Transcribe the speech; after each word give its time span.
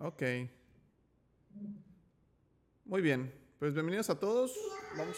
Ok. 0.00 0.22
Muy 2.84 3.02
bien. 3.02 3.34
Pues 3.58 3.74
bienvenidos 3.74 4.08
a 4.10 4.20
todos. 4.20 4.56
Vamos, 4.96 5.16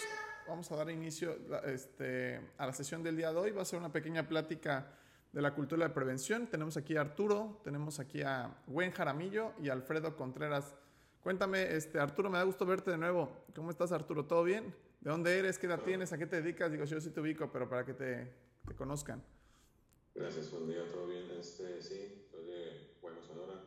vamos 0.49 0.72
a 0.72 0.76
dar 0.76 0.88
inicio 0.88 1.37
este, 1.67 2.40
a 2.56 2.64
la 2.64 2.72
sesión 2.72 3.03
del 3.03 3.14
día 3.14 3.30
de 3.30 3.37
hoy. 3.37 3.51
Va 3.51 3.61
a 3.61 3.66
ser 3.66 3.79
una 3.79 3.93
pequeña 3.93 4.27
plática 4.27 4.95
de 5.32 5.43
la 5.43 5.54
cultura 5.54 5.87
de 5.87 5.93
prevención. 5.93 6.46
Tenemos 6.46 6.79
aquí 6.79 6.96
a 6.96 7.03
Arturo, 7.03 7.61
tenemos 7.62 8.01
aquí 8.01 8.22
a 8.22 8.56
Gwen 8.66 8.90
Jaramillo 8.90 9.53
y 9.62 9.69
Alfredo 9.69 10.16
Contreras. 10.16 10.74
Cuéntame, 11.20 11.76
este, 11.76 11.98
Arturo, 11.98 12.30
me 12.30 12.38
da 12.38 12.44
gusto 12.44 12.64
verte 12.64 12.90
de 12.90 12.96
nuevo. 12.96 13.44
¿Cómo 13.54 13.70
estás, 13.70 13.92
Arturo? 13.92 14.24
¿Todo 14.24 14.44
bien? 14.44 14.74
¿De 15.02 15.10
dónde 15.10 15.38
eres? 15.38 15.58
¿Qué 15.58 15.66
edad 15.66 15.80
tienes? 15.80 16.14
¿A 16.14 16.18
qué 16.18 16.26
te 16.26 16.40
dedicas? 16.40 16.72
Digo, 16.72 16.84
yo 16.86 16.98
sí 17.02 17.10
te 17.10 17.20
ubico, 17.20 17.52
pero 17.52 17.68
para 17.68 17.84
que 17.84 17.92
te, 17.92 18.32
te 18.66 18.74
conozcan. 18.74 19.22
Gracias, 20.14 20.50
buen 20.50 20.68
día, 20.68 20.90
todo 20.90 21.06
bien. 21.06 21.30
Este, 21.38 21.82
sí, 21.82 22.26
soy 22.30 22.46
de 22.46 22.96
Guaymas, 23.02 23.26
Sonora. 23.26 23.62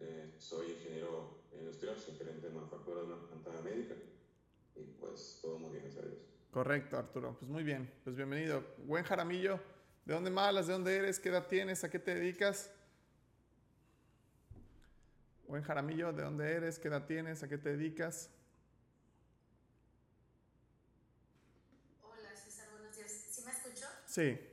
Eh, 0.00 0.32
soy 0.48 0.70
ingeniero 0.70 1.42
industrial, 1.52 1.94
soy 1.98 2.16
gerente 2.16 2.48
de 2.48 2.54
manufactura 2.54 3.02
de 3.02 3.06
una 3.08 3.16
planta 3.16 3.60
médica 3.60 3.94
y 4.76 4.82
pues 4.98 5.40
todo 5.42 5.58
muy 5.58 5.72
bien, 5.72 5.84
gracias 5.84 6.04
Correcto, 6.50 6.96
Arturo. 6.96 7.36
Pues 7.38 7.50
muy 7.50 7.62
bien, 7.62 7.92
pues 8.02 8.16
bienvenido. 8.16 8.64
Buen 8.86 9.04
Jaramillo, 9.04 9.60
¿de 10.06 10.14
dónde 10.14 10.30
malas? 10.30 10.66
¿De 10.66 10.72
dónde 10.72 10.96
eres? 10.96 11.20
¿Qué 11.20 11.28
edad 11.28 11.46
tienes? 11.46 11.84
¿A 11.84 11.90
qué 11.90 11.98
te 11.98 12.14
dedicas? 12.14 12.70
Buen 15.46 15.62
Jaramillo, 15.62 16.14
¿de 16.14 16.22
dónde 16.22 16.50
eres? 16.50 16.78
¿Qué 16.78 16.88
edad 16.88 17.04
tienes? 17.04 17.42
¿A 17.42 17.48
qué 17.48 17.58
te 17.58 17.76
dedicas? 17.76 18.30
Hola 22.02 22.34
César, 22.34 22.68
buenos 22.72 22.96
días. 22.96 23.10
¿Sí 23.10 23.42
me 23.44 23.50
escuchó? 23.50 23.86
Sí. 24.06 24.47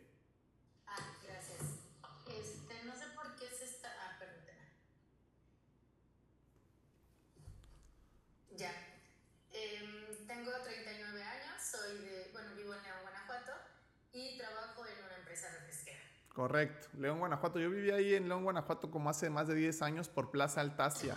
Correcto, 16.36 16.90
León, 16.98 17.20
Guanajuato. 17.20 17.60
Yo 17.60 17.70
viví 17.70 17.92
ahí 17.92 18.14
en 18.14 18.28
León, 18.28 18.44
Guanajuato 18.44 18.92
como 18.92 19.10
hace 19.10 19.30
más 19.30 19.48
de 19.48 19.56
10 19.56 19.82
años 19.82 20.10
por 20.10 20.32
Plaza 20.32 20.60
Altasia. 20.60 21.16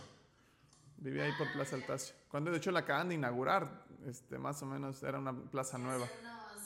Viví 0.98 1.18
ahí 1.18 1.32
por 1.36 1.50
Plaza 1.52 1.74
Altasia. 1.74 2.14
Cuando 2.30 2.52
de 2.52 2.58
hecho 2.58 2.70
la 2.70 2.80
acaban 2.80 3.08
de 3.08 3.16
inaugurar, 3.16 3.84
este, 4.06 4.38
más 4.38 4.62
o 4.62 4.66
menos 4.66 5.02
era 5.02 5.18
una 5.18 5.32
plaza 5.32 5.76
nueva. 5.76 6.04
Hace 6.04 6.20
unos 6.20 6.62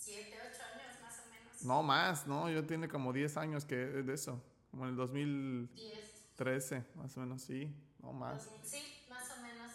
7, 0.00 0.36
8 0.36 0.62
años 0.74 1.00
más 1.00 1.20
o 1.20 1.30
menos. 1.30 1.62
No 1.62 1.82
más, 1.84 2.26
no, 2.26 2.50
yo 2.50 2.66
tiene 2.66 2.88
como 2.88 3.12
10 3.12 3.36
años 3.36 3.64
que 3.64 3.76
de 3.76 4.12
eso, 4.12 4.42
como 4.72 4.82
en 4.82 4.90
el 4.90 4.96
2013, 4.96 6.74
10. 6.74 6.96
más 6.96 7.16
o 7.16 7.20
menos, 7.20 7.40
sí, 7.40 7.72
no 8.00 8.12
más. 8.12 8.50
Sí, 8.64 8.82
más 9.10 9.30
o 9.30 9.42
menos. 9.42 9.72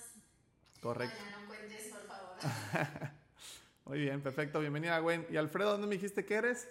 Correcto. 0.82 1.16
Vaya, 1.18 1.40
no 1.40 1.48
cuentes, 1.48 1.94
por 1.94 2.02
favor. 2.02 2.36
Muy 3.86 4.00
bien, 4.00 4.22
perfecto, 4.22 4.60
bienvenida 4.60 5.00
Gwen. 5.00 5.26
Y 5.30 5.38
Alfredo, 5.38 5.72
¿dónde 5.72 5.88
me 5.88 5.96
dijiste 5.96 6.26
que 6.26 6.34
eres? 6.34 6.68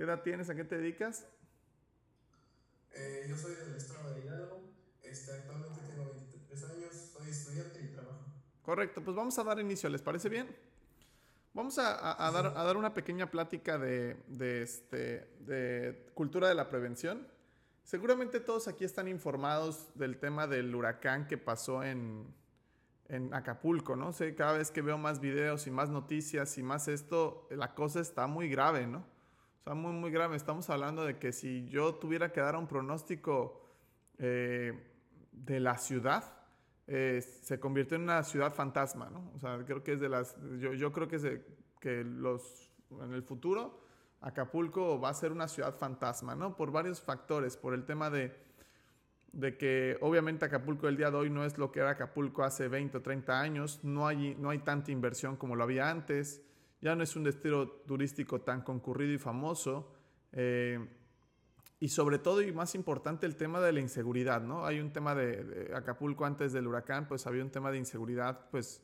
¿Qué 0.00 0.04
edad 0.04 0.22
tienes? 0.22 0.48
¿A 0.48 0.54
qué 0.54 0.64
te 0.64 0.78
dedicas? 0.78 1.26
Eh, 2.92 3.26
yo 3.28 3.36
soy 3.36 3.54
del 3.54 3.76
estado 3.76 4.14
de 4.14 4.22
Hidalgo, 4.24 4.62
este, 5.02 5.30
actualmente 5.30 5.78
tengo 5.90 6.10
23 6.10 6.64
años, 6.70 6.94
soy 7.12 7.28
estudiante 7.28 7.82
y 7.82 7.88
trabajo. 7.88 8.24
Correcto, 8.62 9.04
pues 9.04 9.14
vamos 9.14 9.38
a 9.38 9.44
dar 9.44 9.60
inicio, 9.60 9.90
¿les 9.90 10.00
parece 10.00 10.30
bien? 10.30 10.56
Vamos 11.52 11.78
a, 11.78 11.94
a- 11.96 12.26
a 12.28 12.30
dar, 12.30 12.46
a 12.56 12.64
dar 12.64 12.78
una 12.78 12.94
pequeña 12.94 13.30
plática 13.30 13.76
de, 13.76 14.16
de, 14.26 14.62
este, 14.62 15.28
de 15.40 16.10
cultura 16.14 16.48
de 16.48 16.54
la 16.54 16.70
prevención. 16.70 17.28
Seguramente 17.84 18.40
todos 18.40 18.68
aquí 18.68 18.86
están 18.86 19.06
informados 19.06 19.86
del 19.96 20.16
tema 20.18 20.46
del 20.46 20.74
huracán 20.74 21.26
que 21.26 21.36
pasó 21.36 21.84
en, 21.84 22.26
en 23.10 23.34
Acapulco, 23.34 23.96
¿no? 23.96 24.14
Sé, 24.14 24.34
cada 24.34 24.54
vez 24.54 24.70
que 24.70 24.80
veo 24.80 24.96
más 24.96 25.20
videos 25.20 25.66
y 25.66 25.70
más 25.70 25.90
noticias 25.90 26.56
y 26.56 26.62
más 26.62 26.88
esto, 26.88 27.46
la 27.50 27.74
cosa 27.74 28.00
está 28.00 28.26
muy 28.26 28.48
grave, 28.48 28.86
¿no? 28.86 29.04
O 29.60 29.62
sea, 29.64 29.74
muy, 29.74 29.92
muy 29.92 30.10
grave. 30.10 30.36
Estamos 30.36 30.70
hablando 30.70 31.04
de 31.04 31.18
que 31.18 31.32
si 31.32 31.68
yo 31.68 31.94
tuviera 31.94 32.32
que 32.32 32.40
dar 32.40 32.56
un 32.56 32.66
pronóstico 32.66 33.62
eh, 34.18 34.72
de 35.32 35.60
la 35.60 35.76
ciudad, 35.78 36.24
eh, 36.86 37.20
se 37.20 37.60
convirtió 37.60 37.96
en 37.96 38.04
una 38.04 38.22
ciudad 38.22 38.52
fantasma, 38.54 39.10
¿no? 39.10 39.30
O 39.34 39.38
sea, 39.38 39.62
creo 39.64 39.82
que 39.82 39.92
es 39.92 40.00
de 40.00 40.08
las... 40.08 40.36
Yo, 40.58 40.72
yo 40.72 40.92
creo 40.92 41.08
que, 41.08 41.18
se- 41.18 41.44
que 41.78 42.02
los, 42.04 42.70
en 43.02 43.12
el 43.12 43.22
futuro 43.22 43.80
Acapulco 44.22 45.00
va 45.00 45.10
a 45.10 45.14
ser 45.14 45.32
una 45.32 45.46
ciudad 45.48 45.74
fantasma, 45.74 46.34
¿no? 46.34 46.56
Por 46.56 46.70
varios 46.72 47.00
factores, 47.00 47.56
por 47.56 47.72
el 47.74 47.84
tema 47.84 48.10
de, 48.10 48.34
de 49.32 49.56
que 49.56 49.96
obviamente 50.00 50.44
Acapulco 50.46 50.88
el 50.88 50.96
día 50.96 51.10
de 51.10 51.16
hoy 51.16 51.30
no 51.30 51.44
es 51.44 51.56
lo 51.58 51.70
que 51.70 51.80
era 51.80 51.90
Acapulco 51.90 52.42
hace 52.44 52.68
20 52.68 52.98
o 52.98 53.02
30 53.02 53.40
años, 53.40 53.80
no 53.82 54.06
hay, 54.06 54.34
no 54.38 54.50
hay 54.50 54.58
tanta 54.58 54.90
inversión 54.90 55.36
como 55.36 55.54
lo 55.56 55.62
había 55.64 55.88
antes, 55.90 56.42
ya 56.80 56.94
no 56.94 57.02
es 57.02 57.14
un 57.16 57.24
destino 57.24 57.66
turístico 57.68 58.40
tan 58.40 58.62
concurrido 58.62 59.12
y 59.12 59.18
famoso, 59.18 59.92
eh, 60.32 60.78
y 61.78 61.88
sobre 61.88 62.18
todo 62.18 62.42
y 62.42 62.52
más 62.52 62.74
importante 62.74 63.24
el 63.26 63.36
tema 63.36 63.60
de 63.60 63.72
la 63.72 63.80
inseguridad, 63.80 64.42
¿no? 64.42 64.66
Hay 64.66 64.80
un 64.80 64.92
tema 64.92 65.14
de, 65.14 65.72
Acapulco 65.74 66.26
antes 66.26 66.52
del 66.52 66.66
huracán, 66.66 67.08
pues 67.08 67.26
había 67.26 67.42
un 67.42 67.50
tema 67.50 67.70
de 67.70 67.78
inseguridad, 67.78 68.48
pues, 68.50 68.82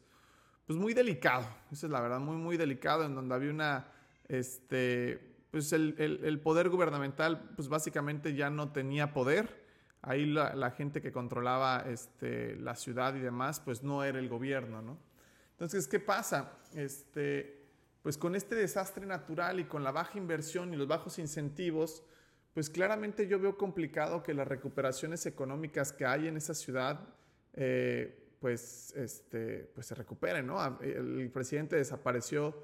pues 0.67 0.79
muy 0.79 0.95
delicado, 0.95 1.47
esa 1.71 1.87
es 1.87 1.93
la 1.93 2.01
verdad, 2.01 2.21
muy, 2.21 2.37
muy 2.37 2.57
delicado, 2.57 3.05
en 3.05 3.15
donde 3.15 3.35
había 3.35 3.51
una, 3.51 3.93
este, 4.29 5.37
pues 5.51 5.73
el, 5.73 5.95
el- 5.99 6.25
el 6.25 6.41
poder 6.41 6.69
gubernamental, 6.71 7.51
pues 7.55 7.69
básicamente 7.69 8.35
ya 8.35 8.51
no 8.51 8.73
tenía 8.73 9.13
poder, 9.13 9.65
ahí 10.03 10.25
la, 10.27 10.55
la 10.55 10.71
gente 10.71 11.03
que 11.03 11.13
controlaba 11.13 11.85
este, 11.87 12.57
la 12.57 12.75
ciudad 12.77 13.15
y 13.15 13.21
demás, 13.21 13.61
pues 13.61 13.83
no 13.83 14.05
era 14.05 14.19
el 14.19 14.29
gobierno, 14.29 14.81
¿no? 14.83 14.99
Entonces, 15.53 15.87
¿qué 15.89 16.01
pasa? 16.01 16.59
Este, 16.75 17.66
pues 18.07 18.19
con 18.19 18.37
este 18.37 18.55
desastre 18.55 19.05
natural 19.05 19.59
y 19.59 19.65
con 19.65 19.83
la 19.83 19.91
baja 19.91 20.17
inversión 20.17 20.73
y 20.73 20.77
los 20.77 20.87
bajos 20.87 21.19
incentivos, 21.19 22.05
pues 22.55 22.71
claramente 22.71 23.27
yo 23.27 23.41
veo 23.41 23.59
complicado 23.59 24.23
que 24.23 24.33
las 24.33 24.47
recuperaciones 24.47 25.27
económicas 25.27 25.93
que 25.93 26.07
hay 26.07 26.29
en 26.29 26.37
esa 26.37 26.55
ciudad, 26.55 27.01
eh, 27.55 28.37
pues, 28.39 28.95
este, 28.95 29.69
pues 29.75 29.87
se 29.89 29.97
recuperen, 29.97 30.47
¿no? 30.47 30.61
A- 30.61 30.79
El, 30.83 31.21
el 31.21 31.31
presidente 31.33 31.75
desapareció 31.75 32.55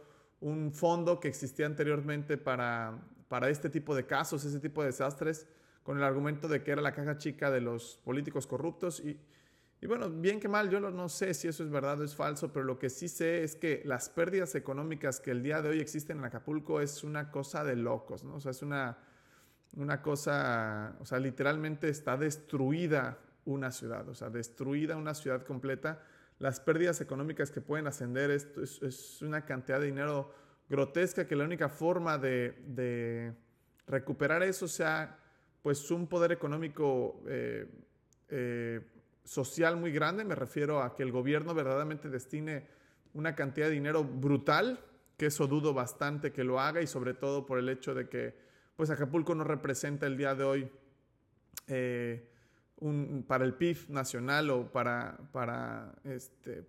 un 0.41 0.72
fondo 0.72 1.19
que 1.19 1.26
existía 1.26 1.66
anteriormente 1.66 2.38
para, 2.38 3.02
para 3.26 3.48
este 3.48 3.69
tipo 3.69 3.97
de 3.97 4.06
casos, 4.06 4.44
ese 4.44 4.60
tipo 4.60 4.82
de 4.82 4.91
desastres, 4.91 5.48
con 5.82 5.98
el 5.98 6.04
argumento 6.04 6.47
de 6.47 6.62
que 6.62 6.70
era 6.70 6.82
la 6.82 6.92
caja 6.92 7.19
chica 7.19 7.50
de 7.50 7.62
los 7.62 7.98
políticos 8.04 8.47
corruptos 8.47 9.00
y, 9.00 9.19
y 9.82 9.87
bueno, 9.88 10.09
bien 10.09 10.38
que 10.38 10.47
mal, 10.48 10.70
yo 10.70 10.78
no- 10.78 11.09
sé 11.09 11.34
si 11.34 11.48
eso 11.48 11.65
es 11.65 11.69
verdad 11.70 12.00
o 12.00 12.04
es 12.04 12.15
falso, 12.15 12.53
pero 12.53 12.65
lo 12.65 12.78
que 12.78 12.88
sí 12.88 13.09
sé 13.09 13.43
es 13.43 13.56
que 13.56 13.82
las 13.84 14.09
pérdidas 14.09 14.54
económicas 14.54 15.19
que 15.19 15.32
el 15.32 15.43
día 15.43 15.60
de 15.60 15.70
hoy 15.70 15.81
existen 15.81 16.19
en 16.19 16.25
Acapulco 16.25 16.81
es 16.81 17.03
una 17.03 17.32
cosa 17.32 17.65
de 17.65 17.75
locos, 17.75 18.22
¿no? 18.22 18.37
O 18.37 18.41
sea, 18.41 18.53
es 18.53 18.62
una, 18.62 18.97
una 19.76 20.00
cosa, 20.00 20.94
o 21.00 21.04
sea, 21.04 21.19
literalmente 21.19 21.88
está 21.88 22.16
destruida 22.16 23.19
una 23.44 23.72
ciudad, 23.72 24.09
o 24.09 24.15
sea, 24.15 24.31
destruida 24.31 24.97
una 24.97 25.15
ciudad 25.15 25.43
completa. 25.44 26.00
Las 26.38 26.60
pérdidas 26.60 27.00
económicas 27.00 27.50
que 27.50 27.60
pueden 27.60 27.88
ascender 27.88 28.31
es- 28.31 28.47
es 28.82 29.20
una 29.20 29.44
cantidad 29.44 29.81
de 29.81 29.87
dinero 29.87 30.32
grotesca 30.69 31.26
que 31.26 31.34
la 31.34 31.43
única 31.44 31.69
forma 31.69 32.19
de, 32.19 32.53
de 32.69 33.34
recuperar 33.88 34.44
eso 34.44 34.69
sea 34.69 35.19
pues 35.60 35.91
un 35.91 36.06
poder 36.06 36.31
económico 36.31 37.20
eh, 37.26 37.66
eh, 38.28 38.81
social 39.25 39.77
muy 39.77 39.93
grande, 39.93 40.25
me 40.25 40.34
refiero 40.34 40.83
a 40.83 40.94
que 40.94 41.03
el 41.03 41.12
gobierno 41.12 41.55
verdaderamente 41.55 42.09
destine 42.09 42.66
una 43.15 43.34
cantidad 43.34 43.66
de 43.66 43.75
dinero 43.75 44.05
brutal, 44.05 44.81
que 45.16 45.27
eso 45.27 45.47
dudo 45.47 45.75
bastante 45.75 46.33
que 46.33 46.44
lo 46.44 46.60
haga 46.60 46.83
y 46.83 46.87
sobre 46.87 47.15
todo 47.15 47.47
por 47.47 47.59
el 47.59 47.69
hecho 47.69 47.94
de 47.94 48.09
que 48.09 48.34
pues 48.77 48.91
Acapulco 48.91 49.34
no 49.34 49.44
representa 49.44 50.06
el 50.06 50.16
día 50.16 50.34
de 50.34 50.44
hoy 50.44 50.71
eh, 51.69 52.28
un, 52.77 53.25
para 53.28 53.44
el 53.44 53.55
PIB 53.55 53.91
nacional 53.91 54.50
o 54.50 54.73
para, 54.73 55.19
para, 55.31 55.94
este, 56.05 56.67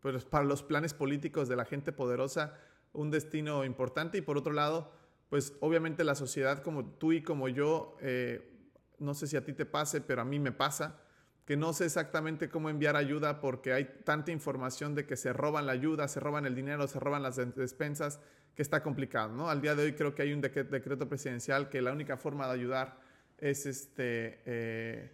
pues 0.00 0.24
para 0.24 0.44
los 0.44 0.62
planes 0.62 0.94
políticos 0.94 1.48
de 1.48 1.56
la 1.56 1.64
gente 1.64 1.92
poderosa 1.92 2.58
un 2.92 3.10
destino 3.10 3.64
importante. 3.64 4.18
Y 4.18 4.22
por 4.22 4.36
otro 4.36 4.52
lado, 4.52 4.92
pues 5.28 5.54
obviamente 5.60 6.04
la 6.04 6.14
sociedad 6.14 6.62
como 6.62 6.84
tú 6.84 7.12
y 7.12 7.22
como 7.22 7.48
yo, 7.48 7.96
eh, 8.00 8.68
no 8.98 9.14
sé 9.14 9.26
si 9.26 9.36
a 9.36 9.44
ti 9.44 9.52
te 9.52 9.66
pase, 9.66 10.00
pero 10.00 10.22
a 10.22 10.24
mí 10.24 10.38
me 10.38 10.52
pasa, 10.52 11.00
que 11.44 11.56
no 11.56 11.72
sé 11.72 11.86
exactamente 11.86 12.48
cómo 12.48 12.70
enviar 12.70 12.96
ayuda 12.96 13.40
porque 13.40 13.72
hay 13.72 13.84
tanta 14.04 14.30
información 14.30 14.94
de 14.94 15.06
que 15.06 15.16
se 15.16 15.32
roban 15.32 15.66
la 15.66 15.72
ayuda, 15.72 16.06
se 16.08 16.20
roban 16.20 16.46
el 16.46 16.54
dinero, 16.54 16.86
se 16.86 17.00
roban 17.00 17.22
las 17.22 17.36
des- 17.36 17.54
despensas, 17.56 18.20
que 18.54 18.62
está 18.62 18.82
complicado, 18.82 19.32
¿no? 19.34 19.48
Al 19.48 19.60
día 19.62 19.74
de 19.74 19.82
hoy 19.84 19.92
creo 19.94 20.14
que 20.14 20.22
hay 20.22 20.32
un 20.32 20.42
decre- 20.42 20.68
decreto 20.68 21.08
presidencial 21.08 21.68
que 21.68 21.80
la 21.82 21.92
única 21.92 22.16
forma 22.16 22.46
de 22.46 22.52
ayudar 22.52 22.98
es 23.38 23.66
este, 23.66 24.40
eh, 24.44 25.10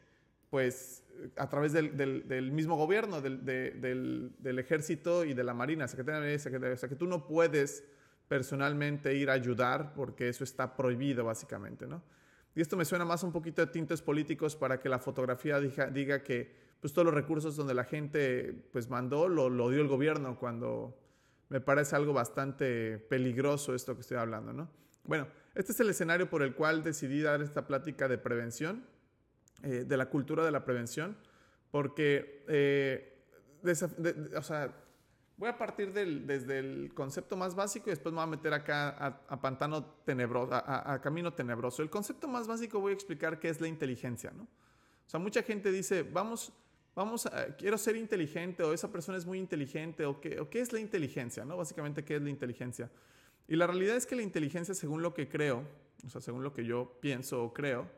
pues 0.50 1.04
a 1.36 1.48
través 1.48 1.72
del, 1.72 2.52
mismo 2.52 2.76
gobierno, 2.76 3.20
del, 3.20 3.44
de- 3.44 3.70
del- 3.72 4.32
del 4.38 4.58
ejército 4.58 5.24
y 5.24 5.34
de 5.34 5.44
la 5.44 5.54
marina, 5.54 5.88
Secretaría 5.88 6.20
de 6.20 6.38
Secretaría- 6.38 6.74
o 6.74 6.78
sea 6.78 6.88
que 6.88 6.96
tú 6.96 7.06
no 7.06 7.26
puedes 7.26 7.84
personalmente 8.28 9.14
ir 9.14 9.30
a 9.30 9.32
ayudar 9.32 9.94
porque 9.94 10.28
eso 10.28 10.44
está 10.44 10.76
prohibido 10.76 11.24
básicamente, 11.24 11.86
¿no? 11.86 12.02
Y 12.54 12.60
esto 12.60 12.76
me 12.76 12.84
suena 12.84 13.04
más 13.04 13.22
un 13.22 13.32
poquito 13.32 13.64
de 13.64 13.70
tintes 13.70 14.02
políticos 14.02 14.56
para 14.56 14.80
que 14.80 14.88
la 14.88 14.98
fotografía 14.98 15.60
diga, 15.60 16.22
que 16.22 16.54
pues, 16.80 16.92
todos 16.92 17.06
los 17.06 17.14
recursos 17.14 17.56
donde 17.56 17.74
la 17.74 17.84
gente 17.84 18.52
pues, 18.72 18.88
mandó 18.88 19.28
lo, 19.28 19.48
lo 19.48 19.70
dio 19.70 19.80
el 19.80 19.88
gobierno 19.88 20.38
cuando 20.38 20.98
me 21.48 21.60
parece 21.60 21.96
algo 21.96 22.12
bastante 22.12 22.98
peligroso 22.98 23.74
esto 23.74 23.94
que 23.94 24.02
estoy 24.02 24.18
hablando, 24.18 24.52
¿no? 24.52 24.68
Bueno, 25.04 25.26
este 25.54 25.72
es 25.72 25.80
el 25.80 25.88
escenario 25.88 26.28
por 26.28 26.42
el 26.42 26.54
cual 26.54 26.82
decidí 26.82 27.22
dar 27.22 27.40
esta 27.40 27.66
plática 27.66 28.08
de 28.08 28.18
prevención, 28.18 28.84
eh, 29.62 29.84
de 29.86 29.96
la 29.96 30.10
cultura 30.10 30.44
de 30.44 30.52
la 30.52 30.64
prevención, 30.64 31.16
porque, 31.70 32.44
eh, 32.48 33.24
o 34.36 34.42
sea, 34.42 34.74
voy 35.38 35.48
a 35.48 35.56
partir 35.56 35.92
del, 35.92 36.26
desde 36.26 36.58
el 36.58 36.92
concepto 36.94 37.36
más 37.36 37.54
básico 37.54 37.88
y 37.88 37.90
después 37.90 38.12
me 38.12 38.16
voy 38.16 38.24
a 38.24 38.30
meter 38.30 38.52
acá 38.52 38.88
a, 39.28 39.40
pantano 39.40 39.84
tenebroso, 40.04 40.52
a, 40.52 41.00
camino 41.00 41.32
tenebroso. 41.32 41.80
El 41.82 41.90
concepto 41.90 42.26
más 42.26 42.46
básico 42.46 42.80
voy 42.80 42.90
a 42.90 42.94
explicar 42.94 43.38
qué 43.38 43.48
es 43.48 43.60
la 43.60 43.68
inteligencia, 43.68 44.32
¿no? 44.32 44.42
O 44.42 45.10
sea, 45.10 45.18
mucha 45.18 45.42
gente 45.42 45.72
dice, 45.72 46.02
vamos, 46.02 46.52
vamos, 46.94 47.24
a, 47.26 47.56
quiero 47.56 47.78
ser 47.78 47.96
inteligente 47.96 48.62
o 48.64 48.74
esa 48.74 48.90
persona 48.90 49.16
es 49.16 49.24
muy 49.24 49.38
inteligente 49.38 50.04
o 50.04 50.20
qué, 50.20 50.40
o 50.40 50.50
qué 50.50 50.60
es 50.60 50.72
la 50.72 50.80
inteligencia, 50.80 51.44
¿no? 51.44 51.56
Básicamente, 51.56 52.04
¿qué 52.04 52.16
es 52.16 52.22
la 52.22 52.30
inteligencia? 52.30 52.90
Y 53.46 53.56
la 53.56 53.66
realidad 53.66 53.96
es 53.96 54.06
que 54.06 54.16
la 54.16 54.22
inteligencia, 54.22 54.74
según 54.74 55.02
lo 55.02 55.14
que 55.14 55.28
creo, 55.28 55.64
o 56.04 56.10
sea, 56.10 56.20
según 56.20 56.42
lo 56.42 56.52
que 56.52 56.64
yo 56.64 56.98
pienso 57.00 57.42
o 57.42 57.54
creo, 57.54 57.88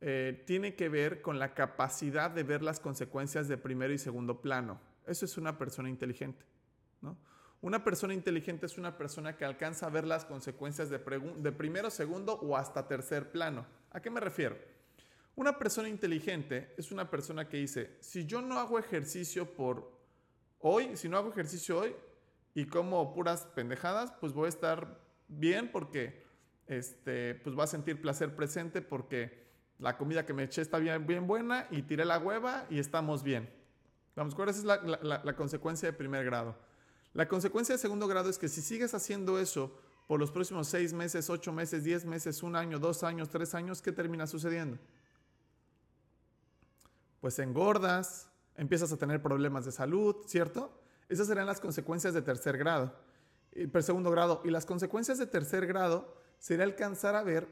eh, 0.00 0.44
tiene 0.46 0.76
que 0.76 0.88
ver 0.88 1.20
con 1.20 1.40
la 1.40 1.54
capacidad 1.54 2.30
de 2.30 2.44
ver 2.44 2.62
las 2.62 2.78
consecuencias 2.78 3.48
de 3.48 3.58
primero 3.58 3.92
y 3.92 3.98
segundo 3.98 4.40
plano. 4.40 4.80
Eso 5.06 5.24
es 5.24 5.36
una 5.36 5.58
persona 5.58 5.88
inteligente. 5.88 6.44
Una 7.60 7.82
persona 7.82 8.14
inteligente 8.14 8.66
es 8.66 8.78
una 8.78 8.96
persona 8.96 9.36
que 9.36 9.44
alcanza 9.44 9.86
a 9.86 9.90
ver 9.90 10.06
las 10.06 10.24
consecuencias 10.24 10.90
de, 10.90 10.98
de 10.98 11.52
primero, 11.52 11.90
segundo 11.90 12.34
o 12.34 12.56
hasta 12.56 12.86
tercer 12.86 13.32
plano. 13.32 13.66
¿A 13.90 14.00
qué 14.00 14.10
me 14.10 14.20
refiero? 14.20 14.56
Una 15.34 15.58
persona 15.58 15.88
inteligente 15.88 16.74
es 16.76 16.92
una 16.92 17.10
persona 17.10 17.48
que 17.48 17.56
dice, 17.56 17.96
si 18.00 18.26
yo 18.26 18.42
no 18.42 18.58
hago 18.58 18.78
ejercicio 18.78 19.54
por 19.54 19.90
hoy, 20.60 20.96
si 20.96 21.08
no 21.08 21.16
hago 21.16 21.30
ejercicio 21.30 21.78
hoy, 21.78 21.94
y 22.54 22.66
como 22.66 23.12
puras 23.12 23.46
pendejadas, 23.54 24.12
pues 24.20 24.32
voy 24.32 24.46
a 24.46 24.48
estar 24.48 25.00
bien 25.28 25.70
porque 25.70 26.24
este, 26.66 27.34
pues 27.36 27.58
va 27.58 27.64
a 27.64 27.68
sentir 27.68 28.00
placer 28.00 28.34
presente 28.34 28.82
porque 28.82 29.46
la 29.78 29.96
comida 29.96 30.26
que 30.26 30.32
me 30.32 30.44
eché 30.44 30.62
está 30.62 30.78
bien, 30.78 31.26
buena 31.26 31.66
y 31.70 31.82
tiré 31.82 32.04
la 32.04 32.18
hueva 32.18 32.66
y 32.70 32.78
estamos 32.78 33.22
bien. 33.22 33.48
Vamos, 34.16 34.34
¿cuál 34.34 34.48
es 34.48 34.64
la 34.64 35.36
consecuencia 35.36 35.88
de 35.88 35.96
primer 35.96 36.24
grado? 36.24 36.56
La 37.14 37.28
consecuencia 37.28 37.74
de 37.74 37.80
segundo 37.80 38.06
grado 38.06 38.30
es 38.30 38.38
que 38.38 38.48
si 38.48 38.62
sigues 38.62 38.94
haciendo 38.94 39.38
eso 39.38 39.76
por 40.06 40.20
los 40.20 40.30
próximos 40.30 40.68
seis 40.68 40.92
meses, 40.92 41.28
ocho 41.30 41.52
meses, 41.52 41.84
diez 41.84 42.04
meses, 42.04 42.42
un 42.42 42.56
año, 42.56 42.78
dos 42.78 43.02
años, 43.02 43.28
tres 43.28 43.54
años, 43.54 43.82
¿qué 43.82 43.92
termina 43.92 44.26
sucediendo? 44.26 44.78
Pues 47.20 47.38
engordas, 47.38 48.28
empiezas 48.56 48.92
a 48.92 48.96
tener 48.96 49.22
problemas 49.22 49.64
de 49.64 49.72
salud, 49.72 50.16
¿cierto? 50.26 50.80
Esas 51.08 51.26
serían 51.26 51.46
las 51.46 51.60
consecuencias 51.60 52.14
de 52.14 52.22
tercer 52.22 52.58
grado, 52.58 52.94
pero 53.52 53.82
segundo 53.82 54.10
grado. 54.10 54.42
Y 54.44 54.50
las 54.50 54.66
consecuencias 54.66 55.18
de 55.18 55.26
tercer 55.26 55.66
grado 55.66 56.16
sería 56.38 56.64
alcanzar 56.64 57.14
a 57.16 57.22
ver 57.22 57.48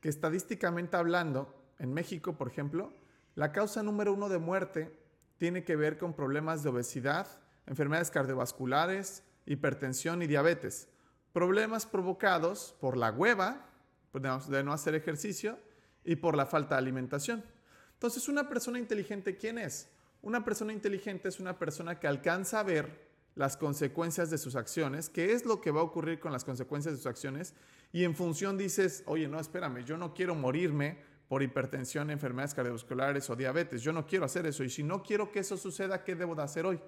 que 0.00 0.08
estadísticamente 0.08 0.96
hablando, 0.96 1.54
en 1.78 1.92
México, 1.92 2.36
por 2.36 2.48
ejemplo, 2.48 2.92
la 3.34 3.52
causa 3.52 3.82
número 3.82 4.12
uno 4.12 4.28
de 4.28 4.38
muerte 4.38 4.98
tiene 5.38 5.64
que 5.64 5.76
ver 5.76 5.96
con 5.96 6.12
problemas 6.12 6.62
de 6.62 6.68
obesidad, 6.68 7.26
enfermedades 7.70 8.10
cardiovasculares, 8.10 9.22
hipertensión 9.46 10.20
y 10.22 10.26
diabetes. 10.26 10.88
Problemas 11.32 11.86
provocados 11.86 12.74
por 12.80 12.96
la 12.96 13.10
hueva, 13.12 13.66
de 14.12 14.64
no 14.64 14.72
hacer 14.72 14.96
ejercicio, 14.96 15.56
y 16.04 16.16
por 16.16 16.36
la 16.36 16.46
falta 16.46 16.74
de 16.74 16.80
alimentación. 16.80 17.44
Entonces, 17.92 18.28
una 18.28 18.48
persona 18.48 18.78
inteligente, 18.78 19.36
¿quién 19.36 19.58
es? 19.58 19.88
Una 20.22 20.44
persona 20.44 20.72
inteligente 20.72 21.28
es 21.28 21.38
una 21.38 21.58
persona 21.58 22.00
que 22.00 22.08
alcanza 22.08 22.60
a 22.60 22.64
ver 22.64 23.08
las 23.36 23.56
consecuencias 23.56 24.30
de 24.30 24.38
sus 24.38 24.56
acciones, 24.56 25.08
qué 25.08 25.32
es 25.32 25.46
lo 25.46 25.60
que 25.60 25.70
va 25.70 25.80
a 25.80 25.84
ocurrir 25.84 26.18
con 26.18 26.32
las 26.32 26.44
consecuencias 26.44 26.94
de 26.94 26.98
sus 26.98 27.06
acciones, 27.06 27.54
y 27.92 28.02
en 28.02 28.16
función 28.16 28.58
dices, 28.58 29.04
oye, 29.06 29.28
no, 29.28 29.38
espérame, 29.38 29.84
yo 29.84 29.96
no 29.96 30.12
quiero 30.12 30.34
morirme 30.34 30.98
por 31.28 31.42
hipertensión, 31.42 32.10
enfermedades 32.10 32.54
cardiovasculares 32.54 33.30
o 33.30 33.36
diabetes, 33.36 33.82
yo 33.82 33.92
no 33.92 34.06
quiero 34.06 34.24
hacer 34.24 34.46
eso, 34.46 34.64
y 34.64 34.70
si 34.70 34.82
no 34.82 35.04
quiero 35.04 35.30
que 35.30 35.38
eso 35.38 35.56
suceda, 35.56 36.02
¿qué 36.02 36.16
debo 36.16 36.34
de 36.34 36.42
hacer 36.42 36.66
hoy? 36.66 36.80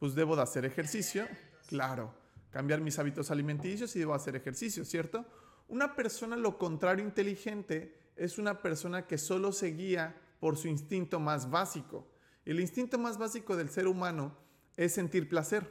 Pues 0.00 0.14
debo 0.14 0.34
de 0.34 0.42
hacer 0.42 0.64
ejercicio, 0.64 1.28
claro, 1.68 2.12
cambiar 2.50 2.80
mis 2.80 2.98
hábitos 2.98 3.30
alimenticios 3.30 3.94
y 3.94 3.98
debo 3.98 4.14
hacer 4.14 4.34
ejercicio, 4.34 4.84
¿cierto? 4.84 5.26
Una 5.68 5.94
persona, 5.94 6.36
lo 6.36 6.58
contrario, 6.58 7.04
inteligente, 7.04 8.12
es 8.16 8.38
una 8.38 8.62
persona 8.62 9.06
que 9.06 9.18
solo 9.18 9.52
se 9.52 9.68
guía 9.68 10.20
por 10.40 10.56
su 10.56 10.68
instinto 10.68 11.20
más 11.20 11.50
básico. 11.50 12.10
El 12.46 12.60
instinto 12.60 12.98
más 12.98 13.18
básico 13.18 13.56
del 13.56 13.68
ser 13.68 13.86
humano 13.86 14.36
es 14.76 14.94
sentir 14.94 15.28
placer. 15.28 15.70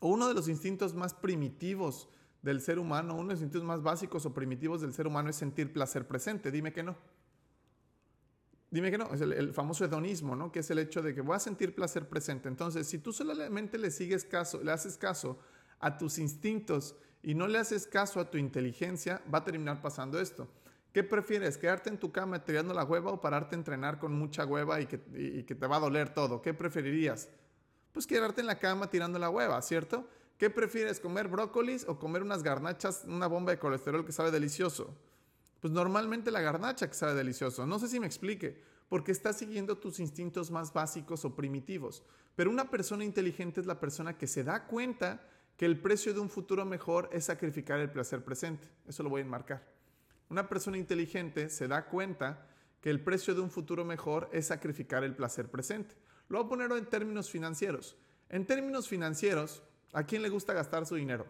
O 0.00 0.08
uno 0.08 0.28
de 0.28 0.34
los 0.34 0.48
instintos 0.48 0.94
más 0.94 1.14
primitivos 1.14 2.10
del 2.42 2.60
ser 2.60 2.78
humano, 2.78 3.14
uno 3.14 3.28
de 3.28 3.34
los 3.34 3.42
instintos 3.42 3.66
más 3.66 3.82
básicos 3.82 4.26
o 4.26 4.34
primitivos 4.34 4.82
del 4.82 4.92
ser 4.92 5.06
humano 5.06 5.30
es 5.30 5.36
sentir 5.36 5.72
placer 5.72 6.06
presente. 6.06 6.50
Dime 6.50 6.74
que 6.74 6.82
no. 6.82 6.94
Dime 8.74 8.90
que 8.90 8.98
no, 8.98 9.14
es 9.14 9.20
el, 9.20 9.54
famoso 9.54 9.84
hedonismo, 9.84 10.34
¿no? 10.34 10.50
Que 10.50 10.58
es 10.58 10.68
el 10.68 10.80
hecho 10.80 11.00
de 11.00 11.14
que 11.14 11.20
voy 11.20 11.36
a 11.36 11.38
sentir 11.38 11.76
placer 11.76 12.08
presente. 12.08 12.48
Entonces, 12.48 12.88
si 12.88 12.98
tú 12.98 13.12
solamente 13.12 13.78
le 13.78 13.92
sigues 13.92 14.24
caso, 14.24 14.60
le 14.64 14.72
haces 14.72 14.98
caso 14.98 15.38
a 15.78 15.96
tus 15.96 16.18
instintos 16.18 16.96
y 17.22 17.36
no 17.36 17.46
le 17.46 17.58
haces 17.58 17.86
caso 17.86 18.18
a 18.18 18.28
tu 18.28 18.36
inteligencia, 18.36 19.22
va 19.32 19.38
a 19.38 19.44
terminar 19.44 19.80
pasando 19.80 20.18
esto. 20.18 20.48
¿Qué 20.92 21.04
prefieres? 21.04 21.56
¿Quedarte 21.56 21.88
en 21.88 21.98
tu 21.98 22.10
cama 22.10 22.44
tirando 22.44 22.74
la 22.74 22.82
hueva 22.82 23.12
o 23.12 23.20
pararte 23.20 23.54
a 23.54 23.58
entrenar 23.58 24.00
con 24.00 24.12
mucha 24.12 24.44
hueva 24.44 24.80
y 24.80 24.86
que, 24.86 25.44
que 25.46 25.54
te 25.54 25.66
va 25.68 25.76
a 25.76 25.80
doler 25.80 26.12
todo? 26.12 26.42
¿Qué 26.42 26.52
preferirías? 26.52 27.28
Pues 27.92 28.08
quedarte 28.08 28.40
en 28.40 28.48
la 28.48 28.58
cama 28.58 28.90
tirando 28.90 29.20
la 29.20 29.30
hueva, 29.30 29.62
¿cierto? 29.62 30.08
¿Qué 30.36 30.50
prefieres? 30.50 30.98
¿Comer 30.98 31.28
brócolis 31.28 31.86
o 31.86 32.00
comer 32.00 32.22
unas 32.22 32.42
garnachas, 32.42 33.04
una 33.06 33.28
bomba 33.28 33.52
de 33.52 33.60
colesterol 33.60 34.04
que 34.04 34.10
sabe 34.10 34.32
delicioso? 34.32 34.92
Pues 35.64 35.72
normalmente 35.72 36.30
la 36.30 36.42
garnacha 36.42 36.88
que 36.88 36.92
sabe 36.92 37.14
delicioso. 37.14 37.66
No 37.66 37.78
sé 37.78 37.88
si 37.88 37.98
me 37.98 38.06
explique, 38.06 38.60
porque 38.90 39.12
estás 39.12 39.38
siguiendo 39.38 39.78
tus 39.78 39.98
instintos 39.98 40.50
más 40.50 40.74
básicos 40.74 41.24
o 41.24 41.34
primitivos. 41.34 42.02
Pero 42.36 42.50
una 42.50 42.68
persona 42.68 43.02
inteligente 43.02 43.62
es 43.62 43.66
la 43.66 43.80
persona 43.80 44.18
que 44.18 44.26
se 44.26 44.44
da 44.44 44.66
cuenta 44.66 45.26
que 45.56 45.64
el 45.64 45.80
precio 45.80 46.12
de 46.12 46.20
un 46.20 46.28
futuro 46.28 46.66
mejor 46.66 47.08
es 47.14 47.24
sacrificar 47.24 47.80
el 47.80 47.90
placer 47.90 48.22
presente. 48.22 48.68
Eso 48.86 49.02
lo 49.04 49.08
voy 49.08 49.22
a 49.22 49.24
enmarcar. 49.24 49.66
Una 50.28 50.50
persona 50.50 50.76
inteligente 50.76 51.48
se 51.48 51.66
da 51.66 51.86
cuenta 51.86 52.46
que 52.82 52.90
el 52.90 53.02
precio 53.02 53.34
de 53.34 53.40
un 53.40 53.50
futuro 53.50 53.86
mejor 53.86 54.28
es 54.34 54.48
sacrificar 54.48 55.02
el 55.02 55.16
placer 55.16 55.50
presente. 55.50 55.94
Lo 56.28 56.40
voy 56.40 56.44
a 56.44 56.50
poner 56.50 56.72
en 56.72 56.84
términos 56.90 57.30
financieros. 57.30 57.96
En 58.28 58.44
términos 58.44 58.86
financieros, 58.86 59.62
¿a 59.94 60.02
quién 60.02 60.20
le 60.20 60.28
gusta 60.28 60.52
gastar 60.52 60.84
su 60.84 60.96
dinero? 60.96 61.24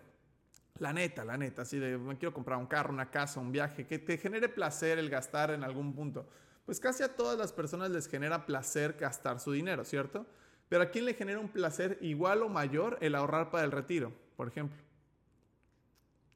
La 0.81 0.93
neta, 0.93 1.25
la 1.25 1.37
neta, 1.37 1.63
así 1.63 1.79
de 1.79 1.97
me 1.97 2.19
quiero 2.19 2.35
comprar 2.35 2.59
un 2.59 2.67
carro, 2.67 2.93
una 2.93 3.09
casa, 3.09 3.39
un 3.39 3.53
viaje, 3.53 3.87
que 3.87 4.01
te 4.01 4.19
genere 4.19 4.49
placer 4.49 4.99
el 4.99 5.09
gastar 5.09 5.53
en 5.53 5.63
algún 5.63 5.95
punto. 5.95 6.27
Pues 6.67 6.81
casi 6.81 7.05
a 7.05 7.15
todas 7.15 7.39
las 7.39 7.53
personas 7.53 7.93
les 7.93 8.09
genera 8.09 8.45
placer 8.45 8.97
gastar 8.99 9.39
su 9.39 9.53
dinero, 9.53 9.85
¿cierto? 9.85 10.27
Pero 10.69 10.83
¿a 10.83 10.91
quién 10.91 11.05
le 11.05 11.15
genera 11.15 11.39
un 11.39 11.49
placer 11.49 11.97
igual 12.01 12.43
o 12.43 12.49
mayor 12.49 12.99
el 13.01 13.15
ahorrar 13.15 13.53
para 13.53 13.63
el 13.63 13.71
retiro, 13.71 14.13
por 14.37 14.49
ejemplo? 14.49 14.77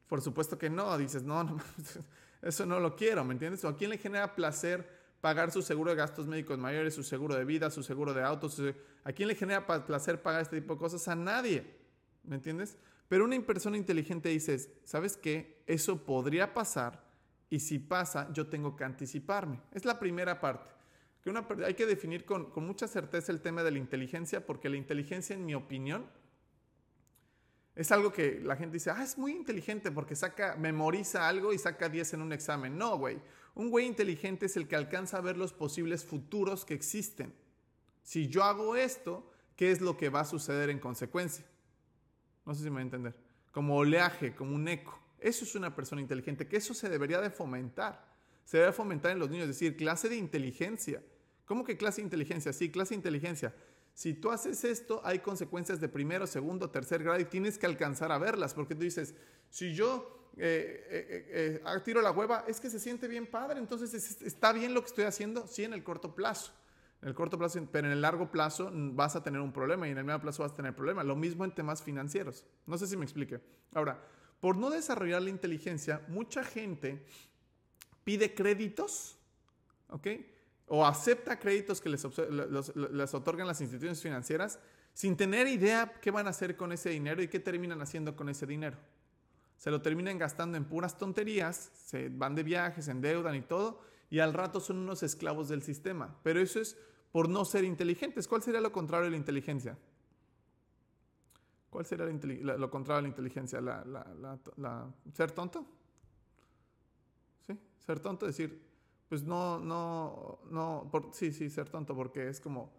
Por 0.07 0.21
supuesto 0.21 0.57
que 0.57 0.69
no, 0.69 0.97
dices, 0.97 1.23
no, 1.23 1.43
no, 1.43 1.57
eso 2.41 2.65
no 2.65 2.79
lo 2.79 2.95
quiero, 2.95 3.25
¿me 3.25 3.33
entiendes? 3.33 3.65
¿O 3.65 3.67
a 3.67 3.75
quién 3.75 3.89
le 3.89 3.97
genera 3.97 4.35
placer 4.35 4.89
pagar 5.19 5.51
su 5.51 5.61
seguro 5.61 5.91
de 5.91 5.97
gastos 5.97 6.27
médicos 6.27 6.57
mayores, 6.57 6.93
su 6.93 7.03
seguro 7.03 7.35
de 7.35 7.43
vida, 7.43 7.69
su 7.69 7.83
seguro 7.83 8.13
de 8.13 8.23
autos? 8.23 8.61
¿A 9.03 9.11
quién 9.11 9.27
le 9.27 9.35
genera 9.35 9.67
placer 9.85 10.21
pagar 10.21 10.43
este 10.43 10.61
tipo 10.61 10.75
de 10.75 10.79
cosas? 10.79 11.05
A 11.09 11.15
nadie, 11.15 11.75
¿me 12.23 12.35
entiendes? 12.35 12.77
Pero 13.09 13.25
una 13.25 13.41
persona 13.41 13.75
inteligente 13.75 14.29
dice, 14.29 14.57
¿sabes 14.85 15.17
qué? 15.17 15.61
Eso 15.65 16.05
podría 16.05 16.53
pasar 16.53 17.03
y 17.49 17.59
si 17.59 17.79
pasa, 17.79 18.31
yo 18.31 18.47
tengo 18.47 18.75
que 18.75 18.83
anticiparme. 18.83 19.59
Es 19.73 19.83
la 19.83 19.99
primera 19.99 20.39
parte. 20.39 20.71
Que 21.23 21.33
hay 21.65 21.73
que 21.73 21.87
definir 21.87 22.23
con, 22.23 22.51
con 22.51 22.65
mucha 22.65 22.87
certeza 22.87 23.31
el 23.31 23.41
tema 23.41 23.63
de 23.63 23.71
la 23.71 23.79
inteligencia 23.79 24.45
porque 24.45 24.69
la 24.69 24.77
inteligencia, 24.77 25.35
en 25.35 25.43
mi 25.43 25.55
opinión, 25.55 26.05
es 27.75 27.91
algo 27.91 28.13
que 28.13 28.39
la 28.43 28.55
gente 28.55 28.73
dice, 28.73 28.91
ah, 28.91 29.03
es 29.03 29.17
muy 29.17 29.31
inteligente 29.31 29.91
porque 29.91 30.15
saca, 30.15 30.55
memoriza 30.55 31.27
algo 31.27 31.51
y 31.51 31.57
saca 31.57 31.89
10 31.89 32.13
en 32.13 32.21
un 32.21 32.31
examen. 32.31 32.77
No, 32.77 32.97
güey. 32.97 33.19
Un 33.55 33.71
güey 33.71 33.87
inteligente 33.87 34.45
es 34.45 34.55
el 34.55 34.67
que 34.67 34.75
alcanza 34.75 35.17
a 35.17 35.21
ver 35.21 35.35
los 35.35 35.51
posibles 35.51 36.05
futuros 36.05 36.63
que 36.63 36.75
existen. 36.75 37.33
Si 38.03 38.27
yo 38.27 38.43
hago 38.43 38.75
esto, 38.75 39.31
¿qué 39.55 39.71
es 39.71 39.81
lo 39.81 39.97
que 39.97 40.09
va 40.09 40.21
a 40.21 40.25
suceder 40.25 40.69
en 40.69 40.79
consecuencia? 40.79 41.45
No 42.49 42.55
sé 42.55 42.63
si 42.63 42.69
me 42.71 42.77
va 42.77 42.79
a 42.79 42.81
entender. 42.81 43.13
Como 43.51 43.77
oleaje, 43.77 44.33
como 44.33 44.55
un 44.55 44.67
eco. 44.67 44.99
Eso 45.19 45.45
es 45.45 45.53
una 45.53 45.75
persona 45.75 46.01
inteligente, 46.01 46.47
que 46.47 46.57
eso 46.57 46.73
se 46.73 46.89
debería 46.89 47.21
de 47.21 47.29
fomentar. 47.29 48.11
Se 48.43 48.57
debe 48.57 48.71
fomentar 48.71 49.11
en 49.11 49.19
los 49.19 49.29
niños, 49.29 49.43
es 49.43 49.49
decir, 49.59 49.77
clase 49.77 50.09
de 50.09 50.15
inteligencia. 50.15 51.03
¿Cómo 51.45 51.63
que 51.63 51.77
clase 51.77 51.97
de 51.97 52.05
inteligencia? 52.05 52.51
Sí, 52.51 52.71
clase 52.71 52.95
de 52.95 52.95
inteligencia. 52.95 53.53
Si 53.93 54.15
tú 54.15 54.31
haces 54.31 54.63
esto, 54.63 54.99
hay 55.03 55.19
consecuencias 55.19 55.79
de 55.79 55.89
primero, 55.89 56.25
segundo, 56.25 56.71
tercer 56.71 57.03
grado 57.03 57.19
y 57.19 57.25
tienes 57.25 57.59
que 57.59 57.67
alcanzar 57.67 58.11
a 58.11 58.17
verlas, 58.17 58.55
porque 58.55 58.73
tú 58.73 58.81
dices, 58.81 59.13
si 59.51 59.75
yo 59.75 60.31
eh, 60.35 60.87
eh, 60.89 61.61
eh, 61.63 61.79
tiro 61.85 62.01
la 62.01 62.09
hueva, 62.09 62.45
es 62.47 62.59
que 62.59 62.71
se 62.71 62.79
siente 62.79 63.07
bien 63.07 63.27
padre, 63.27 63.59
entonces 63.59 63.93
está 64.23 64.53
bien 64.53 64.73
lo 64.73 64.81
que 64.81 64.87
estoy 64.87 65.03
haciendo, 65.03 65.45
sí, 65.45 65.65
en 65.65 65.73
el 65.73 65.83
corto 65.83 66.15
plazo. 66.15 66.51
En 67.01 67.07
el 67.07 67.15
corto 67.15 67.37
plazo, 67.37 67.65
pero 67.71 67.87
en 67.87 67.93
el 67.93 68.01
largo 68.01 68.29
plazo 68.29 68.69
vas 68.73 69.15
a 69.15 69.23
tener 69.23 69.39
un 69.39 69.53
problema 69.53 69.87
y 69.87 69.91
en 69.91 69.97
el 69.97 70.03
medio 70.03 70.19
plazo 70.19 70.43
vas 70.43 70.51
a 70.51 70.55
tener 70.55 70.75
problema. 70.75 71.03
Lo 71.03 71.15
mismo 71.15 71.45
en 71.45 71.51
temas 71.51 71.81
financieros. 71.81 72.45
No 72.65 72.77
sé 72.77 72.87
si 72.87 72.97
me 72.97 73.05
explique. 73.05 73.39
Ahora, 73.73 74.01
por 74.41 74.57
no 74.57 74.69
desarrollar 74.69 75.21
la 75.21 75.29
inteligencia, 75.29 76.01
mucha 76.09 76.43
gente 76.43 77.05
pide 78.03 78.33
créditos, 78.33 79.17
¿ok? 79.89 80.07
O 80.67 80.85
acepta 80.85 81.39
créditos 81.39 81.79
que 81.79 81.89
les, 81.89 82.05
les 82.75 83.13
otorgan 83.13 83.47
las 83.47 83.61
instituciones 83.61 84.01
financieras 84.01 84.59
sin 84.93 85.15
tener 85.15 85.47
idea 85.47 85.93
qué 86.01 86.11
van 86.11 86.27
a 86.27 86.31
hacer 86.31 86.57
con 86.57 86.71
ese 86.73 86.89
dinero 86.89 87.21
y 87.21 87.29
qué 87.29 87.39
terminan 87.39 87.81
haciendo 87.81 88.15
con 88.15 88.27
ese 88.27 88.45
dinero. 88.45 88.77
Se 89.57 89.71
lo 89.71 89.81
terminan 89.81 90.17
gastando 90.17 90.57
en 90.57 90.65
puras 90.65 90.97
tonterías, 90.97 91.71
se 91.85 92.09
van 92.09 92.35
de 92.35 92.43
viajes, 92.43 92.85
se 92.85 92.91
endeudan 92.91 93.35
y 93.35 93.41
todo, 93.41 93.81
y 94.09 94.19
al 94.19 94.33
rato 94.33 94.59
son 94.59 94.77
unos 94.77 95.03
esclavos 95.03 95.49
del 95.49 95.61
sistema. 95.61 96.19
Pero 96.23 96.39
eso 96.39 96.59
es 96.59 96.77
por 97.11 97.29
no 97.29 97.45
ser 97.45 97.63
inteligentes. 97.63 98.27
¿Cuál 98.27 98.41
sería 98.41 98.61
lo 98.61 98.71
contrario 98.71 99.05
de 99.05 99.11
la 99.11 99.17
inteligencia? 99.17 99.77
¿Cuál 101.69 101.85
sería 101.85 102.05
lo 102.05 102.69
contrario 102.71 102.97
de 102.97 103.01
la 103.03 103.09
inteligencia? 103.09 103.61
¿Ser 105.13 105.31
tonto? 105.31 105.65
¿Sí? 107.45 107.59
Ser 107.79 107.99
tonto, 107.99 108.25
decir, 108.25 108.69
pues 109.07 109.23
no, 109.23 109.59
no, 109.59 110.39
no, 110.49 110.91
sí, 111.13 111.31
sí, 111.31 111.49
ser 111.49 111.69
tonto, 111.69 111.95
porque 111.95 112.27
es 112.27 112.39
como, 112.39 112.71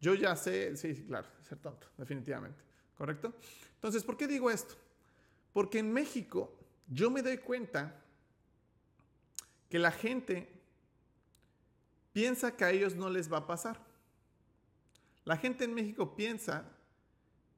yo 0.00 0.14
ya 0.14 0.36
sé, 0.36 0.76
sí, 0.76 1.04
claro, 1.06 1.26
ser 1.42 1.58
tonto, 1.58 1.88
definitivamente. 1.96 2.62
¿Correcto? 2.96 3.32
Entonces, 3.74 4.02
¿por 4.02 4.16
qué 4.16 4.26
digo 4.26 4.50
esto? 4.50 4.74
Porque 5.52 5.78
en 5.78 5.92
México 5.92 6.52
yo 6.88 7.10
me 7.10 7.22
doy 7.22 7.38
cuenta 7.38 8.04
que 9.68 9.78
la 9.78 9.92
gente 9.92 10.57
piensa 12.12 12.56
que 12.56 12.64
a 12.64 12.70
ellos 12.70 12.94
no 12.94 13.10
les 13.10 13.32
va 13.32 13.38
a 13.38 13.46
pasar. 13.46 13.84
La 15.24 15.36
gente 15.36 15.64
en 15.64 15.74
México 15.74 16.16
piensa 16.16 16.64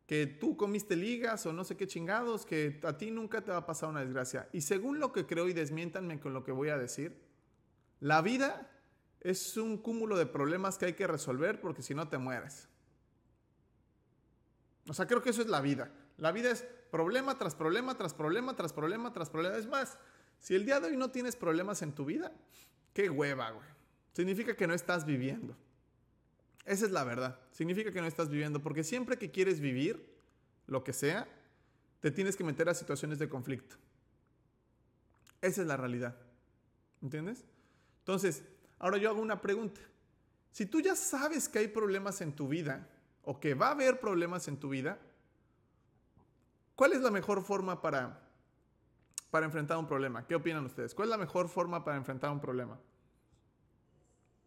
que 0.06 0.26
tú 0.26 0.56
comiste 0.56 0.96
ligas 0.96 1.46
o 1.46 1.52
no 1.52 1.62
sé 1.62 1.76
qué 1.76 1.86
chingados, 1.86 2.44
que 2.44 2.80
a 2.82 2.98
ti 2.98 3.12
nunca 3.12 3.44
te 3.44 3.52
va 3.52 3.58
a 3.58 3.66
pasar 3.66 3.88
una 3.88 4.00
desgracia. 4.00 4.48
Y 4.52 4.62
según 4.62 4.98
lo 4.98 5.12
que 5.12 5.24
creo, 5.24 5.48
y 5.48 5.52
desmiéntanme 5.52 6.18
con 6.18 6.34
lo 6.34 6.42
que 6.42 6.50
voy 6.50 6.68
a 6.70 6.76
decir, 6.76 7.16
la 8.00 8.20
vida 8.20 8.68
es 9.20 9.56
un 9.56 9.78
cúmulo 9.78 10.16
de 10.16 10.26
problemas 10.26 10.78
que 10.78 10.86
hay 10.86 10.92
que 10.94 11.06
resolver 11.06 11.60
porque 11.60 11.82
si 11.82 11.94
no 11.94 12.08
te 12.08 12.18
mueres. 12.18 12.68
O 14.88 14.94
sea, 14.94 15.06
creo 15.06 15.22
que 15.22 15.30
eso 15.30 15.42
es 15.42 15.48
la 15.48 15.60
vida. 15.60 15.92
La 16.16 16.32
vida 16.32 16.50
es 16.50 16.62
problema 16.90 17.38
tras 17.38 17.54
problema, 17.54 17.96
tras 17.96 18.12
problema, 18.12 18.56
tras 18.56 18.72
problema, 18.72 19.12
tras 19.12 19.30
problema. 19.30 19.56
Es 19.56 19.68
más, 19.68 19.96
si 20.40 20.56
el 20.56 20.64
día 20.64 20.80
de 20.80 20.88
hoy 20.88 20.96
no 20.96 21.12
tienes 21.12 21.36
problemas 21.36 21.82
en 21.82 21.94
tu 21.94 22.04
vida, 22.04 22.32
qué 22.92 23.08
hueva, 23.10 23.50
güey. 23.50 23.68
Significa 24.12 24.56
que 24.56 24.66
no 24.66 24.74
estás 24.74 25.06
viviendo. 25.06 25.56
Esa 26.64 26.86
es 26.86 26.92
la 26.92 27.04
verdad. 27.04 27.38
Significa 27.52 27.90
que 27.92 28.00
no 28.00 28.06
estás 28.06 28.28
viviendo 28.28 28.62
porque 28.62 28.84
siempre 28.84 29.18
que 29.18 29.30
quieres 29.30 29.60
vivir, 29.60 30.10
lo 30.66 30.84
que 30.84 30.92
sea, 30.92 31.26
te 32.00 32.10
tienes 32.10 32.36
que 32.36 32.44
meter 32.44 32.68
a 32.68 32.74
situaciones 32.74 33.18
de 33.18 33.28
conflicto. 33.28 33.76
Esa 35.40 35.62
es 35.62 35.66
la 35.66 35.76
realidad. 35.76 36.16
¿Entiendes? 37.02 37.44
Entonces, 38.00 38.42
ahora 38.78 38.98
yo 38.98 39.10
hago 39.10 39.20
una 39.20 39.40
pregunta. 39.40 39.80
Si 40.52 40.66
tú 40.66 40.80
ya 40.80 40.96
sabes 40.96 41.48
que 41.48 41.60
hay 41.60 41.68
problemas 41.68 42.20
en 42.20 42.34
tu 42.34 42.48
vida 42.48 42.88
o 43.22 43.40
que 43.40 43.54
va 43.54 43.68
a 43.68 43.72
haber 43.72 44.00
problemas 44.00 44.48
en 44.48 44.58
tu 44.58 44.68
vida, 44.68 44.98
¿cuál 46.74 46.92
es 46.92 47.00
la 47.00 47.10
mejor 47.10 47.42
forma 47.42 47.80
para, 47.80 48.20
para 49.30 49.46
enfrentar 49.46 49.78
un 49.78 49.86
problema? 49.86 50.26
¿Qué 50.26 50.34
opinan 50.34 50.64
ustedes? 50.64 50.94
¿Cuál 50.94 51.08
es 51.08 51.10
la 51.10 51.18
mejor 51.18 51.48
forma 51.48 51.84
para 51.84 51.96
enfrentar 51.96 52.30
un 52.30 52.40
problema? 52.40 52.78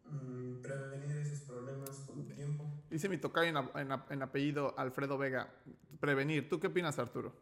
Mm, 0.06 0.60
prevenir 0.60 1.16
esos 1.16 1.40
problemas 1.40 1.90
con 2.06 2.26
tiempo. 2.28 2.64
Dice 2.90 3.08
mi 3.08 3.18
tocayo 3.18 3.70
en, 3.74 4.22
apellido 4.22 4.74
Alfredo 4.78 5.16
Vega. 5.16 5.52
Prevenir. 5.98 6.48
¿Tú 6.48 6.60
qué 6.60 6.66
opinas, 6.66 6.98
Arturo? 6.98 7.32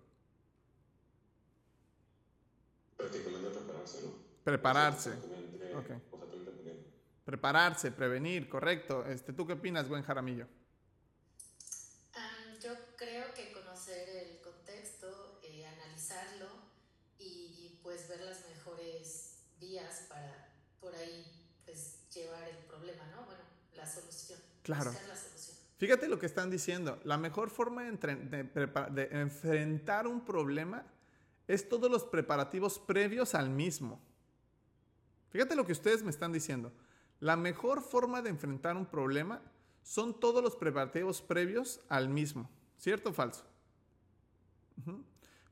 Prácticamente 2.96 3.50
prepararse, 3.50 4.02
¿no? 4.02 4.12
Prepararse. 4.44 5.12
Prepararse, 7.24 7.92
prevenir, 7.92 8.48
correcto. 8.48 9.06
Este, 9.06 9.32
¿Tú 9.32 9.46
qué 9.46 9.54
opinas, 9.54 9.88
buen 9.88 10.02
Jaramillo? 10.02 10.46
yo 12.62 12.76
creo 12.96 13.34
que 13.34 13.50
conocer 13.52 14.08
el 14.08 14.40
contexto, 14.40 15.40
eh, 15.42 15.66
analizarlo 15.66 16.46
y 17.18 17.80
pues 17.82 18.08
ver 18.08 18.20
las 18.20 18.48
mejores 18.48 19.38
vías 19.58 20.06
para 20.08 20.48
por 20.80 20.94
ahí 20.94 21.42
llevar 22.14 22.48
el 22.48 22.56
problema, 22.66 23.04
¿no? 23.06 23.24
Bueno, 23.24 23.42
la 23.74 23.86
solución. 24.62 24.94
Claro. 24.94 25.22
Fíjate 25.82 26.06
lo 26.06 26.18
que 26.18 26.26
están 26.26 26.48
diciendo. 26.48 27.00
La 27.02 27.18
mejor 27.18 27.50
forma 27.50 27.82
de, 27.82 29.08
enfrentar 29.10 30.06
un 30.06 30.24
problema 30.24 30.84
es 31.48 31.68
todos 31.68 31.90
los 31.90 32.04
preparativos 32.04 32.78
previos 32.78 33.34
al 33.34 33.50
mismo. 33.50 34.00
Fíjate 35.30 35.56
lo 35.56 35.66
que 35.66 35.72
ustedes 35.72 36.04
me 36.04 36.10
están 36.10 36.32
diciendo. 36.32 36.72
La 37.18 37.36
mejor 37.36 37.82
forma 37.82 38.22
de 38.22 38.30
enfrentar 38.30 38.76
un 38.76 38.86
problema 38.86 39.42
son 39.82 40.20
todos 40.20 40.40
los 40.40 40.54
preparativos 40.54 41.20
previos 41.20 41.80
al 41.88 42.08
mismo. 42.08 42.48
¿Cierto 42.78 43.10
o 43.10 43.12
falso? 43.12 43.44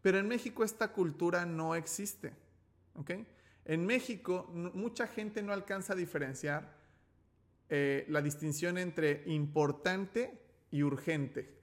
Pero 0.01 0.19
en 0.19 0.29
México 0.29 0.63
esta 0.63 0.93
cultura 0.93 1.45
no 1.45 1.75
existe. 1.75 2.33
¿Ok? 2.95 3.11
En 3.65 3.85
México, 3.85 4.49
mucha 4.53 5.07
gente 5.07 5.43
no 5.43 5.53
alcanza 5.53 5.95
a 5.95 5.97
diferenciar 5.97 6.73
eh, 7.73 8.05
la 8.09 8.21
distinción 8.21 8.79
entre 8.79 9.23
importante 9.27 10.37
y 10.73 10.83
urgente. 10.83 11.57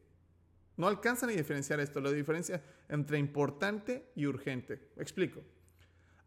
No 0.78 0.88
alcanzan 0.88 1.30
a 1.30 1.34
diferenciar 1.34 1.82
esto, 1.82 2.00
la 2.00 2.12
diferencia 2.12 2.64
entre 2.88 3.18
importante 3.18 4.10
y 4.16 4.26
urgente. 4.26 4.92
explico. 4.96 5.42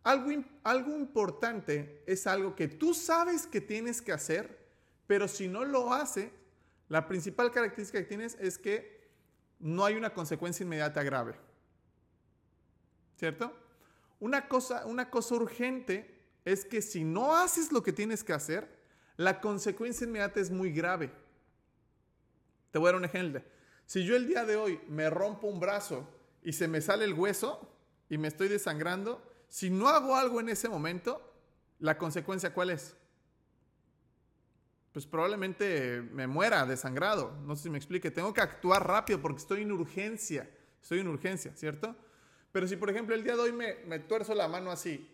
Algo, 0.03 0.31
algo 0.65 0.97
importante 0.97 2.03
es 2.07 2.27
algo 2.27 2.55
que 2.55 2.69
tú 2.69 2.93
sabes 2.93 3.47
que 3.47 3.63
tienes 3.63 4.03
que 4.03 4.13
hacer, 4.13 4.59
pero 5.07 5.27
si 5.27 5.49
no 5.49 5.65
lo 5.65 5.95
hace, 5.95 6.31
la 6.91 7.09
principal 7.09 7.51
característica 7.51 8.01
que 8.01 8.09
tienes 8.09 8.37
es 8.39 8.59
que 8.59 9.09
no 9.61 9.85
hay 9.87 9.95
una 9.95 10.13
consecuencia 10.13 10.65
inmediata 10.65 11.03
grave. 11.03 11.37
¿Cierto? 13.17 13.57
Una 14.19 14.47
cosa, 14.47 14.85
una 14.85 15.09
cosa 15.09 15.37
urgente 15.37 16.21
es 16.45 16.67
que 16.67 16.83
si 16.83 17.03
no 17.03 17.35
haces 17.35 17.73
lo 17.73 17.83
que 17.83 17.93
tienes 17.93 18.23
que 18.23 18.35
hacer, 18.35 18.80
la 19.21 19.39
consecuencia 19.39 20.07
inmediata 20.07 20.41
es 20.41 20.50
muy 20.50 20.73
grave. 20.73 21.12
Te 22.71 22.79
voy 22.79 22.89
a 22.89 22.93
dar 22.93 23.00
un 23.00 23.05
ejemplo. 23.05 23.43
Si 23.85 24.03
yo 24.03 24.17
el 24.17 24.27
día 24.27 24.47
de 24.47 24.57
hoy 24.57 24.81
me 24.89 25.11
rompo 25.11 25.47
un 25.47 25.61
brazo 25.61 26.09
y 26.43 26.55
se 26.55 26.67
me 26.69 26.81
sale 26.81 27.05
el 27.05 27.12
hueso 27.12 27.71
y 28.09 28.17
me 28.17 28.29
estoy 28.29 28.49
desangrando, 28.49 29.23
si 29.47 29.69
no 29.69 29.89
hago 29.89 30.17
algo 30.17 30.41
en 30.41 30.49
ese 30.49 30.71
momento, 30.71 31.21
la 31.81 31.99
consecuencia 31.99 32.55
cuál 32.55 32.71
es? 32.71 32.97
Pues 34.93 35.05
probablemente 35.05 36.00
me 36.00 36.27
muera 36.27 36.65
desangrado. 36.65 37.37
No 37.45 37.57
sé 37.57 37.65
si 37.65 37.71
me 37.71 37.77
explique. 37.77 38.11
Tengo 38.11 38.33
que 38.33 38.41
actuar 38.41 38.87
rápido 38.87 39.21
porque 39.21 39.41
estoy 39.41 39.61
en 39.61 39.73
urgencia. 39.73 40.49
Estoy 40.81 41.00
en 41.00 41.09
urgencia, 41.09 41.55
¿cierto? 41.57 41.95
Pero 42.53 42.67
si, 42.67 42.77
por 42.77 42.89
ejemplo, 42.89 43.15
el 43.15 43.23
día 43.23 43.35
de 43.35 43.41
hoy 43.41 43.53
me, 43.53 43.85
me 43.87 43.99
tuerzo 43.99 44.35
la 44.35 44.49
mano 44.49 44.71
así 44.71 45.07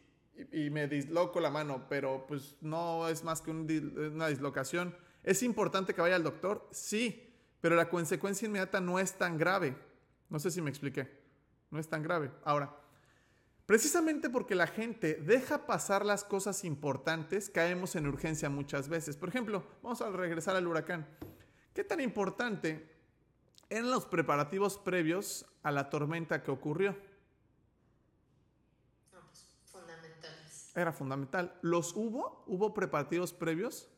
y, 0.52 0.70
me 0.70 0.88
disloco 0.88 1.40
la 1.40 1.50
mano, 1.50 1.86
pero 1.88 2.26
pues 2.26 2.56
no 2.60 3.08
es 3.08 3.24
más 3.24 3.40
que 3.40 3.50
una 3.50 4.28
dislocación, 4.28 4.94
¿es 5.22 5.42
importante 5.42 5.94
que 5.94 6.00
vaya 6.00 6.16
al 6.16 6.22
doctor? 6.22 6.68
Sí, 6.70 7.32
pero 7.60 7.74
la 7.74 7.88
consecuencia 7.88 8.46
inmediata 8.46 8.80
no 8.80 8.98
es 8.98 9.14
tan 9.14 9.38
grave. 9.38 9.76
No 10.28 10.38
sé 10.38 10.50
si 10.50 10.60
me 10.60 10.70
expliqué. 10.70 11.08
No 11.70 11.78
es 11.78 11.88
tan 11.88 12.02
grave. 12.02 12.30
Ahora, 12.44 12.76
precisamente 13.64 14.30
porque 14.30 14.54
la 14.54 14.66
gente 14.66 15.14
deja 15.14 15.66
pasar 15.66 16.04
las 16.04 16.24
cosas 16.24 16.64
importantes, 16.64 17.50
caemos 17.50 17.96
en 17.96 18.06
urgencia 18.06 18.48
muchas 18.50 18.88
veces. 18.88 19.16
Por 19.16 19.28
ejemplo, 19.28 19.64
vamos 19.82 20.00
a 20.00 20.10
regresar 20.10 20.56
al 20.56 20.66
huracán. 20.66 21.06
¿Qué 21.74 21.84
tan 21.84 22.00
importante 22.00 22.88
eran 23.68 23.90
los 23.90 24.06
preparativos 24.06 24.78
previos 24.78 25.46
a 25.62 25.72
la 25.72 25.90
tormenta 25.90 26.42
que 26.42 26.50
ocurrió? 26.50 26.96
Era 30.76 30.92
fundamental. 30.92 31.58
¿Los 31.62 31.94
hubo? 31.96 32.44
¿Hubo 32.46 32.74
preparativos 32.74 33.32
previos? 33.32 33.88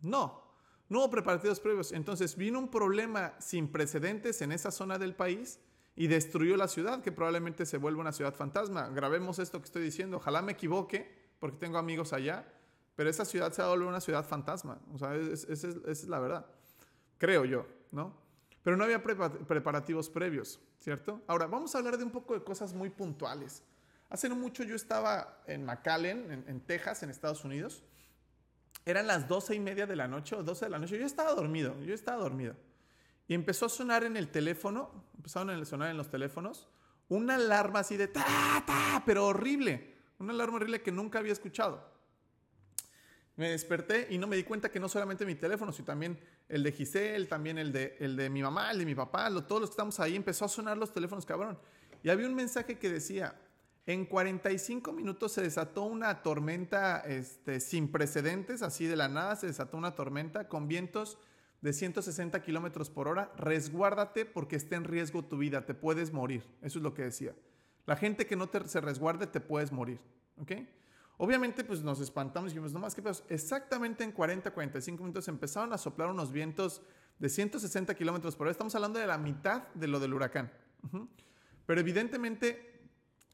No, 0.00 0.42
no 0.88 1.00
hubo 1.00 1.10
preparativos 1.10 1.60
previos. 1.60 1.92
Entonces 1.92 2.36
vino 2.36 2.58
un 2.58 2.68
problema 2.68 3.34
sin 3.38 3.70
precedentes 3.70 4.40
en 4.42 4.52
esa 4.52 4.70
zona 4.70 4.98
del 4.98 5.14
país 5.14 5.60
y 5.94 6.06
destruyó 6.06 6.56
la 6.56 6.68
ciudad, 6.68 7.02
que 7.02 7.12
probablemente 7.12 7.66
se 7.66 7.76
vuelva 7.76 8.00
una 8.00 8.12
ciudad 8.12 8.34
fantasma. 8.34 8.88
Grabemos 8.88 9.38
esto 9.38 9.58
que 9.58 9.66
estoy 9.66 9.82
diciendo. 9.82 10.16
Ojalá 10.16 10.40
me 10.40 10.52
equivoque, 10.52 11.34
porque 11.38 11.58
tengo 11.58 11.78
amigos 11.78 12.12
allá, 12.12 12.50
pero 12.94 13.10
esa 13.10 13.24
ciudad 13.24 13.52
se 13.52 13.62
va 13.62 13.68
a 13.68 13.70
volver 13.72 13.88
una 13.88 14.00
ciudad 14.00 14.24
fantasma. 14.24 14.80
O 14.92 14.96
esa 14.96 15.68
es, 15.86 16.08
la 16.08 16.18
verdad. 16.18 16.46
Creo 17.18 17.44
yo, 17.44 17.66
¿no? 17.90 18.16
Pero 18.62 18.76
no 18.76 18.84
había 18.84 19.02
preparativos 19.02 20.08
previos, 20.08 20.60
¿cierto? 20.78 21.20
Ahora, 21.26 21.46
vamos 21.46 21.74
a 21.74 21.78
hablar 21.78 21.98
de 21.98 22.04
un 22.04 22.10
poco 22.10 22.34
de 22.34 22.44
cosas 22.44 22.72
muy 22.72 22.90
puntuales. 22.90 23.62
Hace 24.12 24.28
no 24.28 24.36
mucho 24.36 24.62
yo 24.62 24.76
estaba 24.76 25.42
en 25.46 25.64
McAllen, 25.64 26.44
en, 26.46 26.60
Texas, 26.60 27.02
en 27.02 27.08
Estados 27.08 27.46
Unidos. 27.46 27.82
Eran 28.84 29.06
las 29.06 29.26
doce 29.26 29.54
y 29.54 29.58
media 29.58 29.86
de 29.86 29.96
la 29.96 30.06
noche 30.06 30.36
o 30.36 30.42
12 30.42 30.66
de 30.66 30.70
la 30.70 30.78
noche. 30.78 30.98
Yo 30.98 31.06
estaba 31.06 31.32
dormido, 31.32 31.80
yo 31.80 31.94
estaba 31.94 32.18
dormido. 32.18 32.54
Y 33.26 33.32
empezó 33.32 33.64
a 33.64 33.68
sonar 33.70 34.04
en 34.04 34.18
el 34.18 34.28
teléfono, 34.28 35.06
empezaron 35.16 35.48
a 35.48 35.64
sonar 35.64 35.88
en 35.88 35.96
los 35.96 36.10
teléfonos, 36.10 36.68
una 37.08 37.36
alarma 37.36 37.78
así 37.78 37.96
de 37.96 38.06
ta, 38.06 38.22
ta, 38.66 39.02
pero 39.06 39.28
horrible. 39.28 39.94
Una 40.18 40.34
alarma 40.34 40.56
horrible 40.56 40.82
que 40.82 40.92
nunca 40.92 41.18
había 41.18 41.32
escuchado. 41.32 41.82
Me 43.36 43.48
desperté 43.48 44.08
y 44.10 44.18
no 44.18 44.26
me 44.26 44.36
di 44.36 44.44
cuenta 44.44 44.70
que 44.70 44.78
no 44.78 44.90
solamente 44.90 45.24
mi 45.24 45.36
teléfono, 45.36 45.72
sino 45.72 45.86
también 45.86 46.20
el 46.50 46.62
de 46.62 46.72
Giselle, 46.72 47.24
también 47.28 47.56
el 47.56 47.72
de, 47.72 47.96
el 47.98 48.14
de 48.14 48.28
mi 48.28 48.42
mamá, 48.42 48.72
el 48.72 48.78
de 48.80 48.84
mi 48.84 48.94
papá, 48.94 49.30
todos 49.48 49.62
los 49.62 49.70
que 49.70 49.72
estamos 49.72 49.98
ahí, 50.00 50.16
empezó 50.16 50.44
a 50.44 50.48
sonar 50.48 50.76
los 50.76 50.92
teléfonos, 50.92 51.24
cabrón. 51.24 51.58
Y 52.02 52.10
había 52.10 52.26
un 52.26 52.34
mensaje 52.34 52.78
que 52.78 52.90
decía, 52.90 53.34
en 53.86 54.06
45 54.06 54.92
minutos 54.92 55.32
se 55.32 55.42
desató 55.42 55.82
una 55.82 56.22
tormenta 56.22 57.00
este, 57.00 57.58
sin 57.58 57.90
precedentes, 57.90 58.62
así 58.62 58.86
de 58.86 58.96
la 58.96 59.08
nada 59.08 59.34
se 59.36 59.48
desató 59.48 59.76
una 59.76 59.96
tormenta 59.96 60.48
con 60.48 60.68
vientos 60.68 61.18
de 61.62 61.72
160 61.72 62.42
kilómetros 62.42 62.90
por 62.90 63.08
hora. 63.08 63.32
Resguárdate 63.36 64.24
porque 64.24 64.56
está 64.56 64.76
en 64.76 64.84
riesgo 64.84 65.24
tu 65.24 65.38
vida, 65.38 65.66
te 65.66 65.74
puedes 65.74 66.12
morir. 66.12 66.44
Eso 66.62 66.78
es 66.78 66.82
lo 66.82 66.94
que 66.94 67.02
decía. 67.02 67.34
La 67.86 67.96
gente 67.96 68.26
que 68.26 68.36
no 68.36 68.48
te, 68.48 68.68
se 68.68 68.80
resguarde 68.80 69.26
te 69.26 69.40
puedes 69.40 69.72
morir. 69.72 69.98
¿Ok? 70.38 70.52
Obviamente, 71.18 71.64
pues 71.64 71.82
nos 71.82 72.00
espantamos 72.00 72.50
y 72.50 72.54
dijimos, 72.54 72.72
no 72.72 72.80
más 72.80 72.94
que 72.94 73.02
pedos. 73.02 73.24
Exactamente 73.28 74.02
en 74.04 74.12
40, 74.12 74.52
45 74.52 75.02
minutos 75.02 75.28
empezaron 75.28 75.72
a 75.72 75.78
soplar 75.78 76.10
unos 76.10 76.32
vientos 76.32 76.82
de 77.18 77.28
160 77.28 77.94
kilómetros 77.94 78.36
por 78.36 78.46
hora. 78.46 78.52
Estamos 78.52 78.74
hablando 78.74 78.98
de 78.98 79.06
la 79.06 79.18
mitad 79.18 79.68
de 79.74 79.88
lo 79.88 80.00
del 80.00 80.14
huracán. 80.14 80.52
Pero 81.66 81.80
evidentemente 81.80 82.71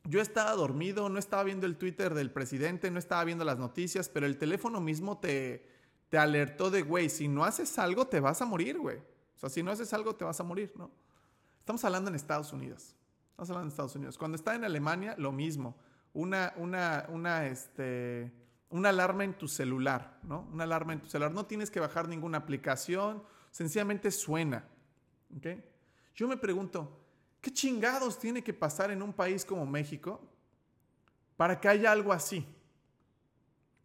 yo 0.09 0.23
estaba 0.23 0.53
dormido, 0.53 1.11
no 1.11 1.19
estaba 1.19 1.45
viendo 1.45 1.67
el 1.67 1.77
Twitter 1.77 2.15
del 2.15 2.31
presidente, 2.31 2.91
no 2.91 2.99
estaba 2.99 3.25
viendo 3.25 3.45
las 3.45 3.59
noticias, 3.59 4.09
pero 4.09 4.25
el 4.25 4.39
teléfono 4.39 4.81
mismo 4.81 5.19
te, 5.19 5.69
te 6.09 6.17
alertó 6.17 6.71
de, 6.71 6.81
güey, 6.81 7.11
si 7.11 7.29
no 7.29 7.45
haces 7.45 7.79
algo 7.79 8.07
te 8.07 8.19
vas 8.19 8.41
a 8.41 8.47
morir, 8.47 8.79
güey. 8.79 8.97
O 8.97 9.39
sea, 9.39 9.51
si 9.51 9.63
no 9.63 9.71
haces 9.71 9.93
algo 9.93 10.17
te 10.17 10.25
vas 10.25 10.41
a 10.41 10.45
morir, 10.45 10.73
¿no? 10.77 10.91
Estamos 11.61 11.85
hablando 11.85 12.09
en 12.09 12.17
Estados 12.17 12.55
Unidos. 12.55 12.97
Estamos 13.33 13.51
hablando 13.51 13.67
en 13.67 13.73
Estados 13.73 13.97
Unidos. 13.97 14.17
Cuando 14.17 14.37
está 14.37 14.55
en 14.55 14.65
Alemania, 14.65 15.15
lo 15.19 15.31
mismo. 15.31 15.77
Una, 16.15 16.55
una, 16.57 17.05
una, 17.11 17.47
este, 17.47 18.33
una 18.71 18.89
alarma 18.89 19.25
en 19.25 19.35
tu 19.35 19.47
celular, 19.47 20.19
¿no? 20.23 20.49
Una 20.51 20.65
alarma 20.65 20.95
en 20.95 21.03
tu 21.03 21.09
celular. 21.09 21.33
No 21.33 21.45
tienes 21.45 21.71
que 21.71 21.81
bajar 21.81 22.09
ninguna 22.09 22.39
aplicación, 22.39 23.23
sencillamente 23.51 24.11
suena. 24.11 24.65
¿Ok? 25.37 25.47
Yo 26.15 26.27
me 26.27 26.39
pregunto, 26.39 26.99
¿Qué 27.41 27.53
chingados 27.53 28.19
tiene 28.19 28.43
que 28.43 28.53
pasar 28.53 28.91
en 28.91 29.03
un 29.03 29.13
país 29.13 29.45
como 29.45 29.65
México 29.65 30.21
para 31.37 31.61
que 31.61 31.69
haya 31.69 31.93
algo 31.93 32.13
así? 32.13 32.47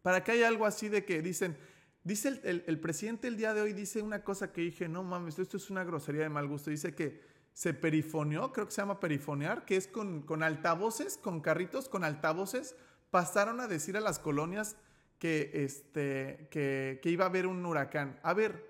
Para 0.02 0.24
que 0.24 0.32
haya 0.32 0.48
algo 0.48 0.66
así 0.66 0.88
de 0.88 1.04
que 1.04 1.22
dicen, 1.22 1.56
dice 2.02 2.40
el, 2.42 2.80
presidente 2.80 3.28
el 3.28 3.36
día 3.36 3.54
de 3.54 3.62
hoy, 3.62 3.72
dice 3.72 4.02
una 4.02 4.24
cosa 4.24 4.52
que 4.52 4.62
dije, 4.62 4.88
no 4.88 5.04
mames, 5.04 5.38
esto 5.38 5.56
es 5.56 5.70
una 5.70 5.84
grosería 5.84 6.22
de 6.22 6.28
mal 6.28 6.48
gusto. 6.48 6.70
Dice 6.70 6.94
que 6.94 7.22
se 7.52 7.72
perifoneó, 7.72 8.52
creo 8.52 8.66
que 8.66 8.72
se 8.72 8.82
llama 8.82 8.98
perifonear, 8.98 9.64
que 9.64 9.76
es 9.76 9.86
con, 9.86 10.22
con 10.22 10.42
altavoces, 10.42 11.16
con 11.16 11.40
carritos, 11.40 11.88
con 11.88 12.02
altavoces, 12.02 12.74
pasaron 13.10 13.60
a 13.60 13.68
decir 13.68 13.96
a 13.96 14.00
las 14.00 14.18
colonias 14.18 14.76
que, 15.20 15.52
este, 15.54 16.48
que, 16.50 16.98
que 17.00 17.10
iba 17.10 17.24
a 17.24 17.28
haber 17.28 17.46
un 17.46 17.64
huracán. 17.64 18.18
A 18.24 18.34
ver, 18.34 18.68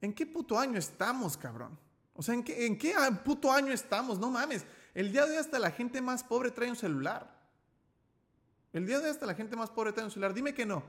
¿en 0.00 0.12
qué 0.12 0.26
puto 0.26 0.58
año 0.58 0.76
estamos, 0.76 1.36
cabrón? 1.36 1.78
O 2.16 2.22
sea, 2.22 2.34
¿en 2.34 2.42
qué, 2.42 2.66
¿en 2.66 2.78
qué 2.78 2.94
puto 3.24 3.52
año 3.52 3.72
estamos? 3.72 4.18
No 4.18 4.30
mames. 4.30 4.64
El 4.94 5.12
día 5.12 5.26
de 5.26 5.32
hoy 5.32 5.36
hasta 5.36 5.58
la 5.58 5.70
gente 5.70 6.00
más 6.00 6.24
pobre 6.24 6.50
trae 6.50 6.70
un 6.70 6.76
celular. 6.76 7.30
El 8.72 8.86
día 8.86 8.98
de 8.98 9.04
hoy 9.04 9.10
hasta 9.10 9.26
la 9.26 9.34
gente 9.34 9.54
más 9.54 9.70
pobre 9.70 9.92
trae 9.92 10.06
un 10.06 10.10
celular. 10.10 10.32
Dime 10.32 10.54
que 10.54 10.64
no. 10.64 10.82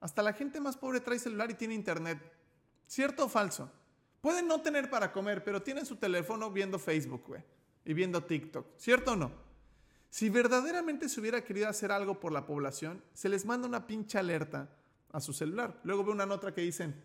Hasta 0.00 0.22
la 0.22 0.32
gente 0.32 0.60
más 0.60 0.76
pobre 0.76 1.00
trae 1.00 1.20
celular 1.20 1.50
y 1.50 1.54
tiene 1.54 1.74
internet. 1.74 2.18
¿Cierto 2.88 3.26
o 3.26 3.28
falso? 3.28 3.70
Pueden 4.20 4.48
no 4.48 4.60
tener 4.60 4.90
para 4.90 5.12
comer, 5.12 5.44
pero 5.44 5.62
tienen 5.62 5.86
su 5.86 5.96
teléfono 5.96 6.50
viendo 6.50 6.78
Facebook, 6.78 7.22
güey. 7.26 7.42
Y 7.84 7.94
viendo 7.94 8.24
TikTok. 8.24 8.66
¿Cierto 8.76 9.12
o 9.12 9.16
no? 9.16 9.32
Si 10.10 10.28
verdaderamente 10.28 11.08
se 11.08 11.20
hubiera 11.20 11.42
querido 11.42 11.68
hacer 11.68 11.92
algo 11.92 12.18
por 12.20 12.32
la 12.32 12.46
población, 12.46 13.02
se 13.14 13.28
les 13.28 13.46
manda 13.46 13.66
una 13.68 13.86
pinche 13.86 14.18
alerta 14.18 14.68
a 15.12 15.20
su 15.20 15.32
celular. 15.32 15.80
Luego 15.84 16.04
veo 16.04 16.12
una 16.12 16.26
nota 16.26 16.52
que 16.52 16.60
dicen, 16.60 17.00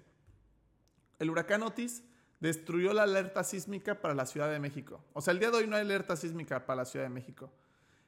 el 1.20 1.30
huracán 1.30 1.64
Otis 1.64 2.04
destruyó 2.40 2.94
la 2.94 3.04
alerta 3.04 3.44
sísmica 3.44 4.00
para 4.00 4.14
la 4.14 4.26
Ciudad 4.26 4.52
de 4.52 4.60
México. 4.60 5.04
O 5.14 5.22
sea, 5.22 5.32
el 5.32 5.40
día 5.40 5.52
de 5.52 5.58
hoy 5.58 5.68
no 5.68 5.76
hay 5.76 5.82
alerta 5.82 6.16
sísmica 6.16 6.66
para 6.66 6.78
la 6.78 6.86
Ciudad 6.86 7.06
de 7.06 7.10
México. 7.10 7.50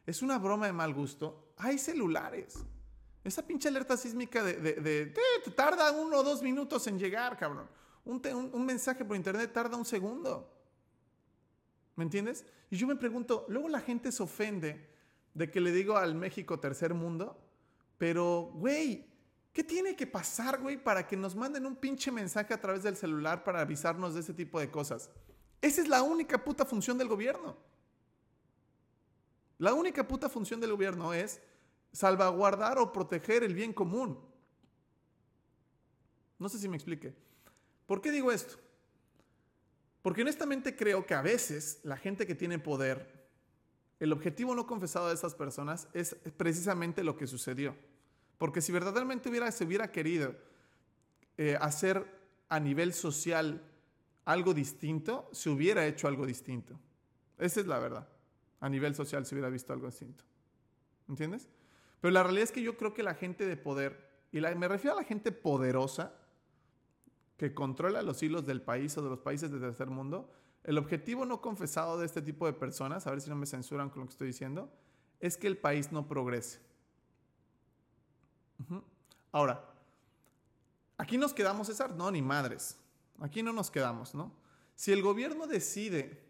Es 0.05 0.21
una 0.21 0.37
broma 0.37 0.67
de 0.67 0.73
mal 0.73 0.93
gusto. 0.93 1.53
Hay 1.57 1.77
celulares. 1.77 2.63
Esa 3.23 3.45
pinche 3.45 3.67
alerta 3.67 3.97
sísmica 3.97 4.43
de, 4.43 4.55
de, 4.55 5.05
tarda 5.55 5.91
uno 5.91 6.17
o 6.17 6.23
dos 6.23 6.41
minutos 6.41 6.87
en 6.87 6.97
llegar, 6.97 7.37
cabrón. 7.37 7.67
Un, 8.05 8.21
un, 8.53 8.65
mensaje 8.65 9.03
por 9.03 9.15
internet 9.15 9.51
tarda 9.51 9.77
un 9.77 9.85
segundo. 9.85 10.51
¿Me 11.95 12.03
entiendes? 12.03 12.45
Y 12.69 12.77
yo 12.77 12.87
me 12.87 12.95
pregunto, 12.95 13.45
luego 13.49 13.67
la 13.67 13.81
gente 13.81 14.11
se 14.11 14.23
ofende 14.23 14.89
de 15.33 15.51
que 15.51 15.59
le 15.59 15.71
digo 15.71 15.97
al 15.97 16.15
México 16.15 16.59
tercer 16.59 16.93
mundo, 16.93 17.37
pero, 17.97 18.51
güey, 18.55 19.08
¿Qué 19.59 19.65
tiene 19.65 19.93
que 19.93 20.07
pasar, 20.07 20.61
güey, 20.61 20.81
para 20.81 21.05
que 21.05 21.17
nos 21.17 21.35
manden 21.35 21.65
un 21.65 21.75
pinche 21.75 22.13
mensaje 22.13 22.53
a 22.53 22.61
través 22.61 22.81
del 22.81 22.95
celular 22.95 23.43
para 23.43 23.59
avisarnos 23.59 24.13
de 24.13 24.21
ese 24.21 24.33
tipo 24.33 24.57
de 24.57 24.71
cosas? 24.71 25.09
Esa 25.61 25.81
es 25.81 25.89
la 25.89 26.01
única 26.01 26.41
puta 26.45 26.63
función 26.63 26.97
del 26.97 27.09
gobierno. 27.09 27.57
La 29.57 29.73
única 29.73 30.07
puta 30.07 30.29
función 30.29 30.61
del 30.61 30.71
gobierno 30.71 31.13
es 31.13 31.41
salvaguardar 31.91 32.77
o 32.77 32.93
proteger 32.93 33.43
el 33.43 33.53
bien 33.53 33.73
común. 33.73 34.17
No 36.37 36.47
sé 36.47 36.57
si 36.57 36.69
me 36.69 36.77
explique. 36.77 37.13
¿Por 37.85 37.99
qué 37.99 38.11
digo 38.11 38.31
esto? 38.31 38.55
Porque 40.01 40.21
honestamente 40.21 40.73
creo 40.77 41.05
que 41.05 41.15
a 41.15 41.21
veces 41.21 41.81
la 41.83 41.97
gente 41.97 42.25
que 42.25 42.33
tiene 42.33 42.59
poder, 42.59 43.27
el 43.99 44.13
objetivo 44.13 44.55
no 44.55 44.65
confesado 44.65 45.09
de 45.09 45.15
esas 45.15 45.35
personas 45.35 45.89
es 45.93 46.15
precisamente 46.37 47.03
lo 47.03 47.17
que 47.17 47.27
sucedió. 47.27 47.75
Porque 48.39 48.61
si 48.61 48.71
verdaderamente 48.71 49.29
hubiera, 49.29 49.51
se 49.51 49.65
hubiera 49.65 49.91
querido 49.91 50.33
eh, 51.37 51.55
hacer 51.61 52.03
a 52.47 52.59
nivel 52.59 52.93
social 52.93 53.61
algo 54.25 54.55
distinto, 54.55 55.29
se 55.31 55.51
hubiera 55.51 55.85
hecho 55.85 56.07
algo 56.07 56.25
distinto. 56.25 56.79
Esa 57.37 57.59
es 57.59 57.67
la 57.67 57.77
verdad. 57.77 58.07
A 58.61 58.69
nivel 58.69 58.95
social 58.95 59.25
se 59.25 59.35
hubiera 59.35 59.49
visto 59.49 59.73
algo 59.73 59.87
distinto. 59.87 60.23
¿Entiendes? 61.07 61.49
Pero 62.01 62.11
la 62.11 62.23
realidad 62.23 62.45
es 62.45 62.51
que 62.51 62.63
yo 62.63 62.77
creo 62.77 62.93
que 62.93 63.03
la 63.03 63.13
gente 63.13 63.45
de 63.45 63.57
poder, 63.57 64.09
y 64.31 64.39
me 64.39 64.67
refiero 64.67 64.97
a 64.97 65.01
la 65.01 65.07
gente 65.07 65.31
poderosa, 65.31 66.15
que 67.35 67.53
controla 67.53 68.01
los 68.01 68.23
hilos 68.23 68.45
del 68.45 68.61
país 68.61 68.97
o 68.97 69.01
de 69.01 69.09
los 69.09 69.19
países 69.19 69.51
del 69.51 69.59
tercer 69.59 69.87
mundo, 69.87 70.31
el 70.63 70.77
objetivo 70.77 71.25
no 71.25 71.41
confesado 71.41 71.97
de 71.97 72.05
este 72.05 72.21
tipo 72.21 72.45
de 72.45 72.53
personas, 72.53 73.05
a 73.05 73.11
ver 73.11 73.21
si 73.21 73.29
no 73.29 73.35
me 73.35 73.45
censuran 73.45 73.89
con 73.89 74.01
lo 74.01 74.05
que 74.05 74.11
estoy 74.11 74.27
diciendo, 74.27 74.71
es 75.19 75.37
que 75.37 75.47
el 75.47 75.57
país 75.57 75.91
no 75.91 76.07
progrese. 76.07 76.68
Ahora, 79.31 79.63
aquí 80.97 81.17
nos 81.17 81.33
quedamos, 81.33 81.67
César. 81.67 81.91
No, 81.95 82.09
ni 82.11 82.21
madres. 82.21 82.77
Aquí 83.19 83.43
no 83.43 83.53
nos 83.53 83.69
quedamos, 83.69 84.15
¿no? 84.15 84.31
Si 84.75 84.91
el 84.91 85.01
gobierno 85.01 85.45
decide 85.45 86.23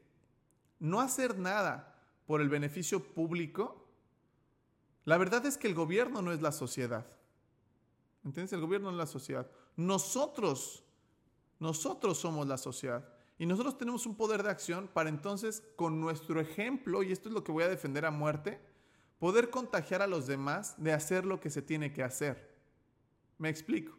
no 0.79 1.01
hacer 1.01 1.37
nada 1.37 1.95
por 2.25 2.41
el 2.41 2.49
beneficio 2.49 3.03
público, 3.03 3.85
la 5.05 5.17
verdad 5.17 5.45
es 5.45 5.57
que 5.57 5.67
el 5.67 5.75
gobierno 5.75 6.21
no 6.21 6.31
es 6.31 6.41
la 6.41 6.51
sociedad. 6.51 7.05
¿Entiendes? 8.23 8.53
El 8.53 8.61
gobierno 8.61 8.89
no 8.89 8.97
es 8.97 8.99
la 8.99 9.07
sociedad. 9.07 9.49
Nosotros, 9.75 10.83
nosotros 11.59 12.17
somos 12.17 12.47
la 12.47 12.57
sociedad. 12.57 13.07
Y 13.37 13.45
nosotros 13.45 13.77
tenemos 13.77 14.05
un 14.05 14.15
poder 14.15 14.43
de 14.43 14.49
acción 14.49 14.89
para 14.91 15.09
entonces, 15.09 15.63
con 15.75 16.01
nuestro 16.01 16.41
ejemplo, 16.41 17.03
y 17.03 17.11
esto 17.11 17.29
es 17.29 17.33
lo 17.33 17.43
que 17.43 17.51
voy 17.51 17.63
a 17.63 17.69
defender 17.69 18.05
a 18.05 18.11
muerte, 18.11 18.59
poder 19.19 19.49
contagiar 19.49 20.01
a 20.01 20.07
los 20.07 20.25
demás 20.27 20.75
de 20.77 20.93
hacer 20.93 21.25
lo 21.25 21.39
que 21.39 21.49
se 21.49 21.61
tiene 21.61 21.93
que 21.93 22.03
hacer. 22.03 22.49
Me 23.37 23.49
explico. 23.49 23.97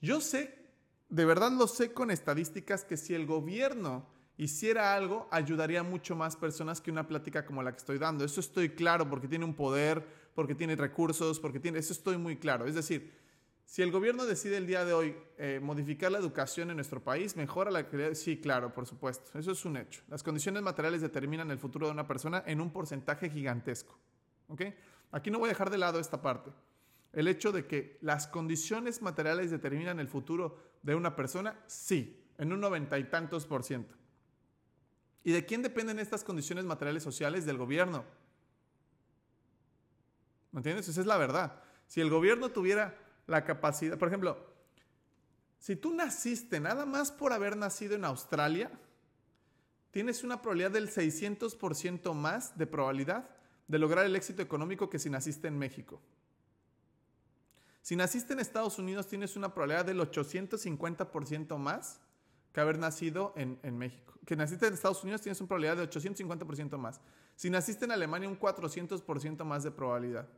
Yo 0.00 0.20
sé, 0.20 0.54
de 1.08 1.24
verdad 1.24 1.50
lo 1.52 1.66
sé 1.66 1.92
con 1.92 2.10
estadísticas, 2.10 2.84
que 2.84 2.96
si 2.96 3.14
el 3.14 3.26
gobierno 3.26 4.06
hiciera 4.36 4.94
algo, 4.94 5.28
ayudaría 5.30 5.82
mucho 5.82 6.16
más 6.16 6.36
personas 6.36 6.80
que 6.80 6.90
una 6.90 7.06
plática 7.06 7.44
como 7.46 7.62
la 7.62 7.72
que 7.72 7.78
estoy 7.78 7.98
dando. 7.98 8.24
Eso 8.24 8.40
estoy 8.40 8.70
claro 8.70 9.08
porque 9.08 9.28
tiene 9.28 9.44
un 9.44 9.54
poder, 9.54 10.06
porque 10.34 10.54
tiene 10.54 10.76
recursos, 10.76 11.38
porque 11.40 11.60
tiene... 11.60 11.78
Eso 11.78 11.92
estoy 11.92 12.16
muy 12.16 12.36
claro. 12.36 12.66
Es 12.66 12.74
decir, 12.74 13.12
si 13.72 13.80
el 13.80 13.90
gobierno 13.90 14.26
decide 14.26 14.58
el 14.58 14.66
día 14.66 14.84
de 14.84 14.92
hoy 14.92 15.16
eh, 15.38 15.58
modificar 15.58 16.12
la 16.12 16.18
educación 16.18 16.68
en 16.68 16.76
nuestro 16.76 17.02
país, 17.02 17.36
mejora 17.36 17.70
la 17.70 17.88
calidad. 17.88 18.12
Sí, 18.12 18.38
claro, 18.38 18.74
por 18.74 18.84
supuesto. 18.84 19.38
Eso 19.38 19.52
es 19.52 19.64
un 19.64 19.78
hecho. 19.78 20.02
Las 20.08 20.22
condiciones 20.22 20.62
materiales 20.62 21.00
determinan 21.00 21.50
el 21.50 21.58
futuro 21.58 21.86
de 21.86 21.92
una 21.92 22.06
persona 22.06 22.44
en 22.46 22.60
un 22.60 22.70
porcentaje 22.70 23.30
gigantesco. 23.30 23.98
¿Ok? 24.48 24.60
Aquí 25.10 25.30
no 25.30 25.38
voy 25.38 25.46
a 25.46 25.52
dejar 25.52 25.70
de 25.70 25.78
lado 25.78 26.00
esta 26.00 26.20
parte. 26.20 26.50
El 27.14 27.28
hecho 27.28 27.50
de 27.50 27.66
que 27.66 27.96
las 28.02 28.26
condiciones 28.26 29.00
materiales 29.00 29.50
determinan 29.50 30.00
el 30.00 30.08
futuro 30.08 30.58
de 30.82 30.94
una 30.94 31.16
persona, 31.16 31.58
sí, 31.66 32.22
en 32.36 32.52
un 32.52 32.60
noventa 32.60 32.98
y 32.98 33.04
tantos 33.04 33.46
por 33.46 33.64
ciento. 33.64 33.94
¿Y 35.24 35.32
de 35.32 35.46
quién 35.46 35.62
dependen 35.62 35.98
estas 35.98 36.24
condiciones 36.24 36.66
materiales 36.66 37.02
sociales? 37.02 37.46
Del 37.46 37.56
gobierno. 37.56 38.04
¿Me 40.50 40.58
entiendes? 40.58 40.90
Esa 40.90 41.00
es 41.00 41.06
la 41.06 41.16
verdad. 41.16 41.62
Si 41.86 42.02
el 42.02 42.10
gobierno 42.10 42.50
tuviera 42.50 43.01
la 43.26 43.44
capacidad, 43.44 43.98
por 43.98 44.08
ejemplo, 44.08 44.52
si 45.58 45.76
tú 45.76 45.94
naciste 45.94 46.58
nada 46.58 46.84
más 46.86 47.12
por 47.12 47.32
haber 47.32 47.56
nacido 47.56 47.94
en 47.94 48.04
Australia, 48.04 48.70
tienes 49.92 50.24
una 50.24 50.42
probabilidad 50.42 50.72
del 50.72 50.90
600% 50.90 52.14
más 52.14 52.58
de 52.58 52.66
probabilidad 52.66 53.30
de 53.68 53.78
lograr 53.78 54.04
el 54.04 54.16
éxito 54.16 54.42
económico 54.42 54.90
que 54.90 54.98
si 54.98 55.08
naciste 55.08 55.46
en 55.46 55.56
México. 55.58 56.00
Si 57.80 57.96
naciste 57.96 58.32
en 58.32 58.40
Estados 58.40 58.78
Unidos, 58.78 59.08
tienes 59.08 59.36
una 59.36 59.54
probabilidad 59.54 59.84
del 59.84 60.00
850% 60.00 61.56
más 61.58 62.00
que 62.52 62.60
haber 62.60 62.78
nacido 62.78 63.32
en, 63.36 63.78
México. 63.78 64.14
Que 64.26 64.36
naciste 64.36 64.66
en 64.66 64.74
Estados 64.74 65.02
Unidos, 65.02 65.20
tienes 65.20 65.40
una 65.40 65.48
probabilidad 65.48 65.76
de 65.76 65.88
850% 65.88 66.76
más. 66.76 67.00
Si 67.34 67.50
naciste 67.50 67.84
en 67.84 67.92
Alemania, 67.92 68.28
un 68.28 68.38
400% 68.38 69.44
más 69.44 69.64
de 69.64 69.70
probabilidad. 69.70 70.28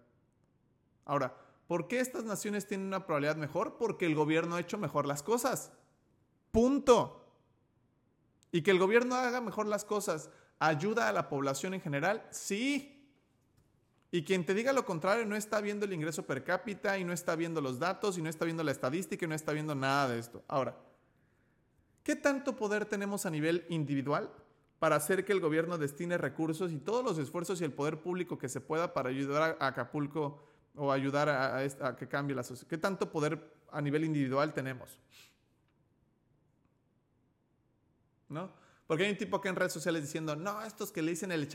Ahora, 1.05 1.35
¿por 1.67 1.89
qué 1.89 2.01
estas 2.01 2.25
naciones 2.25 2.67
tienen 2.67 2.87
una 2.87 3.07
probabilidad 3.07 3.37
mejor? 3.37 3.77
Porque 3.77 4.07
el 4.07 4.15
gobierno 4.15 4.57
ha 4.57 4.61
hecho 4.61 4.79
mejor 4.79 5.07
las 5.07 5.23
cosas. 5.23 5.73
Punto. 6.51 7.25
Y 8.53 8.63
que 8.63 8.71
el 8.71 8.79
gobierno 8.79 9.15
haga 9.15 9.41
mejor 9.41 9.67
las 9.67 9.85
cosas 9.85 10.31
ayuda 10.59 11.09
a 11.09 11.13
la 11.13 11.29
población 11.29 11.75
en 11.75 11.81
general, 11.81 12.27
sí. 12.31 12.91
Y 14.11 14.25
quien 14.25 14.47
te 14.47 14.55
diga 14.55 14.73
lo 14.73 14.85
contrario 14.85 15.27
no 15.27 15.35
está 15.35 15.61
viendo 15.61 15.85
el 15.85 15.93
ingreso 15.93 16.25
per 16.25 16.45
cápita 16.45 16.99
y 16.99 17.05
no 17.05 17.13
está 17.13 17.35
viendo 17.35 17.61
los 17.61 17.81
datos 17.81 18.17
y 18.17 18.23
no 18.23 18.31
está 18.31 18.45
viendo 18.45 18.63
la 18.63 18.71
estadística 18.71 19.25
y 19.25 19.29
no 19.29 19.35
está 19.35 19.53
viendo 19.53 19.75
nada 19.75 20.09
de 20.09 20.21
esto. 20.21 20.45
Ahora, 20.47 20.77
¿qué 22.05 22.15
tanto 22.15 22.55
poder 22.55 22.85
tenemos 22.85 23.27
a 23.27 23.31
nivel 23.31 23.67
individual 23.69 24.31
para 24.79 24.97
hacer 24.97 25.25
que 25.25 25.33
el 25.33 25.41
gobierno 25.41 25.79
destine 25.79 26.19
recursos 26.19 26.71
y 26.71 26.79
todos 26.79 27.05
los 27.05 27.19
esfuerzos 27.19 27.61
y 27.61 27.65
el 27.65 27.73
poder 27.73 28.01
público 28.01 28.39
que 28.39 28.49
se 28.49 28.61
pueda 28.61 28.93
para 28.95 29.09
ayudar 29.09 29.57
a 29.59 29.67
Acapulco 29.67 30.43
o 30.77 30.93
ayudar 30.93 31.29
a, 31.29 31.97
que 31.97 32.09
cambie 32.09 32.35
la 32.35 32.43
sociedad? 32.43 32.69
¿Qué 32.69 32.79
tanto 32.79 33.11
poder 33.11 33.55
a 33.71 33.81
nivel 33.81 34.05
individual 34.05 34.53
tenemos? 34.53 34.99
¿No? 38.29 38.51
Porque 38.87 39.05
hay 39.05 39.11
un 39.11 39.17
tipo 39.17 39.41
que 39.41 39.49
en 39.49 39.57
redes 39.57 39.73
sociales 39.73 40.03
diciendo, 40.03 40.37
no, 40.37 40.63
estos 40.63 40.93
que 40.93 41.01
le 41.01 41.13
dicen 41.13 41.33
el, 41.33 41.49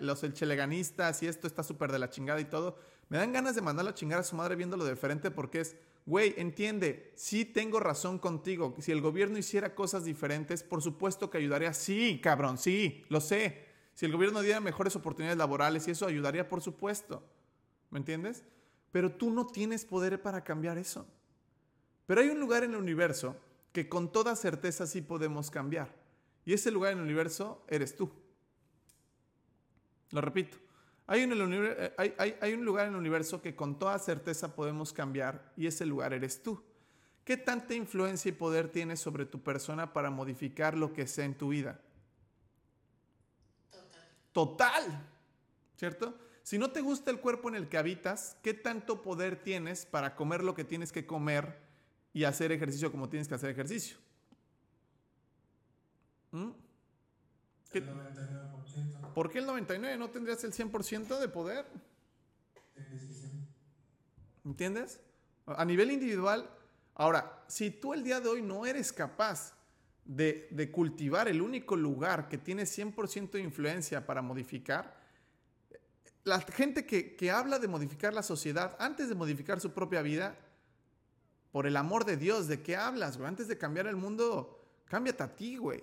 los 0.00 0.22
el 0.22 0.34
cheleganistas 0.34 1.22
y 1.22 1.26
esto 1.26 1.46
está 1.46 1.62
súper 1.62 1.90
de 1.92 1.98
la 1.98 2.10
chingada 2.10 2.40
y 2.40 2.44
todo. 2.44 2.78
Me 3.08 3.18
dan 3.18 3.32
ganas 3.32 3.54
de 3.54 3.62
mandarlo 3.62 3.90
a 3.90 3.94
chingar 3.94 4.18
a 4.18 4.22
su 4.22 4.36
madre 4.36 4.56
viéndolo 4.56 4.84
de 4.84 4.96
frente 4.96 5.30
porque 5.30 5.60
es, 5.60 5.76
güey, 6.04 6.34
entiende, 6.36 7.12
sí 7.16 7.44
tengo 7.44 7.80
razón 7.80 8.18
contigo. 8.18 8.74
Si 8.80 8.92
el 8.92 9.00
gobierno 9.00 9.38
hiciera 9.38 9.74
cosas 9.74 10.04
diferentes, 10.04 10.62
por 10.62 10.82
supuesto 10.82 11.30
que 11.30 11.38
ayudaría. 11.38 11.72
Sí, 11.72 12.20
cabrón, 12.22 12.58
sí, 12.58 13.04
lo 13.08 13.20
sé. 13.20 13.64
Si 13.94 14.04
el 14.04 14.12
gobierno 14.12 14.42
diera 14.42 14.60
mejores 14.60 14.94
oportunidades 14.94 15.38
laborales 15.38 15.88
y 15.88 15.92
eso 15.92 16.06
ayudaría, 16.06 16.50
por 16.50 16.60
supuesto. 16.60 17.22
¿Me 17.90 17.98
entiendes? 17.98 18.44
Pero 18.92 19.12
tú 19.12 19.30
no 19.30 19.46
tienes 19.46 19.84
poder 19.84 20.20
para 20.22 20.42
cambiar 20.42 20.78
eso. 20.78 21.06
Pero 22.06 22.20
hay 22.20 22.28
un 22.28 22.40
lugar 22.40 22.64
en 22.64 22.70
el 22.70 22.76
universo 22.76 23.36
que 23.72 23.88
con 23.88 24.10
toda 24.10 24.36
certeza 24.36 24.86
sí 24.86 25.02
podemos 25.02 25.50
cambiar. 25.50 25.94
Y 26.44 26.52
ese 26.52 26.70
lugar 26.70 26.92
en 26.92 26.98
el 26.98 27.04
universo 27.04 27.64
eres 27.68 27.96
tú. 27.96 28.10
Lo 30.10 30.20
repito. 30.20 30.56
Hay 31.08 31.22
un, 31.24 31.52
eh, 31.52 31.94
hay, 32.40 32.52
un, 32.52 32.64
lugar 32.64 32.86
en 32.86 32.94
el 32.94 32.98
universo 32.98 33.40
que 33.40 33.54
con 33.54 33.78
toda 33.78 33.98
certeza 33.98 34.54
podemos 34.54 34.92
cambiar 34.92 35.52
y 35.56 35.66
ese 35.66 35.86
lugar 35.86 36.12
eres 36.12 36.42
tú. 36.42 36.62
¿Qué 37.24 37.36
tanta 37.36 37.74
influencia 37.74 38.28
y 38.28 38.32
poder 38.32 38.70
tienes 38.70 39.00
sobre 39.00 39.26
tu 39.26 39.42
persona 39.42 39.92
para 39.92 40.10
modificar 40.10 40.76
lo 40.76 40.92
que 40.92 41.06
sea 41.06 41.24
en 41.24 41.36
tu 41.36 41.48
vida? 41.48 41.80
Total. 43.70 44.02
Total. 44.32 45.08
¿Cierto? 45.76 46.14
Si 46.46 46.58
no 46.58 46.70
te 46.70 46.80
gusta 46.80 47.10
el 47.10 47.18
cuerpo 47.18 47.48
en 47.48 47.56
el 47.56 47.68
que 47.68 47.76
habitas, 47.76 48.36
¿qué 48.40 48.54
tanto 48.54 49.02
poder 49.02 49.42
tienes 49.42 49.84
para 49.84 50.14
comer 50.14 50.44
lo 50.44 50.54
que 50.54 50.62
tienes 50.62 50.92
que 50.92 51.04
comer 51.04 51.58
y 52.12 52.22
hacer 52.22 52.52
ejercicio 52.52 52.92
como 52.92 53.08
tienes 53.08 53.26
que 53.26 53.34
hacer 53.34 53.50
ejercicio? 53.50 53.96
¿Mm? 56.30 56.50
El 57.72 57.88
99%. 57.88 59.12
¿Por 59.12 59.28
qué 59.28 59.40
el 59.40 59.46
99%? 59.48 59.98
¿No 59.98 60.08
tendrías 60.10 60.44
el 60.44 60.52
100% 60.52 61.18
de 61.18 61.28
poder? 61.28 61.66
¿Entiendes? 64.44 65.00
A 65.46 65.64
nivel 65.64 65.90
individual, 65.90 66.48
ahora, 66.94 67.42
si 67.48 67.72
tú 67.72 67.92
el 67.92 68.04
día 68.04 68.20
de 68.20 68.28
hoy 68.28 68.42
no 68.42 68.66
eres 68.66 68.92
capaz 68.92 69.56
de, 70.04 70.70
cultivar 70.72 71.26
el 71.26 71.42
único 71.42 71.74
lugar 71.74 72.28
que 72.28 72.38
tiene 72.38 72.62
100% 72.62 73.32
de 73.32 73.40
influencia 73.40 74.06
para 74.06 74.22
modificar, 74.22 75.05
la 76.26 76.40
gente 76.40 76.84
que, 76.84 77.14
que, 77.14 77.30
habla 77.30 77.60
de 77.60 77.68
modificar 77.68 78.12
la 78.12 78.24
sociedad 78.24 78.76
antes 78.80 79.08
de 79.08 79.14
modificar 79.14 79.60
su 79.60 79.72
propia 79.72 80.02
vida, 80.02 80.36
por 81.52 81.68
el 81.68 81.76
amor 81.76 82.04
de 82.04 82.16
Dios, 82.16 82.48
¿de 82.48 82.62
qué 82.62 82.76
hablas, 82.76 83.16
güey? 83.16 83.28
Antes 83.28 83.46
de 83.46 83.56
cambiar 83.56 83.86
el 83.86 83.94
mundo, 83.94 84.60
cámbiate 84.86 85.22
a 85.22 85.36
ti, 85.36 85.56
güey. 85.56 85.82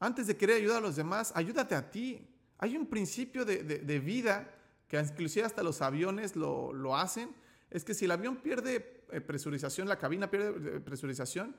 Antes 0.00 0.26
de 0.26 0.36
querer 0.36 0.56
ayudar 0.56 0.78
a 0.78 0.80
los 0.80 0.96
demás, 0.96 1.32
ayúdate 1.36 1.74
a 1.74 1.90
ti. 1.90 2.26
Hay 2.58 2.76
un 2.78 2.86
principio 2.86 3.44
de, 3.44 4.00
vida 4.00 4.52
que 4.88 4.98
inclusive 4.98 5.44
hasta 5.44 5.62
los 5.62 5.82
aviones 5.82 6.34
lo, 6.34 6.96
hacen. 6.96 7.28
Es 7.70 7.84
que 7.84 7.92
si 7.92 8.06
el 8.06 8.10
avión 8.10 8.38
pierde 8.38 9.04
eh, 9.10 9.20
presurización, 9.20 9.86
la 9.86 9.98
cabina 9.98 10.30
pierde 10.30 10.76
eh, 10.76 10.80
presurización, 10.80 11.54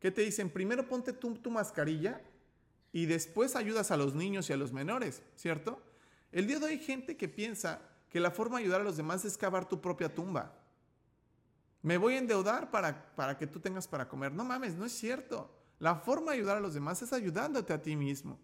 ¿qué 0.00 0.10
te 0.10 0.22
dicen? 0.22 0.50
Primero 0.50 0.88
ponte 0.88 1.12
tu, 1.12 1.36
tu 1.36 1.50
mascarilla 1.50 2.20
y 2.92 3.06
después 3.06 3.54
ayudas 3.54 3.92
a 3.92 3.96
los 3.96 4.14
niños 4.16 4.50
y 4.50 4.52
a 4.52 4.56
los 4.56 4.72
menores, 4.72 5.22
¿cierto? 5.36 5.80
El 6.32 6.46
día 6.46 6.58
de 6.58 6.66
hoy 6.66 6.72
hay 6.72 6.78
gente 6.78 7.16
que 7.16 7.28
piensa 7.28 7.80
que 8.08 8.20
la 8.20 8.30
forma 8.30 8.58
de 8.58 8.64
ayudar 8.64 8.80
a 8.80 8.84
los 8.84 8.96
demás 8.96 9.24
es 9.24 9.36
cavar 9.36 9.68
tu 9.68 9.80
propia 9.80 10.14
tumba. 10.14 10.52
Me 11.82 11.98
voy 11.98 12.14
a 12.14 12.18
endeudar 12.18 12.70
para, 12.70 13.14
para 13.14 13.36
que 13.36 13.46
tú 13.46 13.60
tengas 13.60 13.86
para 13.86 14.08
comer. 14.08 14.32
No 14.32 14.44
mames, 14.44 14.74
no 14.74 14.84
es 14.84 14.92
cierto. 14.92 15.50
La 15.78 15.96
forma 15.96 16.32
de 16.32 16.38
ayudar 16.38 16.56
a 16.56 16.60
los 16.60 16.74
demás 16.74 17.02
es 17.02 17.12
ayudándote 17.12 17.72
a 17.72 17.82
ti 17.82 17.96
mismo. 17.96 18.38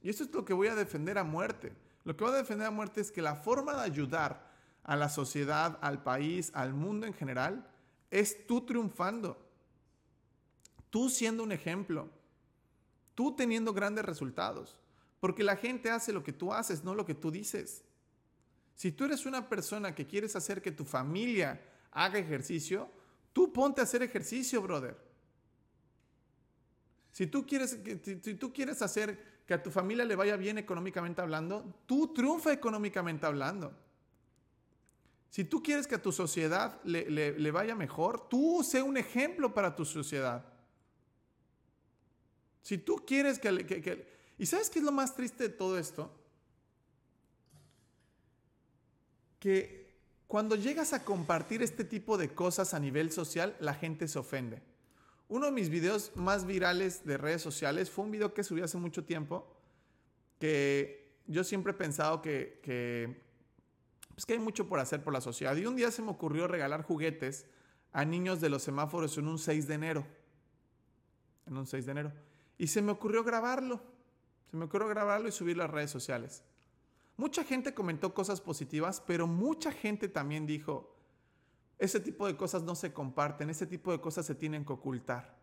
Y 0.00 0.10
eso 0.10 0.24
es 0.24 0.32
lo 0.32 0.44
que 0.44 0.54
voy 0.54 0.68
a 0.68 0.74
defender 0.74 1.18
a 1.18 1.24
muerte. 1.24 1.72
Lo 2.04 2.16
que 2.16 2.24
voy 2.24 2.32
a 2.32 2.38
defender 2.38 2.66
a 2.66 2.70
muerte 2.70 3.00
es 3.00 3.12
que 3.12 3.22
la 3.22 3.36
forma 3.36 3.74
de 3.74 3.82
ayudar 3.82 4.50
a 4.82 4.96
la 4.96 5.08
sociedad, 5.08 5.78
al 5.80 6.02
país, 6.02 6.50
al 6.54 6.74
mundo 6.74 7.06
en 7.06 7.14
general, 7.14 7.68
es 8.10 8.46
tú 8.46 8.62
triunfando. 8.62 9.38
Tú 10.90 11.08
siendo 11.08 11.42
un 11.42 11.52
ejemplo. 11.52 12.08
Tú 13.14 13.34
teniendo 13.36 13.72
grandes 13.72 14.04
resultados. 14.04 14.76
Porque 15.22 15.44
la 15.44 15.54
gente 15.54 15.88
hace 15.88 16.12
lo 16.12 16.24
que 16.24 16.32
tú 16.32 16.52
haces, 16.52 16.82
no 16.82 16.96
lo 16.96 17.06
que 17.06 17.14
tú 17.14 17.30
dices. 17.30 17.84
Si 18.74 18.90
tú 18.90 19.04
eres 19.04 19.24
una 19.24 19.48
persona 19.48 19.94
que 19.94 20.04
quieres 20.04 20.34
hacer 20.34 20.60
que 20.60 20.72
tu 20.72 20.84
familia 20.84 21.62
haga 21.92 22.18
ejercicio, 22.18 22.90
tú 23.32 23.52
ponte 23.52 23.80
a 23.80 23.84
hacer 23.84 24.02
ejercicio, 24.02 24.60
brother. 24.60 24.96
Si 27.12 27.28
tú 27.28 27.46
quieres, 27.46 27.78
si 28.02 28.34
tú 28.34 28.52
quieres 28.52 28.82
hacer 28.82 29.44
que 29.46 29.54
a 29.54 29.62
tu 29.62 29.70
familia 29.70 30.04
le 30.04 30.16
vaya 30.16 30.34
bien 30.34 30.58
económicamente 30.58 31.20
hablando, 31.20 31.72
tú 31.86 32.12
triunfa 32.12 32.52
económicamente 32.52 33.24
hablando. 33.24 33.72
Si 35.30 35.44
tú 35.44 35.62
quieres 35.62 35.86
que 35.86 35.94
a 35.94 36.02
tu 36.02 36.10
sociedad 36.10 36.82
le, 36.82 37.50
vaya 37.52 37.76
mejor, 37.76 38.28
tú 38.28 38.64
sé 38.64 38.82
un 38.82 38.96
ejemplo 38.96 39.54
para 39.54 39.76
tu 39.76 39.84
sociedad. 39.84 40.44
Si 42.60 42.76
tú 42.76 43.04
quieres 43.06 43.38
que, 43.38 43.64
que... 43.64 44.21
¿Y 44.42 44.46
sabes 44.46 44.68
qué 44.68 44.80
es 44.80 44.84
lo 44.84 44.90
más 44.90 45.14
triste 45.14 45.44
de 45.44 45.48
todo 45.50 45.78
esto? 45.78 46.10
Que 49.38 49.94
cuando 50.26 50.56
llegas 50.56 50.92
a 50.92 51.04
compartir 51.04 51.62
este 51.62 51.84
tipo 51.84 52.18
de 52.18 52.34
cosas 52.34 52.74
a 52.74 52.80
nivel 52.80 53.12
social, 53.12 53.56
la 53.60 53.72
gente 53.72 54.08
se 54.08 54.18
ofende. 54.18 54.60
Uno 55.28 55.46
de 55.46 55.52
mis 55.52 55.68
videos 55.68 56.10
más 56.16 56.44
virales 56.44 57.04
de 57.04 57.18
redes 57.18 57.40
sociales 57.40 57.88
fue 57.88 58.04
un 58.04 58.10
video 58.10 58.34
que 58.34 58.42
subí 58.42 58.62
hace 58.62 58.78
mucho 58.78 59.04
tiempo, 59.04 59.46
que 60.40 61.20
yo 61.28 61.44
siempre 61.44 61.70
he 61.70 61.76
pensado 61.76 62.20
que, 62.20 62.58
que, 62.64 63.22
pues 64.12 64.26
que 64.26 64.32
hay 64.32 64.40
mucho 64.40 64.66
por 64.66 64.80
hacer 64.80 65.04
por 65.04 65.12
la 65.12 65.20
sociedad. 65.20 65.54
Y 65.54 65.66
un 65.66 65.76
día 65.76 65.92
se 65.92 66.02
me 66.02 66.10
ocurrió 66.10 66.48
regalar 66.48 66.82
juguetes 66.82 67.46
a 67.92 68.04
niños 68.04 68.40
de 68.40 68.48
los 68.48 68.64
semáforos 68.64 69.16
en 69.18 69.28
un 69.28 69.38
6 69.38 69.68
de 69.68 69.74
enero. 69.74 70.06
En 71.46 71.56
un 71.56 71.64
6 71.64 71.86
de 71.86 71.92
enero. 71.92 72.12
Y 72.58 72.66
se 72.66 72.82
me 72.82 72.90
ocurrió 72.90 73.22
grabarlo. 73.22 73.91
Se 74.52 74.58
me 74.58 74.66
ocurrió 74.66 74.86
grabarlo 74.86 75.28
y 75.28 75.32
subirlo 75.32 75.64
a 75.64 75.66
redes 75.66 75.90
sociales. 75.90 76.44
Mucha 77.16 77.42
gente 77.42 77.72
comentó 77.72 78.12
cosas 78.12 78.42
positivas, 78.42 79.00
pero 79.00 79.26
mucha 79.26 79.72
gente 79.72 80.08
también 80.08 80.46
dijo, 80.46 80.94
ese 81.78 82.00
tipo 82.00 82.26
de 82.26 82.36
cosas 82.36 82.62
no 82.62 82.74
se 82.74 82.92
comparten, 82.92 83.48
ese 83.48 83.66
tipo 83.66 83.92
de 83.92 84.02
cosas 84.02 84.26
se 84.26 84.34
tienen 84.34 84.66
que 84.66 84.74
ocultar. 84.74 85.38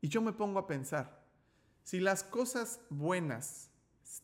Y 0.00 0.08
yo 0.08 0.20
me 0.22 0.32
pongo 0.32 0.58
a 0.58 0.66
pensar, 0.66 1.22
si 1.84 2.00
las 2.00 2.24
cosas 2.24 2.80
buenas 2.90 3.70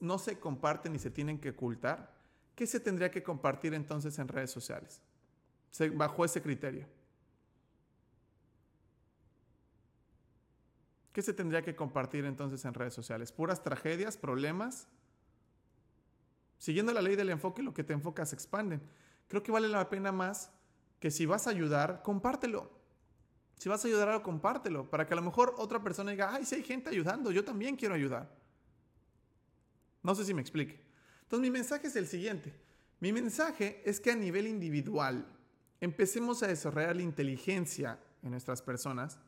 no 0.01 0.19
se 0.19 0.41
comparten 0.41 0.97
y 0.97 0.99
se 0.99 1.13
tienen 1.13 1.39
que 1.39 1.51
ocultar, 1.51 2.13
¿qué 2.57 2.67
se 2.67 2.81
tendría 2.81 3.13
que 3.13 3.23
compartir 3.23 3.73
entonces 3.73 4.19
en 4.19 4.27
redes 4.27 4.51
sociales? 4.51 5.01
Bajo 5.95 6.25
ese 6.25 6.43
criterio. 6.43 6.89
¿Qué 11.17 11.23
se 11.23 11.33
tendría 11.33 11.63
que 11.63 11.75
compartir 11.75 12.27
entonces 12.27 12.63
en 12.67 12.75
redes 12.75 12.93
sociales? 12.93 13.33
¿Puras 13.33 13.63
tragedias, 13.63 14.19
problemas? 14.19 14.87
Siguiendo 16.59 16.93
la 16.93 17.01
ley 17.01 17.17
del 17.17 17.31
enfoque, 17.31 17.63
lo 17.63 17.73
que 17.73 17.83
te 17.83 17.95
enfocas 17.95 18.35
expanden. 18.35 18.83
Creo 19.27 19.43
que 19.43 19.51
vale 19.51 19.67
la 19.67 19.89
pena 19.89 20.13
más 20.13 20.53
que 21.01 21.11
si 21.11 21.25
vas 21.25 21.47
a 21.47 21.51
ayudar, 21.53 22.03
compártelo. 22.03 22.71
Si 23.57 23.71
vas 23.71 23.83
a 23.83 23.89
ayudar, 23.89 24.21
compártelo. 24.21 24.91
Para 24.91 25.07
que 25.07 25.15
a 25.15 25.17
lo 25.17 25.23
mejor 25.23 25.55
otra 25.57 25.83
persona 25.83 26.11
diga, 26.11 26.35
ay, 26.35 26.45
si 26.45 26.57
hay 26.57 26.63
gente 26.63 26.91
ayudando, 26.91 27.31
yo 27.31 27.43
también 27.43 27.77
quiero 27.77 27.95
ayudar. 27.95 28.31
No 30.03 30.15
sé 30.15 30.23
si 30.23 30.35
me 30.35 30.43
explique. 30.43 30.85
Entonces 31.23 31.41
mi 31.41 31.51
mensaje 31.51 31.87
es 31.87 31.97
el 31.97 32.09
siguiente. 32.09 32.53
Mi 33.01 33.15
mensaje 33.15 33.81
es 33.87 34.01
que 34.01 34.11
a 34.11 34.17
nivel 34.17 34.47
individual 34.47 35.27
empecemos 35.81 36.43
a 36.43 36.49
desarrollar 36.49 36.95
la 36.95 37.05
inteligencia 37.05 37.99
en 38.23 38.33
nuestras 38.33 38.61
personas 38.61 39.19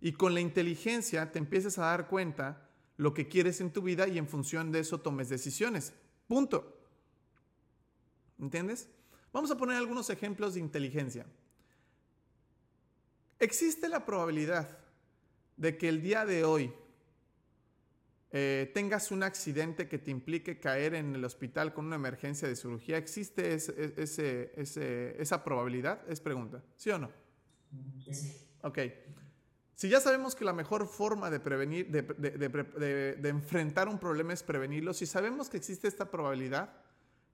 y 0.00 0.12
con 0.12 0.34
la 0.34 0.40
inteligencia 0.40 1.32
te 1.32 1.38
empieces 1.38 1.78
a 1.78 1.86
dar 1.86 2.08
cuenta 2.08 2.68
lo 2.96 3.14
que 3.14 3.28
quieres 3.28 3.60
en 3.60 3.72
tu 3.72 3.82
vida 3.82 4.08
y 4.08 4.18
en 4.18 4.28
función 4.28 4.72
de 4.72 4.80
eso 4.80 5.00
tomes 5.00 5.28
decisiones. 5.28 5.92
Punto. 6.26 6.78
¿Entiendes? 8.38 8.88
Vamos 9.32 9.50
a 9.50 9.56
poner 9.56 9.76
algunos 9.76 10.10
ejemplos 10.10 10.54
de 10.54 10.60
inteligencia. 10.60 11.26
Existe 13.38 13.88
la 13.88 14.04
probabilidad 14.04 14.78
de 15.56 15.76
que 15.76 15.88
el 15.88 16.02
día 16.02 16.24
de 16.24 16.44
hoy 16.44 16.72
eh, 18.30 18.70
tengas 18.74 19.10
un 19.10 19.22
accidente 19.22 19.88
que 19.88 19.98
te 19.98 20.10
implique 20.10 20.58
caer 20.58 20.94
en 20.94 21.14
el 21.14 21.24
hospital 21.24 21.72
con 21.72 21.86
una 21.86 21.96
emergencia 21.96 22.48
de 22.48 22.56
cirugía. 22.56 22.96
¿Existe 22.96 23.54
esa 23.54 25.44
probabilidad? 25.44 26.02
Es 26.08 26.20
pregunta. 26.20 26.62
¿Sí 26.76 26.90
o 26.90 26.98
no? 26.98 27.10
Sí. 28.10 28.32
Ok. 28.62 28.78
Si 29.78 29.88
ya 29.88 30.00
sabemos 30.00 30.34
que 30.34 30.44
la 30.44 30.52
mejor 30.52 30.88
forma 30.88 31.30
de 31.30 31.38
prevenir, 31.38 31.88
de, 31.88 33.28
enfrentar 33.28 33.86
un 33.86 33.96
problema 33.96 34.32
es 34.32 34.42
prevenirlo, 34.42 34.92
si 34.92 35.06
sabemos 35.06 35.48
que 35.48 35.56
existe 35.56 35.86
esta 35.86 36.10
probabilidad, 36.10 36.82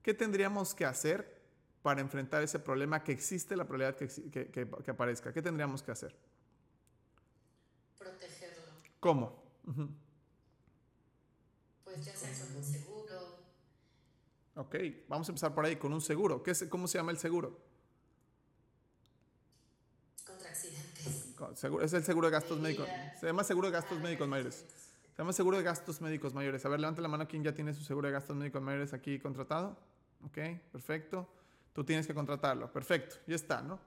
¿qué 0.03 0.13
tendríamos 0.13 0.75
que 0.75 0.85
hacer 0.85 1.41
para 1.81 2.01
enfrentar 2.01 2.43
ese 2.43 2.59
problema 2.59 3.03
que 3.03 3.13
existe 3.13 3.55
la 3.55 3.65
probabilidad 3.65 3.95
que, 3.97 4.91
aparezca? 4.91 5.33
¿Qué 5.33 5.41
tendríamos 5.41 5.81
que 5.81 5.89
hacer? 5.89 6.15
Protegerlo. 7.97 8.61
¿Cómo? 8.99 9.43
Pues 11.83 12.05
ya 12.05 12.15
sea 12.15 12.29
con 12.45 12.57
un 12.57 12.63
seguro. 12.63 13.39
Ok, 14.53 14.75
vamos 15.07 15.27
a 15.27 15.31
empezar 15.31 15.55
por 15.55 15.65
ahí, 15.65 15.77
con 15.77 15.91
un 15.91 16.01
seguro. 16.01 16.43
¿Qué 16.43 16.51
es, 16.51 16.63
¿Cómo 16.65 16.87
se 16.87 16.99
llama 16.99 17.09
el 17.09 17.17
seguro? 17.17 17.64
Es 21.81 21.93
el 21.93 22.03
seguro 22.03 22.27
de 22.27 22.31
gastos 22.31 22.59
médicos. 22.59 22.87
Se 23.19 23.27
llama 23.27 23.43
seguro 23.43 23.67
de 23.67 23.73
gastos 23.73 23.99
médicos 23.99 24.27
mayores. 24.27 24.65
Se 25.15 25.21
llama 25.21 25.33
seguro 25.33 25.57
de 25.57 25.63
gastos 25.63 26.01
médicos 26.01 26.33
mayores. 26.33 26.65
A 26.65 26.69
ver, 26.69 26.79
levanta 26.79 27.01
la 27.01 27.07
mano 27.07 27.27
quien 27.27 27.43
ya 27.43 27.53
tiene 27.53 27.73
su 27.73 27.83
seguro 27.83 28.07
de 28.07 28.13
gastos 28.13 28.35
médicos 28.35 28.61
mayores 28.61 28.93
aquí 28.93 29.19
contratado. 29.19 29.77
Ok, 30.25 30.37
perfecto. 30.71 31.27
Tú 31.73 31.83
tienes 31.83 32.07
que 32.07 32.13
contratarlo. 32.13 32.71
Perfecto, 32.71 33.15
ya 33.27 33.35
está, 33.35 33.61
¿no? 33.61 33.79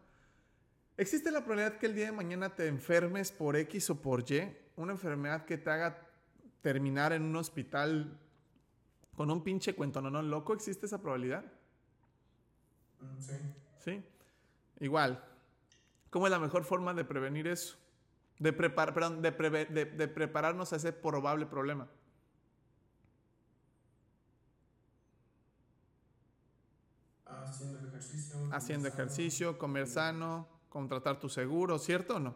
¿Existe 0.97 1.31
la 1.31 1.45
probabilidad 1.45 1.79
que 1.79 1.87
el 1.87 1.95
día 1.95 2.07
de 2.07 2.13
mañana 2.13 2.55
te 2.55 2.67
enfermes 2.67 3.31
por 3.31 3.57
X 3.57 3.91
o 3.91 4.01
por 4.01 4.31
Y? 4.31 4.57
Una 4.77 4.93
enfermedad 4.93 5.45
que 5.45 5.59
te 5.59 5.71
haga 5.71 6.09
terminar 6.61 7.13
en 7.13 7.23
un 7.23 7.37
hospital 7.37 8.19
con 9.15 9.31
un 9.31 9.43
pinche 9.43 9.75
cuento, 9.75 10.01
¿no? 10.01 10.11
¿No 10.11 10.23
loco? 10.23 10.55
¿Existe 10.55 10.87
esa 10.87 11.01
probabilidad? 11.01 11.45
Mm, 13.01 13.21
sí. 13.21 13.35
Sí. 13.79 14.05
Igual, 14.81 15.23
¿Cómo 16.11 16.27
es 16.27 16.31
la 16.31 16.39
mejor 16.39 16.65
forma 16.65 16.95
de 16.95 17.05
prevenir 17.05 17.47
eso? 17.47 17.77
De, 18.39 18.53
perdón, 18.53 19.21
de, 19.21 19.33
prepararnos 20.09 20.73
a 20.73 20.77
ese 20.77 20.93
probable 20.93 21.45
problema. 21.47 21.89
Haciendo 27.27 27.79
ejercicio. 27.89 28.49
Haciendo 28.53 28.89
ejercicio, 28.89 29.59
comer 29.59 29.87
sano, 29.87 30.49
contratar 30.69 31.19
tu 31.19 31.29
seguro, 31.29 31.79
¿cierto 31.79 32.17
o 32.17 32.21
no? 32.21 32.35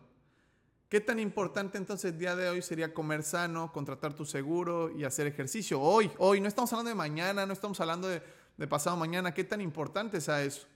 ¿Qué 0.88 1.00
tan 1.00 1.18
importante 1.18 1.78
entonces 1.78 2.12
el 2.12 2.18
día 2.18 2.36
de 2.36 2.50
hoy 2.50 2.60
sería 2.60 2.92
comer 2.92 3.22
sano, 3.22 3.72
contratar 3.72 4.12
tu 4.12 4.26
seguro 4.26 4.90
y 4.90 5.04
hacer 5.04 5.26
ejercicio? 5.26 5.80
Hoy, 5.80 6.10
hoy, 6.18 6.40
no 6.40 6.48
estamos 6.48 6.70
hablando 6.72 6.90
de 6.90 6.94
mañana, 6.94 7.46
no 7.46 7.52
estamos 7.54 7.80
hablando 7.80 8.08
de, 8.08 8.22
de 8.58 8.66
pasado 8.66 8.96
mañana. 8.98 9.32
¿Qué 9.32 9.44
tan 9.44 9.62
importante 9.62 10.18
es 10.18 10.28
a 10.28 10.42
eso? 10.42 10.66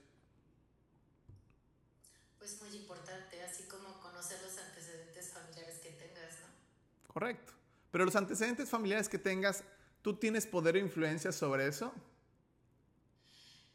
Correcto. 7.17 7.53
Pero 7.89 8.05
los 8.05 8.15
antecedentes 8.15 8.69
familiares 8.69 9.09
que 9.09 9.17
tengas, 9.17 9.63
¿tú 10.03 10.15
tienes 10.15 10.45
poder 10.45 10.75
o 10.75 10.77
influencia 10.77 11.31
sobre 11.31 11.65
eso? 11.65 11.91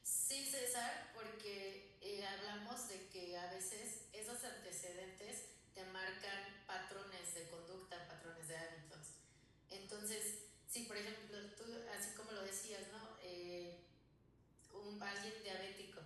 Sí, 0.04 0.46
César, 0.46 1.10
porque 1.12 1.98
eh, 2.02 2.24
hablamos 2.24 2.88
de 2.88 3.08
que 3.08 3.36
a 3.36 3.50
veces 3.50 4.02
esos 4.12 4.44
antecedentes 4.44 5.46
te 5.74 5.84
marcan 5.86 6.38
patrones 6.68 7.34
de 7.34 7.48
conducta, 7.50 8.06
patrones 8.06 8.46
de 8.46 8.56
hábitos. 8.56 9.18
Entonces, 9.70 10.44
si 10.68 10.84
por 10.84 10.96
ejemplo, 10.96 11.36
tú, 11.58 11.64
así 11.98 12.14
como 12.14 12.30
lo 12.30 12.44
decías, 12.44 12.92
¿no? 12.92 13.16
Eh, 13.24 13.80
un, 14.72 15.02
alguien 15.02 15.42
diabético, 15.42 16.00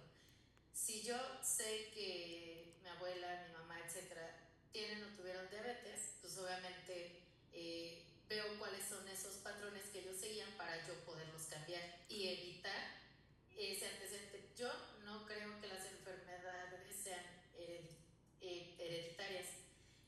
si 0.73 1.03
yo 1.03 1.19
sé 1.43 1.91
que 1.93 2.79
mi 2.83 2.89
abuela, 2.89 3.45
mi 3.47 3.53
mamá, 3.53 3.79
etcétera, 3.85 4.47
tienen 4.73 5.05
o 5.05 5.17
tuvieron 5.17 5.49
diabetes, 5.51 6.17
pues 6.21 6.37
obviamente 6.37 6.86
son 8.89 9.07
esos 9.09 9.35
patrones 9.43 9.83
que 9.93 10.01
ellos 10.01 10.17
seguían 10.17 10.51
para 10.57 10.87
yo 10.87 10.95
poderlos 11.05 11.47
cambiar 11.51 11.83
y 12.09 12.29
evitar 12.29 13.03
ese 13.57 13.87
antecedente. 13.87 14.51
Yo 14.57 14.69
no 15.05 15.27
creo 15.27 15.61
que 15.61 15.69
las 15.69 15.85
enfermedades 15.87 16.95
sean 17.03 17.25
eh, 17.59 17.91
hereditarias. 18.41 19.47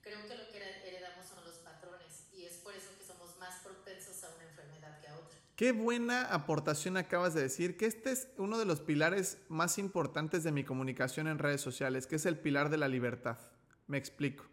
Creo 0.00 0.22
que 0.28 0.36
lo 0.36 0.48
que 0.50 0.58
heredamos 0.58 1.26
son 1.26 1.44
los 1.44 1.56
patrones 1.56 2.26
y 2.32 2.44
es 2.44 2.58
por 2.58 2.74
eso 2.74 2.90
que 2.98 3.04
somos 3.04 3.36
más 3.38 3.60
propensos 3.60 4.22
a 4.24 4.34
una 4.36 4.44
enfermedad 4.44 5.00
que 5.00 5.08
a 5.08 5.16
otra. 5.16 5.38
Qué 5.56 5.72
buena 5.72 6.32
aportación 6.32 6.96
acabas 6.96 7.34
de 7.34 7.42
decir, 7.42 7.76
que 7.76 7.86
este 7.86 8.12
es 8.12 8.28
uno 8.36 8.58
de 8.58 8.64
los 8.64 8.80
pilares 8.80 9.38
más 9.48 9.78
importantes 9.78 10.44
de 10.44 10.52
mi 10.52 10.62
comunicación 10.64 11.26
en 11.26 11.38
redes 11.38 11.60
sociales, 11.60 12.06
que 12.06 12.16
es 12.16 12.26
el 12.26 12.38
pilar 12.38 12.70
de 12.70 12.78
la 12.78 12.88
libertad. 12.88 13.38
Me 13.86 13.98
explico. 13.98 14.46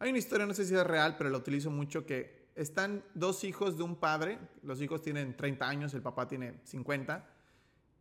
Hay 0.00 0.10
una 0.10 0.18
historia, 0.18 0.46
no 0.46 0.54
sé 0.54 0.64
si 0.64 0.74
es 0.74 0.84
real, 0.84 1.16
pero 1.16 1.30
la 1.30 1.38
utilizo 1.38 1.70
mucho, 1.70 2.06
que 2.06 2.37
están 2.58 3.04
dos 3.14 3.44
hijos 3.44 3.76
de 3.76 3.84
un 3.84 3.94
padre, 3.94 4.38
los 4.62 4.82
hijos 4.82 5.00
tienen 5.00 5.36
30 5.36 5.68
años, 5.68 5.94
el 5.94 6.02
papá 6.02 6.26
tiene 6.26 6.58
50, 6.64 7.24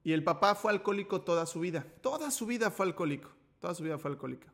y 0.03 0.13
el 0.13 0.23
papá 0.23 0.55
fue 0.55 0.71
alcohólico 0.71 1.21
toda 1.21 1.45
su 1.45 1.59
vida, 1.59 1.85
toda 2.01 2.31
su 2.31 2.47
vida 2.47 2.71
fue 2.71 2.87
alcohólico, 2.87 3.29
toda 3.59 3.75
su 3.75 3.83
vida 3.83 3.99
fue 3.99 4.09
alcohólico. 4.09 4.47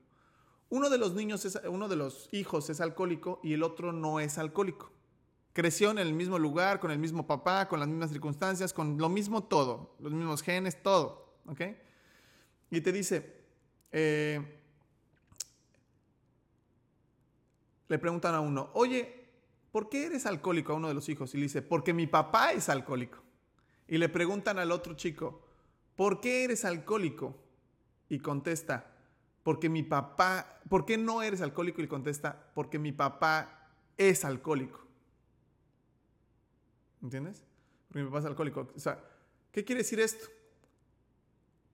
Uno 0.69 0.89
de 0.89 0.97
los 0.97 1.13
niños, 1.13 1.45
es, 1.45 1.57
uno 1.69 1.87
de 1.87 1.95
los 1.95 2.27
hijos 2.33 2.69
es 2.69 2.81
alcohólico 2.81 3.39
y 3.43 3.53
el 3.53 3.63
otro 3.63 3.93
no 3.93 4.19
es 4.19 4.37
alcohólico. 4.37 4.91
Creció 5.53 5.91
en 5.91 5.99
el 5.99 6.13
mismo 6.13 6.37
lugar, 6.37 6.81
con 6.81 6.91
el 6.91 6.99
mismo 6.99 7.25
papá, 7.25 7.69
con 7.69 7.79
las 7.79 7.87
mismas 7.87 8.09
circunstancias, 8.09 8.73
con 8.73 8.97
lo 8.97 9.07
mismo 9.07 9.43
todo, 9.43 9.95
los 9.99 10.11
mismos 10.11 10.41
genes, 10.41 10.83
todo, 10.83 11.37
¿ok? 11.47 11.61
Y 12.71 12.81
te 12.81 12.91
dice, 12.91 13.41
eh, 13.91 14.59
le 17.87 17.99
preguntan 17.99 18.35
a 18.35 18.41
uno, 18.41 18.69
oye, 18.73 19.22
¿por 19.73 19.89
qué 19.89 20.05
eres 20.05 20.27
alcohólico 20.27 20.71
a 20.71 20.75
uno 20.75 20.87
de 20.87 20.93
los 20.93 21.09
hijos? 21.09 21.33
Y 21.33 21.37
le 21.37 21.43
dice, 21.43 21.63
porque 21.63 21.93
mi 21.93 22.05
papá 22.05 22.51
es 22.51 22.69
alcohólico. 22.69 23.17
Y 23.87 23.97
le 23.97 24.07
preguntan 24.07 24.59
al 24.59 24.71
otro 24.71 24.93
chico, 24.93 25.41
¿por 25.95 26.21
qué 26.21 26.43
eres 26.43 26.63
alcohólico? 26.63 27.35
Y 28.07 28.19
contesta, 28.19 28.93
porque 29.41 29.69
mi 29.69 29.81
papá, 29.81 30.61
¿por 30.69 30.85
qué 30.85 30.99
no 30.99 31.23
eres 31.23 31.41
alcohólico? 31.41 31.81
Y 31.81 31.87
contesta, 31.87 32.51
porque 32.53 32.77
mi 32.77 32.91
papá 32.91 33.71
es 33.97 34.23
alcohólico. 34.23 34.79
¿Entiendes? 37.01 37.43
Porque 37.87 38.03
mi 38.03 38.05
papá 38.05 38.19
es 38.19 38.25
alcohólico. 38.25 38.71
O 38.75 38.79
sea, 38.79 39.03
¿qué 39.51 39.65
quiere 39.65 39.81
decir 39.81 39.99
esto? 39.99 40.27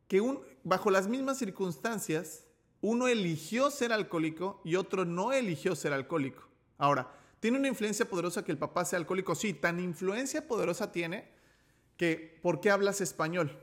Que 0.07 0.23
bajo 0.63 0.89
las 0.89 1.09
mismas 1.09 1.37
circunstancias, 1.37 2.45
uno 2.79 3.09
eligió 3.09 3.69
ser 3.71 3.91
alcohólico 3.91 4.61
y 4.63 4.77
otro 4.77 5.03
no 5.03 5.33
eligió 5.33 5.75
ser 5.75 5.91
alcohólico. 5.91 6.47
Ahora, 6.77 7.18
¿tiene 7.39 7.57
una 7.57 7.67
influencia 7.67 8.07
poderosa 8.07 8.43
que 8.43 8.51
el 8.51 8.57
papá 8.57 8.85
sea 8.85 8.97
alcohólico? 8.97 9.35
Sí, 9.35 9.53
tan 9.53 9.79
influencia 9.79 10.47
poderosa 10.47 10.91
tiene 10.91 11.29
que 11.97 12.39
¿por 12.41 12.61
qué 12.61 12.71
hablas 12.71 13.01
español? 13.01 13.57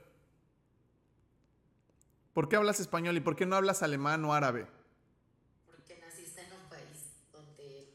¿Por 2.32 2.48
qué 2.48 2.56
hablas 2.56 2.80
español 2.80 3.16
y 3.16 3.20
por 3.20 3.36
qué 3.36 3.46
no 3.46 3.56
hablas 3.56 3.82
alemán 3.82 4.24
o 4.24 4.34
árabe? 4.34 4.66
Porque 5.66 5.98
naciste 5.98 6.42
en 6.42 6.52
un 6.52 6.68
país 6.68 7.12
donde 7.32 7.88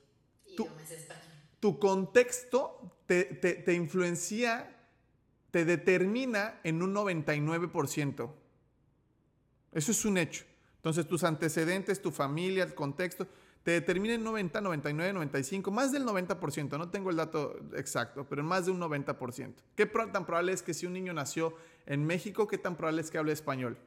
el 0.45 0.53
idioma 0.53 0.81
es 0.81 0.91
español. 0.91 1.23
Tu 1.59 1.77
contexto 1.77 2.97
te, 3.05 3.23
te 3.25 3.73
influencia, 3.73 4.75
te 5.51 5.63
determina 5.63 6.59
en 6.63 6.81
un 6.81 6.93
99%. 6.95 8.31
Eso 9.73 9.91
es 9.91 10.05
un 10.05 10.17
hecho. 10.17 10.45
Entonces 10.77 11.07
tus 11.07 11.23
antecedentes, 11.23 12.01
tu 12.01 12.09
familia, 12.09 12.63
el 12.63 12.73
contexto, 12.73 13.27
te 13.63 13.71
determina 13.71 14.15
en 14.15 14.23
90, 14.23 14.59
99, 14.59 15.13
95, 15.13 15.71
más 15.71 15.91
del 15.91 16.05
90%, 16.05 16.77
no 16.77 16.89
tengo 16.89 17.11
el 17.11 17.15
dato 17.15 17.59
exacto, 17.75 18.25
pero 18.27 18.43
más 18.43 18.65
de 18.65 18.71
un 18.71 18.79
90%. 18.79 19.53
¿Qué 19.75 19.85
tan 19.85 20.25
probable 20.25 20.53
es 20.53 20.63
que 20.63 20.73
si 20.73 20.87
un 20.87 20.93
niño 20.93 21.13
nació 21.13 21.55
en 21.85 22.05
México, 22.05 22.47
qué 22.47 22.57
tan 22.57 22.75
probable 22.75 23.01
es 23.01 23.11
que 23.11 23.19
hable 23.19 23.33
español? 23.33 23.77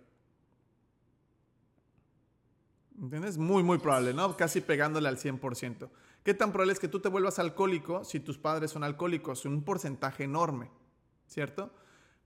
¿Entiendes? 3.00 3.36
Muy, 3.36 3.64
muy 3.64 3.78
probable, 3.78 4.14
¿no? 4.14 4.36
Casi 4.36 4.60
pegándole 4.60 5.08
al 5.08 5.18
100%. 5.18 5.88
¿Qué 6.22 6.34
tan 6.34 6.52
probable 6.52 6.72
es 6.72 6.78
que 6.78 6.88
tú 6.88 7.00
te 7.00 7.08
vuelvas 7.08 7.40
alcohólico 7.40 8.04
si 8.04 8.20
tus 8.20 8.38
padres 8.38 8.70
son 8.70 8.84
alcohólicos? 8.84 9.44
Un 9.44 9.64
porcentaje 9.64 10.22
enorme, 10.24 10.70
¿cierto? 11.26 11.72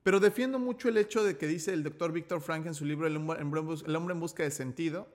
Pero 0.03 0.21
defiendo 0.21 0.59
mucho 0.59 0.91
el 0.91 0.99
hecho 0.99 1.25
de 1.25 1.39
que 1.39 1.47
dice 1.47 1.73
el 1.73 1.83
doctor 1.83 2.13
Víctor 2.13 2.43
Frank 2.43 2.67
en 2.67 2.75
su 2.75 2.85
libro 2.85 3.07
El 3.07 3.17
hombre 3.17 4.13
en 4.13 4.21
busca 4.21 4.43
de 4.43 4.51
sentido, 4.51 5.09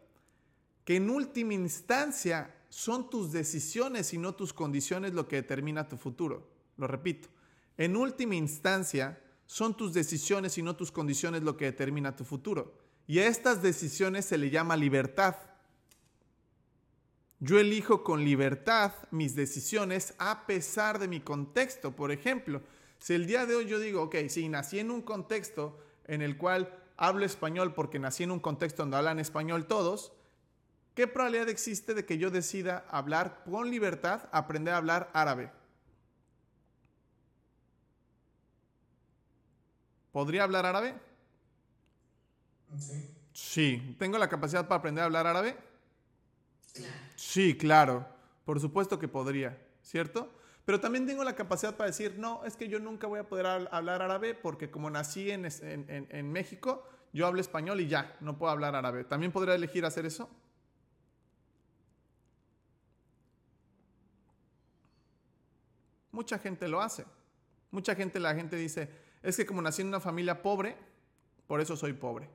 que 0.85 0.95
en 0.97 1.09
última 1.09 1.53
instancia 1.53 2.53
son 2.69 3.09
tus 3.09 3.31
decisiones 3.31 4.13
y 4.13 4.17
no 4.17 4.35
tus 4.35 4.53
condiciones 4.53 5.13
lo 5.13 5.27
que 5.27 5.37
determina 5.37 5.87
tu 5.87 5.97
futuro. 5.97 6.49
Lo 6.77 6.87
repito, 6.87 7.29
en 7.77 7.95
última 7.95 8.35
instancia 8.35 9.21
son 9.45 9.77
tus 9.77 9.93
decisiones 9.93 10.57
y 10.57 10.63
no 10.63 10.75
tus 10.75 10.91
condiciones 10.91 11.43
lo 11.43 11.55
que 11.55 11.65
determina 11.65 12.15
tu 12.15 12.23
futuro. 12.23 12.73
Y 13.05 13.19
a 13.19 13.27
estas 13.27 13.61
decisiones 13.61 14.25
se 14.25 14.37
le 14.37 14.49
llama 14.49 14.75
libertad. 14.75 15.35
Yo 17.39 17.59
elijo 17.59 18.03
con 18.03 18.23
libertad 18.23 18.93
mis 19.11 19.35
decisiones 19.35 20.13
a 20.17 20.45
pesar 20.47 20.97
de 20.97 21.07
mi 21.07 21.19
contexto. 21.19 21.95
Por 21.95 22.11
ejemplo, 22.11 22.61
si 22.99 23.13
el 23.13 23.27
día 23.27 23.45
de 23.45 23.55
hoy 23.55 23.67
yo 23.67 23.79
digo, 23.79 24.03
ok, 24.03 24.15
si 24.29 24.47
nací 24.47 24.79
en 24.79 24.89
un 24.89 25.01
contexto 25.01 25.77
en 26.05 26.21
el 26.21 26.37
cual 26.37 26.73
hablo 26.95 27.25
español 27.25 27.73
porque 27.73 27.99
nací 27.99 28.23
en 28.23 28.31
un 28.31 28.39
contexto 28.39 28.83
donde 28.83 28.97
hablan 28.97 29.19
español 29.19 29.67
todos, 29.67 30.13
¿qué 30.95 31.07
probabilidad 31.07 31.49
existe 31.49 31.93
de 31.93 32.05
que 32.05 32.17
yo 32.17 32.29
decida 32.31 32.85
hablar 32.89 33.43
con 33.43 33.69
libertad, 33.69 34.29
aprender 34.31 34.73
a 34.73 34.77
hablar 34.77 35.09
árabe? 35.13 35.51
¿Podría 40.11 40.43
hablar 40.43 40.65
árabe? 40.65 40.95
Sí. 42.77 43.09
Sí. 43.33 43.95
¿Tengo 43.97 44.17
la 44.17 44.29
capacidad 44.29 44.67
para 44.67 44.79
aprender 44.79 45.01
a 45.01 45.05
hablar 45.05 45.25
árabe? 45.25 45.57
Claro. 46.73 46.93
Sí, 47.15 47.57
claro. 47.57 48.05
Por 48.45 48.59
supuesto 48.59 48.99
que 48.99 49.07
podría, 49.07 49.57
¿cierto? 49.81 50.31
Pero 50.65 50.79
también 50.79 51.05
tengo 51.05 51.23
la 51.23 51.35
capacidad 51.35 51.75
para 51.75 51.89
decir, 51.89 52.15
no, 52.17 52.45
es 52.45 52.55
que 52.55 52.67
yo 52.67 52.79
nunca 52.79 53.07
voy 53.07 53.19
a 53.19 53.27
poder 53.27 53.45
hablar 53.45 54.01
árabe 54.01 54.33
porque 54.33 54.69
como 54.69 54.89
nací 54.89 55.31
en, 55.31 55.45
en, 55.45 56.07
en 56.09 56.31
México, 56.31 56.87
yo 57.11 57.27
hablo 57.27 57.41
español 57.41 57.81
y 57.81 57.87
ya, 57.87 58.15
no 58.21 58.37
puedo 58.37 58.51
hablar 58.51 58.75
árabe. 58.75 59.03
¿También 59.03 59.31
podría 59.31 59.55
elegir 59.55 59.85
hacer 59.85 60.05
eso? 60.05 60.29
Mucha 66.13 66.37
gente 66.37 66.67
lo 66.67 66.79
hace. 66.79 67.05
Mucha 67.71 67.95
gente, 67.95 68.19
la 68.19 68.35
gente 68.35 68.55
dice, 68.55 68.87
es 69.23 69.35
que 69.35 69.47
como 69.47 69.63
nací 69.63 69.81
en 69.81 69.87
una 69.87 69.99
familia 69.99 70.43
pobre, 70.43 70.77
por 71.47 71.59
eso 71.59 71.75
soy 71.75 71.93
pobre. 71.93 72.29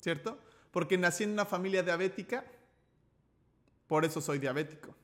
¿Cierto? 0.00 0.36
Porque 0.72 0.98
nací 0.98 1.22
en 1.22 1.30
una 1.30 1.46
familia 1.46 1.84
diabética, 1.84 2.44
por 3.86 4.04
eso 4.04 4.20
soy 4.20 4.40
diabético. 4.40 4.94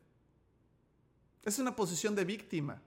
Es 1.45 1.61
una 1.61 1.75
posición 1.75 2.17
de 2.17 2.25
víctima. 2.25 2.83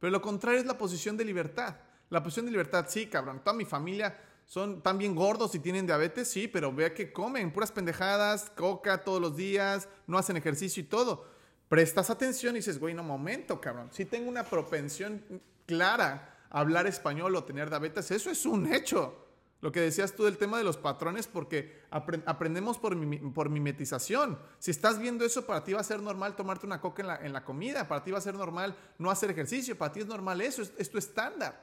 Pero 0.00 0.10
lo 0.10 0.22
contrario 0.22 0.60
es 0.60 0.66
la 0.66 0.78
posición 0.78 1.18
de 1.18 1.26
libertad. 1.26 1.76
La 2.08 2.22
posición 2.22 2.46
de 2.46 2.52
libertad, 2.52 2.86
sí, 2.88 3.08
cabrón. 3.08 3.42
Toda 3.44 3.54
mi 3.54 3.66
familia 3.66 4.18
son 4.46 4.80
tan 4.80 4.96
bien 4.96 5.14
gordos 5.14 5.54
y 5.54 5.58
tienen 5.58 5.84
diabetes, 5.84 6.28
sí, 6.28 6.48
pero 6.48 6.72
vea 6.72 6.94
que 6.94 7.12
comen 7.12 7.52
puras 7.52 7.72
pendejadas, 7.72 8.48
coca 8.56 9.04
todos 9.04 9.20
los 9.20 9.36
días, 9.36 9.86
no 10.06 10.16
hacen 10.16 10.38
ejercicio 10.38 10.82
y 10.82 10.86
todo. 10.86 11.36
Prestas 11.68 12.08
atención 12.10 12.54
y 12.54 12.60
dices, 12.60 12.78
güey, 12.78 12.94
no, 12.94 13.02
momento, 13.02 13.60
cabrón. 13.60 13.88
Si 13.92 14.04
tengo 14.04 14.28
una 14.28 14.44
propensión 14.44 15.22
clara 15.66 16.34
a 16.50 16.60
hablar 16.60 16.86
español 16.86 17.36
o 17.36 17.44
tener 17.44 17.68
diabetes, 17.68 18.10
eso 18.10 18.30
es 18.30 18.46
un 18.46 18.72
hecho. 18.72 19.28
Lo 19.60 19.72
que 19.72 19.80
decías 19.80 20.14
tú 20.14 20.24
del 20.24 20.38
tema 20.38 20.56
de 20.56 20.62
los 20.62 20.76
patrones, 20.76 21.26
porque 21.26 21.82
aprendemos 21.90 22.78
por, 22.78 22.96
por, 23.32 23.50
mimetización. 23.50 24.38
Si 24.60 24.70
estás 24.70 25.00
viendo 25.00 25.24
eso, 25.24 25.46
para 25.46 25.64
ti 25.64 25.72
va 25.72 25.80
a 25.80 25.84
ser 25.84 26.00
normal 26.00 26.36
tomarte 26.36 26.64
una 26.64 26.80
coca 26.80 27.02
en 27.02 27.08
la, 27.08 27.16
en 27.16 27.32
la, 27.32 27.44
comida, 27.44 27.88
para 27.88 28.04
ti 28.04 28.12
va 28.12 28.18
a 28.18 28.22
ser 28.22 28.34
normal 28.34 28.76
no 28.98 29.10
hacer 29.10 29.30
ejercicio, 29.30 29.76
para 29.76 29.92
ti 29.92 30.00
es 30.00 30.06
normal 30.06 30.40
eso, 30.40 30.62
es, 30.62 30.90
tu 30.90 30.96
estándar. 30.96 31.60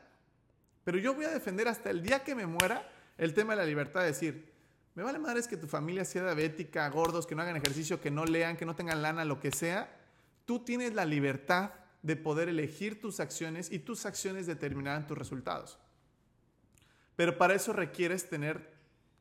Pero 0.83 0.97
yo 0.97 1.13
voy 1.13 1.23
a 1.23 1.29
defender 1.29 1.69
hasta 1.69 1.89
el 1.89 2.03
día 2.03 2.21
que 2.21 2.35
me 2.35 2.45
muera 2.45 2.91
el 3.17 3.33
tema 3.33 3.53
de 3.53 3.61
la 3.61 3.65
libertad 3.65 4.01
de 4.01 4.07
decir, 4.07 4.53
me 4.95 5.03
vale 5.03 5.19
madres 5.19 5.47
que 5.47 5.57
tu 5.57 5.67
familia 5.67 6.05
sea 6.05 6.23
diabética, 6.23 6.89
gordos, 6.89 7.27
que 7.27 7.35
no 7.35 7.41
hagan 7.41 7.57
ejercicio, 7.57 7.99
que 7.99 8.09
no 8.09 8.25
lean, 8.25 8.55
que 8.55 8.65
no 8.65 8.75
tengan 8.75 9.01
lana, 9.01 9.25
lo 9.25 9.41
que 9.41 9.51
sea. 9.51 9.93
Tú 10.45 10.63
tienes 10.63 10.93
la 10.93 11.03
libertad 11.03 11.71
de 12.01 12.15
poder 12.15 12.47
elegir 12.47 13.01
tus 13.01 13.19
acciones 13.19 13.71
y 13.71 13.79
tus 13.79 14.05
acciones 14.05 14.47
determinarán 14.47 15.05
tus 15.05 15.17
resultados. 15.17 15.77
Pero 17.17 17.37
para 17.37 17.55
eso 17.55 17.73
requieres 17.73 18.29
tener 18.29 18.73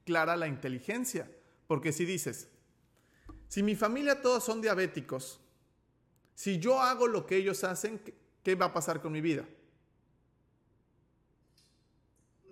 clara 0.05 0.37
la 0.37 0.47
inteligencia. 0.47 1.29
Porque 1.67 1.93
si 1.93 2.05
dices, 2.05 2.49
si 3.49 3.65
mi 3.65 3.75
familia 3.75 4.23
todos 4.23 4.45
son 4.45 4.61
diabéticos, 4.61 5.41
si 6.35 6.59
yo 6.61 6.81
hago 6.81 7.09
lo 7.09 7.27
que 7.27 7.37
ellos 7.37 7.65
hacen, 7.65 8.01
¿qué 8.45 8.55
va 8.55 8.67
a 8.67 8.73
pasar 8.73 9.01
con 9.01 9.13
mi 9.13 9.21
vida? 9.21 9.45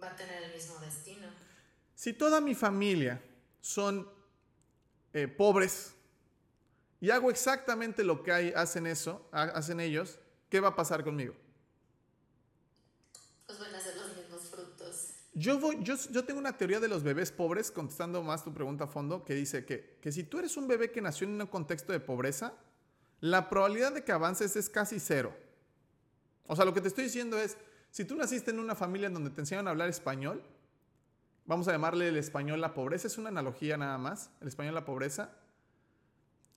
Va 0.02 0.08
a 0.08 0.16
tener 0.16 0.42
el 0.42 0.54
mismo 0.54 0.78
destino. 0.78 1.01
Si 2.02 2.12
toda 2.12 2.40
mi 2.40 2.56
familia 2.56 3.22
son 3.60 4.08
eh, 5.12 5.28
pobres 5.28 5.94
y 7.00 7.10
hago 7.10 7.30
exactamente 7.30 8.02
lo 8.02 8.24
que 8.24 8.32
hay, 8.32 8.52
hacen 8.56 8.88
eso, 8.88 9.28
hacen 9.30 9.78
ellos, 9.78 10.18
¿qué 10.48 10.58
va 10.58 10.70
a 10.70 10.74
pasar 10.74 11.04
conmigo? 11.04 11.32
Yo, 15.34 15.60
voy, 15.60 15.78
yo, 15.84 15.94
yo, 16.10 16.24
tengo 16.24 16.40
una 16.40 16.56
teoría 16.56 16.80
de 16.80 16.88
los 16.88 17.04
bebés 17.04 17.30
pobres, 17.30 17.70
contestando 17.70 18.20
más 18.24 18.42
tu 18.42 18.52
pregunta 18.52 18.82
a 18.82 18.88
fondo, 18.88 19.24
que 19.24 19.34
dice 19.34 19.64
que, 19.64 19.98
que 20.02 20.10
si 20.10 20.24
tú 20.24 20.40
eres 20.40 20.56
un 20.56 20.66
bebé 20.66 20.90
que 20.90 21.00
nació 21.00 21.28
en 21.28 21.40
un 21.40 21.46
contexto 21.46 21.92
de 21.92 22.00
pobreza, 22.00 22.52
la 23.20 23.48
probabilidad 23.48 23.92
de 23.92 24.02
que 24.02 24.10
avances 24.10 24.56
es 24.56 24.68
casi 24.68 24.98
cero. 24.98 25.32
O 26.48 26.56
sea, 26.56 26.64
lo 26.64 26.74
que 26.74 26.80
te 26.80 26.88
estoy 26.88 27.04
diciendo 27.04 27.38
es, 27.38 27.56
si 27.92 28.04
tú 28.04 28.16
naciste 28.16 28.50
en 28.50 28.58
una 28.58 28.74
familia 28.74 29.06
en 29.06 29.14
donde 29.14 29.30
te 29.30 29.40
enseñan 29.40 29.68
a 29.68 29.70
hablar 29.70 29.88
español, 29.88 30.42
vamos 31.46 31.68
a 31.68 31.72
llamarle 31.72 32.08
el 32.08 32.16
español 32.16 32.60
la 32.60 32.74
pobreza, 32.74 33.06
es 33.06 33.18
una 33.18 33.28
analogía 33.28 33.76
nada 33.76 33.98
más, 33.98 34.30
el 34.40 34.48
español 34.48 34.74
la 34.74 34.84
pobreza, 34.84 35.30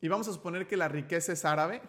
y 0.02 0.08
vamos 0.08 0.28
a 0.28 0.34
suponer 0.34 0.68
que 0.68 0.78
la 0.78 0.88
riqueza 0.88 1.34
es 1.34 1.46
árabe, 1.46 1.82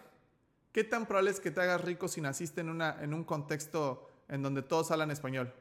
¿qué 0.71 0.83
tan 0.83 1.05
probable 1.05 1.31
es 1.31 1.39
que 1.39 1.51
te 1.51 1.61
hagas 1.61 1.81
rico 1.81 2.07
si 2.07 2.21
naciste 2.21 2.61
en, 2.61 2.69
una, 2.69 2.97
en 3.01 3.13
un 3.13 3.23
contexto 3.23 4.09
en 4.27 4.41
donde 4.41 4.63
todos 4.63 4.91
hablan 4.91 5.11
español? 5.11 5.53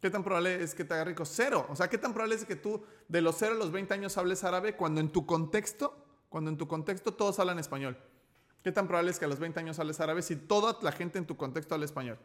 ¿Qué 0.00 0.10
tan 0.10 0.22
probable 0.22 0.62
es 0.62 0.74
que 0.74 0.84
te 0.84 0.94
haga 0.94 1.04
rico? 1.04 1.24
Cero. 1.24 1.66
O 1.70 1.76
sea, 1.76 1.88
¿qué 1.88 1.98
tan 1.98 2.12
probable 2.12 2.36
es 2.36 2.44
que 2.44 2.54
tú 2.54 2.84
de 3.08 3.20
los 3.20 3.36
0 3.36 3.54
a 3.54 3.58
los 3.58 3.72
20 3.72 3.94
años 3.94 4.16
hables 4.16 4.44
árabe 4.44 4.76
cuando 4.76 5.00
en 5.00 5.10
tu 5.10 5.26
contexto, 5.26 5.96
cuando 6.28 6.50
en 6.50 6.56
tu 6.56 6.68
contexto 6.68 7.14
todos 7.14 7.38
hablan 7.40 7.58
español? 7.58 7.98
¿Qué 8.62 8.70
tan 8.70 8.86
probable 8.86 9.10
es 9.10 9.18
que 9.18 9.24
a 9.24 9.28
los 9.28 9.40
20 9.40 9.58
años 9.58 9.78
hables 9.78 9.98
árabe 9.98 10.22
si 10.22 10.36
toda 10.36 10.78
la 10.82 10.92
gente 10.92 11.18
en 11.18 11.26
tu 11.26 11.36
contexto 11.36 11.74
habla 11.74 11.84
español? 11.84 12.18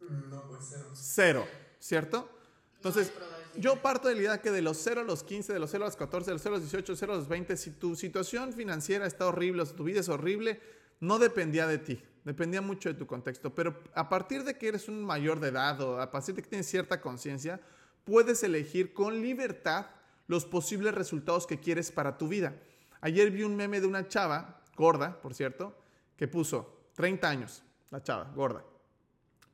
No, 0.00 0.42
pues 0.48 0.66
cero. 0.68 0.90
Cero, 0.94 1.46
¿cierto? 1.80 2.30
Entonces, 2.76 3.12
yo 3.56 3.82
parto 3.82 4.08
de 4.08 4.14
la 4.14 4.20
idea 4.20 4.40
que 4.40 4.50
de 4.50 4.62
los 4.62 4.78
0 4.78 5.00
a 5.00 5.04
los 5.04 5.24
15, 5.24 5.52
de 5.52 5.58
los 5.58 5.70
0 5.70 5.84
a 5.84 5.88
los 5.88 5.96
14, 5.96 6.30
de 6.30 6.34
los 6.34 6.42
0 6.42 6.54
a 6.54 6.58
los 6.58 6.70
18, 6.70 6.86
de 6.86 6.92
los 6.92 6.98
0 7.00 7.12
a 7.12 7.16
los 7.16 7.28
20, 7.28 7.56
si 7.56 7.70
tu 7.72 7.96
situación 7.96 8.52
financiera 8.52 9.06
está 9.06 9.26
horrible 9.26 9.62
o 9.62 9.66
si 9.66 9.74
tu 9.74 9.84
vida 9.84 10.00
es 10.00 10.08
horrible, 10.08 10.60
no 11.00 11.18
dependía 11.18 11.66
de 11.66 11.78
ti. 11.78 12.02
Dependía 12.24 12.60
mucho 12.60 12.90
de 12.90 12.94
tu 12.94 13.06
contexto, 13.06 13.54
pero 13.54 13.82
a 13.94 14.08
partir 14.08 14.44
de 14.44 14.58
que 14.58 14.68
eres 14.68 14.88
un 14.88 15.02
mayor 15.02 15.40
de 15.40 15.48
edad 15.48 15.80
o 15.80 16.00
a 16.00 16.10
partir 16.10 16.34
de 16.34 16.42
que 16.42 16.50
tienes 16.50 16.68
cierta 16.68 17.00
conciencia, 17.00 17.60
puedes 18.04 18.42
elegir 18.42 18.92
con 18.92 19.22
libertad 19.22 19.86
los 20.26 20.44
posibles 20.44 20.94
resultados 20.94 21.46
que 21.46 21.58
quieres 21.58 21.90
para 21.90 22.18
tu 22.18 22.28
vida. 22.28 22.54
Ayer 23.00 23.30
vi 23.30 23.42
un 23.42 23.56
meme 23.56 23.80
de 23.80 23.86
una 23.86 24.06
chava, 24.06 24.62
gorda, 24.76 25.20
por 25.20 25.34
cierto, 25.34 25.76
que 26.16 26.28
puso 26.28 26.90
30 26.94 27.28
años, 27.28 27.62
la 27.90 28.02
chava, 28.02 28.30
gorda. 28.34 28.62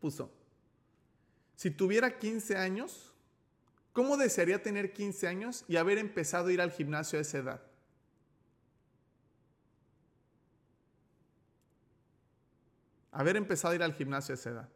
Puso, 0.00 0.30
si 1.56 1.70
tuviera 1.70 2.18
15 2.18 2.56
años, 2.56 3.12
¿cómo 3.92 4.16
desearía 4.16 4.62
tener 4.62 4.92
15 4.92 5.26
años 5.26 5.64
y 5.66 5.76
haber 5.76 5.98
empezado 5.98 6.48
a 6.48 6.52
ir 6.52 6.60
al 6.60 6.70
gimnasio 6.70 7.18
a 7.18 7.22
esa 7.22 7.38
edad? 7.38 7.62
haber 13.16 13.36
empezado 13.36 13.72
a 13.72 13.74
ir 13.74 13.82
al 13.82 13.94
gimnasio 13.94 14.34
a 14.34 14.36
esa 14.36 14.50
edad, 14.50 14.68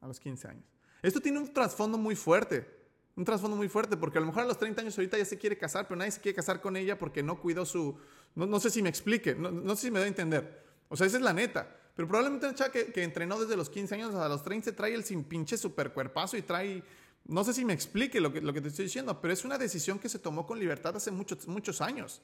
a 0.00 0.06
los 0.06 0.20
15 0.20 0.48
años. 0.48 0.64
Esto 1.00 1.20
tiene 1.20 1.38
un 1.38 1.52
trasfondo 1.52 1.96
muy 1.96 2.14
fuerte, 2.14 2.68
un 3.16 3.24
trasfondo 3.24 3.56
muy 3.56 3.68
fuerte, 3.68 3.96
porque 3.96 4.18
a 4.18 4.20
lo 4.20 4.26
mejor 4.26 4.42
a 4.42 4.46
los 4.46 4.58
30 4.58 4.82
años 4.82 4.98
ahorita 4.98 5.16
ya 5.16 5.24
se 5.24 5.38
quiere 5.38 5.56
casar, 5.56 5.88
pero 5.88 5.96
nadie 5.96 6.10
se 6.10 6.20
quiere 6.20 6.36
casar 6.36 6.60
con 6.60 6.76
ella 6.76 6.98
porque 6.98 7.22
no 7.22 7.40
cuidó 7.40 7.64
su... 7.64 7.98
No, 8.34 8.60
sé 8.60 8.70
si 8.70 8.82
me 8.82 8.88
explique, 8.88 9.34
no, 9.34 9.74
sé 9.74 9.86
si 9.86 9.90
me 9.90 9.98
da 9.98 10.04
a 10.04 10.08
entender. 10.08 10.64
O 10.88 10.96
sea, 10.96 11.06
esa 11.06 11.16
es 11.16 11.22
la 11.22 11.32
neta. 11.32 11.74
Pero 11.94 12.08
probablemente 12.08 12.46
una 12.46 12.54
chava 12.54 12.72
que, 12.72 12.86
que, 12.86 13.02
entrenó 13.02 13.38
desde 13.38 13.56
los 13.56 13.68
15 13.68 13.94
años 13.94 14.14
a 14.14 14.28
los 14.28 14.42
30 14.42 14.74
trae 14.74 14.94
el 14.94 15.04
sin 15.04 15.24
pinche 15.24 15.58
super 15.58 15.92
cuerpazo 15.92 16.36
y 16.36 16.42
trae 16.42 16.82
No 17.26 17.44
sé 17.44 17.52
si 17.52 17.64
me 17.64 17.74
explique 17.74 18.20
lo 18.20 18.32
que, 18.32 18.40
lo 18.40 18.52
que 18.52 18.60
te 18.60 18.68
estoy 18.68 18.86
diciendo, 18.86 19.20
pero 19.20 19.32
es 19.32 19.44
una 19.44 19.58
decisión 19.58 19.98
que 19.98 20.08
se 20.08 20.18
tomó 20.18 20.46
con 20.46 20.58
libertad 20.58 20.96
hace 20.96 21.10
muchos, 21.10 21.46
muchos 21.46 21.80
años. 21.80 22.22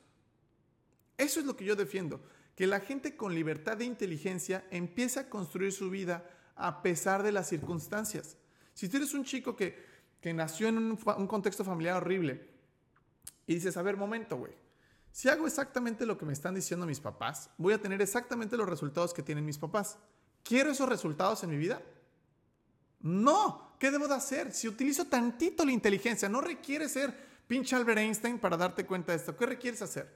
Eso 1.18 1.40
es 1.40 1.46
lo 1.46 1.56
que 1.56 1.64
yo 1.64 1.76
defiendo, 1.76 2.20
que 2.54 2.66
la 2.66 2.80
gente 2.80 3.16
con 3.16 3.34
libertad 3.34 3.76
de 3.76 3.84
inteligencia 3.84 4.64
empiece 4.70 5.20
a 5.20 5.28
construir 5.28 5.72
su 5.72 5.90
vida 5.90 6.28
a 6.56 6.82
pesar 6.82 7.22
de 7.22 7.32
las 7.32 7.48
circunstancias. 7.48 8.36
Si 8.74 8.88
tú 8.88 8.96
eres 8.96 9.14
un 9.14 9.24
chico 9.24 9.54
que, 9.54 9.84
que 10.20 10.32
nació 10.32 10.68
en 10.68 10.78
un, 10.78 10.98
un 11.16 11.26
contexto 11.26 11.64
familiar 11.64 11.96
horrible 11.96 12.48
y 13.46 13.54
dices, 13.54 13.76
a 13.76 13.82
ver, 13.82 13.96
momento, 13.96 14.36
güey, 14.36 14.52
si 15.18 15.28
hago 15.28 15.48
exactamente 15.48 16.06
lo 16.06 16.16
que 16.16 16.24
me 16.24 16.32
están 16.32 16.54
diciendo 16.54 16.86
mis 16.86 17.00
papás, 17.00 17.50
voy 17.58 17.72
a 17.72 17.82
tener 17.82 18.00
exactamente 18.00 18.56
los 18.56 18.68
resultados 18.68 19.12
que 19.12 19.20
tienen 19.20 19.44
mis 19.44 19.58
papás. 19.58 19.98
¿Quiero 20.44 20.70
esos 20.70 20.88
resultados 20.88 21.42
en 21.42 21.50
mi 21.50 21.56
vida? 21.56 21.82
No. 23.00 23.74
¿Qué 23.80 23.90
debo 23.90 24.06
de 24.06 24.14
hacer? 24.14 24.52
Si 24.52 24.68
utilizo 24.68 25.06
tantito 25.06 25.64
la 25.64 25.72
inteligencia, 25.72 26.28
no 26.28 26.40
requiere 26.40 26.88
ser 26.88 27.12
pinche 27.48 27.74
Albert 27.74 27.98
Einstein 27.98 28.38
para 28.38 28.56
darte 28.56 28.86
cuenta 28.86 29.10
de 29.10 29.18
esto. 29.18 29.36
¿Qué 29.36 29.44
requieres 29.44 29.82
hacer? 29.82 30.08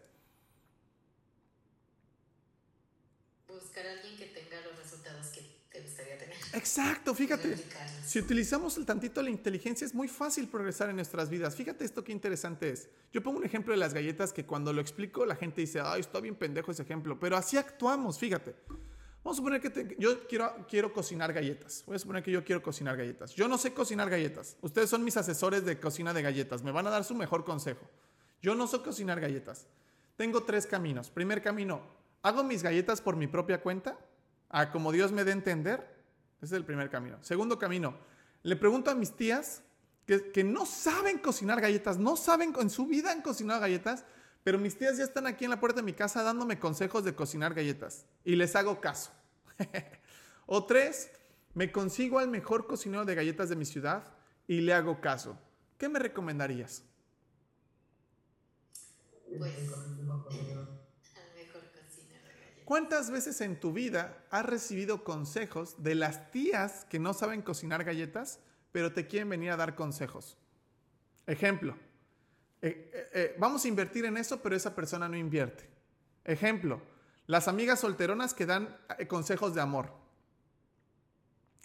Buscar 3.49 3.85
a 3.85 3.91
alguien 3.95 4.17
que 4.17 4.27
tenga 4.27 4.61
los 4.61 4.79
resultados 4.79 5.27
que 5.31 5.41
te 5.73 5.81
gustaría 5.81 6.17
tener. 6.17 6.42
Exacto, 6.55 7.15
fíjate. 7.15 7.57
Si 8.05 8.19
utilizamos 8.19 8.77
el 8.77 8.85
tantito 8.85 9.23
la 9.23 9.31
inteligencia 9.31 9.85
es 9.87 9.95
muy 9.95 10.09
fácil 10.09 10.49
progresar 10.49 10.91
en 10.91 10.97
nuestras 10.97 11.31
vidas. 11.31 11.57
Fíjate 11.57 11.85
esto 11.85 12.05
qué 12.05 12.13
interesante 12.13 12.71
es. 12.71 12.89
Yo 13.13 13.23
pongo 13.23 13.39
un 13.39 13.45
ejemplo 13.45 13.73
de 13.73 13.79
las 13.79 13.95
galletas 13.95 14.33
que 14.33 14.45
cuando 14.45 14.73
lo 14.73 14.81
explico 14.81 15.25
la 15.25 15.37
gente 15.37 15.61
dice, 15.63 15.81
ay, 15.81 16.01
está 16.01 16.21
bien 16.21 16.35
pendejo 16.35 16.71
ese 16.71 16.83
ejemplo, 16.83 17.19
pero 17.19 17.37
así 17.37 17.57
actuamos, 17.57 18.19
fíjate. 18.19 18.55
Vamos 19.25 19.37
a 19.37 19.39
suponer 19.39 19.61
que 19.61 19.71
te- 19.71 19.97
yo 19.99 20.27
quiero, 20.27 20.67
quiero 20.69 20.93
cocinar 20.93 21.33
galletas. 21.33 21.85
Voy 21.87 21.95
a 21.97 21.99
suponer 22.01 22.23
que 22.25 22.33
yo 22.33 22.45
quiero 22.45 22.61
cocinar 22.63 22.97
galletas. 22.97 23.33
Yo 23.35 23.47
no 23.47 23.57
sé 23.57 23.73
cocinar 23.73 24.11
galletas. 24.11 24.57
Ustedes 24.63 24.91
son 24.91 25.05
mis 25.05 25.17
asesores 25.17 25.65
de 25.65 25.79
cocina 25.79 26.13
de 26.13 26.23
galletas. 26.23 26.63
Me 26.65 26.73
van 26.73 26.87
a 26.89 26.91
dar 26.91 27.05
su 27.05 27.15
mejor 27.15 27.45
consejo. 27.45 27.89
Yo 28.43 28.57
no 28.57 28.67
sé 28.67 28.81
cocinar 28.83 29.21
galletas. 29.21 29.67
Tengo 30.17 30.43
tres 30.43 30.67
caminos. 30.67 31.09
Primer 31.09 31.41
camino, 31.41 31.83
hago 32.23 32.43
mis 32.43 32.65
galletas 32.65 33.01
por 33.01 33.15
mi 33.15 33.29
propia 33.29 33.61
cuenta, 33.63 33.97
a 34.51 34.73
como 34.73 34.91
Dios 34.91 35.13
me 35.13 35.23
dé 35.25 35.31
entender. 35.33 36.02
Ese 36.43 36.57
es 36.57 36.59
el 36.59 36.65
primer 36.65 36.91
camino. 36.91 37.19
Segundo 37.23 37.57
camino, 37.57 37.95
le 38.43 38.57
pregunto 38.57 38.91
a 38.91 38.97
mis 38.97 39.13
tías 39.13 39.63
que, 40.07 40.33
que 40.33 40.43
no 40.43 40.67
saben 40.67 41.19
cocinar 41.19 41.61
galletas, 41.61 41.99
no 41.99 42.17
saben, 42.17 42.53
en 42.59 42.69
su 42.69 42.87
vida 42.87 43.13
han 43.13 43.23
cocinado 43.23 43.61
galletas, 43.61 44.05
pero 44.43 44.59
mis 44.59 44.77
tías 44.77 44.99
ya 44.99 45.05
están 45.05 45.29
aquí 45.29 45.45
en 45.45 45.51
la 45.51 45.61
puerta 45.61 45.81
de 45.81 45.85
mi 45.85 45.93
casa 45.93 46.25
dándome 46.25 46.59
consejos 46.59 47.05
de 47.05 47.15
cocinar 47.15 47.55
galletas 47.55 48.07
y 48.25 48.35
les 48.35 48.57
hago 48.57 48.81
caso. 48.81 49.13
o 50.47 50.65
tres, 50.67 51.13
me 51.55 51.71
consigo 51.71 52.19
al 52.19 52.29
mejor 52.29 52.67
cocinero 52.67 53.05
de 53.05 53.15
galletas 53.15 53.49
de 53.49 53.55
mi 53.55 53.65
ciudad 53.65 54.03
y 54.49 54.63
le 54.63 54.75
hago 54.75 55.01
caso. 55.01 55.39
¿Qué 55.79 55.89
me 55.89 56.01
recomendarías? 56.01 56.83
Pues- 59.39 60.82
¿Cuántas 62.65 63.11
veces 63.11 63.41
en 63.41 63.59
tu 63.59 63.73
vida 63.73 64.25
has 64.31 64.47
recibido 64.47 65.05
consejos 65.05 65.83
de 65.83 65.95
las 65.95 66.31
tías 66.31 66.85
que 66.87 66.99
no 66.99 67.15
saben 67.15 67.43
cocinar 67.43 67.85
galletas, 67.85 68.41
pero 68.71 68.93
te 68.93 69.07
quieren 69.07 69.29
venir 69.29 69.51
a 69.51 69.57
dar 69.57 69.75
consejos? 69.75 70.37
Ejemplo, 71.27 71.77
eh, 72.61 72.91
eh, 72.93 73.11
eh, 73.13 73.37
vamos 73.39 73.65
a 73.65 73.69
invertir 73.69 74.05
en 74.05 74.17
eso, 74.17 74.41
pero 74.41 74.55
esa 74.55 74.75
persona 74.75 75.09
no 75.09 75.17
invierte. 75.17 75.69
Ejemplo, 76.25 76.81
las 77.27 77.49
amigas 77.49 77.81
solteronas 77.81 78.35
que 78.35 78.47
dan 78.47 78.77
consejos 79.09 79.55
de 79.55 79.61
amor. 79.61 79.93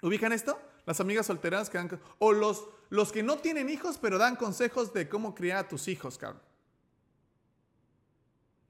¿Ubican 0.02 0.34
esto? 0.34 0.60
Las 0.86 1.00
amigas 1.00 1.28
solteronas 1.28 1.70
que 1.70 1.78
dan... 1.78 2.02
O 2.20 2.32
los, 2.32 2.68
los 2.90 3.12
que 3.12 3.24
no 3.24 3.38
tienen 3.38 3.70
hijos, 3.70 3.98
pero 3.98 4.18
dan 4.18 4.36
consejos 4.36 4.94
de 4.94 5.08
cómo 5.08 5.36
criar 5.36 5.58
a 5.58 5.68
tus 5.68 5.88
hijos, 5.88 6.18
cabrón. 6.18 6.42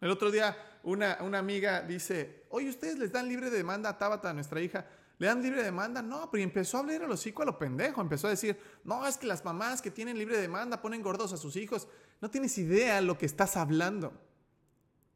El 0.01 0.11
otro 0.11 0.29
día 0.29 0.55
una, 0.87 1.17
una 1.19 1.39
amiga 1.39 1.81
dice, 1.81 2.45
oye, 2.49 2.69
¿ustedes 2.69 2.97
les 2.97 3.11
dan 3.11 3.27
libre 3.27 3.49
demanda 3.49 3.89
a 3.89 3.97
Tabata, 3.97 4.29
a 4.29 4.33
nuestra 4.33 4.61
hija? 4.61 4.85
¿Le 5.17 5.27
dan 5.27 5.41
libre 5.41 5.61
demanda? 5.61 6.01
No, 6.01 6.31
pero 6.31 6.41
empezó 6.41 6.77
a 6.77 6.79
hablar 6.79 7.01
los 7.01 7.19
hocico 7.19 7.41
a 7.41 7.45
lo 7.45 7.59
pendejo. 7.59 7.99
Empezó 7.99 8.27
a 8.27 8.29
decir, 8.29 8.57
no, 8.85 9.05
es 9.05 9.17
que 9.17 9.27
las 9.27 9.43
mamás 9.43 9.81
que 9.81 9.91
tienen 9.91 10.17
libre 10.17 10.39
demanda 10.39 10.81
ponen 10.81 11.01
gordos 11.01 11.33
a 11.33 11.37
sus 11.37 11.57
hijos. 11.57 11.89
No 12.21 12.31
tienes 12.31 12.57
idea 12.57 13.01
lo 13.01 13.17
que 13.17 13.25
estás 13.25 13.57
hablando. 13.57 14.13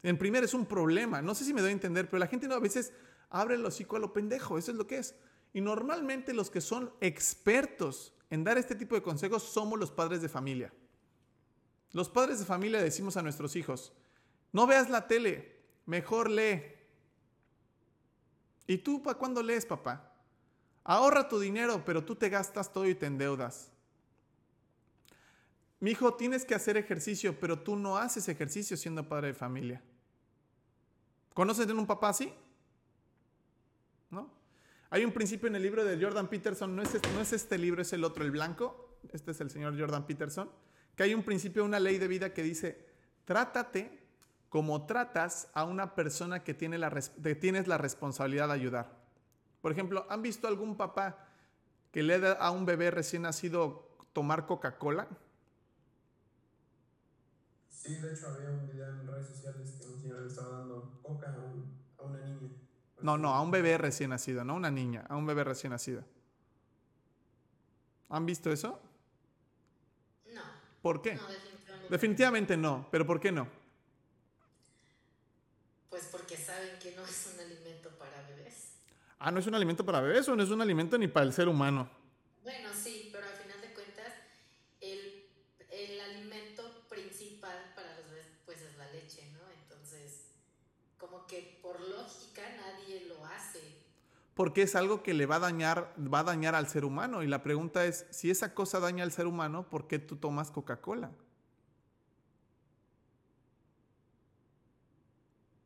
En 0.03 0.17
primer 0.17 0.43
es 0.43 0.53
un 0.53 0.65
problema. 0.65 1.21
No 1.21 1.35
sé 1.35 1.45
si 1.45 1.53
me 1.53 1.61
doy 1.61 1.69
a 1.69 1.73
entender, 1.73 2.09
pero 2.09 2.19
la 2.19 2.27
gente 2.27 2.49
no 2.49 2.55
a 2.55 2.59
veces 2.59 2.91
abre 3.29 3.55
el 3.55 3.65
hocico 3.65 3.95
a 3.95 3.99
lo 3.99 4.11
pendejo. 4.11 4.57
Eso 4.57 4.71
es 4.71 4.77
lo 4.77 4.87
que 4.87 4.97
es. 4.97 5.15
Y 5.53 5.61
normalmente 5.61 6.33
los 6.33 6.51
que 6.51 6.59
son 6.59 6.91
expertos 6.99 8.13
en 8.29 8.43
dar 8.43 8.57
este 8.57 8.75
tipo 8.75 8.95
de 8.95 9.01
consejos 9.01 9.43
somos 9.43 9.79
los 9.79 9.91
padres 9.91 10.21
de 10.21 10.27
familia. 10.27 10.73
Los 11.93 12.09
padres 12.09 12.39
de 12.39 12.45
familia 12.45 12.81
decimos 12.81 13.15
a 13.15 13.21
nuestros 13.21 13.55
hijos, 13.55 13.93
no 14.51 14.67
veas 14.67 14.89
la 14.89 15.07
tele, 15.07 15.60
mejor 15.85 16.29
lee. 16.29 16.63
¿Y 18.67 18.77
tú 18.77 19.01
para 19.01 19.17
cuándo 19.17 19.43
lees, 19.43 19.65
papá? 19.65 20.11
Ahorra 20.83 21.27
tu 21.27 21.39
dinero, 21.39 21.83
pero 21.85 22.03
tú 22.03 22.15
te 22.15 22.29
gastas 22.29 22.71
todo 22.71 22.87
y 22.87 22.95
te 22.95 23.05
endeudas. 23.05 23.71
Mi 25.79 25.91
hijo, 25.91 26.13
tienes 26.13 26.45
que 26.45 26.55
hacer 26.55 26.77
ejercicio, 26.77 27.39
pero 27.39 27.59
tú 27.59 27.75
no 27.75 27.97
haces 27.97 28.27
ejercicio 28.29 28.77
siendo 28.77 29.07
padre 29.07 29.27
de 29.27 29.33
familia. 29.33 29.81
¿Conoces 31.33 31.65
de 31.65 31.73
un 31.73 31.87
papá 31.87 32.09
así? 32.09 32.31
¿No? 34.09 34.29
Hay 34.89 35.03
un 35.05 35.11
principio 35.11 35.47
en 35.47 35.55
el 35.55 35.63
libro 35.63 35.83
de 35.83 35.99
Jordan 35.99 36.29
Peterson, 36.29 36.75
no 36.75 36.81
es, 36.81 36.93
este, 36.93 37.11
no 37.13 37.21
es 37.21 37.33
este 37.33 37.57
libro, 37.57 37.81
es 37.81 37.93
el 37.93 38.03
otro, 38.03 38.23
el 38.23 38.31
blanco. 38.31 38.99
Este 39.11 39.31
es 39.31 39.41
el 39.41 39.49
señor 39.49 39.79
Jordan 39.79 40.05
Peterson. 40.05 40.51
Que 40.95 41.03
hay 41.03 41.13
un 41.13 41.23
principio, 41.23 41.65
una 41.65 41.79
ley 41.79 41.97
de 41.97 42.07
vida 42.07 42.33
que 42.33 42.43
dice, 42.43 42.85
trátate 43.25 44.00
como 44.51 44.85
tratas 44.85 45.49
a 45.55 45.63
una 45.65 45.95
persona 45.95 46.43
que, 46.43 46.53
tiene 46.53 46.77
la, 46.77 46.91
que 46.91 47.35
tienes 47.35 47.67
la 47.67 47.79
responsabilidad 47.79 48.49
de 48.49 48.53
ayudar. 48.53 48.91
Por 49.63 49.71
ejemplo, 49.71 50.05
¿han 50.09 50.21
visto 50.21 50.47
algún 50.47 50.77
papá 50.77 51.25
que 51.91 52.03
le 52.03 52.19
da 52.19 52.33
a 52.33 52.51
un 52.51 52.65
bebé 52.67 52.91
recién 52.91 53.23
nacido 53.23 53.89
tomar 54.13 54.45
Coca-Cola? 54.45 55.07
Sí, 57.69 57.95
de 57.95 58.13
hecho 58.13 58.27
había 58.27 58.49
un 58.51 58.67
video 58.69 58.87
en 58.89 59.07
redes 59.07 59.27
sociales 59.27 59.71
que 59.79 59.87
un 59.87 59.99
señor 59.99 60.21
le 60.21 60.27
estaba 60.27 60.57
dando 60.59 60.99
coca 61.01 61.33
a, 61.33 61.39
un- 61.39 61.73
a 61.97 62.03
una 62.03 62.19
niña. 62.25 62.49
No, 63.01 63.17
no, 63.17 63.33
a 63.33 63.41
un 63.41 63.51
bebé 63.51 63.77
recién 63.77 64.11
nacido, 64.11 64.43
no 64.43 64.53
a 64.53 64.57
una 64.57 64.69
niña, 64.71 65.05
a 65.09 65.15
un 65.15 65.25
bebé 65.25 65.43
recién 65.43 65.71
nacido. 65.71 66.03
¿Han 68.09 68.25
visto 68.25 68.51
eso? 68.51 68.79
No, 70.33 70.41
¿Por 70.81 71.01
qué? 71.01 71.15
no, 71.15 71.21
definitivamente. 71.27 71.87
Definitivamente 71.89 72.57
no, 72.57 72.87
pero 72.91 73.05
¿por 73.05 73.19
qué 73.19 73.31
no? 73.31 73.47
Saben 76.51 76.77
que 76.79 76.91
no 76.97 77.05
es 77.05 77.29
un 77.33 77.39
alimento 77.39 77.89
para 77.97 78.27
bebés. 78.27 78.73
Ah, 79.19 79.31
no 79.31 79.39
es 79.39 79.47
un 79.47 79.55
alimento 79.55 79.85
para 79.85 80.01
bebés 80.01 80.27
o 80.27 80.35
no 80.35 80.43
es 80.43 80.49
un 80.49 80.59
alimento 80.59 80.97
ni 80.97 81.07
para 81.07 81.25
el 81.25 81.31
ser 81.31 81.47
humano. 81.47 81.89
Bueno, 82.43 82.67
sí, 82.73 83.07
pero 83.09 83.25
al 83.25 83.35
final 83.35 83.61
de 83.61 83.73
cuentas, 83.73 84.13
el, 84.81 85.23
el 85.69 86.01
alimento 86.01 86.63
principal 86.89 87.71
para 87.73 87.95
los 87.95 88.09
bebés, 88.09 88.25
pues 88.45 88.61
es 88.63 88.77
la 88.77 88.91
leche, 88.91 89.31
¿no? 89.31 89.39
Entonces, 89.63 90.25
como 90.97 91.25
que 91.25 91.57
por 91.61 91.79
lógica 91.79 92.41
nadie 92.57 93.05
lo 93.07 93.25
hace. 93.27 93.61
Porque 94.33 94.63
es 94.63 94.75
algo 94.75 95.03
que 95.03 95.13
le 95.13 95.27
va 95.27 95.37
a 95.37 95.39
dañar, 95.39 95.93
va 95.97 96.19
a 96.19 96.23
dañar 96.23 96.53
al 96.55 96.67
ser 96.67 96.83
humano. 96.83 97.23
Y 97.23 97.27
la 97.27 97.43
pregunta 97.43 97.85
es, 97.85 98.07
si 98.09 98.29
esa 98.29 98.53
cosa 98.53 98.81
daña 98.81 99.05
al 99.05 99.13
ser 99.13 99.25
humano, 99.25 99.69
¿por 99.69 99.87
qué 99.87 99.99
tú 99.99 100.17
tomas 100.17 100.51
Coca-Cola? 100.51 101.11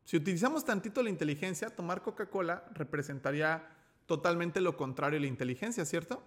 Si 0.06 0.16
utilizamos 0.16 0.64
tantito 0.64 1.02
la 1.02 1.10
inteligencia, 1.10 1.68
tomar 1.68 2.00
Coca-Cola 2.00 2.64
representaría 2.74 3.68
totalmente 4.06 4.60
lo 4.60 4.76
contrario 4.76 5.18
a 5.18 5.20
la 5.20 5.26
inteligencia, 5.26 5.84
¿cierto? 5.84 6.22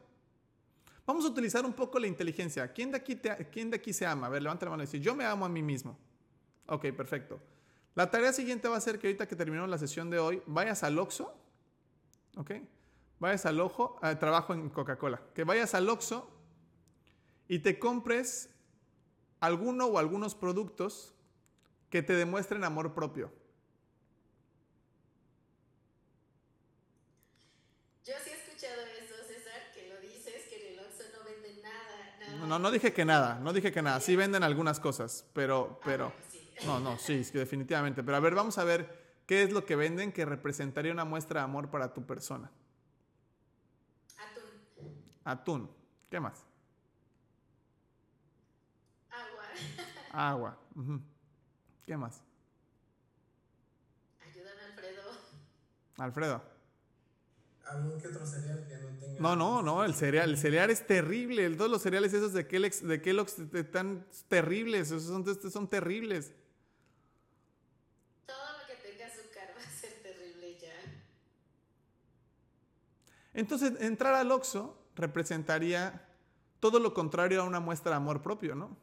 Vamos 1.06 1.24
a 1.24 1.30
utilizar 1.30 1.66
un 1.66 1.72
poco 1.72 1.98
la 1.98 2.06
inteligencia. 2.06 2.74
¿Quién 2.74 2.92
de 2.92 2.98
aquí, 2.98 3.94
se 3.94 4.06
ama? 4.06 4.28
A 4.28 4.30
ver, 4.30 4.44
levanta 4.44 4.66
la 4.66 4.72
mano 4.72 4.84
y 4.84 4.86
dice, 4.86 5.00
yo 5.00 5.16
me 5.16 5.24
amo 5.24 5.46
a 5.46 5.50
mí 5.50 5.64
mismo. 5.64 5.98
Ok, 6.68 6.88
perfecto. 6.92 7.40
La 7.96 8.12
tarea 8.12 8.34
siguiente 8.34 8.68
va 8.68 8.76
a 8.76 8.82
ser 8.82 9.00
que 9.00 9.08
ahorita 9.08 9.30
que 9.30 9.38
terminemos 9.38 9.70
la 9.70 9.78
sesión 9.78 10.10
de 10.10 10.20
hoy, 10.20 10.44
vayas 10.46 10.84
al 10.84 11.00
Oxxo, 11.00 11.34
¿ok? 12.36 12.52
Vayas 13.18 13.46
al 13.46 13.62
ojo, 13.62 13.98
eh, 14.04 14.14
trabajo 14.18 14.54
en 14.54 14.70
Coca-Cola, 14.70 15.22
que 15.34 15.46
vayas 15.46 15.74
al 15.74 15.88
Oxxo 15.88 16.30
y 17.48 17.60
te 17.60 17.80
compres 17.80 18.50
alguno 19.40 19.86
o 19.86 20.00
algunos 20.00 20.36
productos 20.36 21.16
que 21.90 22.04
te 22.04 22.12
demuestren 22.12 22.66
amor 22.66 22.94
propio. 22.94 23.39
no, 32.50 32.58
no 32.58 32.72
dije 32.72 32.92
que 32.94 33.06
nada, 33.06 33.40
no 33.40 33.54
dije 33.54 33.72
que 33.72 33.84
nada. 33.84 34.00
Sí 34.00 34.16
venden 34.16 34.44
algunas 34.44 34.80
cosas, 34.80 35.24
pero, 35.34 35.80
pero, 35.86 36.08
ah, 36.08 36.64
no, 36.66 36.80
no, 36.80 36.98
sí, 36.98 37.14
es 37.14 37.32
definitivamente. 37.32 38.04
Pero 38.04 38.18
a 38.18 38.20
ver, 38.20 38.34
vamos 38.34 38.58
a 38.58 38.64
ver 38.64 39.22
qué 39.28 39.44
es 39.44 39.52
lo 39.52 39.66
que 39.66 39.76
venden 39.76 40.12
que 40.12 40.26
representaría 40.26 40.92
una 40.92 41.06
muestra 41.06 41.42
de 41.42 41.44
amor 41.46 41.70
para 41.70 41.94
tu 41.94 42.08
persona. 42.08 42.50
Atún. 44.18 44.90
Atún. 45.24 45.72
¿Qué 46.10 46.20
más? 46.20 46.44
Agua. 49.12 49.44
Agua. 50.12 50.58
¿Qué 51.86 51.96
más? 51.96 52.24
Ayúdame, 54.26 54.62
Alfredo. 54.72 55.12
Alfredo. 55.98 56.59
¿Algún 57.72 58.00
que 58.02 58.08
otro 58.08 58.26
cereal 58.26 58.66
que 58.68 58.76
no 58.78 58.88
tenga? 59.00 59.20
No, 59.20 59.36
no, 59.36 59.62
no, 59.62 59.84
el 59.84 59.94
cereal, 59.94 60.30
el 60.32 60.38
cereal 60.38 60.70
es 60.70 60.86
terrible. 60.88 61.46
el- 61.46 61.58
Todos 61.58 61.70
los 61.72 61.82
cereales 61.82 62.14
esos 62.14 62.34
de 62.34 62.48
Kellogg's, 62.48 62.88
de 62.88 63.02
Kellogg's 63.02 63.38
están 63.54 64.06
terribles, 64.28 64.88
esos 64.92 65.04
son, 65.04 65.28
estos 65.30 65.52
son 65.54 65.68
terribles. 65.70 66.32
Todo 68.26 68.38
lo 68.60 68.68
que 68.68 68.76
tenga 68.90 69.08
azúcar 69.08 69.54
va 69.58 69.62
a 69.62 69.72
ser 69.72 69.94
terrible 70.02 70.58
ya. 70.60 70.74
Entonces, 73.34 73.74
entrar 73.82 74.14
al 74.16 74.32
Oxxo 74.32 74.78
representaría 74.96 76.06
todo 76.60 76.80
lo 76.80 76.94
contrario 76.94 77.42
a 77.42 77.46
una 77.46 77.60
muestra 77.60 77.92
de 77.92 77.98
amor 77.98 78.22
propio, 78.22 78.56
¿no? 78.56 78.78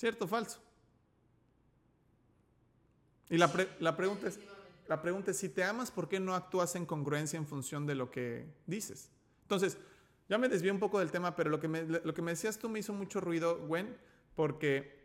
¿Cierto 0.00 0.24
o 0.24 0.28
falso? 0.28 0.58
Y 3.30 3.36
la, 3.36 3.50
la 3.80 3.96
pregunta 3.96 4.28
es, 4.28 4.38
la 4.88 5.02
pregunta 5.02 5.30
es, 5.30 5.36
si 5.36 5.48
te 5.48 5.64
amas, 5.64 5.90
¿por 5.90 6.08
qué 6.08 6.18
no 6.18 6.34
actúas 6.34 6.74
en 6.74 6.86
congruencia 6.86 7.36
en 7.36 7.46
función 7.46 7.86
de 7.86 7.94
lo 7.94 8.10
que 8.10 8.46
dices? 8.66 9.10
Entonces, 9.42 9.78
ya 10.28 10.38
me 10.38 10.48
desvié 10.48 10.70
un 10.70 10.78
poco 10.78 10.98
del 10.98 11.10
tema, 11.10 11.36
pero 11.36 11.50
lo 11.50 11.60
que 11.60 11.68
me, 11.68 11.82
lo 11.82 12.14
que 12.14 12.22
me 12.22 12.32
decías 12.32 12.58
tú 12.58 12.68
me 12.68 12.78
hizo 12.78 12.92
mucho 12.92 13.20
ruido, 13.20 13.58
Gwen, 13.66 13.96
porque 14.34 14.98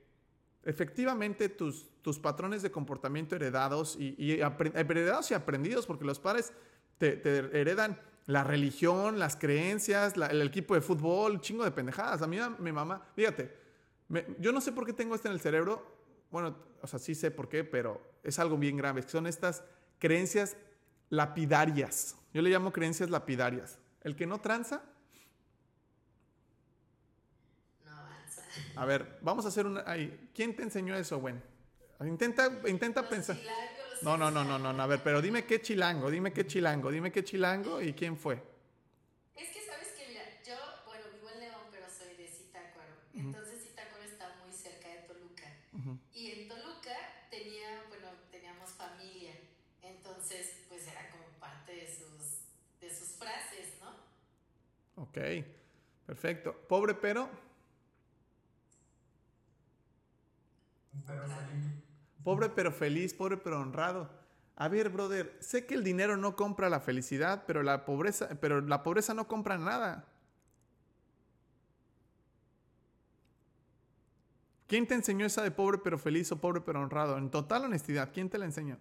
efectivamente 0.63 1.49
tus, 1.49 1.89
tus 2.01 2.19
patrones 2.19 2.61
de 2.61 2.71
comportamiento 2.71 3.35
heredados 3.35 3.97
y, 3.99 4.15
heredados 4.39 5.31
y 5.31 5.33
aprendidos, 5.33 5.85
porque 5.85 6.05
los 6.05 6.19
padres 6.19 6.53
te, 6.97 7.19
heredan 7.59 7.99
la 8.25 8.43
religión, 8.43 9.19
las 9.19 9.35
creencias, 9.35 10.13
el 10.15 10.41
equipo 10.41 10.75
de 10.75 10.81
fútbol, 10.81 11.41
chingo 11.41 11.63
de 11.63 11.71
pendejadas. 11.71 12.21
A 12.21 12.27
mí 12.27 12.37
mi 12.59 12.71
mamá, 12.71 13.05
fíjate, 13.15 13.53
yo 14.39 14.51
no 14.51 14.61
sé 14.61 14.71
por 14.71 14.85
qué 14.85 14.93
tengo 14.93 15.15
esto 15.15 15.27
en 15.27 15.33
el 15.33 15.41
cerebro. 15.41 16.02
Bueno, 16.33 16.57
o 16.81 16.87
sea, 16.87 16.97
sí 16.97 17.13
sé 17.13 17.29
por 17.29 17.47
qué, 17.47 17.63
pero 17.63 18.01
es 18.23 18.39
algo 18.39 18.57
bien 18.57 18.75
grave. 18.75 19.03
Son 19.03 19.27
estas 19.27 19.63
creencias 19.99 20.57
lapidarias. 21.11 22.15
Yo 22.33 22.41
le 22.41 22.49
llamo 22.49 22.73
creencias 22.73 23.11
lapidarias. 23.11 23.77
El 24.01 24.15
que 24.15 24.25
no 24.25 24.41
tranza, 24.41 24.81
No 27.85 27.91
avanza. 27.91 28.43
a 28.75 28.85
ver, 28.85 29.19
vamos 29.21 29.45
a 29.45 29.49
hacer 29.49 29.67
una... 29.67 29.83
ahí. 29.85 30.29
¿Quién 30.33 30.55
te 30.55 30.63
enseñó 30.63 30.95
eso, 30.95 31.19
Gwen? 31.19 31.39
Intenta, 32.01 32.51
intenta 32.67 33.01
Los 33.01 33.09
pensar. 33.09 33.37
chilangos, 33.37 34.01
No, 34.01 34.17
no, 34.17 34.31
no, 34.31 34.43
no, 34.43 34.57
no, 34.57 34.73
no, 34.73 34.83
a 34.83 34.87
ver, 34.87 35.03
pero 35.03 35.21
dime 35.21 35.45
qué 35.45 35.61
chilango, 35.61 36.09
dime 36.09 36.33
qué 36.33 36.47
chilango, 36.47 36.91
dime 36.91 37.11
qué 37.11 37.23
chilango 37.23 37.79
y 37.79 37.93
quién 37.93 38.17
fue. 38.17 38.41
Es 39.35 39.49
que 39.49 39.61
sabes 39.61 39.89
que, 39.93 40.07
mira, 40.07 40.23
yo, 40.45 40.55
bueno, 40.85 41.05
vivo 41.13 41.29
en 41.29 41.39
León, 41.39 41.65
pero 41.71 41.85
soy 41.89 42.15
de 42.17 42.27
Zitácuaro. 42.27 42.93
Entonces 43.13 43.63
está 43.69 43.83
muy 44.43 44.51
cerca 44.53 44.87
de 44.89 45.07
Toluca. 45.07 45.47
Ujú. 45.73 45.97
Y 46.13 46.31
en 46.31 46.47
Toluca 46.49 46.95
tenía, 47.29 47.83
bueno, 47.89 48.07
teníamos 48.31 48.71
familia. 48.71 49.33
Entonces, 49.81 50.65
pues 50.69 50.87
era 50.87 51.09
como 51.09 51.25
parte 51.39 51.71
de 51.73 51.87
sus, 51.87 52.45
de 52.81 52.89
sus 52.89 53.15
frases, 53.17 53.77
¿no? 53.81 53.91
Ok, 55.03 55.17
perfecto. 56.05 56.53
Pobre 56.67 56.93
pero, 56.93 57.29
pobre 62.23 62.49
pero 62.49 62.71
feliz, 62.71 63.13
pobre 63.13 63.37
pero 63.37 63.59
honrado. 63.59 64.09
A 64.55 64.67
ver, 64.67 64.89
brother, 64.89 65.35
sé 65.39 65.65
que 65.65 65.73
el 65.73 65.83
dinero 65.83 66.15
no 66.17 66.35
compra 66.35 66.69
la 66.69 66.79
felicidad, 66.79 67.43
pero 67.47 67.63
la 67.63 67.85
pobreza, 67.85 68.29
pero 68.39 68.61
la 68.61 68.83
pobreza 68.83 69.13
no 69.13 69.27
compra 69.27 69.57
nada. 69.57 70.05
¿Quién 74.67 74.87
te 74.87 74.95
enseñó 74.95 75.25
esa 75.25 75.41
de 75.43 75.51
pobre 75.51 75.77
pero 75.83 75.97
feliz 75.97 76.31
o 76.31 76.41
pobre 76.41 76.61
pero 76.61 76.81
honrado? 76.81 77.17
En 77.17 77.29
total 77.29 77.65
honestidad, 77.65 78.09
¿quién 78.13 78.29
te 78.29 78.37
la 78.37 78.45
enseñó? 78.45 78.77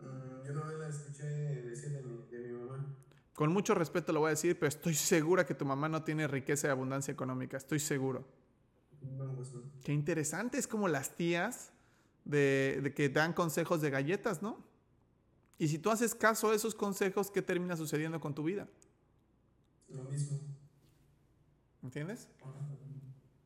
Mm, 0.00 0.44
yo 0.46 0.52
no 0.52 0.64
la 0.78 0.88
escuché 0.88 1.24
decir 1.24 1.90
de 1.92 2.02
mi, 2.02 2.26
de 2.30 2.38
mi 2.38 2.52
mamá. 2.58 2.94
Con 3.34 3.52
mucho 3.52 3.74
respeto 3.74 4.12
lo 4.12 4.20
voy 4.20 4.28
a 4.28 4.30
decir, 4.30 4.58
pero 4.58 4.68
estoy 4.68 4.94
segura 4.94 5.44
que 5.44 5.54
tu 5.54 5.64
mamá 5.64 5.88
no 5.88 6.04
tiene 6.04 6.26
riqueza 6.28 6.68
y 6.68 6.70
abundancia 6.70 7.12
económica, 7.12 7.56
estoy 7.56 7.80
seguro. 7.80 8.24
No, 9.02 9.34
pues 9.34 9.52
no. 9.52 9.62
Qué 9.82 9.92
interesante, 9.92 10.56
es 10.56 10.66
como 10.66 10.88
las 10.88 11.16
tías 11.16 11.70
de, 12.24 12.80
de 12.82 12.94
que 12.94 13.08
dan 13.08 13.32
consejos 13.32 13.80
de 13.80 13.90
galletas, 13.90 14.40
¿no? 14.40 14.64
Y 15.58 15.68
si 15.68 15.78
tú 15.78 15.90
haces 15.90 16.14
caso 16.14 16.50
a 16.50 16.54
esos 16.54 16.74
consejos, 16.74 17.30
¿qué 17.30 17.42
termina 17.42 17.76
sucediendo 17.76 18.20
con 18.20 18.34
tu 18.34 18.44
vida? 18.44 18.68
Lo 19.88 20.04
mismo. 20.04 20.38
¿Entiendes? 21.82 22.28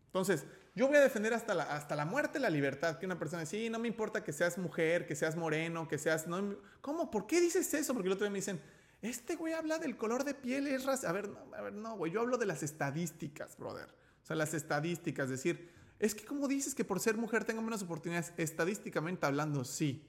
Entonces, 0.06 0.46
yo 0.74 0.86
voy 0.86 0.96
a 0.96 1.00
defender 1.00 1.34
hasta 1.34 1.54
la, 1.54 1.64
hasta 1.64 1.96
la 1.96 2.04
muerte 2.04 2.38
la 2.38 2.50
libertad. 2.50 2.98
Que 2.98 3.06
una 3.06 3.18
persona 3.18 3.40
dice, 3.40 3.58
sí, 3.58 3.70
no 3.70 3.78
me 3.78 3.88
importa 3.88 4.22
que 4.22 4.32
seas 4.32 4.58
mujer, 4.58 5.06
que 5.06 5.16
seas 5.16 5.36
moreno, 5.36 5.88
que 5.88 5.98
seas... 5.98 6.26
No, 6.28 6.56
¿Cómo? 6.80 7.10
¿Por 7.10 7.26
qué 7.26 7.40
dices 7.40 7.72
eso? 7.74 7.92
Porque 7.92 8.06
el 8.06 8.12
otro 8.12 8.24
día 8.24 8.30
me 8.30 8.38
dicen, 8.38 8.60
este 9.02 9.36
güey 9.36 9.52
habla 9.54 9.78
del 9.78 9.96
color 9.96 10.24
de 10.24 10.34
piel, 10.34 10.66
es 10.66 10.84
raza. 10.84 11.08
A 11.08 11.12
ver, 11.12 11.28
no, 11.28 11.38
a 11.54 11.60
ver, 11.62 11.72
no, 11.72 11.96
güey, 11.96 12.12
yo 12.12 12.20
hablo 12.20 12.36
de 12.38 12.46
las 12.46 12.62
estadísticas, 12.62 13.56
brother. 13.56 13.88
O 14.22 14.26
sea, 14.26 14.36
las 14.36 14.54
estadísticas, 14.54 15.24
es 15.26 15.30
decir, 15.30 15.70
es 15.98 16.14
que 16.14 16.24
como 16.24 16.48
dices 16.48 16.74
que 16.74 16.84
por 16.84 17.00
ser 17.00 17.16
mujer 17.16 17.44
tengo 17.44 17.62
menos 17.62 17.82
oportunidades, 17.82 18.32
estadísticamente 18.36 19.26
hablando, 19.26 19.64
sí. 19.64 20.04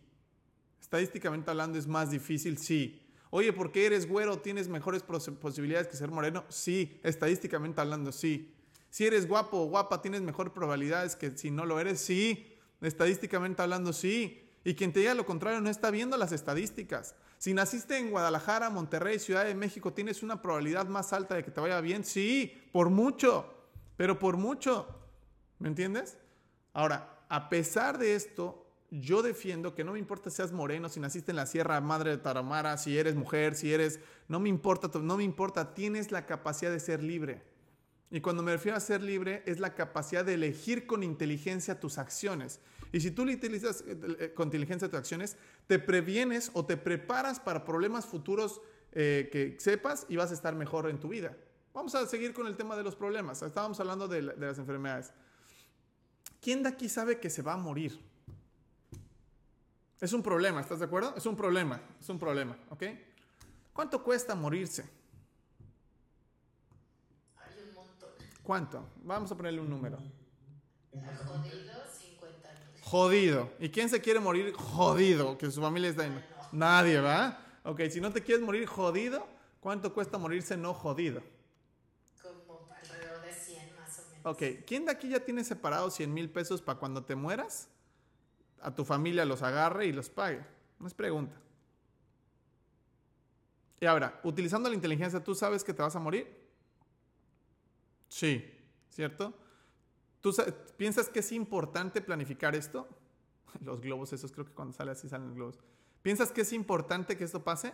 Estadísticamente 0.82 1.50
hablando 1.52 1.78
es 1.78 1.88
más 1.88 2.12
difícil, 2.12 2.58
sí. 2.58 3.02
Oye, 3.32 3.54
¿por 3.54 3.72
qué 3.72 3.86
eres 3.86 4.08
güero? 4.08 4.40
¿Tienes 4.40 4.68
mejores 4.68 5.04
pos- 5.04 5.30
posibilidades 5.40 5.88
que 5.88 5.96
ser 5.98 6.10
moreno? 6.10 6.46
Sí. 6.50 7.00
Estadísticamente 7.04 7.80
hablando, 7.82 8.12
sí. 8.12 8.54
Si 8.90 9.06
eres 9.06 9.28
guapo 9.28 9.58
o 9.62 9.66
guapa, 9.68 10.02
¿tienes 10.02 10.22
mejores 10.22 10.52
probabilidades 10.52 11.16
que 11.16 11.38
si 11.38 11.52
no 11.52 11.66
lo 11.66 11.80
eres? 11.80 12.02
Sí. 12.02 12.56
Estadísticamente 12.82 13.62
hablando, 13.62 13.94
sí. 13.94 14.49
Y 14.70 14.76
quien 14.76 14.93
te 14.93 14.99
diga 14.99 15.15
lo 15.15 15.26
contrario 15.26 15.61
no 15.61 15.70
está 15.72 15.89
viendo 15.89 16.15
las 16.15 16.32
estadísticas. 16.32 17.15
Si 17.39 17.55
naciste 17.55 17.97
en 17.97 18.11
Guadalajara, 18.11 18.70
Monterrey, 18.70 19.17
Ciudad 19.17 19.45
de 19.45 19.55
México, 19.55 19.93
¿tienes 19.93 20.22
una 20.22 20.43
probabilidad 20.43 20.88
más 20.88 21.11
alta 21.11 21.34
de 21.34 21.43
que 21.43 21.49
te 21.49 21.59
vaya 21.59 21.82
bien? 21.82 22.05
Sí, 22.05 22.55
por 22.72 22.91
mucho. 22.91 23.51
Pero 23.97 24.20
por 24.20 24.38
mucho. 24.38 24.88
¿Me 25.57 25.70
entiendes? 25.70 26.20
Ahora, 26.72 27.26
a 27.30 27.49
pesar 27.49 27.97
de 27.97 28.13
esto, 28.13 28.63
yo 28.91 29.24
defiendo 29.24 29.74
que 29.74 29.84
no 29.84 29.93
me 29.93 29.97
importa 29.97 30.30
si 30.30 30.36
seas 30.36 30.51
moreno, 30.51 30.88
si 30.88 30.99
naciste 30.99 31.32
en 31.32 31.38
la 31.38 31.47
Sierra 31.47 31.82
Madre 31.82 32.11
de 32.11 32.17
Tarahumara, 32.17 32.78
si 32.78 32.95
eres 32.95 33.15
mujer, 33.15 33.55
si 33.55 33.74
eres... 33.74 33.99
No 34.28 34.39
me 34.39 34.49
importa, 34.49 34.91
no 34.99 35.17
me 35.17 35.24
importa, 35.24 35.74
tienes 35.74 36.11
la 36.11 36.28
capacidad 36.28 36.70
de 36.70 36.80
ser 36.80 37.01
libre. 37.01 37.41
Y 38.11 38.22
cuando 38.22 38.43
me 38.43 38.51
refiero 38.51 38.78
a 38.78 38.82
ser 38.82 39.01
libre, 39.01 39.41
es 39.47 39.59
la 39.59 39.74
capacidad 39.74 40.24
de 40.24 40.36
elegir 40.36 40.86
con 40.86 41.01
inteligencia 41.01 41.80
tus 41.80 41.97
acciones. 41.97 42.59
Y 42.92 43.00
si 43.02 43.12
tú 43.12 43.26
le 43.26 43.36
utilizas 43.36 43.82
eh, 43.88 43.98
eh, 44.20 44.34
con 44.34 44.48
inteligencia 44.48 44.90
tus 44.90 44.98
acciones, 45.00 45.38
te 45.68 45.78
previenes 45.80 46.50
o 46.54 46.66
te 46.66 46.76
preparas 46.78 47.40
para 47.40 47.64
problemas 47.64 48.06
futuros 48.06 48.62
eh, 48.92 49.30
que 49.32 49.56
sepas 49.60 50.06
y 50.10 50.16
vas 50.16 50.32
a 50.32 50.34
estar 50.34 50.56
mejor 50.56 50.90
en 50.90 51.00
tu 51.00 51.10
vida. 51.10 51.36
Vamos 51.74 51.94
a 51.94 52.06
seguir 52.08 52.34
con 52.34 52.48
el 52.48 52.58
tema 52.58 52.76
de 52.76 52.84
los 52.84 52.96
problemas. 52.96 53.42
Estábamos 53.44 53.80
hablando 53.80 54.08
de, 54.08 54.24
la- 54.24 54.34
de 54.34 54.48
las 54.48 54.58
enfermedades. 54.58 55.12
¿Quién 56.42 56.64
de 56.64 56.70
aquí 56.70 56.90
sabe 56.90 57.20
que 57.20 57.30
se 57.30 57.42
va 57.44 57.54
a 57.54 57.58
morir? 57.58 58.00
Es 60.02 60.14
un 60.14 60.24
problema, 60.24 60.62
¿estás 60.62 60.80
de 60.80 60.86
acuerdo? 60.86 61.14
Es 61.16 61.26
un 61.26 61.36
problema, 61.36 61.82
es 62.00 62.10
un 62.10 62.18
problema, 62.18 62.58
¿ok? 62.70 62.84
¿Cuánto 63.74 64.02
cuesta 64.04 64.34
morirse? 64.34 64.90
Hay 67.38 67.54
un 67.68 67.74
montón. 67.76 68.10
¿Cuánto? 68.42 68.90
Vamos 69.04 69.32
a 69.32 69.36
ponerle 69.38 69.60
un 69.62 69.70
número. 69.70 69.98
Jodido, 70.92 71.04
50 71.18 71.44
mil. 71.44 71.70
Jodido. 72.90 73.52
¿Y 73.60 73.70
quién 73.70 73.88
se 73.88 74.02
quiere 74.02 74.20
morir 74.20 74.52
jodido? 74.54 75.38
Que 75.38 75.52
su 75.52 75.62
familia 75.62 75.92
está 75.92 76.08
en... 76.08 76.26
Nadie, 76.52 77.00
¿va? 77.00 77.40
Ok, 77.64 77.82
si 77.92 78.02
no 78.02 78.12
te 78.12 78.24
quieres 78.24 78.44
morir 78.44 78.66
jodido, 78.66 79.28
¿cuánto 79.60 79.94
cuesta 79.94 80.18
morirse 80.18 80.58
no 80.58 80.74
jodido? 80.74 81.22
Como 82.20 82.68
alrededor 82.74 83.22
de 83.22 83.32
100 83.32 83.76
más 83.76 84.00
o 84.00 84.10
menos. 84.10 84.26
Ok, 84.26 84.66
¿quién 84.66 84.86
de 84.86 84.92
aquí 84.92 85.08
ya 85.08 85.20
tiene 85.20 85.44
separados 85.44 85.94
100 85.94 86.12
mil 86.12 86.32
pesos 86.32 86.64
para 86.64 86.80
cuando 86.80 87.04
te 87.04 87.14
mueras? 87.14 87.70
A 88.60 88.74
tu 88.74 88.84
familia 88.84 89.24
los 89.24 89.44
agarre 89.44 89.86
y 89.86 89.92
los 89.92 90.10
pague. 90.10 90.44
No 90.80 90.88
es 90.88 90.96
pregunta. 90.96 91.40
Y 93.80 93.86
ahora, 93.86 94.20
utilizando 94.24 94.68
la 94.68 94.74
inteligencia, 94.74 95.24
¿tú 95.24 95.36
sabes 95.36 95.64
que 95.64 95.76
te 95.76 95.84
vas 95.84 95.96
a 95.96 96.00
morir? 96.00 96.28
Sí, 98.08 98.52
¿cierto? 98.90 99.32
¿Tú 100.22 100.34
sa- 100.34 100.45
piensas 100.78 101.09
que 101.09 101.20
es 101.20 101.32
importante 101.32 102.01
planificar 102.01 102.55
esto? 102.55 102.88
Los 103.63 103.82
globos, 103.82 104.13
esos 104.13 104.32
creo 104.32 104.45
que 104.45 104.53
cuando 104.53 104.74
sale 104.74 104.91
así 104.91 105.07
salen 105.09 105.28
los 105.28 105.36
globos. 105.36 105.59
¿Piensas 106.01 106.32
que 106.32 106.41
es 106.41 106.53
importante 106.53 107.17
que 107.17 107.24
esto 107.26 107.43
pase? 107.43 107.74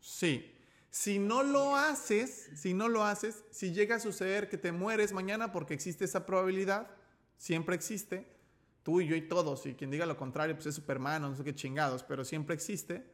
Sí. 0.00 0.52
Si 0.90 1.18
no 1.18 1.42
lo 1.42 1.76
haces, 1.76 2.48
si 2.54 2.72
no 2.72 2.88
lo 2.88 3.04
haces, 3.04 3.44
si 3.50 3.72
llega 3.72 3.96
a 3.96 4.00
suceder 4.00 4.48
que 4.48 4.56
te 4.56 4.72
mueres 4.72 5.12
mañana 5.12 5.52
porque 5.52 5.74
existe 5.74 6.04
esa 6.06 6.24
probabilidad, 6.24 6.88
siempre 7.36 7.74
existe, 7.74 8.26
tú 8.82 9.02
y 9.02 9.06
yo 9.06 9.14
y 9.14 9.28
todos, 9.28 9.66
y 9.66 9.74
quien 9.74 9.90
diga 9.90 10.06
lo 10.06 10.16
contrario, 10.16 10.54
pues 10.54 10.66
es 10.66 10.74
Superman 10.76 11.20
no 11.20 11.36
sé 11.36 11.44
qué 11.44 11.54
chingados, 11.54 12.02
pero 12.02 12.24
siempre 12.24 12.54
existe, 12.54 13.04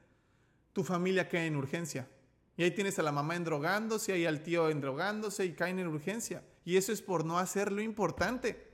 tu 0.73 0.85
familia 0.85 1.29
queda 1.29 1.45
en 1.45 1.57
urgencia. 1.57 2.09
Y 2.57 2.65
ahí 2.65 2.71
tienes 2.71 2.99
a 2.99 3.03
la 3.03 3.13
mamá 3.13 3.37
endrogándose, 3.37 4.13
ahí 4.13 4.27
al 4.27 4.43
tío 4.43 4.69
endrogándose 4.69 5.45
y 5.45 5.53
caen 5.53 5.79
en 5.79 5.87
urgencia. 5.89 6.45
Y 6.65 6.77
eso 6.77 6.93
es 6.93 7.03
por 7.03 7.25
no 7.25 7.39
hacer 7.39 7.73
lo 7.73 7.81
importante. 7.81 8.73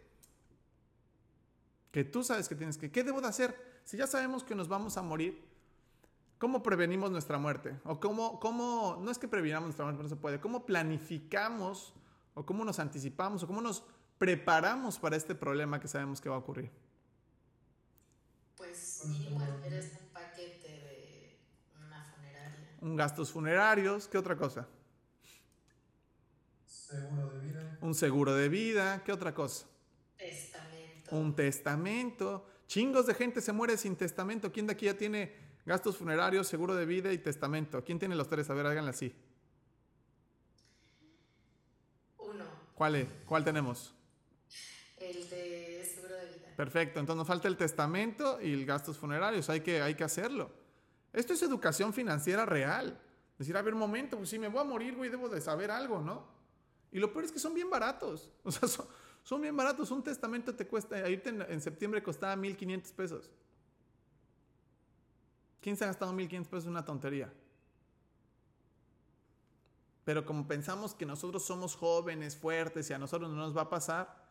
Que 1.90 2.04
tú 2.04 2.22
sabes 2.22 2.48
que 2.48 2.54
tienes 2.54 2.76
que... 2.76 2.90
¿Qué 2.90 3.04
debo 3.04 3.20
de 3.20 3.28
hacer? 3.28 3.80
Si 3.84 3.96
ya 3.96 4.06
sabemos 4.06 4.44
que 4.44 4.54
nos 4.54 4.68
vamos 4.68 4.96
a 4.96 5.02
morir, 5.02 5.42
¿cómo 6.38 6.62
prevenimos 6.62 7.10
nuestra 7.10 7.38
muerte? 7.38 7.78
O 7.84 7.98
cómo, 8.00 8.38
cómo 8.40 8.98
no 9.00 9.10
es 9.10 9.18
que 9.18 9.28
previnamos 9.28 9.68
nuestra 9.68 9.84
muerte, 9.84 10.02
no 10.02 10.08
se 10.08 10.16
puede. 10.16 10.40
¿Cómo 10.40 10.66
planificamos 10.66 11.94
o 12.34 12.44
cómo 12.44 12.64
nos 12.64 12.78
anticipamos 12.78 13.42
o 13.42 13.46
cómo 13.46 13.60
nos 13.60 13.84
preparamos 14.18 14.98
para 14.98 15.16
este 15.16 15.34
problema 15.34 15.80
que 15.80 15.88
sabemos 15.88 16.20
que 16.20 16.28
va 16.28 16.34
a 16.36 16.40
ocurrir? 16.40 16.70
Pues 18.56 19.04
mínimo 19.06 19.40
eres 19.64 19.92
un 20.00 20.08
paquete 20.08 20.68
de 20.68 21.38
una 21.86 22.02
funeraria. 22.04 22.67
Un 22.80 22.96
gastos 22.96 23.30
funerarios, 23.30 24.08
¿qué 24.08 24.18
otra 24.18 24.36
cosa? 24.36 24.68
Seguro 26.64 27.30
de 27.30 27.46
vida. 27.46 27.78
Un 27.80 27.94
seguro 27.94 28.34
de 28.34 28.48
vida, 28.48 29.02
¿qué 29.04 29.12
otra 29.12 29.34
cosa? 29.34 29.66
Testamento. 30.16 31.16
Un 31.16 31.34
testamento. 31.34 32.46
Chingos 32.66 33.06
de 33.06 33.14
gente 33.14 33.40
se 33.40 33.52
muere 33.52 33.76
sin 33.76 33.96
testamento. 33.96 34.52
¿Quién 34.52 34.66
de 34.66 34.72
aquí 34.72 34.86
ya 34.86 34.96
tiene 34.96 35.34
gastos 35.66 35.96
funerarios, 35.96 36.46
seguro 36.46 36.74
de 36.74 36.86
vida 36.86 37.12
y 37.12 37.18
testamento? 37.18 37.82
¿Quién 37.84 37.98
tiene 37.98 38.14
los 38.14 38.28
tres? 38.28 38.48
A 38.50 38.54
ver, 38.54 38.66
háganle 38.66 38.90
así. 38.90 39.14
Uno, 42.18 42.44
¿Cuál, 42.74 42.96
es? 42.96 43.08
¿Cuál 43.26 43.44
tenemos? 43.44 43.94
el 45.00 45.30
de 45.30 45.84
seguro 45.84 46.14
de 46.14 46.26
vida. 46.26 46.48
Perfecto, 46.56 47.00
entonces 47.00 47.18
nos 47.18 47.26
falta 47.26 47.48
el 47.48 47.56
testamento 47.56 48.40
y 48.40 48.52
el 48.52 48.66
gastos 48.66 48.98
funerarios, 48.98 49.48
hay 49.48 49.60
que, 49.60 49.80
hay 49.80 49.94
que 49.94 50.04
hacerlo. 50.04 50.50
Esto 51.18 51.32
es 51.32 51.42
educación 51.42 51.92
financiera 51.92 52.46
real. 52.46 52.96
Decir, 53.36 53.56
a 53.56 53.62
ver, 53.62 53.74
un 53.74 53.80
momento, 53.80 54.16
pues 54.16 54.28
si 54.28 54.38
me 54.38 54.46
voy 54.46 54.60
a 54.60 54.64
morir, 54.64 54.94
güey, 54.94 55.10
debo 55.10 55.28
de 55.28 55.40
saber 55.40 55.68
algo, 55.68 56.00
¿no? 56.00 56.24
Y 56.92 57.00
lo 57.00 57.12
peor 57.12 57.24
es 57.24 57.32
que 57.32 57.40
son 57.40 57.54
bien 57.54 57.68
baratos. 57.68 58.30
O 58.44 58.52
sea, 58.52 58.68
son, 59.24 59.42
bien 59.42 59.56
baratos. 59.56 59.90
Un 59.90 60.04
testamento 60.04 60.54
te 60.54 60.68
cuesta, 60.68 60.96
ahorita 60.96 61.30
en, 61.30 61.42
en 61.42 61.60
septiembre 61.60 62.04
costaba 62.04 62.36
1.500 62.36 62.92
pesos. 62.92 63.32
¿Quién 65.60 65.76
se 65.76 65.82
ha 65.82 65.88
gastado 65.88 66.12
1.500 66.12 66.46
pesos 66.46 66.64
en 66.66 66.70
una 66.70 66.84
tontería? 66.84 67.32
Pero 70.04 70.24
como 70.24 70.46
pensamos 70.46 70.94
que 70.94 71.04
nosotros 71.04 71.44
somos 71.44 71.74
jóvenes, 71.74 72.36
fuertes 72.36 72.88
y 72.90 72.92
a 72.92 72.98
nosotros 72.98 73.28
no 73.28 73.36
nos 73.38 73.56
va 73.56 73.62
a 73.62 73.68
pasar, 73.68 74.24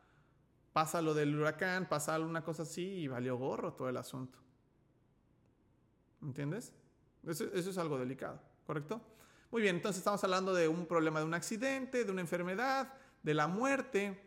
pasa 0.72 1.02
lo 1.02 1.14
del 1.14 1.36
huracán, 1.36 1.90
pasa 1.90 2.18
una 2.18 2.46
cosa 2.46 2.64
así 2.64 2.86
y 2.86 3.08
valió 3.10 3.36
gorro 3.36 3.74
todo 3.74 3.90
el 3.90 3.98
asunto. 3.98 4.47
¿Entiendes? 6.22 6.74
Eso, 7.26 7.46
eso, 7.54 7.70
es 7.70 7.78
algo 7.78 7.98
delicado, 7.98 8.42
¿correcto? 8.66 9.02
Muy 9.52 9.62
bien, 9.62 9.78
entonces 9.78 10.00
estamos 10.00 10.24
hablando 10.24 10.54
de 10.54 10.68
un 10.68 10.86
problema 10.86 11.20
de 11.20 11.26
un 11.26 11.34
accidente, 11.34 12.04
de 12.04 12.12
una 12.12 12.22
enfermedad, 12.22 12.94
de 13.24 13.34
la 13.34 13.48
muerte. 13.48 14.20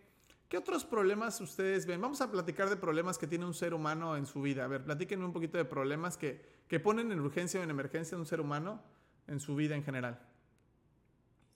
¿Qué 0.48 0.58
otros 0.58 0.84
problemas 0.84 1.40
ustedes 1.40 1.86
ven? 1.86 2.00
Vamos 2.00 2.20
a 2.20 2.30
platicar 2.30 2.68
de 2.68 2.76
problemas 2.76 3.18
que 3.18 3.26
tiene 3.26 3.44
un 3.44 3.54
ser 3.54 3.72
humano 3.72 4.16
en 4.16 4.26
su 4.26 4.42
vida. 4.42 4.64
A 4.64 4.68
ver, 4.68 4.84
platíquenme 4.84 5.24
un 5.24 5.32
poquito 5.32 5.58
de 5.58 5.64
problemas 5.64 6.16
que, 6.16 6.44
que 6.66 6.80
ponen 6.80 7.12
en 7.12 7.20
urgencia 7.20 7.60
o 7.60 7.62
en 7.62 7.70
emergencia 7.70 8.16
de 8.16 8.20
un 8.20 8.26
ser 8.26 8.40
humano 8.40 8.82
en 9.26 9.40
su 9.40 9.54
vida 9.54 9.76
en 9.76 9.84
general. 9.84 10.20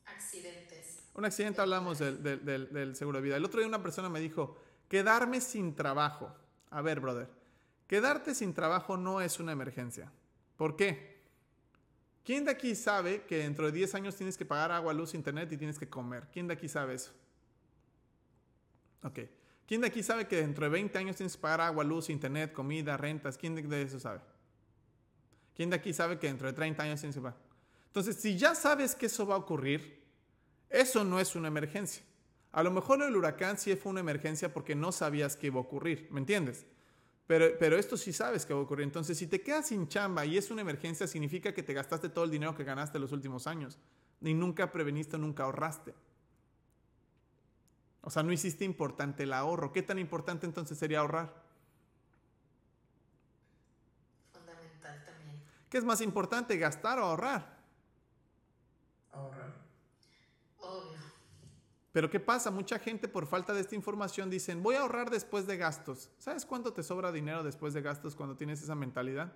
Accidentes. 0.05 1.03
Un 1.15 1.25
accidente 1.25 1.61
hablamos 1.61 1.99
del, 1.99 2.23
del, 2.23 2.45
del, 2.45 2.73
del 2.73 2.97
seguro 2.97 3.19
de 3.19 3.25
vida. 3.25 3.37
El 3.37 3.45
otro 3.45 3.61
día 3.61 3.69
una 3.69 3.83
persona 3.83 4.09
me 4.09 4.21
dijo, 4.21 4.57
quedarme 4.89 5.41
sin 5.41 5.75
trabajo. 5.75 6.33
A 6.71 6.83
ver, 6.83 7.01
brother, 7.01 7.29
quedarte 7.87 8.35
sin 8.35 8.55
trabajo 8.55 8.97
no 8.97 9.21
es 9.21 9.41
una 9.41 9.53
emergencia. 9.53 10.13
¿Por 10.57 10.77
qué? 10.77 11.15
¿Quién 12.25 12.45
de 12.45 12.53
aquí 12.53 12.75
sabe 12.75 13.23
que 13.25 13.39
dentro 13.39 13.67
de 13.67 13.73
10 13.73 13.95
años 13.97 14.17
tienes 14.17 14.39
que 14.39 14.47
pagar 14.47 14.73
agua, 14.73 14.95
luz, 14.95 15.15
internet 15.15 15.53
y 15.53 15.57
tienes 15.57 15.79
que 15.79 15.89
comer? 15.89 16.29
¿Quién 16.33 16.47
de 16.47 16.55
aquí 16.55 16.69
sabe 16.69 16.95
eso? 16.95 17.13
Ok. 19.03 19.21
¿Quién 19.67 19.83
de 19.83 19.89
aquí 19.89 20.03
sabe 20.03 20.27
que 20.27 20.37
dentro 20.37 20.65
de 20.65 20.71
20 20.71 20.99
años 20.99 21.17
tienes 21.17 21.37
que 21.37 21.41
pagar 21.43 21.61
agua, 21.61 21.85
luz, 21.85 22.09
internet, 22.09 22.53
comida, 22.53 22.97
rentas? 22.97 23.37
¿Quién 23.37 23.55
de 23.55 23.83
eso 23.83 24.01
sabe? 24.01 24.21
¿Quién 25.55 25.71
de 25.71 25.77
aquí 25.77 25.93
sabe 25.93 26.19
que 26.19 26.27
dentro 26.27 26.47
de 26.47 26.53
30 26.55 26.83
años 26.83 27.01
tienes 27.01 27.17
que 27.17 27.23
pagar? 27.23 27.39
Entonces, 27.87 28.17
si 28.17 28.37
ya 28.37 28.55
sabes 28.55 28.95
que 28.95 29.07
eso 29.07 29.27
va 29.27 29.35
a 29.37 29.39
ocurrir, 29.39 30.03
eso 30.71 31.05
no 31.05 31.21
es 31.21 31.37
una 31.37 31.49
emergencia. 31.49 32.03
A 32.53 32.63
lo 32.63 32.71
mejor 32.71 33.03
el 33.03 33.15
huracán 33.17 33.59
sí 33.59 33.75
fue 33.77 33.91
una 33.91 34.01
emergencia 34.01 34.53
porque 34.53 34.75
no 34.75 34.93
sabías 34.93 35.37
que 35.37 35.49
iba 35.49 35.59
a 35.59 35.63
ocurrir, 35.63 36.09
¿me 36.11 36.21
entiendes? 36.21 36.67
Pero, 37.27 37.47
pero 37.59 37.79
esto 37.79 37.97
sí 37.97 38.13
sabes 38.13 38.45
que 38.45 38.53
va 38.53 38.61
a 38.61 38.63
ocurrir. 38.63 38.85
Entonces, 38.85 39.17
si 39.17 39.27
te 39.27 39.41
quedas 39.41 39.69
sin 39.69 39.89
chamba 39.89 40.27
y 40.27 40.37
es 40.37 40.51
una 40.51 40.61
emergencia, 40.61 41.07
significa 41.07 41.55
que 41.55 41.63
te 41.63 41.73
gastaste 41.73 42.09
todo 42.11 42.25
el 42.25 42.31
dinero 42.31 42.55
que 42.55 42.65
ganaste 42.65 42.99
los 42.99 43.13
últimos 43.13 43.47
años. 43.47 43.79
Y 44.21 44.35
nunca 44.35 44.71
preveniste, 44.71 45.17
nunca 45.17 45.45
ahorraste. 45.45 45.95
O 48.03 48.11
sea, 48.11 48.23
no 48.23 48.33
hiciste 48.33 48.67
importante 48.67 49.23
el 49.23 49.33
ahorro. 49.33 49.73
¿Qué 49.73 49.83
tan 49.83 49.99
importante 49.99 50.45
entonces 50.45 50.77
sería 50.77 51.01
ahorrar? 51.01 51.33
Fundamental 54.35 55.05
también. 55.07 55.43
¿Qué 55.71 55.79
es 55.79 55.85
más 55.85 56.03
importante, 56.03 56.59
gastar 56.59 56.99
o 56.99 57.05
ahorrar? 57.05 57.33
Ahorrar. 57.33 57.54
Pero 61.95 62.11
¿qué 62.11 62.19
pasa? 62.19 62.51
Mucha 62.51 62.81
gente 62.81 63.07
por 63.07 63.25
falta 63.25 63.55
de 63.55 63.61
esta 63.61 63.77
información 63.77 64.29
dicen, 64.29 64.65
voy 64.65 64.75
a 64.75 64.81
ahorrar 64.81 65.11
después 65.11 65.47
de 65.47 65.57
gastos. 65.57 66.11
¿Sabes 66.19 66.45
cuánto 66.45 66.73
te 66.73 66.83
sobra 66.83 67.13
dinero 67.13 67.45
después 67.45 67.73
de 67.73 67.83
gastos 67.83 68.17
cuando 68.17 68.37
tienes 68.37 68.61
esa 68.61 68.75
mentalidad? 68.75 69.33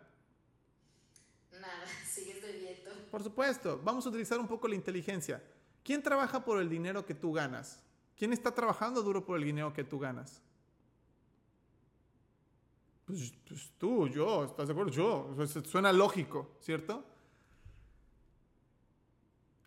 Nada, 1.52 1.86
sigues 2.04 2.42
bebiendo. 2.42 2.90
Por 3.12 3.22
supuesto, 3.22 3.80
vamos 3.84 4.04
a 4.06 4.09
utilizar 4.09 4.40
un 4.40 4.48
poco 4.48 4.66
la 4.66 4.74
inteligencia. 4.74 5.40
¿Quién 5.84 6.02
trabaja 6.02 6.44
por 6.44 6.61
el 6.61 6.68
dinero 6.68 7.06
que 7.06 7.14
tú 7.14 7.32
ganas? 7.32 7.80
¿Quién 8.16 8.32
está 8.32 8.52
trabajando 8.52 9.04
duro 9.04 9.24
por 9.24 9.38
el 9.38 9.44
dinero 9.44 9.72
que 9.72 9.84
tú 9.84 10.00
ganas? 10.00 10.42
Pues, 13.06 13.34
pues 13.46 13.70
tú, 13.78 14.09
yo, 14.09 14.42
¿estás 14.42 14.66
de 14.66 14.72
acuerdo? 14.72 14.90
Yo. 14.90 15.32
Suena 15.64 15.92
lógico, 15.92 16.56
¿cierto? 16.59 17.04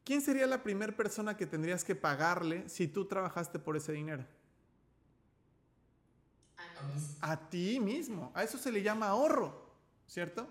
¿Quién 0.04 0.22
sería 0.22 0.47
la 0.47 0.64
primera 0.64 0.95
persona 0.95 1.38
que 1.38 1.45
tendrías 1.45 1.84
que 1.84 1.95
pagarle 1.95 2.68
si 2.68 2.88
tú 2.88 3.06
trabajaste 3.06 3.60
por 3.60 3.78
ese 3.78 3.91
dinero? 3.91 4.26
A 6.58 6.84
mí 6.84 6.93
mismo. 6.93 7.18
A 7.22 7.49
ti 7.49 7.80
mismo. 7.80 8.32
A 8.34 8.43
eso 8.43 8.58
se 8.58 8.72
le 8.72 8.82
llama 8.82 9.08
ahorro, 9.08 9.70
¿cierto? 10.08 10.47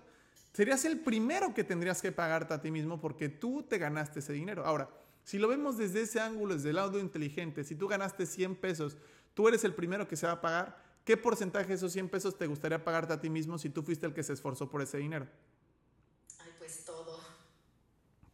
Serías 0.53 0.83
el 0.85 0.99
primero 0.99 1.53
que 1.53 1.63
tendrías 1.63 2.01
que 2.01 2.11
pagarte 2.11 2.53
a 2.53 2.61
ti 2.61 2.71
mismo 2.71 2.99
porque 2.99 3.29
tú 3.29 3.63
te 3.63 3.77
ganaste 3.77 4.19
ese 4.19 4.33
dinero. 4.33 4.65
Ahora, 4.65 4.89
si 5.23 5.37
lo 5.37 5.47
vemos 5.47 5.77
desde 5.77 6.01
ese 6.01 6.19
ángulo, 6.19 6.55
desde 6.55 6.69
el 6.69 6.75
lado 6.75 6.99
inteligente, 6.99 7.63
si 7.63 7.75
tú 7.75 7.87
ganaste 7.87 8.25
100 8.25 8.55
pesos, 8.55 8.97
tú 9.33 9.47
eres 9.47 9.63
el 9.63 9.73
primero 9.73 10.07
que 10.07 10.15
se 10.15 10.27
va 10.27 10.33
a 10.33 10.41
pagar. 10.41 10.81
¿Qué 11.05 11.17
porcentaje 11.17 11.69
de 11.69 11.73
esos 11.75 11.91
100 11.93 12.09
pesos 12.09 12.37
te 12.37 12.47
gustaría 12.47 12.83
pagarte 12.83 13.13
a 13.13 13.21
ti 13.21 13.29
mismo 13.29 13.57
si 13.57 13.69
tú 13.69 13.81
fuiste 13.81 14.05
el 14.05 14.13
que 14.13 14.23
se 14.23 14.33
esforzó 14.33 14.69
por 14.69 14.81
ese 14.81 14.97
dinero? 14.97 15.27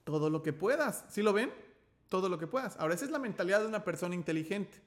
Todo 0.07 0.29
lo 0.29 0.41
que 0.41 0.53
puedas. 0.53 1.03
¿Sí 1.09 1.21
lo 1.21 1.33
ven? 1.33 1.53
Todo 2.07 2.29
lo 2.29 2.39
que 2.39 2.47
puedas. 2.47 2.77
Ahora, 2.77 2.93
esa 2.93 3.03
es 3.03 3.11
la 3.11 3.19
mentalidad 3.19 3.59
de 3.59 3.67
una 3.67 3.83
persona 3.83 4.15
inteligente. 4.15 4.81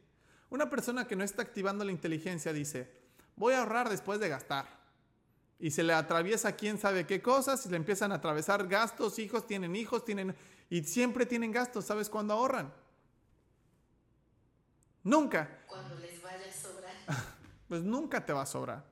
Una 0.48 0.70
persona 0.70 1.06
que 1.06 1.14
no 1.14 1.22
está 1.22 1.42
activando 1.42 1.84
la 1.84 1.92
inteligencia 1.92 2.54
dice, 2.54 2.90
voy 3.36 3.52
a 3.52 3.60
ahorrar 3.60 3.90
después 3.90 4.18
de 4.18 4.30
gastar. 4.30 4.64
Y 5.58 5.72
se 5.72 5.82
le 5.82 5.92
atraviesa 5.92 6.56
quién 6.56 6.78
sabe 6.78 7.06
qué 7.06 7.20
cosas, 7.20 7.66
y 7.66 7.68
le 7.68 7.76
empiezan 7.76 8.12
a 8.12 8.14
atravesar 8.14 8.66
gastos, 8.66 9.18
hijos, 9.18 9.46
tienen 9.46 9.76
hijos, 9.76 10.06
tienen... 10.06 10.34
Y 10.70 10.84
siempre 10.84 11.26
tienen 11.26 11.52
gastos, 11.52 11.84
¿sabes 11.84 12.08
cuándo 12.08 12.32
ahorran? 12.32 12.72
Nunca. 15.04 15.64
Cuando 15.66 15.96
les 15.96 16.22
vaya 16.22 16.48
a 16.48 16.52
sobrar. 16.52 16.94
Pues 17.68 17.82
nunca 17.82 18.24
te 18.24 18.32
va 18.32 18.40
a 18.40 18.46
sobrar. 18.46 18.86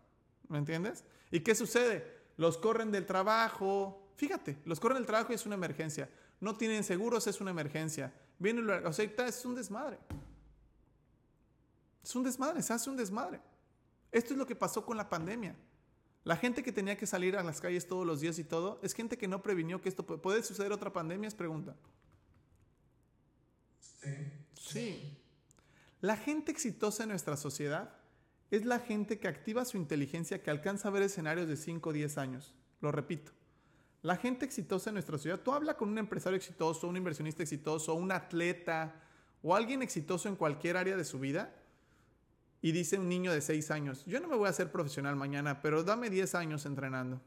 ¿Me 0.46 0.58
entiendes? 0.58 1.04
¿Y 1.30 1.40
qué 1.40 1.54
sucede? 1.54 2.18
Los 2.36 2.58
corren 2.58 2.92
del 2.92 3.06
trabajo. 3.06 4.07
Fíjate, 4.18 4.58
los 4.64 4.80
corren 4.80 4.98
del 4.98 5.06
trabajo 5.06 5.30
y 5.30 5.36
es 5.36 5.46
una 5.46 5.54
emergencia. 5.54 6.10
No 6.40 6.56
tienen 6.56 6.82
seguros, 6.82 7.28
es 7.28 7.40
una 7.40 7.52
emergencia. 7.52 8.12
Viene 8.36 8.60
el 8.60 8.68
o 8.68 8.92
sea, 8.92 9.04
es 9.04 9.44
un 9.44 9.54
desmadre. 9.54 9.96
Es 12.02 12.16
un 12.16 12.24
desmadre, 12.24 12.60
se 12.60 12.72
hace 12.72 12.90
un 12.90 12.96
desmadre. 12.96 13.40
Esto 14.10 14.32
es 14.32 14.38
lo 14.38 14.44
que 14.44 14.56
pasó 14.56 14.84
con 14.84 14.96
la 14.96 15.08
pandemia. 15.08 15.54
La 16.24 16.36
gente 16.36 16.64
que 16.64 16.72
tenía 16.72 16.96
que 16.96 17.06
salir 17.06 17.36
a 17.36 17.44
las 17.44 17.60
calles 17.60 17.86
todos 17.86 18.04
los 18.04 18.20
días 18.20 18.40
y 18.40 18.44
todo, 18.44 18.80
es 18.82 18.92
gente 18.92 19.16
que 19.16 19.28
no 19.28 19.40
previnió 19.40 19.80
que 19.80 19.88
esto 19.88 20.04
puede, 20.04 20.20
¿puede 20.20 20.42
suceder 20.42 20.72
otra 20.72 20.92
pandemia, 20.92 21.28
es 21.28 21.36
pregunta. 21.36 21.76
Sí. 23.78 24.32
Sí. 24.54 25.18
La 26.00 26.16
gente 26.16 26.50
exitosa 26.50 27.04
en 27.04 27.10
nuestra 27.10 27.36
sociedad 27.36 27.94
es 28.50 28.64
la 28.64 28.80
gente 28.80 29.20
que 29.20 29.28
activa 29.28 29.64
su 29.64 29.76
inteligencia, 29.76 30.42
que 30.42 30.50
alcanza 30.50 30.88
a 30.88 30.90
ver 30.90 31.04
escenarios 31.04 31.46
de 31.46 31.56
5 31.56 31.88
o 31.88 31.92
10 31.92 32.18
años. 32.18 32.52
Lo 32.80 32.90
repito. 32.90 33.37
La 34.02 34.16
gente 34.16 34.44
exitosa 34.44 34.90
en 34.90 34.94
nuestra 34.94 35.16
sociedad, 35.16 35.40
tú 35.40 35.52
habla 35.52 35.76
con 35.76 35.88
un 35.88 35.98
empresario 35.98 36.36
exitoso, 36.36 36.86
un 36.86 36.96
inversionista 36.96 37.42
exitoso, 37.42 37.94
un 37.94 38.12
atleta 38.12 38.94
o 39.42 39.54
alguien 39.54 39.82
exitoso 39.82 40.28
en 40.28 40.36
cualquier 40.36 40.76
área 40.76 40.96
de 40.96 41.04
su 41.04 41.18
vida 41.18 41.52
y 42.62 42.72
dice 42.72 42.98
un 42.98 43.08
niño 43.08 43.32
de 43.32 43.40
6 43.40 43.70
años, 43.70 44.04
yo 44.06 44.20
no 44.20 44.28
me 44.28 44.36
voy 44.36 44.46
a 44.46 44.50
hacer 44.50 44.70
profesional 44.70 45.16
mañana, 45.16 45.62
pero 45.62 45.82
dame 45.82 46.10
10 46.10 46.34
años 46.36 46.66
entrenando. 46.66 47.20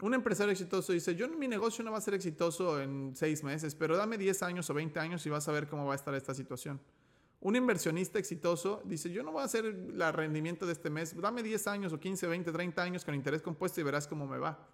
Un 0.00 0.12
empresario 0.12 0.52
exitoso 0.52 0.92
dice, 0.92 1.14
yo 1.14 1.28
mi 1.28 1.46
negocio 1.46 1.84
no 1.84 1.92
va 1.92 1.98
a 1.98 2.00
ser 2.00 2.14
exitoso 2.14 2.80
en 2.80 3.12
seis 3.14 3.44
meses, 3.44 3.74
pero 3.76 3.96
dame 3.96 4.18
10 4.18 4.42
años 4.42 4.68
o 4.68 4.74
20 4.74 4.98
años 4.98 5.24
y 5.24 5.30
vas 5.30 5.46
a 5.48 5.52
ver 5.52 5.68
cómo 5.68 5.86
va 5.86 5.92
a 5.92 5.96
estar 5.96 6.14
esta 6.14 6.34
situación. 6.34 6.80
Un 7.44 7.56
inversionista 7.56 8.18
exitoso 8.18 8.80
dice, 8.86 9.10
yo 9.10 9.22
no 9.22 9.30
voy 9.30 9.42
a 9.42 9.44
hacer 9.44 9.66
el 9.66 10.12
rendimiento 10.14 10.64
de 10.64 10.72
este 10.72 10.88
mes, 10.88 11.14
dame 11.14 11.42
10 11.42 11.66
años 11.66 11.92
o 11.92 12.00
15, 12.00 12.26
20, 12.26 12.50
30 12.50 12.82
años 12.82 13.04
con 13.04 13.14
interés 13.14 13.42
compuesto 13.42 13.82
y 13.82 13.84
verás 13.84 14.08
cómo 14.08 14.26
me 14.26 14.38
va. 14.38 14.66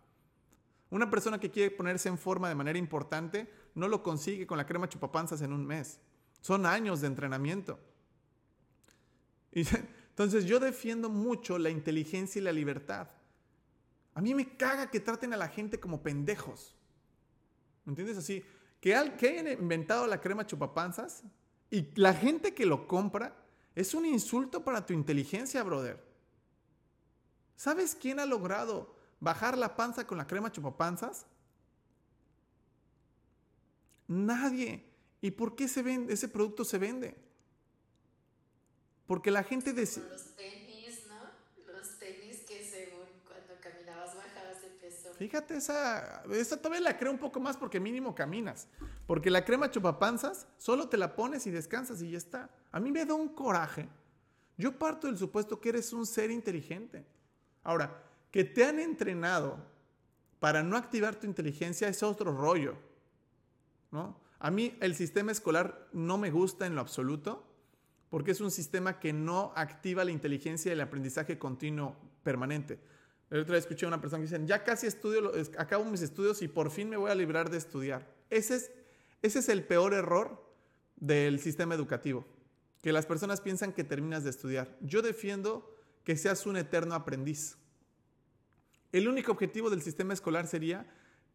Una 0.88 1.10
persona 1.10 1.40
que 1.40 1.50
quiere 1.50 1.72
ponerse 1.72 2.08
en 2.08 2.16
forma 2.16 2.48
de 2.48 2.54
manera 2.54 2.78
importante 2.78 3.52
no 3.74 3.88
lo 3.88 4.04
consigue 4.04 4.46
con 4.46 4.56
la 4.56 4.66
crema 4.66 4.88
chupapanzas 4.88 5.42
en 5.42 5.52
un 5.52 5.66
mes. 5.66 5.98
Son 6.42 6.64
años 6.64 7.00
de 7.00 7.08
entrenamiento. 7.08 7.80
entonces 9.50 10.44
yo 10.44 10.60
defiendo 10.60 11.10
mucho 11.10 11.58
la 11.58 11.70
inteligencia 11.70 12.38
y 12.38 12.44
la 12.44 12.52
libertad. 12.52 13.08
A 14.14 14.20
mí 14.20 14.32
me 14.32 14.56
caga 14.56 14.92
que 14.92 15.00
traten 15.00 15.32
a 15.32 15.36
la 15.36 15.48
gente 15.48 15.80
como 15.80 16.04
pendejos. 16.04 16.76
¿Me 17.84 17.90
entiendes? 17.90 18.16
Así, 18.16 18.44
que, 18.80 18.90
que 19.18 19.28
hayan 19.28 19.48
inventado 19.60 20.06
la 20.06 20.20
crema 20.20 20.46
chupapanzas 20.46 21.24
y 21.70 21.88
la 21.94 22.14
gente 22.14 22.54
que 22.54 22.66
lo 22.66 22.88
compra 22.88 23.36
es 23.74 23.94
un 23.94 24.04
insulto 24.04 24.64
para 24.64 24.84
tu 24.84 24.92
inteligencia, 24.92 25.62
brother. 25.62 26.02
¿Sabes 27.56 27.94
quién 27.94 28.18
ha 28.18 28.26
logrado 28.26 28.94
bajar 29.20 29.56
la 29.56 29.76
panza 29.76 30.06
con 30.06 30.18
la 30.18 30.26
crema 30.26 30.50
chupapanzas? 30.50 31.26
Nadie. 34.08 34.84
¿Y 35.20 35.30
por 35.30 35.54
qué 35.54 35.68
se 35.68 35.82
vende, 35.82 36.14
ese 36.14 36.28
producto 36.28 36.64
se 36.64 36.78
vende? 36.78 37.16
Porque 39.06 39.30
la 39.30 39.44
gente 39.44 39.72
decide... 39.72 40.08
Los 40.08 40.34
tenis, 40.36 41.06
¿no? 41.06 41.72
Los 41.72 41.98
tenis 41.98 42.40
que 42.40 42.64
según 42.64 43.06
cuando 43.28 43.60
caminabas 43.60 44.16
bajabas 44.16 44.62
de 44.62 44.68
peso. 44.80 45.12
Fíjate, 45.14 45.56
esa, 45.56 46.24
esa 46.32 46.56
todavía 46.56 46.80
la 46.80 46.98
creo 46.98 47.12
un 47.12 47.18
poco 47.18 47.38
más 47.38 47.56
porque 47.56 47.78
mínimo 47.78 48.14
caminas. 48.14 48.66
Porque 49.10 49.28
la 49.28 49.44
crema 49.44 49.68
chupapanzas 49.68 50.46
solo 50.56 50.88
te 50.88 50.96
la 50.96 51.16
pones 51.16 51.44
y 51.48 51.50
descansas 51.50 52.00
y 52.00 52.12
ya 52.12 52.18
está. 52.18 52.48
A 52.70 52.78
mí 52.78 52.92
me 52.92 53.04
da 53.04 53.14
un 53.14 53.30
coraje. 53.30 53.88
Yo 54.56 54.78
parto 54.78 55.08
del 55.08 55.18
supuesto 55.18 55.60
que 55.60 55.70
eres 55.70 55.92
un 55.92 56.06
ser 56.06 56.30
inteligente. 56.30 57.04
Ahora, 57.64 58.04
que 58.30 58.44
te 58.44 58.64
han 58.64 58.78
entrenado 58.78 59.58
para 60.38 60.62
no 60.62 60.76
activar 60.76 61.16
tu 61.16 61.26
inteligencia 61.26 61.88
es 61.88 62.04
otro 62.04 62.30
rollo. 62.30 62.76
¿no? 63.90 64.16
A 64.38 64.48
mí 64.52 64.76
el 64.78 64.94
sistema 64.94 65.32
escolar 65.32 65.88
no 65.92 66.16
me 66.16 66.30
gusta 66.30 66.66
en 66.66 66.76
lo 66.76 66.80
absoluto 66.80 67.44
porque 68.10 68.30
es 68.30 68.40
un 68.40 68.52
sistema 68.52 69.00
que 69.00 69.12
no 69.12 69.52
activa 69.56 70.04
la 70.04 70.12
inteligencia 70.12 70.68
y 70.68 70.74
el 70.74 70.80
aprendizaje 70.82 71.36
continuo 71.36 71.96
permanente. 72.22 72.78
El 73.28 73.40
otro 73.40 73.54
día 73.54 73.60
escuché 73.60 73.86
a 73.86 73.88
una 73.88 74.00
persona 74.00 74.22
que 74.22 74.30
dice, 74.30 74.46
ya 74.46 74.62
casi 74.62 74.86
estudio, 74.86 75.32
acabo 75.58 75.84
mis 75.84 76.02
estudios 76.02 76.42
y 76.42 76.46
por 76.46 76.70
fin 76.70 76.88
me 76.88 76.96
voy 76.96 77.10
a 77.10 77.14
librar 77.16 77.50
de 77.50 77.58
estudiar. 77.58 78.06
Ese 78.30 78.54
es, 78.54 78.70
ese 79.22 79.40
es 79.40 79.48
el 79.48 79.64
peor 79.64 79.94
error 79.94 80.42
del 80.96 81.40
sistema 81.40 81.74
educativo, 81.74 82.26
que 82.82 82.92
las 82.92 83.06
personas 83.06 83.40
piensan 83.40 83.72
que 83.72 83.84
terminas 83.84 84.24
de 84.24 84.30
estudiar. 84.30 84.76
Yo 84.80 85.02
defiendo 85.02 85.74
que 86.04 86.16
seas 86.16 86.46
un 86.46 86.56
eterno 86.56 86.94
aprendiz. 86.94 87.56
El 88.92 89.08
único 89.08 89.32
objetivo 89.32 89.70
del 89.70 89.82
sistema 89.82 90.14
escolar 90.14 90.46
sería 90.46 90.86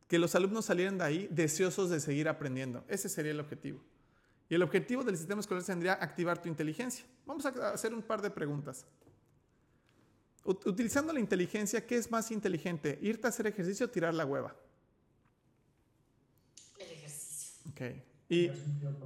que 0.07 0.19
los 0.19 0.35
alumnos 0.35 0.65
salieran 0.65 0.97
de 0.97 1.03
ahí 1.03 1.27
deseosos 1.31 1.89
de 1.89 1.99
seguir 1.99 2.27
aprendiendo. 2.27 2.83
Ese 2.87 3.09
sería 3.09 3.31
el 3.31 3.39
objetivo. 3.39 3.81
Y 4.49 4.55
el 4.55 4.61
objetivo 4.61 5.03
del 5.03 5.17
sistema 5.17 5.41
escolar 5.41 5.63
sería 5.63 5.93
activar 5.93 6.41
tu 6.41 6.49
inteligencia. 6.49 7.05
Vamos 7.25 7.45
a 7.45 7.49
hacer 7.73 7.93
un 7.93 8.03
par 8.03 8.21
de 8.21 8.29
preguntas. 8.29 8.85
Utilizando 10.43 11.11
la 11.11 11.19
inteligencia, 11.19 11.87
¿qué 11.87 11.97
es 11.97 12.11
más 12.11 12.29
inteligente? 12.29 12.99
¿Irte 13.01 13.25
a 13.25 13.29
hacer 13.29 13.47
ejercicio 13.47 13.87
o 13.87 13.89
tirar 13.89 14.13
la 14.13 14.27
hueva? 14.27 14.55
El 16.77 16.91
ejercicio. 17.75 17.99
Ok. 17.99 18.05
Y 18.27 18.49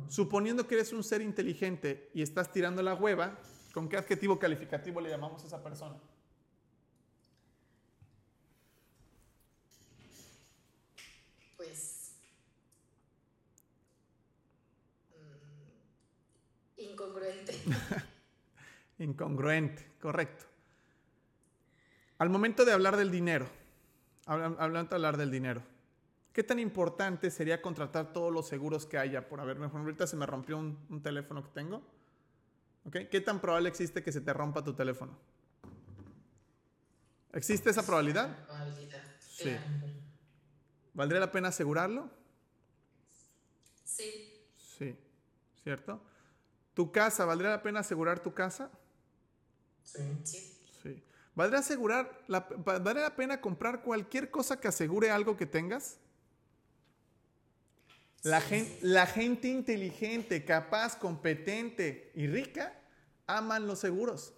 suponiendo 0.07 0.65
que 0.65 0.75
eres 0.75 0.93
un 0.93 1.03
ser 1.03 1.21
inteligente 1.21 2.09
y 2.13 2.21
estás 2.21 2.51
tirando 2.51 2.81
la 2.81 2.95
hueva, 2.95 3.37
¿con 3.73 3.89
qué 3.89 3.97
adjetivo 3.97 4.39
calificativo 4.39 5.01
le 5.01 5.09
llamamos 5.09 5.43
a 5.43 5.47
esa 5.47 5.61
persona? 5.61 5.95
Incongruente, 18.99 19.91
correcto. 20.01 20.45
Al 22.17 22.29
momento 22.29 22.65
de 22.65 22.73
hablar 22.73 22.97
del 22.97 23.11
dinero, 23.11 23.47
hablando 24.25 24.89
de 24.89 24.95
hablar 24.95 25.17
del 25.17 25.31
dinero, 25.31 25.63
¿qué 26.33 26.43
tan 26.43 26.59
importante 26.59 27.31
sería 27.31 27.61
contratar 27.61 28.13
todos 28.13 28.31
los 28.31 28.47
seguros 28.47 28.85
que 28.85 28.97
haya 28.97 29.27
por 29.27 29.39
haber? 29.39 29.57
Ahorita 29.57 30.07
se 30.07 30.15
me 30.15 30.25
rompió 30.25 30.57
un, 30.57 31.01
teléfono 31.01 31.43
que 31.43 31.49
tengo. 31.49 31.81
¿Qué 32.91 33.21
tan 33.21 33.39
probable 33.39 33.69
existe 33.69 34.01
que 34.01 34.11
se 34.11 34.21
te 34.21 34.33
rompa 34.33 34.63
tu 34.63 34.73
teléfono? 34.73 35.17
¿Existe 37.33 37.69
esa 37.69 37.85
probabilidad? 37.85 38.35
Sí. 39.19 39.55
¿Valdría 40.93 41.19
la 41.19 41.31
pena 41.31 41.49
asegurarlo? 41.49 42.09
Sí. 43.83 44.33
Sí, 44.57 44.97
¿cierto? 45.63 46.01
¿Tu 46.73 46.91
casa, 46.91 47.25
valdría 47.25 47.51
la 47.51 47.61
pena 47.61 47.81
asegurar 47.81 48.19
tu 48.19 48.33
casa? 48.33 48.71
Sí. 49.83 50.01
Sí. 50.81 51.03
¿Valdría, 51.35 51.59
asegurar 51.59 52.23
la, 52.27 52.39
¿Valdría 52.39 53.03
la 53.03 53.15
pena 53.15 53.39
comprar 53.39 53.81
cualquier 53.83 54.31
cosa 54.31 54.59
que 54.59 54.67
asegure 54.67 55.11
algo 55.11 55.37
que 55.37 55.45
tengas? 55.45 55.99
La, 58.23 58.41
gente, 58.41 58.77
la 58.81 59.05
gente 59.05 59.47
inteligente, 59.47 60.43
capaz, 60.45 60.97
competente 60.97 62.11
y 62.15 62.27
rica 62.27 62.73
aman 63.27 63.67
los 63.67 63.79
seguros. 63.79 64.33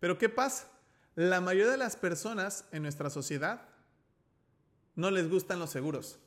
Pero 0.00 0.18
¿qué 0.18 0.28
pasa? 0.28 0.68
La 1.14 1.40
mayoría 1.40 1.70
de 1.70 1.76
las 1.76 1.96
personas 1.96 2.64
en 2.72 2.82
nuestra 2.82 3.10
sociedad 3.10 3.68
no 4.96 5.10
les 5.10 5.28
gustan 5.28 5.58
los 5.58 5.70
seguros 5.70 6.18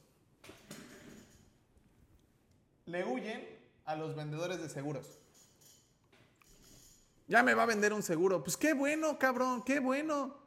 le 2.85 3.05
huyen 3.05 3.47
a 3.85 3.95
los 3.95 4.15
vendedores 4.15 4.61
de 4.61 4.69
seguros. 4.69 5.17
Ya 7.27 7.43
me 7.43 7.53
va 7.53 7.63
a 7.63 7.67
vender 7.67 7.93
un 7.93 8.03
seguro. 8.03 8.43
Pues 8.43 8.57
qué 8.57 8.73
bueno, 8.73 9.17
cabrón, 9.17 9.63
qué 9.63 9.79
bueno. 9.79 10.37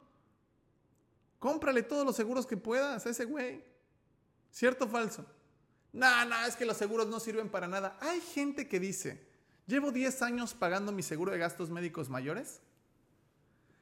Cómprale 1.39 1.83
todos 1.83 2.05
los 2.05 2.15
seguros 2.15 2.45
que 2.45 2.57
puedas 2.57 3.05
a 3.05 3.09
ese 3.09 3.25
güey. 3.25 3.63
¿Cierto 4.57 4.85
o 4.85 4.87
falso? 4.87 5.23
No, 5.93 6.25
no, 6.25 6.45
es 6.47 6.55
que 6.55 6.65
los 6.65 6.77
seguros 6.77 7.05
no 7.05 7.19
sirven 7.19 7.47
para 7.47 7.67
nada. 7.67 7.95
Hay 8.01 8.19
gente 8.19 8.67
que 8.67 8.79
dice, 8.79 9.23
llevo 9.67 9.91
10 9.91 10.23
años 10.23 10.55
pagando 10.55 10.91
mi 10.91 11.03
seguro 11.03 11.31
de 11.31 11.37
gastos 11.37 11.69
médicos 11.69 12.09
mayores 12.09 12.59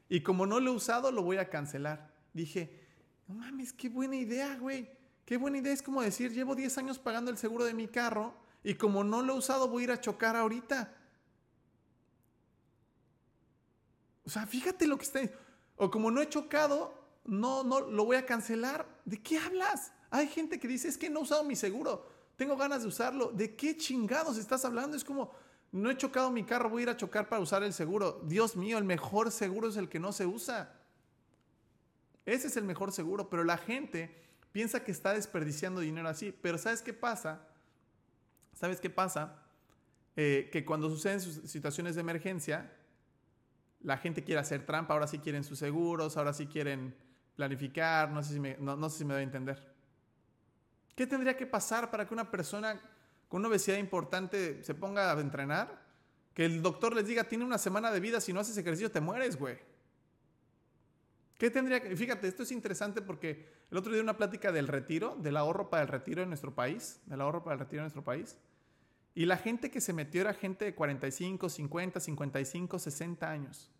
y 0.09 0.19
como 0.19 0.45
no 0.45 0.59
lo 0.59 0.71
he 0.71 0.75
usado, 0.75 1.13
lo 1.13 1.23
voy 1.23 1.37
a 1.37 1.49
cancelar. 1.49 2.13
Dije, 2.33 2.77
no 3.25 3.35
mames, 3.35 3.71
qué 3.71 3.87
buena 3.87 4.17
idea, 4.17 4.57
güey. 4.57 4.89
Qué 5.23 5.37
buena 5.37 5.59
idea. 5.59 5.71
Es 5.71 5.81
como 5.81 6.01
decir, 6.01 6.33
llevo 6.33 6.55
10 6.55 6.77
años 6.77 6.99
pagando 6.99 7.31
el 7.31 7.37
seguro 7.37 7.63
de 7.63 7.73
mi 7.73 7.87
carro 7.87 8.35
y 8.61 8.75
como 8.75 9.05
no 9.05 9.21
lo 9.21 9.35
he 9.35 9.37
usado, 9.37 9.69
voy 9.69 9.83
a 9.83 9.85
ir 9.85 9.91
a 9.91 10.01
chocar 10.01 10.35
ahorita. 10.35 10.93
O 14.25 14.29
sea, 14.29 14.45
fíjate 14.45 14.87
lo 14.87 14.97
que 14.97 15.05
está. 15.05 15.21
O 15.77 15.89
como 15.89 16.11
no 16.11 16.21
he 16.21 16.27
chocado, 16.27 17.01
no, 17.23 17.63
no 17.63 17.79
lo 17.79 18.03
voy 18.03 18.17
a 18.17 18.25
cancelar. 18.25 18.85
¿De 19.05 19.23
qué 19.23 19.37
hablas? 19.39 19.93
Hay 20.09 20.27
gente 20.27 20.59
que 20.59 20.67
dice, 20.67 20.87
es 20.87 20.97
que 20.97 21.09
no 21.09 21.19
he 21.19 21.23
usado 21.23 21.43
mi 21.43 21.55
seguro. 21.55 22.07
Tengo 22.35 22.55
ganas 22.57 22.81
de 22.81 22.87
usarlo. 22.87 23.31
¿De 23.31 23.55
qué 23.55 23.77
chingados 23.77 24.37
estás 24.37 24.65
hablando? 24.65 24.97
Es 24.97 25.03
como, 25.03 25.31
no 25.71 25.89
he 25.89 25.97
chocado 25.97 26.31
mi 26.31 26.43
carro, 26.43 26.69
voy 26.69 26.81
a 26.81 26.83
ir 26.83 26.89
a 26.89 26.97
chocar 26.97 27.29
para 27.29 27.41
usar 27.41 27.63
el 27.63 27.73
seguro. 27.73 28.21
Dios 28.25 28.55
mío, 28.55 28.77
el 28.77 28.83
mejor 28.83 29.31
seguro 29.31 29.67
es 29.69 29.77
el 29.77 29.89
que 29.89 29.99
no 29.99 30.11
se 30.11 30.25
usa. 30.25 30.73
Ese 32.25 32.47
es 32.47 32.57
el 32.57 32.63
mejor 32.63 32.91
seguro, 32.91 33.29
pero 33.29 33.43
la 33.43 33.57
gente 33.57 34.15
piensa 34.51 34.83
que 34.83 34.91
está 34.91 35.13
desperdiciando 35.13 35.81
dinero 35.81 36.07
así. 36.07 36.31
Pero 36.31 36.57
¿sabes 36.57 36.81
qué 36.81 36.93
pasa? 36.93 37.47
¿Sabes 38.53 38.79
qué 38.79 38.89
pasa? 38.89 39.43
Eh, 40.15 40.49
que 40.51 40.63
cuando 40.63 40.89
suceden 40.89 41.19
situaciones 41.19 41.95
de 41.95 42.01
emergencia, 42.01 42.71
la 43.81 43.97
gente 43.97 44.23
quiere 44.23 44.39
hacer 44.39 44.65
trampa, 44.65 44.93
ahora 44.93 45.07
sí 45.07 45.19
quieren 45.19 45.43
sus 45.43 45.59
seguros, 45.59 46.15
ahora 46.17 46.33
sí 46.33 46.47
quieren 46.47 46.95
planificar, 47.35 48.09
no 48.11 48.23
sé 48.23 48.33
si 48.33 48.39
me, 48.39 48.57
no, 48.57 48.89
sé 48.89 48.99
si 48.99 49.05
me 49.05 49.13
doy 49.13 49.21
a 49.21 49.23
entender. 49.23 49.74
¿Qué 50.95 51.05
tendría 51.05 51.35
que 51.35 51.45
pasar 51.45 51.91
para 51.91 52.07
que 52.07 52.13
una 52.13 52.31
persona 52.31 52.79
con 53.27 53.41
una 53.41 53.49
obesidad 53.49 53.77
importante 53.77 54.63
se 54.63 54.73
ponga 54.73 55.11
a 55.11 55.19
entrenar? 55.19 55.83
Que 56.33 56.45
el 56.45 56.61
doctor 56.61 56.95
les 56.95 57.05
diga, 57.05 57.25
tiene 57.25 57.43
una 57.43 57.57
semana 57.57 57.91
de 57.91 57.99
vida, 57.99 58.21
si 58.21 58.33
no 58.33 58.39
haces 58.39 58.57
ejercicio 58.57 58.89
te 58.89 59.01
mueres, 59.01 59.37
güey. 59.37 59.57
¿Qué 61.37 61.49
tendría 61.49 61.81
que.? 61.81 61.95
Fíjate, 61.95 62.27
esto 62.27 62.43
es 62.43 62.51
interesante 62.51 63.01
porque 63.01 63.45
el 63.69 63.77
otro 63.77 63.91
día 63.91 64.01
una 64.01 64.15
plática 64.15 64.51
del 64.51 64.67
retiro, 64.67 65.17
del 65.19 65.35
ahorro 65.35 65.69
para 65.69 65.83
el 65.83 65.89
retiro 65.89 66.23
en 66.23 66.29
nuestro 66.29 66.55
país, 66.55 67.01
del 67.05 67.19
ahorro 67.19 67.43
para 67.43 67.55
el 67.55 67.59
retiro 67.59 67.81
en 67.81 67.85
nuestro 67.85 68.03
país. 68.03 68.37
Y 69.13 69.25
la 69.25 69.37
gente 69.37 69.71
que 69.71 69.81
se 69.81 69.93
metió 69.93 70.21
era 70.21 70.33
gente 70.33 70.65
de 70.65 70.75
45, 70.75 71.49
50, 71.49 71.99
55, 71.99 72.79
60 72.79 73.29
años. 73.31 73.71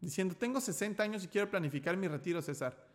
diciendo, 0.00 0.34
tengo 0.34 0.60
60 0.60 1.02
años 1.02 1.24
y 1.24 1.28
quiero 1.28 1.50
planificar 1.50 1.96
mi 1.96 2.08
retiro, 2.08 2.40
César. 2.40 2.89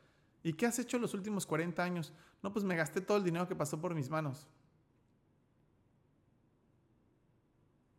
¿Y 0.46 0.54
qué 0.54 0.68
has 0.68 0.78
hecho 0.78 1.00
los 1.00 1.16
últimos 1.16 1.48
40 1.48 1.84
años? 1.84 2.14
No, 2.44 2.54
pues 2.54 2.64
me 2.64 2.76
gasté 2.76 3.02
todo 3.02 3.18
el 3.18 3.24
dinero 3.24 3.48
que 3.48 3.56
pasó 3.56 3.82
por 3.82 3.96
mis 3.96 4.12
manos. 4.12 4.46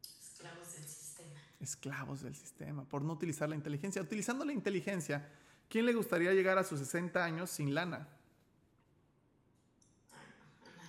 Esclavos 0.00 0.72
del 0.72 0.84
sistema. 0.84 1.40
Esclavos 1.58 2.22
del 2.22 2.36
sistema, 2.36 2.84
por 2.84 3.02
no 3.02 3.14
utilizar 3.14 3.48
la 3.48 3.56
inteligencia. 3.56 4.00
Utilizando 4.00 4.44
la 4.44 4.52
inteligencia, 4.52 5.28
¿quién 5.68 5.86
le 5.86 5.92
gustaría 5.92 6.32
llegar 6.34 6.56
a 6.56 6.62
sus 6.62 6.78
60 6.78 7.24
años 7.24 7.50
sin 7.50 7.74
lana? 7.74 8.06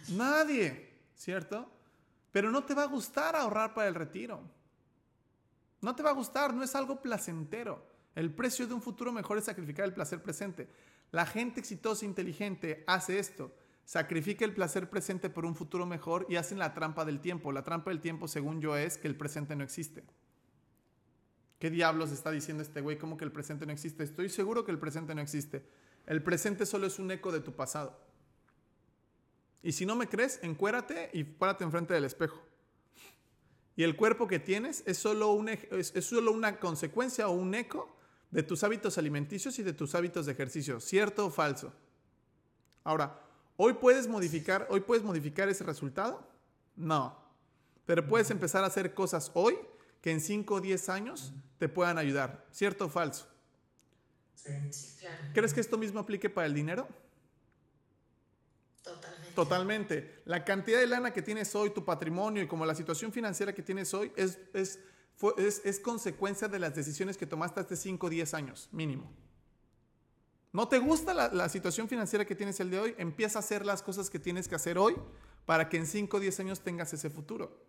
Nadie, 0.10 0.94
¿cierto? 1.16 1.72
Pero 2.32 2.52
no 2.52 2.66
te 2.66 2.76
va 2.76 2.84
a 2.84 2.88
gustar 2.88 3.36
ahorrar 3.36 3.74
para 3.74 3.88
el 3.88 3.96
retiro. 3.96 4.44
No 5.82 5.96
te 5.96 6.04
va 6.04 6.12
a 6.12 6.14
gustar, 6.14 6.54
no 6.54 6.62
es 6.62 6.76
algo 6.76 7.02
placentero. 7.02 7.84
El 8.14 8.32
precio 8.32 8.68
de 8.68 8.76
un 8.76 8.82
futuro 8.84 9.12
mejor 9.12 9.40
es 9.40 9.46
sacrificar 9.46 9.86
el 9.86 9.94
placer 9.94 10.22
presente. 10.22 10.70
La 11.12 11.26
gente 11.26 11.60
exitosa 11.60 12.06
e 12.06 12.10
inteligente 12.10 12.84
hace 12.88 13.20
esto. 13.20 13.56
Sacrifica 13.86 14.44
el 14.44 14.54
placer 14.54 14.90
presente 14.90 15.30
por 15.30 15.46
un 15.46 15.56
futuro 15.56 15.86
mejor 15.86 16.26
y 16.30 16.36
hacen 16.36 16.60
la 16.60 16.74
trampa 16.74 17.06
del 17.06 17.22
tiempo. 17.22 17.52
La 17.52 17.64
trampa 17.64 17.92
del 17.92 18.02
tiempo, 18.02 18.28
según 18.28 18.60
yo, 18.60 18.76
es 18.76 18.98
que 18.98 19.08
el 19.08 19.16
presente 19.16 19.56
no 19.56 19.64
existe. 19.64 20.04
¿Qué 21.60 21.70
diablos 21.70 22.12
está 22.12 22.30
diciendo 22.30 22.62
este 22.62 22.82
güey? 22.82 22.98
¿Cómo 22.98 23.18
que 23.18 23.26
el 23.26 23.32
presente 23.32 23.66
no 23.66 23.72
existe? 23.72 24.04
Estoy 24.04 24.30
seguro 24.30 24.66
que 24.66 24.72
el 24.72 24.80
presente 24.80 25.16
no 25.16 25.22
existe. 25.22 25.66
El 26.06 26.22
presente 26.22 26.66
solo 26.66 26.86
es 26.86 27.00
un 27.00 27.10
eco 27.10 27.32
de 27.32 27.40
tu 27.40 27.54
pasado. 27.54 27.98
Y 29.64 29.72
si 29.72 29.86
no 29.86 29.96
me 29.96 30.08
crees, 30.08 30.40
encuérate 30.44 31.10
y 31.14 31.24
párate 31.24 31.64
enfrente 31.64 31.94
del 31.94 32.06
espejo. 32.06 32.42
Y 33.76 33.84
el 33.84 33.96
cuerpo 33.96 34.28
que 34.28 34.40
tienes 34.40 34.84
es 34.86 34.98
solo, 34.98 35.44
es 35.72 36.06
solo 36.06 36.32
una 36.32 36.60
consecuencia 36.60 37.28
o 37.28 37.32
un 37.32 37.56
eco 37.56 37.97
de 38.32 38.44
tus 38.44 38.64
hábitos 38.64 38.98
alimenticios 38.98 39.58
y 39.60 39.64
de 39.64 39.74
tus 39.74 39.96
hábitos 39.96 40.26
de 40.26 40.34
ejercicio. 40.34 40.80
¿Cierto 40.80 41.26
o 41.26 41.30
falso? 41.30 41.74
Ahora, 42.84 43.22
¿hoy 43.56 43.74
puedes 43.74 44.08
modificar, 44.08 44.68
hoy 44.70 44.82
puedes 44.82 45.04
modificar 45.04 45.50
ese 45.50 45.64
resultado? 45.64 46.28
No. 46.76 47.18
Pero 47.86 48.08
puedes 48.08 48.30
empezar 48.32 48.64
a 48.64 48.68
hacer 48.68 48.94
cosas 48.94 49.32
hoy 49.34 49.58
que 50.02 50.12
en 50.12 50.22
5 50.22 50.56
o 50.56 50.62
10 50.62 50.90
años 50.90 51.34
te 51.58 51.70
puedan 51.70 51.98
ayudar. 51.98 52.46
¿Cierto 52.52 52.86
o 52.86 52.90
falso? 52.90 53.28
Sí. 54.36 54.52
Sí, 54.72 54.98
claro. 55.00 55.18
¿Crees 55.34 55.54
que 55.54 55.62
esto 55.62 55.78
mismo 55.78 56.00
aplique 56.00 56.30
para 56.30 56.48
el 56.48 56.54
dinero? 56.54 56.88
Totalmente. 58.84 59.34
Totalmente. 59.34 60.22
La 60.26 60.46
cantidad 60.46 60.80
de 60.80 60.88
lana 60.88 61.12
que 61.12 61.22
tienes 61.22 61.54
hoy, 61.56 61.72
tu 61.72 61.84
patrimonio 61.84 62.42
y 62.44 62.48
como 62.48 62.66
la 62.66 62.76
situación 62.76 63.12
financiera 63.12 63.54
que 63.54 63.62
tienes 63.62 63.94
hoy 63.94 64.12
es, 64.16 64.40
es, 64.54 64.80
es 65.38 65.80
consecuencia 65.80 66.48
de 66.48 66.60
las 66.60 66.76
decisiones 66.76 67.18
que 67.18 67.26
tomaste 67.26 67.62
hace 67.62 67.76
5 67.76 68.08
o 68.08 68.10
10 68.10 68.34
años, 68.34 68.70
mínimo. 68.72 69.12
¿No 70.54 70.68
te 70.68 70.80
gusta 70.80 71.14
la, 71.14 71.30
la 71.30 71.50
situación 71.50 71.88
financiera 71.88 72.26
que 72.26 72.36
tienes 72.36 72.60
el 72.60 72.70
de 72.70 72.80
hoy? 72.80 72.96
Empieza 72.98 73.40
a 73.40 73.42
hacer 73.42 73.66
las 73.66 73.82
cosas 73.82 74.10
que 74.10 74.20
tienes 74.20 74.48
que 74.48 74.56
hacer 74.56 74.78
hoy 74.78 74.96
para 75.46 75.70
que 75.70 75.78
en 75.78 75.88
5 75.88 76.18
o 76.18 76.20
10 76.20 76.40
años 76.42 76.60
tengas 76.62 76.94
ese 76.94 77.10
futuro. 77.10 77.68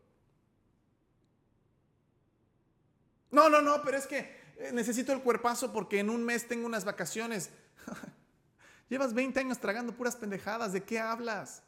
No, 3.31 3.49
no, 3.49 3.61
no, 3.61 3.83
pero 3.83 3.97
es 3.97 4.07
que 4.07 4.19
eh, 4.59 4.71
necesito 4.73 5.13
el 5.13 5.23
cuerpazo 5.23 5.73
porque 5.73 6.01
en 6.01 6.11
un 6.11 6.25
mes 6.25 6.49
tengo 6.49 6.67
unas 6.67 6.85
vacaciones. 6.85 7.51
Llevas 8.89 9.15
20 9.15 9.39
años 9.41 9.59
tragando 9.59 9.95
puras 9.95 10.17
pendejadas. 10.17 10.73
¿De 10.73 10.83
qué 10.83 10.99
hablas? 10.99 11.63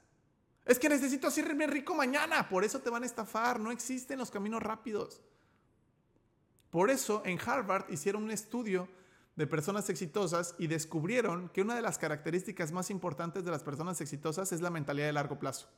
Es 0.65 0.79
que 0.79 0.89
necesito 0.89 1.27
hacerme 1.27 1.67
rico 1.67 1.95
mañana. 1.95 2.49
Por 2.49 2.65
eso 2.65 2.81
te 2.81 2.91
van 2.91 3.03
a 3.03 3.07
estafar. 3.07 3.61
No 3.61 3.71
existen 3.71 4.19
los 4.19 4.31
caminos 4.31 4.63
rápidos. 4.63 5.21
Por 6.71 6.91
eso 6.91 7.23
en 7.25 7.39
Harvard 7.45 7.91
hicieron 7.91 8.23
un 8.23 8.31
estudio 8.31 8.89
de 9.37 9.47
personas 9.47 9.89
exitosas 9.91 10.55
y 10.59 10.67
descubrieron 10.67 11.49
que 11.49 11.63
una 11.63 11.75
de 11.75 11.83
las 11.83 11.99
características 11.99 12.73
más 12.73 12.91
importantes 12.91 13.45
de 13.45 13.51
las 13.51 13.63
personas 13.63 14.01
exitosas 14.01 14.53
es 14.53 14.61
la 14.61 14.71
mentalidad 14.71 15.07
de 15.07 15.13
largo 15.13 15.39
plazo. 15.39 15.69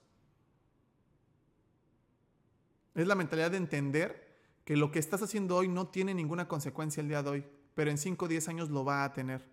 Es 2.94 3.06
la 3.06 3.14
mentalidad 3.14 3.50
de 3.50 3.56
entender 3.56 4.32
que 4.64 4.76
lo 4.76 4.90
que 4.90 4.98
estás 4.98 5.22
haciendo 5.22 5.56
hoy 5.56 5.68
no 5.68 5.88
tiene 5.88 6.12
ninguna 6.12 6.46
consecuencia 6.46 7.00
el 7.00 7.08
día 7.08 7.22
de 7.22 7.30
hoy, 7.30 7.44
pero 7.74 7.90
en 7.90 7.98
5 7.98 8.24
o 8.24 8.28
10 8.28 8.48
años 8.48 8.70
lo 8.70 8.84
va 8.84 9.04
a 9.04 9.12
tener. 9.12 9.48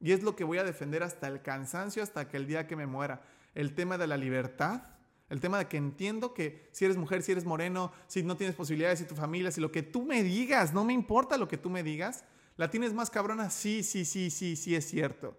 Y 0.00 0.12
es 0.12 0.22
lo 0.22 0.34
que 0.34 0.44
voy 0.44 0.58
a 0.58 0.64
defender 0.64 1.02
hasta 1.02 1.28
el 1.28 1.40
cansancio, 1.40 2.02
hasta 2.02 2.28
que 2.28 2.36
el 2.36 2.46
día 2.46 2.66
que 2.66 2.76
me 2.76 2.86
muera. 2.86 3.22
El 3.54 3.74
tema 3.74 3.96
de 3.96 4.06
la 4.06 4.16
libertad, 4.16 4.82
el 5.30 5.40
tema 5.40 5.58
de 5.58 5.68
que 5.68 5.76
entiendo 5.76 6.34
que 6.34 6.68
si 6.72 6.84
eres 6.84 6.96
mujer, 6.96 7.22
si 7.22 7.32
eres 7.32 7.44
moreno, 7.44 7.92
si 8.06 8.22
no 8.22 8.36
tienes 8.36 8.54
posibilidades, 8.54 8.98
si 8.98 9.06
tu 9.06 9.14
familia, 9.14 9.50
si 9.50 9.60
lo 9.60 9.72
que 9.72 9.82
tú 9.82 10.04
me 10.04 10.22
digas, 10.22 10.74
no 10.74 10.84
me 10.84 10.92
importa 10.92 11.38
lo 11.38 11.48
que 11.48 11.56
tú 11.58 11.70
me 11.70 11.82
digas, 11.82 12.24
la 12.56 12.70
tienes 12.70 12.92
más 12.92 13.10
cabrona, 13.10 13.50
sí, 13.50 13.82
sí, 13.82 14.04
sí, 14.04 14.30
sí, 14.30 14.56
sí 14.56 14.74
es 14.74 14.86
cierto. 14.86 15.36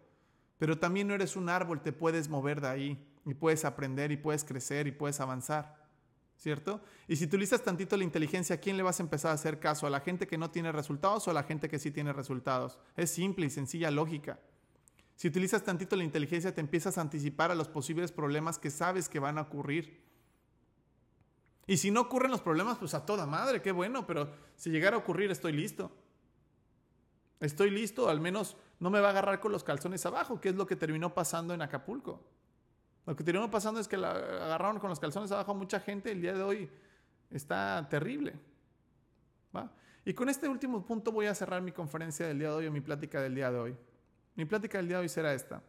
Pero 0.58 0.80
también 0.80 1.08
no 1.08 1.14
eres 1.14 1.36
un 1.36 1.50
árbol, 1.50 1.82
te 1.82 1.94
puedes 1.94 2.30
mover 2.30 2.62
de 2.62 2.68
ahí 2.68 3.08
y 3.26 3.34
puedes 3.34 3.66
aprender 3.66 4.12
y 4.12 4.18
puedes 4.18 4.44
crecer 4.44 4.88
y 4.88 4.92
puedes 4.92 5.20
avanzar. 5.20 5.84
¿Cierto? 6.38 6.82
Y 7.08 7.16
si 7.16 7.26
utilizas 7.26 7.64
tantito 7.64 7.96
la 7.96 8.04
inteligencia, 8.04 8.58
¿a 8.58 8.60
quién 8.60 8.76
le 8.76 8.84
vas 8.84 9.00
a 9.00 9.04
empezar 9.04 9.32
a 9.32 9.36
hacer 9.36 9.58
caso? 9.60 9.88
¿A 9.88 9.90
la 9.90 10.02
gente 10.02 10.28
que 10.28 10.38
no 10.38 10.52
tiene 10.52 10.74
resultados 10.74 11.26
o 11.28 11.32
a 11.32 11.34
la 11.34 11.44
gente 11.44 11.70
que 11.70 11.80
sí 11.80 11.92
tiene 11.92 12.12
resultados? 12.12 12.78
Es 12.98 13.10
simple 13.12 13.46
y 13.46 13.50
sencilla 13.50 13.90
lógica. 13.90 14.40
Si 15.16 15.28
utilizas 15.28 15.64
tantito 15.64 15.96
la 15.96 16.04
inteligencia, 16.04 16.54
te 16.54 16.62
empiezas 16.62 16.98
a 16.98 17.02
anticipar 17.02 17.52
a 17.52 17.56
los 17.56 17.70
posibles 17.70 18.12
problemas 18.12 18.60
que 18.60 18.70
sabes 18.70 19.08
que 19.08 19.20
van 19.20 19.38
a 19.38 19.42
ocurrir. 19.42 20.04
Y 21.68 21.78
si 21.78 21.90
no 21.90 22.02
ocurren 22.02 22.32
los 22.32 22.42
problemas, 22.42 22.78
pues 22.78 22.94
a 22.94 23.06
toda 23.06 23.26
madre, 23.26 23.62
qué 23.62 23.72
bueno, 23.72 24.06
pero 24.06 24.30
si 24.56 24.70
llegara 24.70 24.98
a 24.98 25.00
ocurrir, 25.00 25.32
estoy 25.32 25.54
listo. 25.54 25.92
Estoy 27.40 27.70
listo, 27.70 28.10
al 28.10 28.20
menos 28.20 28.58
no 28.80 28.90
me 28.90 29.00
va 29.00 29.08
a 29.08 29.12
agarrar 29.12 29.40
con 29.40 29.52
los 29.52 29.64
calzones 29.64 30.06
abajo, 30.06 30.40
que 30.40 30.50
es 30.50 30.56
lo 30.56 30.68
que 30.68 30.76
terminó 30.76 31.14
pasando 31.14 31.54
en 31.54 31.62
Acapulco. 31.62 32.22
Lo 33.06 33.16
que 33.16 33.24
terminó 33.24 33.50
pasando 33.50 33.80
es 33.80 33.88
que 33.88 33.98
la 33.98 34.12
agarraron 34.12 34.80
con 34.80 34.90
los 34.90 35.00
calzones 35.00 35.32
abajo 35.32 35.52
a 35.52 35.56
mucha 35.56 35.80
gente. 35.80 36.12
El 36.12 36.22
día 36.22 36.34
de 36.34 36.44
hoy 36.44 36.70
está 37.30 37.88
terrible. 37.90 38.34
¿va? 39.56 39.72
Y 40.04 40.14
con 40.14 40.28
este 40.28 40.48
último 40.48 40.86
punto 40.86 41.12
voy 41.12 41.28
a 41.28 41.36
cerrar 41.36 41.62
mi 41.62 41.72
conferencia 41.72 42.28
del 42.28 42.40
día 42.40 42.50
de 42.50 42.56
hoy 42.56 42.68
o 42.68 42.72
mi 42.72 42.82
plática 42.82 43.22
del 43.22 43.36
día 43.36 43.52
de 43.52 43.60
hoy. 43.60 43.78
Mi 44.36 44.46
plática 44.46 44.78
del 44.78 44.88
día 44.88 44.98
de 44.98 45.04
hoy 45.04 45.10
será 45.10 45.34
esta. 45.34 45.64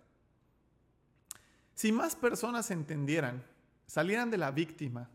Si 1.75 1.93
más 1.93 2.17
personas 2.17 2.71
entendieran, 2.71 3.45
salieran 3.87 4.31
de 4.31 4.39
la 4.39 4.51
víctima 4.51 5.09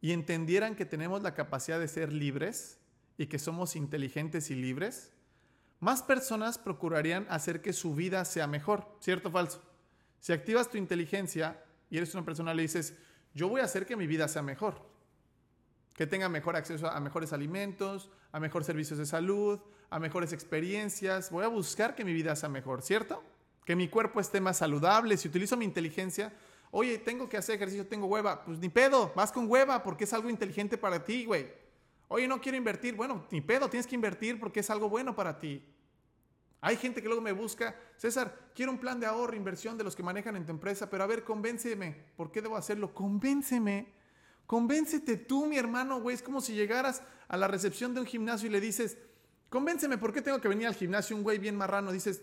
y 0.00 0.12
entendieran 0.12 0.74
que 0.74 0.86
tenemos 0.86 1.22
la 1.22 1.34
capacidad 1.34 1.78
de 1.78 1.88
ser 1.88 2.12
libres 2.12 2.78
y 3.18 3.26
que 3.26 3.38
somos 3.38 3.76
inteligentes 3.76 4.50
y 4.50 4.54
libres, 4.54 5.12
más 5.78 6.02
personas 6.02 6.58
procurarían 6.58 7.26
hacer 7.28 7.60
que 7.60 7.72
su 7.72 7.94
vida 7.94 8.24
sea 8.24 8.46
mejor. 8.46 8.86
¿Cierto 9.00 9.28
o 9.28 9.32
falso? 9.32 9.62
Si 10.20 10.32
activas 10.32 10.70
tu 10.70 10.78
inteligencia 10.78 11.62
y 11.90 11.96
eres 11.96 12.14
una 12.14 12.24
persona, 12.24 12.54
le 12.54 12.62
dices, 12.62 12.94
yo 13.34 13.48
voy 13.48 13.60
a 13.60 13.64
hacer 13.64 13.86
que 13.86 13.96
mi 13.96 14.06
vida 14.06 14.28
sea 14.28 14.42
mejor. 14.42 14.89
Que 16.00 16.06
tenga 16.06 16.30
mejor 16.30 16.56
acceso 16.56 16.88
a 16.88 16.98
mejores 16.98 17.34
alimentos, 17.34 18.08
a 18.32 18.40
mejores 18.40 18.64
servicios 18.64 18.98
de 18.98 19.04
salud, 19.04 19.60
a 19.90 19.98
mejores 19.98 20.32
experiencias. 20.32 21.30
Voy 21.30 21.44
a 21.44 21.48
buscar 21.48 21.94
que 21.94 22.06
mi 22.06 22.14
vida 22.14 22.34
sea 22.36 22.48
mejor, 22.48 22.80
¿cierto? 22.80 23.22
Que 23.66 23.76
mi 23.76 23.86
cuerpo 23.86 24.18
esté 24.18 24.40
más 24.40 24.56
saludable. 24.56 25.18
Si 25.18 25.28
utilizo 25.28 25.58
mi 25.58 25.66
inteligencia, 25.66 26.32
oye, 26.70 26.96
tengo 26.96 27.28
que 27.28 27.36
hacer 27.36 27.56
ejercicio, 27.56 27.86
tengo 27.86 28.06
hueva. 28.06 28.46
Pues 28.46 28.58
ni 28.60 28.70
pedo, 28.70 29.12
vas 29.14 29.30
con 29.30 29.46
hueva 29.46 29.82
porque 29.82 30.04
es 30.04 30.14
algo 30.14 30.30
inteligente 30.30 30.78
para 30.78 31.04
ti, 31.04 31.26
güey. 31.26 31.52
Oye, 32.08 32.26
no 32.26 32.40
quiero 32.40 32.56
invertir. 32.56 32.94
Bueno, 32.94 33.26
ni 33.30 33.42
pedo, 33.42 33.68
tienes 33.68 33.86
que 33.86 33.94
invertir 33.94 34.40
porque 34.40 34.60
es 34.60 34.70
algo 34.70 34.88
bueno 34.88 35.14
para 35.14 35.38
ti. 35.38 35.62
Hay 36.62 36.76
gente 36.76 37.02
que 37.02 37.08
luego 37.08 37.20
me 37.20 37.32
busca, 37.32 37.76
César, 37.98 38.48
quiero 38.54 38.72
un 38.72 38.78
plan 38.78 39.00
de 39.00 39.04
ahorro, 39.04 39.36
inversión 39.36 39.76
de 39.76 39.84
los 39.84 39.94
que 39.94 40.02
manejan 40.02 40.34
en 40.36 40.46
tu 40.46 40.52
empresa, 40.52 40.88
pero 40.88 41.04
a 41.04 41.06
ver, 41.06 41.24
convénceme. 41.24 41.94
¿Por 42.16 42.32
qué 42.32 42.40
debo 42.40 42.56
hacerlo? 42.56 42.94
Convénceme. 42.94 43.99
Convéncete 44.50 45.16
tú, 45.16 45.46
mi 45.46 45.58
hermano, 45.58 46.00
güey. 46.00 46.16
Es 46.16 46.22
como 46.22 46.40
si 46.40 46.54
llegaras 46.54 47.04
a 47.28 47.36
la 47.36 47.46
recepción 47.46 47.94
de 47.94 48.00
un 48.00 48.06
gimnasio 48.06 48.48
y 48.48 48.50
le 48.50 48.60
dices, 48.60 48.98
convénceme, 49.48 49.96
¿por 49.96 50.12
qué 50.12 50.22
tengo 50.22 50.40
que 50.40 50.48
venir 50.48 50.66
al 50.66 50.74
gimnasio 50.74 51.14
un 51.14 51.22
güey 51.22 51.38
bien 51.38 51.54
marrano? 51.54 51.92
Dices, 51.92 52.20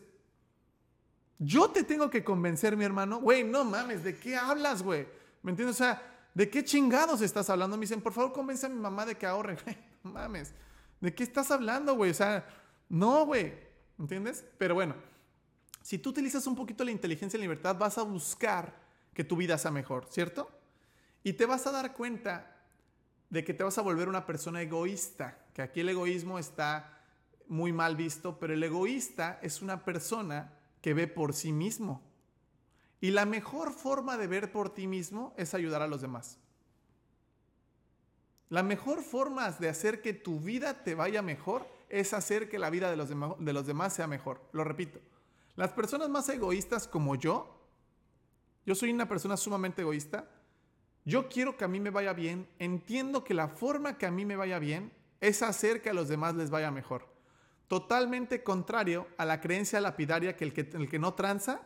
yo 1.40 1.70
te 1.70 1.86
tengo 1.86 2.10
que 2.10 2.26
convencer, 2.26 2.76
mi 2.76 2.84
hermano. 2.84 3.22
Güey, 3.22 3.46
no 3.46 3.64
mames, 3.64 4.04
¿de 4.04 4.18
qué 4.20 4.36
hablas, 4.36 4.84
güey? 4.84 5.08
¿Me 5.42 5.52
entiendes? 5.52 5.78
O 5.78 5.78
sea, 5.78 6.02
¿de 6.34 6.50
qué 6.50 6.66
chingados 6.66 7.22
estás 7.22 7.50
hablando? 7.50 7.78
Me 7.78 7.84
dicen, 7.84 8.02
por 8.02 8.12
favor, 8.12 8.34
convence 8.34 8.66
a 8.66 8.70
mi 8.70 8.78
mamá 8.82 9.06
de 9.06 9.16
que 9.16 9.26
ahorre. 9.26 9.58
Güey, 9.64 9.78
no 10.04 10.12
mames. 10.12 10.52
¿De 11.00 11.16
qué 11.16 11.24
estás 11.24 11.50
hablando, 11.50 11.96
güey? 11.96 12.12
O 12.12 12.14
sea, 12.14 12.46
no, 12.90 13.26
güey. 13.26 13.54
¿Entiendes? 13.98 14.44
Pero 14.58 14.76
bueno, 14.76 14.96
si 15.82 15.98
tú 15.98 16.10
utilizas 16.10 16.46
un 16.46 16.58
poquito 16.58 16.84
la 16.84 16.92
inteligencia 16.92 17.38
y 17.38 17.40
la 17.40 17.46
libertad, 17.46 17.78
vas 17.78 17.98
a 17.98 18.04
buscar 18.04 18.76
que 19.14 19.24
tu 19.24 19.38
vida 19.38 19.58
sea 19.58 19.72
mejor, 19.72 20.08
¿cierto? 20.10 20.57
Y 21.24 21.34
te 21.34 21.46
vas 21.46 21.68
a 21.68 21.72
dar 21.72 21.94
cuenta 21.94 22.56
de 23.30 23.44
que 23.44 23.54
te 23.54 23.64
vas 23.64 23.78
a 23.78 23.82
volver 23.82 24.08
una 24.08 24.26
persona 24.26 24.62
egoísta, 24.62 25.38
que 25.54 25.62
aquí 25.62 25.82
el 25.82 25.90
egoísmo 25.90 26.40
está 26.40 27.02
muy 27.48 27.74
mal 27.74 27.96
visto, 27.96 28.40
pero 28.40 28.54
el 28.54 28.64
egoísta 28.64 29.40
es 29.42 29.62
una 29.62 29.84
persona 29.84 30.54
que 30.82 30.94
ve 30.94 31.08
por 31.08 31.34
sí 31.34 31.52
mismo. 31.52 32.02
Y 33.00 33.12
la 33.12 33.26
mejor 33.26 33.74
forma 33.74 34.18
de 34.18 34.28
ver 34.28 34.52
por 34.52 34.74
ti 34.74 34.88
mismo 34.88 35.34
es 35.38 35.54
ayudar 35.54 35.82
a 35.82 35.88
los 35.88 36.02
demás. 36.02 36.40
La 38.50 38.64
mejor 38.64 39.04
forma 39.04 39.52
de 39.52 39.70
hacer 39.70 40.02
que 40.02 40.14
tu 40.14 40.40
vida 40.40 40.84
te 40.84 40.96
vaya 40.96 41.22
mejor 41.22 41.68
es 41.90 42.14
hacer 42.14 42.50
que 42.50 42.60
la 42.60 42.70
vida 42.70 42.90
de 42.90 42.98
los, 42.98 43.10
de 43.10 43.54
los 43.54 43.68
demás 43.68 43.94
sea 43.94 44.08
mejor. 44.08 44.42
Lo 44.54 44.64
repito. 44.64 45.00
Las 45.56 45.74
personas 45.74 46.10
más 46.10 46.30
egoístas 46.30 46.88
como 46.88 47.16
yo, 47.16 47.60
yo 48.66 48.76
soy 48.76 48.92
una 48.92 49.08
persona 49.08 49.38
sumamente 49.38 49.82
egoísta, 49.82 50.30
yo 51.08 51.30
quiero 51.30 51.56
que 51.56 51.64
a 51.64 51.70
mí 51.70 51.80
me 51.80 51.90
vaya 51.90 52.12
bien, 52.12 52.50
entiendo 52.60 53.24
que 53.24 53.34
la 53.34 53.48
forma 53.48 53.98
que 53.98 54.06
a 54.06 54.12
mí 54.12 54.26
me 54.26 54.36
vaya 54.36 54.60
bien 54.60 54.92
es 55.22 55.42
hacer 55.42 55.82
que 55.82 55.90
a 55.90 55.94
los 55.94 56.10
demás 56.10 56.36
les 56.36 56.50
vaya 56.50 56.70
mejor. 56.70 57.08
Totalmente 57.70 58.44
contrario 58.44 59.08
a 59.18 59.24
la 59.24 59.40
creencia 59.40 59.80
lapidaria 59.80 60.36
que 60.36 60.44
el 60.44 60.90
que, 60.90 61.00
no 61.00 61.14
tranza, 61.14 61.62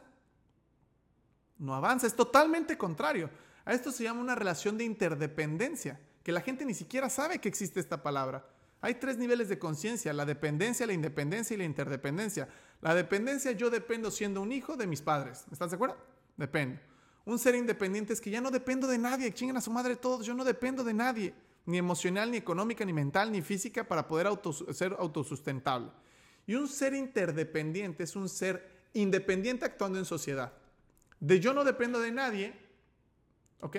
no 1.57 1.73
avanza. 1.73 2.05
Es 2.05 2.15
totalmente 2.15 2.77
contrario. 2.77 3.31
A 3.65 3.73
esto 3.73 3.91
se 3.91 4.03
llama 4.03 4.21
una 4.21 4.35
relación 4.35 4.77
de 4.77 4.83
interdependencia, 4.83 5.99
que 6.21 6.31
la 6.31 6.41
gente 6.41 6.63
ni 6.63 6.75
siquiera 6.75 7.09
sabe 7.09 7.39
que 7.39 7.49
existe 7.49 7.79
esta 7.79 8.03
palabra. 8.03 8.47
Hay 8.79 8.93
tres 8.95 9.17
niveles 9.17 9.49
de 9.49 9.57
conciencia, 9.57 10.13
la 10.13 10.25
dependencia, 10.27 10.85
la 10.85 10.93
independencia 10.93 11.55
y 11.55 11.57
la 11.57 11.63
interdependencia. 11.63 12.47
La 12.79 12.93
dependencia, 12.93 13.53
yo 13.53 13.71
dependo 13.71 14.11
siendo 14.11 14.39
un 14.39 14.51
hijo 14.51 14.77
de 14.77 14.85
mis 14.85 15.01
padres. 15.01 15.45
¿Estás 15.51 15.71
de 15.71 15.77
acuerdo? 15.77 15.97
Dependo. 16.37 16.90
Un 17.25 17.37
ser 17.37 17.55
independiente 17.55 18.13
es 18.13 18.21
que 18.21 18.31
ya 18.31 18.41
no 18.41 18.51
dependo 18.51 18.87
de 18.87 18.97
nadie, 18.97 19.33
chingan 19.33 19.57
a 19.57 19.61
su 19.61 19.71
madre 19.71 19.95
todos, 19.95 20.25
yo 20.25 20.33
no 20.33 20.43
dependo 20.43 20.83
de 20.83 20.93
nadie, 20.93 21.33
ni 21.65 21.77
emocional, 21.77 22.31
ni 22.31 22.37
económica, 22.37 22.83
ni 22.83 22.93
mental, 22.93 23.31
ni 23.31 23.41
física, 23.41 23.87
para 23.87 24.07
poder 24.07 24.27
ser 24.73 24.95
autosustentable. 24.97 25.91
Y 26.47 26.55
un 26.55 26.67
ser 26.67 26.93
interdependiente 26.93 28.03
es 28.03 28.15
un 28.15 28.27
ser 28.27 28.81
independiente 28.93 29.65
actuando 29.65 29.99
en 29.99 30.05
sociedad. 30.05 30.53
De 31.19 31.39
yo 31.39 31.53
no 31.53 31.63
dependo 31.63 31.99
de 31.99 32.11
nadie, 32.11 32.53
¿ok? 33.61 33.77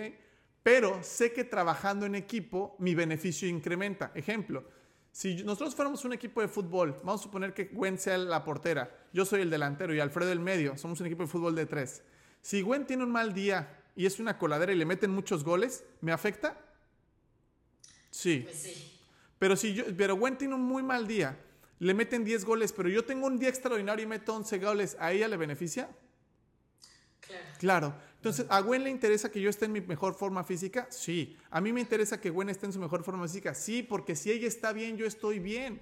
Pero 0.63 1.03
sé 1.03 1.33
que 1.33 1.43
trabajando 1.43 2.07
en 2.07 2.15
equipo 2.15 2.77
mi 2.79 2.95
beneficio 2.95 3.49
incrementa. 3.49 4.13
Ejemplo, 4.15 4.65
si 5.11 5.43
nosotros 5.43 5.75
fuéramos 5.75 6.05
un 6.05 6.13
equipo 6.13 6.41
de 6.41 6.49
fútbol, 6.49 6.97
vamos 7.03 7.21
a 7.21 7.25
suponer 7.25 7.53
que 7.53 7.65
Gwen 7.65 7.99
sea 7.99 8.17
la 8.17 8.45
portera, 8.45 9.09
yo 9.13 9.25
soy 9.25 9.43
el 9.43 9.51
delantero 9.51 9.93
y 9.93 10.01
Alfredo 10.01 10.31
el 10.31 10.41
medio, 10.41 10.79
somos 10.79 11.01
un 11.01 11.07
equipo 11.07 11.25
de 11.25 11.29
fútbol 11.29 11.55
de 11.55 11.67
tres. 11.67 12.03
Si 12.43 12.61
Gwen 12.61 12.87
tiene 12.87 13.05
un 13.05 13.11
mal 13.11 13.33
día 13.33 13.83
y 13.97 14.07
es 14.07 14.19
una 14.19 14.37
coladera 14.37 14.73
y 14.73 14.77
le 14.77 14.85
meten 14.85 15.11
muchos 15.11 15.45
goles, 15.45 15.85
¿me 16.01 16.13
afecta? 16.13 16.59
Sí. 18.11 18.41
Pues 18.45 18.57
sí. 18.57 19.01
Pero 19.39 19.57
si 19.57 19.75
yo, 19.75 19.85
pero 19.97 20.17
Gwen 20.17 20.37
tiene 20.37 20.55
un 20.55 20.63
muy 20.63 20.83
mal 20.83 21.07
día, 21.07 21.37
le 21.79 21.95
meten 21.95 22.25
10 22.25 22.45
goles, 22.45 22.73
pero 22.73 22.89
yo 22.89 23.05
tengo 23.05 23.27
un 23.27 23.39
día 23.39 23.49
extraordinario 23.49 24.05
y 24.05 24.07
meto 24.07 24.35
11 24.35 24.59
goles, 24.59 24.97
¿a 25.01 25.13
ella 25.13 25.27
le 25.27 25.37
beneficia? 25.37 25.89
Claro. 27.21 27.47
Claro. 27.59 27.95
Entonces, 28.17 28.47
¿a 28.49 28.61
Gwen 28.61 28.85
le 28.85 28.91
interesa 28.91 29.33
que 29.33 29.41
yo 29.41 29.51
esté 29.51 29.65
en 29.65 29.73
mi 29.73 29.81
mejor 29.81 30.15
forma 30.15 30.45
física? 30.45 30.87
Sí. 30.91 31.37
¿A 31.51 31.61
mí 31.61 31.73
me 31.73 31.81
interesa 31.81 32.21
que 32.21 32.31
Gwen 32.31 32.51
esté 32.51 32.67
en 32.67 32.73
su 32.73 32.79
mejor 32.79 33.03
forma 33.03 33.27
física? 33.27 33.53
Sí, 33.53 33.83
porque 33.83 34.15
si 34.15 34.31
ella 34.31 34.47
está 34.47 34.73
bien, 34.73 34.97
yo 34.97 35.07
estoy 35.07 35.41
bien. 35.41 35.81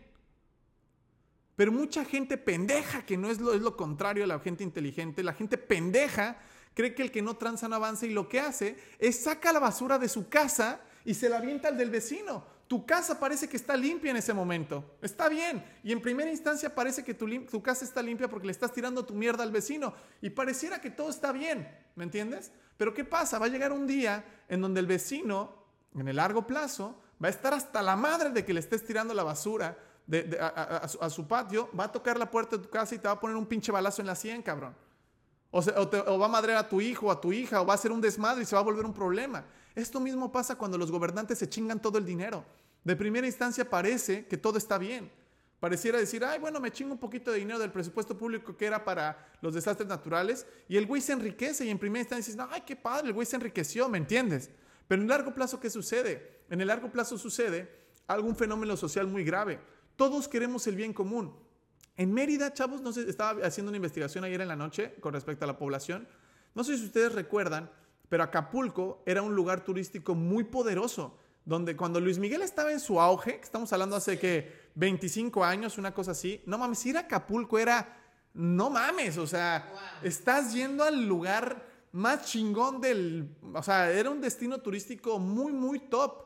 Pero 1.54 1.70
mucha 1.70 2.02
gente 2.06 2.38
pendeja, 2.38 3.04
que 3.04 3.18
no 3.18 3.30
es 3.30 3.38
lo, 3.38 3.52
es 3.52 3.60
lo 3.60 3.76
contrario 3.76 4.24
a 4.24 4.26
la 4.26 4.40
gente 4.40 4.64
inteligente, 4.64 5.22
la 5.22 5.34
gente 5.34 5.58
pendeja 5.58 6.40
cree 6.74 6.94
que 6.94 7.02
el 7.02 7.10
que 7.10 7.22
no 7.22 7.36
tranza 7.36 7.68
no 7.68 7.76
avanza 7.76 8.06
y 8.06 8.12
lo 8.12 8.28
que 8.28 8.40
hace 8.40 8.76
es 8.98 9.22
saca 9.22 9.52
la 9.52 9.58
basura 9.58 9.98
de 9.98 10.08
su 10.08 10.28
casa 10.28 10.80
y 11.04 11.14
se 11.14 11.28
la 11.28 11.38
avienta 11.38 11.68
al 11.68 11.76
del 11.76 11.90
vecino. 11.90 12.44
Tu 12.70 12.86
casa 12.86 13.18
parece 13.18 13.48
que 13.48 13.56
está 13.56 13.76
limpia 13.76 14.12
en 14.12 14.16
ese 14.16 14.32
momento. 14.32 14.96
Está 15.02 15.28
bien. 15.28 15.64
Y 15.82 15.90
en 15.90 16.00
primera 16.00 16.30
instancia 16.30 16.72
parece 16.72 17.02
que 17.02 17.14
tu, 17.14 17.62
casa 17.62 17.84
está 17.84 18.00
limpia 18.00 18.28
porque 18.28 18.46
le 18.46 18.52
estás 18.52 18.72
tirando 18.72 19.04
tu 19.04 19.12
mierda 19.12 19.42
al 19.42 19.50
vecino. 19.50 19.92
Y 20.22 20.30
pareciera 20.30 20.80
que 20.80 20.88
todo 20.88 21.10
está 21.10 21.32
bien. 21.32 21.68
¿Me 21.96 22.04
entiendes? 22.04 22.52
Pero 22.76 22.94
¿qué 22.94 23.04
pasa? 23.04 23.40
Va 23.40 23.46
a 23.46 23.48
llegar 23.48 23.72
un 23.72 23.88
día 23.88 24.24
en 24.48 24.60
donde 24.60 24.78
el 24.78 24.86
vecino, 24.86 25.52
en 25.96 26.06
el 26.06 26.14
largo 26.14 26.46
plazo, 26.46 27.02
va 27.20 27.26
a 27.26 27.30
estar 27.30 27.52
hasta 27.52 27.82
la 27.82 27.96
madre 27.96 28.30
de 28.30 28.44
que 28.44 28.54
le 28.54 28.60
estés 28.60 28.86
tirando 28.86 29.14
la 29.14 29.24
basura 29.24 29.76
a, 30.40 31.10
su, 31.10 31.26
patio. 31.26 31.70
Va 31.76 31.84
a 31.84 31.92
tocar 31.92 32.18
la 32.18 32.30
puerta 32.30 32.56
de 32.56 32.62
tu 32.62 32.70
casa 32.70 32.94
y 32.94 32.98
te 32.98 33.08
va 33.08 33.14
a 33.14 33.20
poner 33.20 33.36
un 33.36 33.46
pinche 33.46 33.72
balazo 33.72 34.00
en 34.00 34.06
la 34.06 34.14
sien, 34.14 34.42
cabrón. 34.42 34.76
O, 35.50 35.58
o 35.60 36.18
va 36.18 36.26
a 36.26 36.28
madrear 36.28 36.58
a 36.58 36.68
tu 36.68 36.80
hijo, 36.80 37.10
a 37.10 37.20
tu 37.20 37.32
hija, 37.32 37.60
o 37.60 37.66
va 37.66 37.74
a 37.74 37.76
hacer 37.76 37.90
un 37.90 38.00
desmadre 38.00 38.42
y 38.42 38.46
se 38.46 38.54
va 38.54 38.60
a 38.60 38.64
volver 38.64 38.84
un 38.84 38.94
problema. 38.94 39.44
Esto 39.74 40.00
mismo 40.00 40.30
pasa 40.30 40.56
cuando 40.56 40.78
los 40.78 40.90
gobernantes 40.90 41.38
se 41.38 41.48
chingan 41.48 41.80
todo 41.80 41.98
el 41.98 42.04
dinero. 42.04 42.44
De 42.84 42.96
primera 42.96 43.26
instancia 43.26 43.68
parece 43.68 44.26
que 44.26 44.36
todo 44.36 44.58
está 44.58 44.78
bien. 44.78 45.10
Pareciera 45.60 45.98
decir, 45.98 46.24
ay, 46.24 46.38
bueno, 46.38 46.58
me 46.58 46.70
chingo 46.70 46.92
un 46.92 46.98
poquito 46.98 47.30
de 47.30 47.38
dinero 47.38 47.58
del 47.58 47.70
presupuesto 47.70 48.16
público 48.16 48.56
que 48.56 48.64
era 48.64 48.82
para 48.82 49.28
los 49.42 49.52
desastres 49.52 49.86
naturales 49.86 50.46
y 50.68 50.78
el 50.78 50.86
güey 50.86 51.02
se 51.02 51.12
enriquece 51.12 51.66
y 51.66 51.68
en 51.68 51.78
primera 51.78 52.00
instancia 52.00 52.32
dices, 52.32 52.46
ay, 52.50 52.62
qué 52.66 52.76
padre, 52.76 53.08
el 53.08 53.12
güey 53.12 53.26
se 53.26 53.36
enriqueció, 53.36 53.86
¿me 53.88 53.98
entiendes? 53.98 54.48
Pero 54.88 55.02
en 55.02 55.10
el 55.10 55.10
largo 55.10 55.34
plazo, 55.34 55.60
¿qué 55.60 55.68
sucede? 55.68 56.40
En 56.48 56.62
el 56.62 56.68
largo 56.68 56.90
plazo 56.90 57.18
sucede 57.18 57.70
algún 58.06 58.34
fenómeno 58.34 58.74
social 58.76 59.06
muy 59.06 59.22
grave. 59.22 59.60
Todos 59.96 60.26
queremos 60.28 60.66
el 60.66 60.76
bien 60.76 60.94
común. 60.94 61.36
En 62.00 62.14
Mérida, 62.14 62.50
chavos, 62.54 62.80
no 62.80 62.94
sé, 62.94 63.10
estaba 63.10 63.46
haciendo 63.46 63.68
una 63.68 63.76
investigación 63.76 64.24
ayer 64.24 64.40
en 64.40 64.48
la 64.48 64.56
noche 64.56 64.94
con 65.00 65.12
respecto 65.12 65.44
a 65.44 65.46
la 65.46 65.58
población. 65.58 66.08
No 66.54 66.64
sé 66.64 66.78
si 66.78 66.86
ustedes 66.86 67.12
recuerdan, 67.12 67.70
pero 68.08 68.22
Acapulco 68.22 69.02
era 69.04 69.20
un 69.20 69.34
lugar 69.34 69.62
turístico 69.66 70.14
muy 70.14 70.44
poderoso 70.44 71.18
donde 71.44 71.76
cuando 71.76 72.00
Luis 72.00 72.18
Miguel 72.18 72.40
estaba 72.40 72.72
en 72.72 72.80
su 72.80 72.98
auge, 72.98 73.36
que 73.36 73.44
estamos 73.44 73.70
hablando 73.74 73.96
hace 73.96 74.18
que 74.18 74.70
25 74.76 75.44
años, 75.44 75.76
una 75.76 75.92
cosa 75.92 76.12
así, 76.12 76.42
no 76.46 76.56
mames, 76.56 76.86
ir 76.86 76.96
a 76.96 77.00
Acapulco 77.00 77.58
era, 77.58 77.98
no 78.32 78.70
mames, 78.70 79.18
o 79.18 79.26
sea, 79.26 79.70
estás 80.02 80.54
yendo 80.54 80.84
al 80.84 81.04
lugar 81.04 81.66
más 81.92 82.24
chingón 82.24 82.80
del, 82.80 83.28
o 83.52 83.62
sea, 83.62 83.90
era 83.90 84.08
un 84.08 84.22
destino 84.22 84.56
turístico 84.62 85.18
muy, 85.18 85.52
muy 85.52 85.78
top. 85.78 86.24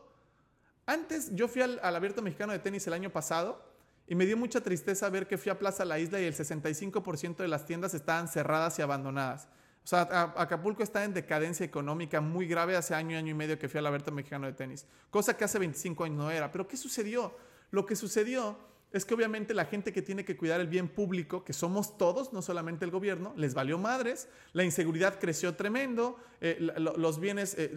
Antes 0.86 1.34
yo 1.34 1.48
fui 1.48 1.62
al, 1.62 1.80
al 1.82 1.96
Abierto 1.96 2.22
Mexicano 2.22 2.52
de 2.52 2.60
Tenis 2.60 2.86
el 2.86 2.92
año 2.92 3.10
pasado 3.10 3.73
y 4.06 4.14
me 4.14 4.26
dio 4.26 4.36
mucha 4.36 4.60
tristeza 4.60 5.08
ver 5.08 5.26
que 5.26 5.38
fui 5.38 5.50
a 5.50 5.58
Plaza 5.58 5.84
La 5.84 5.98
Isla 5.98 6.20
y 6.20 6.24
el 6.24 6.34
65% 6.34 7.36
de 7.36 7.48
las 7.48 7.66
tiendas 7.66 7.94
estaban 7.94 8.28
cerradas 8.28 8.78
y 8.78 8.82
abandonadas. 8.82 9.48
O 9.84 9.86
sea, 9.86 10.32
Acapulco 10.36 10.82
está 10.82 11.04
en 11.04 11.12
decadencia 11.12 11.64
económica 11.64 12.20
muy 12.20 12.46
grave 12.46 12.74
hace 12.74 12.94
año, 12.94 13.18
año 13.18 13.30
y 13.30 13.34
medio 13.34 13.58
que 13.58 13.68
fui 13.68 13.78
al 13.78 13.86
Abierto 13.86 14.12
Mexicano 14.12 14.46
de 14.46 14.54
Tenis. 14.54 14.86
Cosa 15.10 15.36
que 15.36 15.44
hace 15.44 15.58
25 15.58 16.04
años 16.04 16.16
no 16.16 16.30
era. 16.30 16.50
Pero 16.50 16.66
¿qué 16.66 16.76
sucedió? 16.76 17.36
Lo 17.70 17.84
que 17.84 17.94
sucedió 17.94 18.58
es 18.94 19.04
que 19.04 19.12
obviamente 19.12 19.52
la 19.54 19.64
gente 19.64 19.92
que 19.92 20.02
tiene 20.02 20.24
que 20.24 20.36
cuidar 20.36 20.60
el 20.60 20.68
bien 20.68 20.88
público, 20.88 21.44
que 21.44 21.52
somos 21.52 21.98
todos, 21.98 22.32
no 22.32 22.42
solamente 22.42 22.84
el 22.84 22.92
gobierno, 22.92 23.34
les 23.36 23.52
valió 23.52 23.76
madres, 23.76 24.28
la 24.52 24.62
inseguridad 24.62 25.18
creció 25.18 25.56
tremendo, 25.56 26.16
eh, 26.40 26.58
los 26.60 27.18
bienes, 27.18 27.56
eh, 27.58 27.74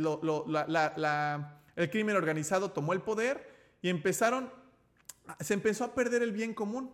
el 1.76 1.90
crimen 1.90 2.16
organizado 2.16 2.72
tomó 2.72 2.94
el 2.94 3.02
poder 3.02 3.50
y 3.82 3.90
empezaron, 3.90 4.52
se 5.40 5.54
empezó 5.54 5.84
a 5.84 5.94
perder 5.94 6.24
el 6.24 6.32
bien 6.32 6.54
común. 6.54 6.94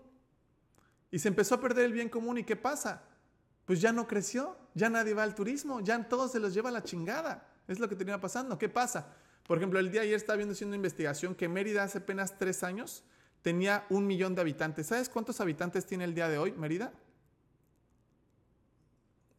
Y 1.11 1.19
se 1.19 1.27
empezó 1.27 1.55
a 1.55 1.61
perder 1.61 1.85
el 1.85 1.93
bien 1.93 2.09
común 2.09 2.39
y 2.39 2.43
¿qué 2.43 2.55
pasa? 2.55 3.03
pues 3.65 3.79
ya 3.79 3.93
no 3.93 4.07
creció, 4.07 4.57
ya 4.73 4.89
nadie 4.89 5.13
va 5.13 5.23
al 5.23 5.35
turismo, 5.35 5.79
ya 5.79 6.07
todos 6.07 6.31
se 6.31 6.39
los 6.39 6.53
lleva 6.53 6.69
a 6.69 6.71
la 6.71 6.83
chingada. 6.83 7.47
Es 7.67 7.79
lo 7.79 7.87
que 7.87 7.95
tenía 7.95 8.19
pasando. 8.19 8.57
¿Qué 8.57 8.67
pasa? 8.67 9.07
Por 9.47 9.57
ejemplo, 9.57 9.79
el 9.79 9.89
día 9.89 10.01
de 10.01 10.07
ayer 10.07 10.17
estaba 10.17 10.37
viendo 10.37 10.53
haciendo 10.53 10.71
una 10.71 10.77
investigación 10.77 11.35
que 11.35 11.47
Mérida 11.47 11.83
hace 11.83 11.99
apenas 11.99 12.37
tres 12.37 12.63
años 12.63 13.03
tenía 13.41 13.85
un 13.89 14.05
millón 14.05 14.35
de 14.35 14.41
habitantes. 14.41 14.87
¿Sabes 14.87 15.09
cuántos 15.09 15.39
habitantes 15.39 15.85
tiene 15.85 16.03
el 16.03 16.13
día 16.13 16.27
de 16.27 16.37
hoy 16.37 16.51
Mérida? 16.53 16.93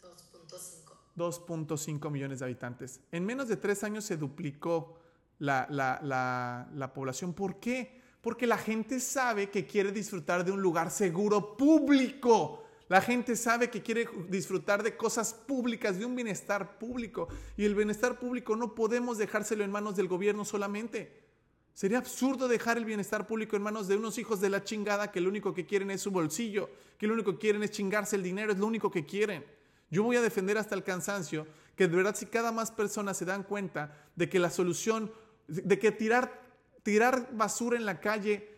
2.5. 0.02 1.66
2.5 1.66 2.10
millones 2.10 2.38
de 2.38 2.44
habitantes. 2.46 3.00
En 3.12 3.26
menos 3.26 3.48
de 3.48 3.56
tres 3.56 3.84
años 3.84 4.04
se 4.04 4.16
duplicó 4.16 4.98
la, 5.38 5.66
la, 5.70 6.68
la 6.72 6.94
población. 6.94 7.34
¿Por 7.34 7.60
qué? 7.60 8.02
Porque 8.24 8.48
la 8.48 8.58
gente 8.58 8.98
sabe 8.98 9.50
que 9.50 9.66
quiere 9.66 9.92
disfrutar 9.92 10.44
de 10.44 10.50
un 10.50 10.60
lugar 10.60 10.90
seguro 10.90 11.56
público 11.56 12.64
la 12.88 13.00
gente 13.00 13.34
sabe 13.34 13.70
que 13.70 13.82
quiere 13.82 14.06
disfrutar 14.28 14.82
de 14.82 14.96
cosas 14.96 15.32
públicas, 15.32 15.98
de 15.98 16.04
un 16.04 16.14
bienestar 16.14 16.78
público. 16.78 17.28
Y 17.56 17.64
el 17.64 17.74
bienestar 17.74 18.18
público 18.18 18.56
no 18.56 18.74
podemos 18.74 19.16
dejárselo 19.16 19.64
en 19.64 19.70
manos 19.70 19.96
del 19.96 20.06
gobierno 20.06 20.44
solamente. 20.44 21.24
Sería 21.72 21.98
absurdo 21.98 22.46
dejar 22.46 22.76
el 22.76 22.84
bienestar 22.84 23.26
público 23.26 23.56
en 23.56 23.62
manos 23.62 23.88
de 23.88 23.96
unos 23.96 24.18
hijos 24.18 24.40
de 24.40 24.50
la 24.50 24.62
chingada 24.62 25.10
que 25.10 25.20
lo 25.20 25.28
único 25.28 25.54
que 25.54 25.66
quieren 25.66 25.90
es 25.90 26.02
su 26.02 26.10
bolsillo, 26.10 26.70
que 26.98 27.06
lo 27.06 27.14
único 27.14 27.32
que 27.32 27.38
quieren 27.38 27.62
es 27.62 27.70
chingarse 27.70 28.16
el 28.16 28.22
dinero, 28.22 28.52
es 28.52 28.58
lo 28.58 28.66
único 28.66 28.90
que 28.90 29.04
quieren. 29.04 29.44
Yo 29.90 30.02
voy 30.02 30.16
a 30.16 30.22
defender 30.22 30.58
hasta 30.58 30.74
el 30.74 30.84
cansancio 30.84 31.46
que 31.74 31.88
de 31.88 31.96
verdad 31.96 32.14
si 32.14 32.26
cada 32.26 32.52
más 32.52 32.70
personas 32.70 33.16
se 33.16 33.24
dan 33.24 33.42
cuenta 33.42 33.96
de 34.14 34.28
que 34.28 34.38
la 34.38 34.50
solución, 34.50 35.10
de 35.48 35.78
que 35.78 35.90
tirar, 35.90 36.43
tirar 36.84 37.30
basura 37.32 37.76
en 37.76 37.84
la 37.84 37.98
calle 37.98 38.48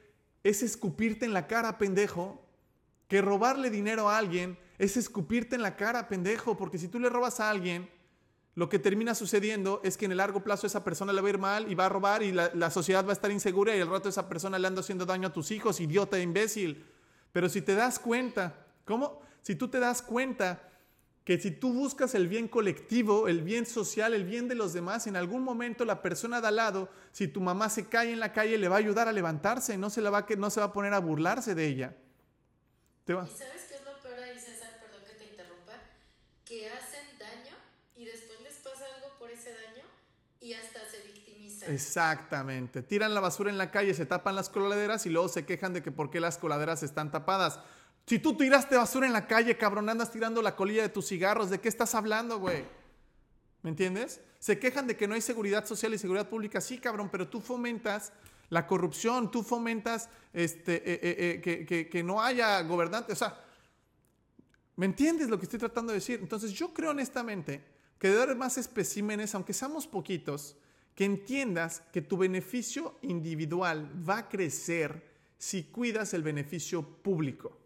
es 0.44 0.62
escupirte 0.62 1.24
en 1.24 1.32
la 1.32 1.46
cara, 1.46 1.78
pendejo, 1.78 2.44
que 3.08 3.22
robarle 3.22 3.70
dinero 3.70 4.10
a 4.10 4.18
alguien 4.18 4.58
es 4.78 4.96
escupirte 4.96 5.56
en 5.56 5.62
la 5.62 5.76
cara, 5.76 6.08
pendejo, 6.08 6.56
porque 6.56 6.78
si 6.78 6.88
tú 6.88 7.00
le 7.00 7.08
robas 7.08 7.40
a 7.40 7.48
alguien, 7.48 7.88
lo 8.54 8.68
que 8.68 8.78
termina 8.78 9.14
sucediendo 9.14 9.80
es 9.84 9.96
que 9.96 10.06
en 10.06 10.12
el 10.12 10.18
largo 10.18 10.42
plazo 10.42 10.66
esa 10.66 10.84
persona 10.84 11.12
le 11.12 11.20
va 11.20 11.28
a 11.28 11.30
ir 11.30 11.38
mal 11.38 11.70
y 11.70 11.74
va 11.74 11.86
a 11.86 11.88
robar 11.88 12.22
y 12.22 12.32
la, 12.32 12.70
sociedad 12.70 13.04
va 13.04 13.10
a 13.10 13.12
estar 13.12 13.30
insegura 13.30 13.76
y 13.76 13.80
el 13.80 13.88
rato 13.88 14.08
esa 14.08 14.28
persona 14.28 14.58
le 14.58 14.66
anda 14.66 14.80
haciendo 14.80 15.06
daño 15.06 15.28
a 15.28 15.32
tus 15.32 15.50
hijos, 15.50 15.80
idiota, 15.80 16.18
imbécil. 16.18 16.84
Pero 17.32 17.48
si 17.48 17.60
te 17.60 17.74
das 17.74 17.98
cuenta, 17.98 18.66
¿cómo? 18.84 19.20
Si 19.42 19.56
tú 19.56 19.68
te 19.68 19.78
das 19.78 20.00
cuenta 20.00 20.68
que 21.26 21.40
si 21.40 21.50
tú 21.50 21.72
buscas 21.72 22.14
el 22.14 22.28
bien 22.28 22.46
colectivo, 22.46 23.26
el 23.26 23.42
bien 23.42 23.66
social, 23.66 24.14
el 24.14 24.22
bien 24.22 24.46
de 24.46 24.54
los 24.54 24.72
demás, 24.72 25.08
en 25.08 25.16
algún 25.16 25.42
momento 25.42 25.84
la 25.84 26.00
persona 26.00 26.40
de 26.40 26.46
al 26.46 26.54
lado, 26.54 26.88
si 27.10 27.26
tu 27.26 27.40
mamá 27.40 27.68
se 27.68 27.88
cae 27.88 28.12
en 28.12 28.20
la 28.20 28.32
calle, 28.32 28.56
le 28.56 28.68
va 28.68 28.76
a 28.76 28.78
ayudar 28.78 29.08
a 29.08 29.12
levantarse, 29.12 29.76
no 29.76 29.90
se, 29.90 30.00
la 30.02 30.10
va, 30.10 30.18
a, 30.18 30.26
no 30.38 30.50
se 30.50 30.60
va 30.60 30.66
a 30.66 30.72
poner 30.72 30.94
a 30.94 31.00
burlarse 31.00 31.56
de 31.56 31.66
ella. 31.66 31.96
¿Y 33.08 33.10
sabes 33.10 33.64
qué 33.68 33.74
es 33.74 33.84
lo 33.84 34.00
peor 34.00 34.20
ahí, 34.20 34.38
César? 34.38 34.78
Perdón 34.80 35.00
que 35.04 35.14
te 35.14 35.24
interrumpa. 35.24 35.72
Que 36.44 36.68
hacen 36.68 37.18
daño 37.18 37.56
y 37.96 38.04
después 38.04 38.40
les 38.42 38.54
pasa 38.58 38.84
algo 38.94 39.18
por 39.18 39.28
ese 39.28 39.50
daño 39.50 39.82
y 40.40 40.52
hasta 40.52 40.78
se 40.88 41.12
victimizan. 41.12 41.72
Exactamente. 41.72 42.82
Tiran 42.82 43.14
la 43.14 43.20
basura 43.20 43.50
en 43.50 43.58
la 43.58 43.72
calle, 43.72 43.94
se 43.94 44.06
tapan 44.06 44.36
las 44.36 44.48
coladeras 44.48 45.06
y 45.06 45.10
luego 45.10 45.28
se 45.28 45.44
quejan 45.44 45.72
de 45.72 45.82
que 45.82 45.90
por 45.90 46.08
qué 46.08 46.20
las 46.20 46.38
coladeras 46.38 46.84
están 46.84 47.10
tapadas. 47.10 47.58
Si 48.06 48.20
tú 48.20 48.36
tiraste 48.36 48.76
basura 48.76 49.06
en 49.06 49.12
la 49.12 49.26
calle, 49.26 49.58
cabrón, 49.58 49.88
andas 49.88 50.12
tirando 50.12 50.40
la 50.40 50.54
colilla 50.54 50.82
de 50.82 50.88
tus 50.90 51.08
cigarros, 51.08 51.50
¿de 51.50 51.60
qué 51.60 51.68
estás 51.68 51.92
hablando, 51.96 52.38
güey? 52.38 52.64
¿Me 53.62 53.70
entiendes? 53.70 54.20
Se 54.38 54.60
quejan 54.60 54.86
de 54.86 54.96
que 54.96 55.08
no 55.08 55.14
hay 55.14 55.20
seguridad 55.20 55.66
social 55.66 55.92
y 55.92 55.98
seguridad 55.98 56.28
pública. 56.28 56.60
Sí, 56.60 56.78
cabrón, 56.78 57.08
pero 57.10 57.26
tú 57.26 57.40
fomentas 57.40 58.12
la 58.48 58.68
corrupción, 58.68 59.28
tú 59.32 59.42
fomentas 59.42 60.08
este, 60.32 60.76
eh, 60.76 61.00
eh, 61.02 61.66
eh, 61.68 61.88
que, 61.90 62.02
no 62.04 62.22
haya 62.22 62.62
gobernantes. 62.62 63.14
O 63.14 63.18
sea, 63.18 63.44
¿me 64.76 64.86
entiendes 64.86 65.28
lo 65.28 65.36
que 65.36 65.46
estoy 65.46 65.58
tratando 65.58 65.90
de 65.90 65.98
decir? 65.98 66.20
Entonces 66.22 66.52
yo 66.52 66.72
creo 66.72 66.90
honestamente 66.90 67.60
que 67.98 68.08
debe 68.08 68.22
haber 68.22 68.36
más 68.36 68.56
especímenes, 68.56 69.34
aunque 69.34 69.52
seamos 69.52 69.88
poquitos, 69.88 70.54
que 70.94 71.06
entiendas 71.06 71.82
que 71.92 72.02
tu 72.02 72.16
beneficio 72.16 72.94
individual 73.02 73.90
va 74.08 74.18
a 74.18 74.28
crecer 74.28 75.02
si 75.38 75.64
cuidas 75.64 76.14
el 76.14 76.22
beneficio 76.22 76.82
público 76.82 77.65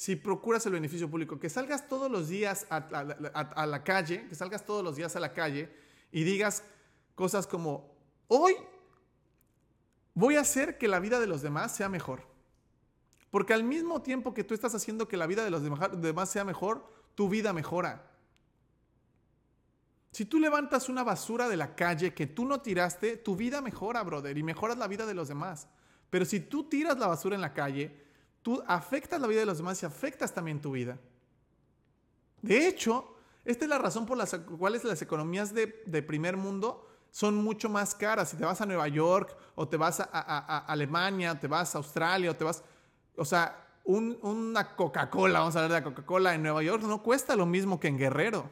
si 0.00 0.16
procuras 0.16 0.64
el 0.64 0.72
beneficio 0.72 1.10
público, 1.10 1.38
que 1.38 1.50
salgas 1.50 1.86
todos 1.86 2.10
los 2.10 2.26
días 2.26 2.66
a, 2.70 3.66
la 3.66 3.84
calle, 3.84 4.26
que 4.28 4.34
salgas 4.34 4.64
todos 4.64 4.82
los 4.82 4.96
días 4.96 5.14
a 5.14 5.20
la 5.20 5.34
calle 5.34 5.70
y 6.10 6.24
digas 6.24 6.64
cosas 7.14 7.46
como, 7.46 7.94
hoy 8.26 8.56
voy 10.14 10.36
a 10.36 10.40
hacer 10.40 10.78
que 10.78 10.88
la 10.88 11.00
vida 11.00 11.20
de 11.20 11.26
los 11.26 11.42
demás 11.42 11.76
sea 11.76 11.90
mejor. 11.90 12.22
Porque 13.30 13.52
al 13.52 13.62
mismo 13.62 14.00
tiempo 14.00 14.32
que 14.32 14.42
tú 14.42 14.54
estás 14.54 14.74
haciendo 14.74 15.06
que 15.06 15.18
la 15.18 15.26
vida 15.26 15.44
de 15.44 15.50
los 15.50 15.62
demás 15.62 16.30
sea 16.30 16.44
mejor, 16.44 16.90
tu 17.14 17.28
vida 17.28 17.52
mejora. 17.52 18.10
Si 20.12 20.24
tú 20.24 20.40
levantas 20.40 20.88
una 20.88 21.04
basura 21.04 21.46
de 21.46 21.58
la 21.58 21.74
calle 21.74 22.14
que 22.14 22.26
tú 22.26 22.46
no 22.46 22.62
tiraste, 22.62 23.18
tu 23.18 23.36
vida 23.36 23.60
mejora, 23.60 24.02
brother, 24.02 24.38
y 24.38 24.42
mejoras 24.42 24.78
la 24.78 24.88
vida 24.88 25.04
de 25.04 25.12
los 25.12 25.28
demás. 25.28 25.68
Pero 26.08 26.24
si 26.24 26.40
tú 26.40 26.70
tiras 26.70 26.98
la 26.98 27.06
basura 27.06 27.34
en 27.34 27.42
la 27.42 27.52
calle, 27.52 28.08
tú 28.42 28.62
afectas 28.66 29.20
la 29.20 29.26
vida 29.26 29.40
de 29.40 29.46
los 29.46 29.58
demás 29.58 29.82
y 29.82 29.86
afectas 29.86 30.32
también 30.32 30.60
tu 30.60 30.72
vida. 30.72 30.98
De 32.42 32.66
hecho, 32.66 33.14
esta 33.44 33.64
es 33.64 33.68
la 33.68 33.78
razón 33.78 34.06
por 34.06 34.16
la 34.16 34.26
cual 34.26 34.80
las 34.82 35.02
economías 35.02 35.54
de, 35.54 35.66
primer 36.02 36.36
mundo 36.36 36.86
son 37.10 37.36
mucho 37.36 37.68
más 37.68 37.94
caras. 37.94 38.30
Si 38.30 38.36
te 38.36 38.44
vas 38.44 38.60
a 38.60 38.66
Nueva 38.66 38.88
York 38.88 39.36
o 39.54 39.68
te 39.68 39.76
vas 39.76 40.00
a, 40.00 40.58
Alemania, 40.66 41.38
te 41.38 41.46
vas 41.46 41.74
a 41.74 41.78
Australia 41.78 42.30
o 42.30 42.36
te 42.36 42.44
vas... 42.44 42.62
O 43.16 43.24
sea, 43.24 43.66
una 43.84 44.76
Coca-Cola, 44.76 45.40
vamos 45.40 45.56
a 45.56 45.64
hablar 45.64 45.70
de 45.70 45.78
la 45.78 45.94
Coca-Cola 45.94 46.34
en 46.34 46.42
Nueva 46.42 46.62
York, 46.62 46.82
no 46.84 47.02
cuesta 47.02 47.34
lo 47.34 47.46
mismo 47.46 47.80
que 47.80 47.88
en 47.88 47.98
Guerrero. 47.98 48.48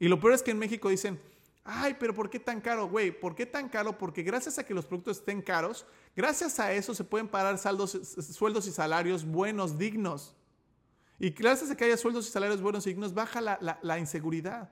Y 0.00 0.08
lo 0.08 0.18
peor 0.18 0.32
es 0.32 0.42
que 0.42 0.50
en 0.50 0.58
México 0.58 0.88
dicen, 0.88 1.20
ay, 1.64 1.96
pero 1.98 2.14
¿por 2.14 2.28
qué 2.30 2.40
tan 2.40 2.60
caro, 2.60 2.88
güey? 2.88 3.12
¿Por 3.12 3.34
qué 3.34 3.46
tan 3.46 3.68
caro? 3.68 3.96
Porque 3.96 4.22
gracias 4.22 4.58
a 4.58 4.64
que 4.64 4.74
los 4.74 4.86
productos 4.86 5.18
estén 5.18 5.42
caros, 5.42 5.86
gracias 6.14 6.58
a 6.60 6.72
eso 6.72 6.94
se 6.94 7.04
pueden 7.04 7.28
pagar 7.28 7.58
saldos, 7.58 7.90
sueldos 7.90 8.66
y 8.66 8.72
salarios 8.72 9.24
buenos, 9.24 9.78
dignos. 9.78 10.34
Y 11.18 11.30
gracias 11.30 11.70
a 11.70 11.76
que 11.76 11.84
haya 11.84 11.96
sueldos 11.96 12.28
y 12.28 12.30
salarios 12.30 12.60
buenos 12.60 12.86
y 12.86 12.90
dignos, 12.90 13.12
baja 13.12 13.40
la, 13.40 13.98
inseguridad. 13.98 14.70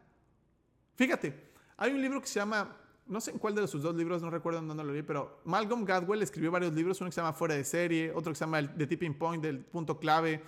Fíjate, 0.94 1.52
hay 1.76 1.92
un 1.92 2.00
libro 2.00 2.20
que 2.20 2.28
se 2.28 2.38
llama, 2.38 2.76
no 3.06 3.20
sé 3.20 3.32
en 3.32 3.38
cuál 3.38 3.54
de 3.54 3.66
sus 3.66 3.82
dos 3.82 3.94
libros, 3.94 4.22
no 4.22 4.30
recuerdo 4.30 4.62
dónde 4.62 4.84
lo 4.84 4.92
leí, 4.92 5.02
pero 5.02 5.40
Malcolm 5.44 5.84
Gadwell 5.84 6.22
escribió 6.22 6.50
varios 6.50 6.72
libros, 6.72 7.00
uno 7.00 7.10
que 7.10 7.14
se 7.14 7.20
llama 7.20 7.32
Fuera 7.32 7.54
de 7.54 7.64
serie, 7.64 8.12
otro 8.12 8.32
que 8.32 8.36
se 8.36 8.44
llama 8.44 8.62
The 8.62 8.86
Tipping 8.86 9.18
Point, 9.18 9.42
del 9.42 9.64
punto 9.64 9.98
clave, 9.98 10.42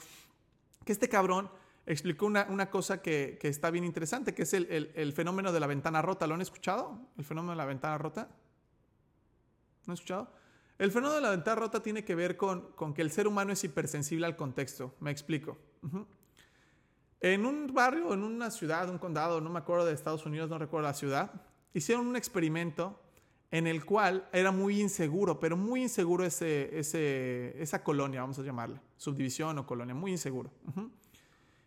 que 0.84 0.92
este 0.92 1.08
cabrón 1.08 1.50
explicó 1.88 2.26
una, 2.26 2.70
cosa 2.70 3.00
que, 3.00 3.38
está 3.42 3.70
bien 3.70 3.84
interesante, 3.84 4.34
que 4.34 4.42
es 4.42 4.52
el, 4.52 5.12
fenómeno 5.14 5.52
de 5.52 5.60
la 5.60 5.66
ventana 5.66 6.02
rota. 6.02 6.26
¿Lo 6.26 6.34
han 6.34 6.42
escuchado? 6.42 7.00
¿El 7.16 7.24
fenómeno 7.24 7.52
de 7.52 7.56
la 7.56 7.64
ventana 7.64 7.96
rota? 7.96 8.28
¿No 9.86 9.92
han 9.92 9.94
escuchado? 9.94 10.30
El 10.78 10.92
fenómeno 10.92 11.16
de 11.16 11.20
la 11.22 11.30
ventana 11.30 11.56
rota 11.56 11.82
tiene 11.82 12.04
que 12.04 12.14
ver 12.14 12.36
con, 12.36 12.72
que 12.94 13.02
el 13.02 13.10
ser 13.10 13.26
humano 13.26 13.52
es 13.52 13.64
hipersensible 13.64 14.26
al 14.26 14.36
contexto. 14.36 14.94
Me 15.00 15.10
explico. 15.10 15.58
En 17.20 17.44
un 17.44 17.66
barrio, 17.74 18.14
en 18.14 18.22
una 18.22 18.50
ciudad, 18.50 18.88
un 18.88 18.98
condado, 18.98 19.40
no 19.40 19.50
me 19.50 19.58
acuerdo 19.58 19.84
de 19.84 19.92
Estados 19.92 20.24
Unidos, 20.24 20.48
no 20.48 20.56
recuerdo 20.56 20.86
la 20.86 20.94
ciudad, 20.94 21.32
hicieron 21.74 22.06
un 22.06 22.14
experimento 22.14 23.02
en 23.50 23.66
el 23.66 23.84
cual 23.84 24.28
era 24.32 24.52
muy 24.52 24.80
inseguro, 24.80 25.40
pero 25.40 25.56
muy 25.56 25.82
inseguro 25.82 26.24
ese, 26.24 26.78
esa 27.60 27.82
colonia, 27.82 28.20
vamos 28.20 28.38
a 28.38 28.42
llamarla, 28.42 28.80
subdivisión 28.96 29.58
o 29.58 29.66
colonia, 29.66 29.96
muy 29.96 30.12
inseguro. 30.12 30.52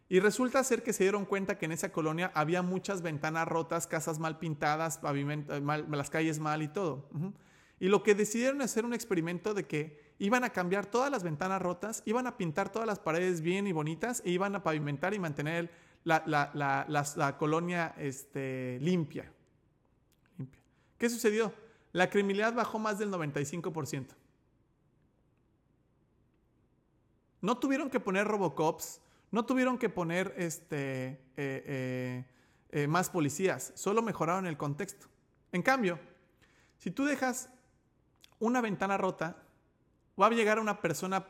Y 0.08 0.20
resulta 0.20 0.64
ser 0.64 0.84
que 0.84 0.94
se 0.94 1.04
dieron 1.04 1.26
cuenta 1.26 1.58
que 1.58 1.66
en 1.66 1.74
esa 1.74 1.92
colonia 1.92 2.32
había 2.34 2.62
muchas 2.62 3.02
ventanas 3.02 3.48
rotas, 3.48 3.88
casas 3.88 4.20
mal 4.20 4.40
pintadas, 4.40 5.02
eh, 5.04 5.62
las 5.90 6.10
calles 6.10 6.40
mal 6.40 6.62
y 6.62 6.68
todo. 6.70 7.10
Y 7.82 7.88
lo 7.88 8.04
que 8.04 8.14
decidieron 8.14 8.62
hacer 8.62 8.86
un 8.86 8.94
experimento 8.94 9.56
de 9.56 9.66
que 9.66 10.14
iban 10.20 10.44
a 10.44 10.52
cambiar 10.52 10.86
todas 10.86 11.10
las 11.10 11.24
ventanas 11.24 11.60
rotas, 11.60 12.04
iban 12.06 12.28
a 12.28 12.38
pintar 12.38 12.72
todas 12.72 12.88
las 12.88 13.00
paredes 13.00 13.42
bien 13.42 13.66
y 13.66 13.72
bonitas 13.72 14.22
e 14.24 14.30
iban 14.30 14.54
a 14.56 14.62
pavimentar 14.62 15.16
y 15.16 15.20
mantener 15.20 15.72
la, 16.04 17.36
colonia 17.40 17.96
este, 17.98 18.78
limpia. 18.82 19.34
limpia. 20.38 20.62
¿Qué 21.00 21.10
sucedió? 21.10 21.52
La 21.92 22.08
criminalidad 22.08 22.54
bajó 22.54 22.78
más 22.78 23.00
del 23.00 23.10
95%. 23.10 24.10
No 27.42 27.58
tuvieron 27.58 27.90
que 27.90 28.00
poner 28.00 28.28
Robocops, 28.28 29.02
no 29.32 29.44
tuvieron 29.44 29.80
que 29.80 29.90
poner 29.90 30.36
este, 30.38 31.08
eh, 31.08 31.18
eh, 31.36 32.26
eh, 32.70 32.88
más 32.88 33.10
policías, 33.10 33.72
solo 33.74 34.04
mejoraron 34.04 34.46
el 34.46 34.56
contexto. 34.56 35.08
En 35.52 35.64
cambio, 35.64 35.98
si 36.78 36.92
tú 36.92 37.06
dejas 37.06 37.50
una 38.42 38.60
ventana 38.60 38.98
rota, 38.98 39.38
va 40.22 40.28
a 40.28 40.30
llegar 40.32 40.60
una 40.60 40.82
persona, 40.82 41.26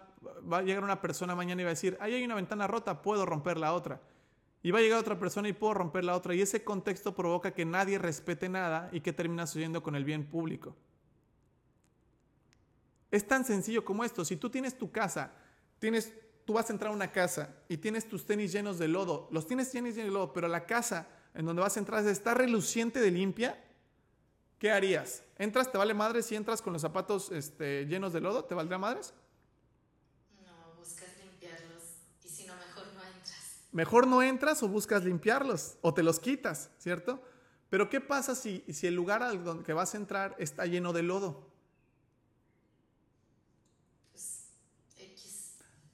va 0.52 0.58
a 0.58 0.62
llegar 0.64 0.84
una 0.84 1.00
persona 1.00 1.36
mañana 1.36 1.62
y 1.62 1.66
va 1.66 1.70
a 1.70 1.74
decir, 1.78 1.96
ahí 2.02 2.16
hay 2.16 2.24
una 2.24 2.34
ventana 2.34 2.66
rota, 2.66 3.04
puedo 3.04 3.28
romper 3.28 3.58
la 3.58 3.74
otra. 3.74 4.02
Y 4.64 4.72
va 4.72 4.80
a 4.80 4.82
llegar 4.82 5.00
otra 5.00 5.20
persona 5.20 5.48
y 5.48 5.54
puedo 5.54 5.76
romper 5.76 6.04
la 6.04 6.16
otra. 6.16 6.34
Y 6.34 6.42
ese 6.42 6.64
contexto 6.64 7.14
provoca 7.14 7.52
que 7.52 7.66
nadie 7.66 8.00
respete 8.00 8.50
nada 8.50 8.90
y 8.92 9.02
que 9.02 9.14
termina 9.14 9.46
sucediendo 9.46 9.84
con 9.84 9.96
el 9.96 10.04
bien 10.04 10.26
público. 10.26 10.76
Es 13.12 13.28
tan 13.28 13.46
sencillo 13.46 13.86
como 13.86 14.04
esto. 14.04 14.26
Si 14.26 14.38
tú 14.38 14.50
tienes 14.50 14.78
tu 14.78 14.92
casa, 14.92 15.32
tienes 15.80 16.14
tú 16.46 16.54
vas 16.54 16.70
a 16.70 16.74
entrar 16.74 16.92
a 16.92 16.96
una 16.96 17.12
casa 17.12 17.56
y 17.70 17.78
tienes 17.78 18.08
tus 18.08 18.26
tenis 18.26 18.52
llenos 18.52 18.78
de 18.80 18.88
lodo, 18.88 19.28
los 19.32 19.48
tienes 19.48 19.72
llenos 19.72 19.96
de 19.96 20.06
lodo, 20.06 20.34
pero 20.34 20.48
la 20.48 20.66
casa 20.66 21.08
en 21.34 21.46
donde 21.46 21.62
vas 21.62 21.78
a 21.78 21.80
entrar 21.80 22.06
está 22.06 22.34
reluciente 22.34 23.00
de 23.00 23.12
limpia, 23.12 23.64
¿qué 24.62 24.72
harías? 24.72 25.24
¿Entras, 25.40 25.72
te 25.72 25.78
vale 25.80 25.96
madres 25.96 26.28
si 26.28 26.36
entras 26.36 26.62
con 26.62 26.72
los 26.72 26.84
zapatos 26.84 27.32
este, 27.32 27.88
llenos 27.88 28.14
de 28.14 28.22
lodo? 28.22 28.46
¿Te 28.46 28.54
valdría 28.54 28.78
madres? 28.78 29.12
No, 30.46 30.76
buscas 30.78 31.10
limpiarlos 31.18 31.82
y 32.24 32.30
si 32.30 32.46
no, 32.46 32.54
mejor 32.56 32.86
no 32.94 33.02
entras. 33.04 33.60
Mejor 33.72 34.06
no 34.06 34.22
entras 34.22 34.62
o 34.62 34.68
buscas 34.68 35.04
limpiarlos 35.04 35.78
o 35.82 35.96
te 35.96 36.04
los 36.04 36.20
quitas, 36.20 36.70
¿cierto? 36.78 37.24
Pero 37.72 37.90
¿qué 37.90 38.02
pasa 38.02 38.36
si, 38.36 38.64
si 38.72 38.86
el 38.86 38.94
lugar 38.94 39.24
al 39.24 39.44
donde 39.44 39.64
que 39.64 39.74
vas 39.74 39.96
a 39.96 39.98
entrar 39.98 40.36
está 40.38 40.68
lleno 40.68 40.94
de 40.94 41.02
lodo? 41.02 41.50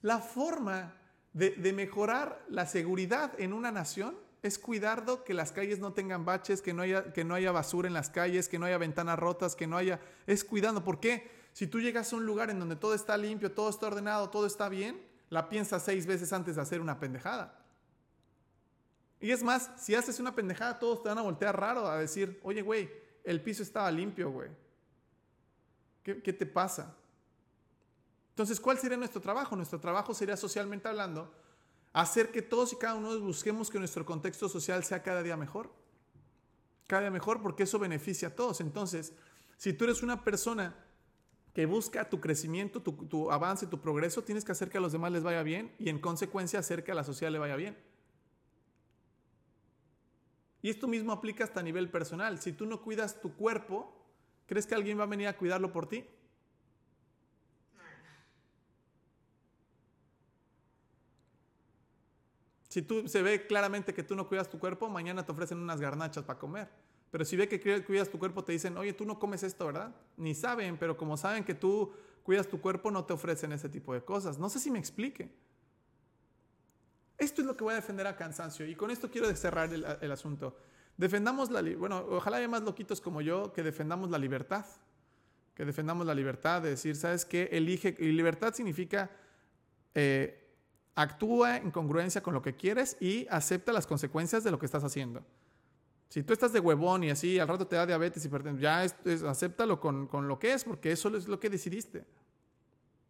La 0.02 0.18
forma 0.18 0.94
de, 1.32 1.72
mejorar 1.72 2.44
la 2.50 2.66
seguridad 2.66 3.32
en 3.40 3.54
una 3.54 3.72
nación 3.72 4.14
es 4.42 4.58
cuidando 4.58 5.24
que 5.24 5.34
las 5.34 5.52
calles 5.52 5.80
no 5.80 5.92
tengan 5.92 6.24
baches, 6.24 6.62
que 6.62 6.72
no, 6.72 6.82
haya, 6.82 7.12
que 7.12 7.24
no 7.24 7.34
haya 7.34 7.50
basura 7.50 7.88
en 7.88 7.94
las 7.94 8.10
calles, 8.10 8.48
que 8.48 8.58
no 8.58 8.66
haya 8.66 8.78
ventanas 8.78 9.18
rotas, 9.18 9.56
que 9.56 9.66
no 9.66 9.76
haya... 9.76 10.00
Es 10.26 10.44
cuidando. 10.44 10.84
¿Por 10.84 11.00
qué? 11.00 11.30
Si 11.52 11.66
tú 11.66 11.80
llegas 11.80 12.12
a 12.12 12.16
un 12.16 12.24
lugar 12.24 12.50
en 12.50 12.60
donde 12.60 12.76
todo 12.76 12.94
está 12.94 13.16
limpio, 13.16 13.52
todo 13.52 13.68
está 13.68 13.88
ordenado, 13.88 14.30
todo 14.30 14.46
está 14.46 14.68
bien, 14.68 15.02
la 15.28 15.48
piensas 15.48 15.84
seis 15.84 16.06
veces 16.06 16.32
antes 16.32 16.56
de 16.56 16.62
hacer 16.62 16.80
una 16.80 17.00
pendejada. 17.00 17.58
Y 19.20 19.32
es 19.32 19.42
más, 19.42 19.70
si 19.76 19.96
haces 19.96 20.20
una 20.20 20.34
pendejada, 20.34 20.78
todos 20.78 21.02
te 21.02 21.08
van 21.08 21.18
a 21.18 21.22
voltear 21.22 21.58
raro 21.58 21.86
a 21.88 21.98
decir, 21.98 22.38
oye, 22.44 22.62
güey, 22.62 22.88
el 23.24 23.42
piso 23.42 23.64
estaba 23.64 23.90
limpio, 23.90 24.30
güey. 24.30 24.50
¿Qué, 26.04 26.22
¿Qué 26.22 26.32
te 26.32 26.46
pasa? 26.46 26.94
Entonces, 28.30 28.60
¿cuál 28.60 28.78
sería 28.78 28.96
nuestro 28.96 29.20
trabajo? 29.20 29.56
Nuestro 29.56 29.80
trabajo 29.80 30.14
sería 30.14 30.36
socialmente 30.36 30.86
hablando, 30.86 31.34
hacer 32.00 32.30
que 32.30 32.42
todos 32.42 32.72
y 32.72 32.76
cada 32.76 32.94
uno 32.94 33.18
busquemos 33.20 33.70
que 33.70 33.78
nuestro 33.78 34.04
contexto 34.04 34.48
social 34.48 34.84
sea 34.84 35.02
cada 35.02 35.22
día 35.22 35.36
mejor. 35.36 35.72
Cada 36.86 37.02
día 37.02 37.10
mejor 37.10 37.42
porque 37.42 37.64
eso 37.64 37.78
beneficia 37.78 38.28
a 38.28 38.34
todos. 38.34 38.60
Entonces, 38.60 39.12
si 39.56 39.72
tú 39.72 39.84
eres 39.84 40.02
una 40.02 40.22
persona 40.24 40.76
que 41.52 41.66
busca 41.66 42.08
tu 42.08 42.20
crecimiento, 42.20 42.80
tu, 42.82 43.32
avance, 43.32 43.66
tu 43.66 43.80
progreso, 43.80 44.22
tienes 44.22 44.44
que 44.44 44.52
hacer 44.52 44.70
que 44.70 44.78
a 44.78 44.80
los 44.80 44.92
demás 44.92 45.10
les 45.10 45.24
vaya 45.24 45.42
bien 45.42 45.74
y 45.78 45.88
en 45.88 45.98
consecuencia 45.98 46.60
hacer 46.60 46.84
que 46.84 46.92
a 46.92 46.94
la 46.94 47.04
sociedad 47.04 47.32
le 47.32 47.40
vaya 47.40 47.56
bien. 47.56 47.76
Y 50.62 50.70
esto 50.70 50.86
mismo 50.86 51.12
aplica 51.12 51.44
hasta 51.44 51.60
a 51.60 51.62
nivel 51.64 51.90
personal. 51.90 52.40
Si 52.40 52.52
tú 52.52 52.66
no 52.66 52.80
cuidas 52.82 53.20
tu 53.20 53.34
cuerpo, 53.34 53.92
¿crees 54.46 54.66
que 54.66 54.74
alguien 54.74 54.98
va 54.98 55.04
a 55.04 55.06
venir 55.06 55.26
a 55.26 55.36
cuidarlo 55.36 55.72
por 55.72 55.88
ti? 55.88 56.04
Si 62.68 62.82
tú 62.82 63.08
se 63.08 63.22
ve 63.22 63.46
claramente 63.46 63.94
que 63.94 64.02
tú 64.02 64.14
no 64.14 64.28
cuidas 64.28 64.48
tu 64.48 64.58
cuerpo, 64.58 64.88
mañana 64.88 65.24
te 65.24 65.32
ofrecen 65.32 65.58
unas 65.58 65.80
garnachas 65.80 66.24
para 66.24 66.38
comer. 66.38 66.68
Pero 67.10 67.24
si 67.24 67.36
ve 67.36 67.48
que 67.48 67.82
cuidas 67.84 68.10
tu 68.10 68.18
cuerpo, 68.18 68.44
te 68.44 68.52
dicen, 68.52 68.76
oye, 68.76 68.92
tú 68.92 69.06
no 69.06 69.18
comes 69.18 69.42
esto, 69.42 69.66
¿verdad? 69.66 69.94
Ni 70.18 70.34
saben, 70.34 70.76
pero 70.76 70.96
como 70.96 71.16
saben 71.16 71.44
que 71.44 71.54
tú 71.54 71.92
cuidas 72.22 72.46
tu 72.46 72.60
cuerpo, 72.60 72.90
no 72.90 73.06
te 73.06 73.14
ofrecen 73.14 73.52
ese 73.52 73.70
tipo 73.70 73.94
de 73.94 74.02
cosas. 74.02 74.38
No 74.38 74.50
sé 74.50 74.60
si 74.60 74.70
me 74.70 74.78
explique. 74.78 75.30
Esto 77.16 77.40
es 77.40 77.46
lo 77.46 77.56
que 77.56 77.64
voy 77.64 77.72
a 77.72 77.76
defender 77.76 78.06
a 78.06 78.14
cansancio. 78.14 78.66
Y 78.66 78.74
con 78.74 78.90
esto 78.90 79.10
quiero 79.10 79.34
cerrar 79.34 79.72
el, 79.72 80.12
asunto. 80.12 80.54
Defendamos 80.98 81.50
la... 81.50 81.62
Bueno, 81.62 82.04
ojalá 82.10 82.36
haya 82.36 82.48
más 82.48 82.62
loquitos 82.62 83.00
como 83.00 83.22
yo 83.22 83.54
que 83.54 83.62
defendamos 83.62 84.10
la 84.10 84.18
libertad. 84.18 84.66
Que 85.54 85.64
defendamos 85.64 86.06
la 86.06 86.14
libertad 86.14 86.60
de 86.60 86.70
decir, 86.70 86.94
¿sabes 86.96 87.24
qué? 87.24 87.48
Elige... 87.50 87.96
Y 87.98 88.12
libertad 88.12 88.52
significa... 88.52 89.10
Eh, 89.94 90.47
actúa 90.98 91.58
en 91.58 91.70
congruencia 91.70 92.24
con 92.24 92.34
lo 92.34 92.42
que 92.42 92.56
quieres 92.56 92.96
y 92.98 93.24
acepta 93.30 93.72
las 93.72 93.86
consecuencias 93.86 94.42
de 94.42 94.50
lo 94.50 94.58
que 94.58 94.66
estás 94.66 94.82
haciendo. 94.82 95.24
Si 96.08 96.24
tú 96.24 96.32
estás 96.32 96.52
de 96.52 96.58
huevón 96.58 97.04
y 97.04 97.10
así, 97.10 97.38
al 97.38 97.46
rato 97.46 97.68
te 97.68 97.76
da 97.76 97.86
diabetes 97.86 98.24
y 98.24 98.58
ya 98.58 98.82
es, 98.82 99.22
acéptalo 99.22 99.78
con, 99.78 100.08
con, 100.08 100.26
lo 100.26 100.40
que 100.40 100.52
es, 100.52 100.64
porque 100.64 100.90
eso 100.90 101.14
es 101.16 101.28
lo 101.28 101.38
que 101.38 101.50
decidiste. 101.50 102.04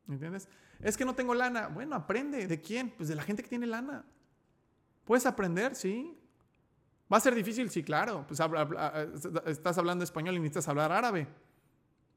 ¿Entiendes? 0.07 0.49
Es 0.81 0.99
que 0.99 1.07
no 1.07 1.15
tengo 1.15 1.35
lana. 1.35 1.69
Bueno, 1.69 1.97
aprende. 1.97 2.47
¿De 2.47 2.61
quién? 2.61 2.91
Pues 2.91 3.09
de 3.09 3.15
la 3.15 3.23
gente 3.23 3.43
que 3.43 3.49
tiene 3.49 3.67
lana. 3.67 4.05
Puedes 5.07 5.25
aprender, 5.25 5.75
sí. 5.75 6.15
¿Va 7.11 7.17
a 7.17 7.21
ser 7.21 7.35
difícil? 7.35 7.71
Sí, 7.71 7.83
claro. 7.83 8.27
Pues 8.29 8.39
estás 9.47 9.79
hablando 9.79 10.05
español 10.05 10.35
y 10.35 10.41
necesitas 10.41 10.69
hablar 10.69 10.93
árabe. 10.93 11.27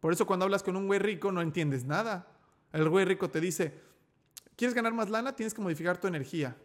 Por 0.02 0.12
eso 0.12 0.26
cuando 0.26 0.44
hablas 0.44 0.64
con 0.64 0.76
un 0.76 0.88
güey 0.88 1.00
rico 1.00 1.32
no 1.32 1.42
entiendes 1.42 1.86
nada. 1.86 2.28
El 2.74 2.90
güey 2.90 3.06
rico 3.06 3.30
te 3.30 3.40
dice, 3.40 3.91
¿Quieres 4.62 4.76
ganar 4.76 4.94
más 4.94 5.10
lana? 5.10 5.36
Tienes 5.36 5.56
que 5.56 5.62
modificar 5.62 6.00
tu 6.00 6.06
energía. 6.06 6.56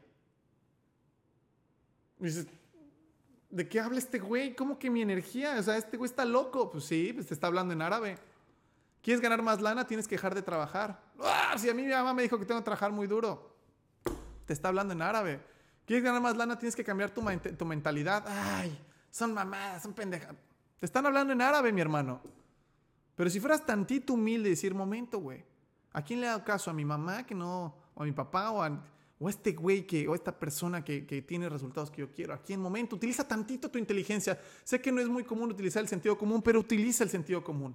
dices, 2.19 2.47
¿de 3.49 3.67
qué 3.67 3.81
habla 3.81 3.97
este 3.97 4.19
güey? 4.19 4.55
¿Cómo 4.55 4.79
que 4.79 4.91
mi 4.91 5.01
energía? 5.01 5.57
O 5.59 5.63
sea, 5.63 5.79
este 5.79 5.97
güey 5.97 6.11
está 6.11 6.27
loco. 6.27 6.71
Pues 6.71 6.85
sí, 6.85 7.13
pues 7.15 7.29
te 7.29 7.33
está 7.33 7.47
hablando 7.47 7.73
en 7.73 7.81
árabe. 7.81 8.19
¿Quieres 9.01 9.23
ganar 9.23 9.41
más 9.41 9.63
lana? 9.63 9.87
Tienes 9.87 10.07
que 10.07 10.17
dejar 10.17 10.35
de 10.35 10.43
trabajar. 10.43 11.03
¡Ah! 11.21 11.55
Si 11.57 11.71
a 11.71 11.73
mí 11.73 11.85
mi 11.85 11.89
mamá 11.89 12.13
me 12.13 12.21
dijo 12.21 12.39
que 12.39 12.45
tengo 12.45 12.61
que 12.61 12.67
trabajar 12.67 12.93
muy 12.93 13.07
duro. 13.07 13.57
Te 14.45 14.53
está 14.53 14.69
hablando 14.69 14.93
en 14.93 15.01
árabe. 15.01 15.41
¿Quieres 15.87 16.05
ganar 16.05 16.21
más 16.21 16.37
lana? 16.37 16.59
Tienes 16.59 16.77
que 16.77 16.85
cambiar 16.85 17.13
tu, 17.13 17.23
tu 17.57 17.65
mentalidad. 17.65 18.27
Ay, 18.29 18.79
son 19.11 19.33
mamadas, 19.33 19.83
son 19.83 19.95
pendejas. 19.95 20.37
Te 20.79 20.85
están 20.85 21.07
hablando 21.07 21.33
en 21.33 21.41
árabe, 21.41 21.73
mi 21.73 21.81
hermano. 21.81 22.21
Pero 23.15 23.31
si 23.31 23.41
fueras 23.41 23.65
tantito 23.65 24.13
humilde 24.13 24.51
y 24.51 24.53
decir, 24.53 24.75
momento, 24.75 25.19
güey. 25.19 25.43
¿A 25.95 26.03
quién 26.03 26.21
le 26.21 26.27
ha 26.27 26.33
dado 26.33 26.45
caso? 26.45 26.71
¿A 26.71 26.75
mi 26.75 26.85
mamá 26.85 27.25
que 27.25 27.35
no, 27.35 27.86
o 27.97 28.03
a 28.03 28.07
mi 28.07 28.13
papá, 28.13 28.51
o 28.51 28.63
a, 28.63 28.85
este 29.29 29.53
güey 29.53 29.87
que, 29.87 30.07
o 30.07 30.15
esta 30.15 30.39
persona 30.39 30.85
que, 30.85 31.01
tiene 31.27 31.49
resultados 31.49 31.91
que 31.91 32.03
yo 32.03 32.13
quiero? 32.13 32.35
¿A 32.35 32.43
quién 32.43 32.61
momento? 32.61 32.97
Utiliza 32.97 33.27
tantito 33.27 33.71
tu 33.71 33.79
inteligencia. 33.79 34.39
Sé 34.63 34.81
que 34.81 34.93
no 34.93 35.01
es 35.01 35.09
muy 35.09 35.25
común 35.25 35.51
utilizar 35.51 35.83
el 35.83 35.89
sentido 35.89 36.17
común, 36.19 36.43
pero 36.43 36.61
utiliza 36.61 37.03
el 37.03 37.11
sentido 37.11 37.43
común. 37.43 37.75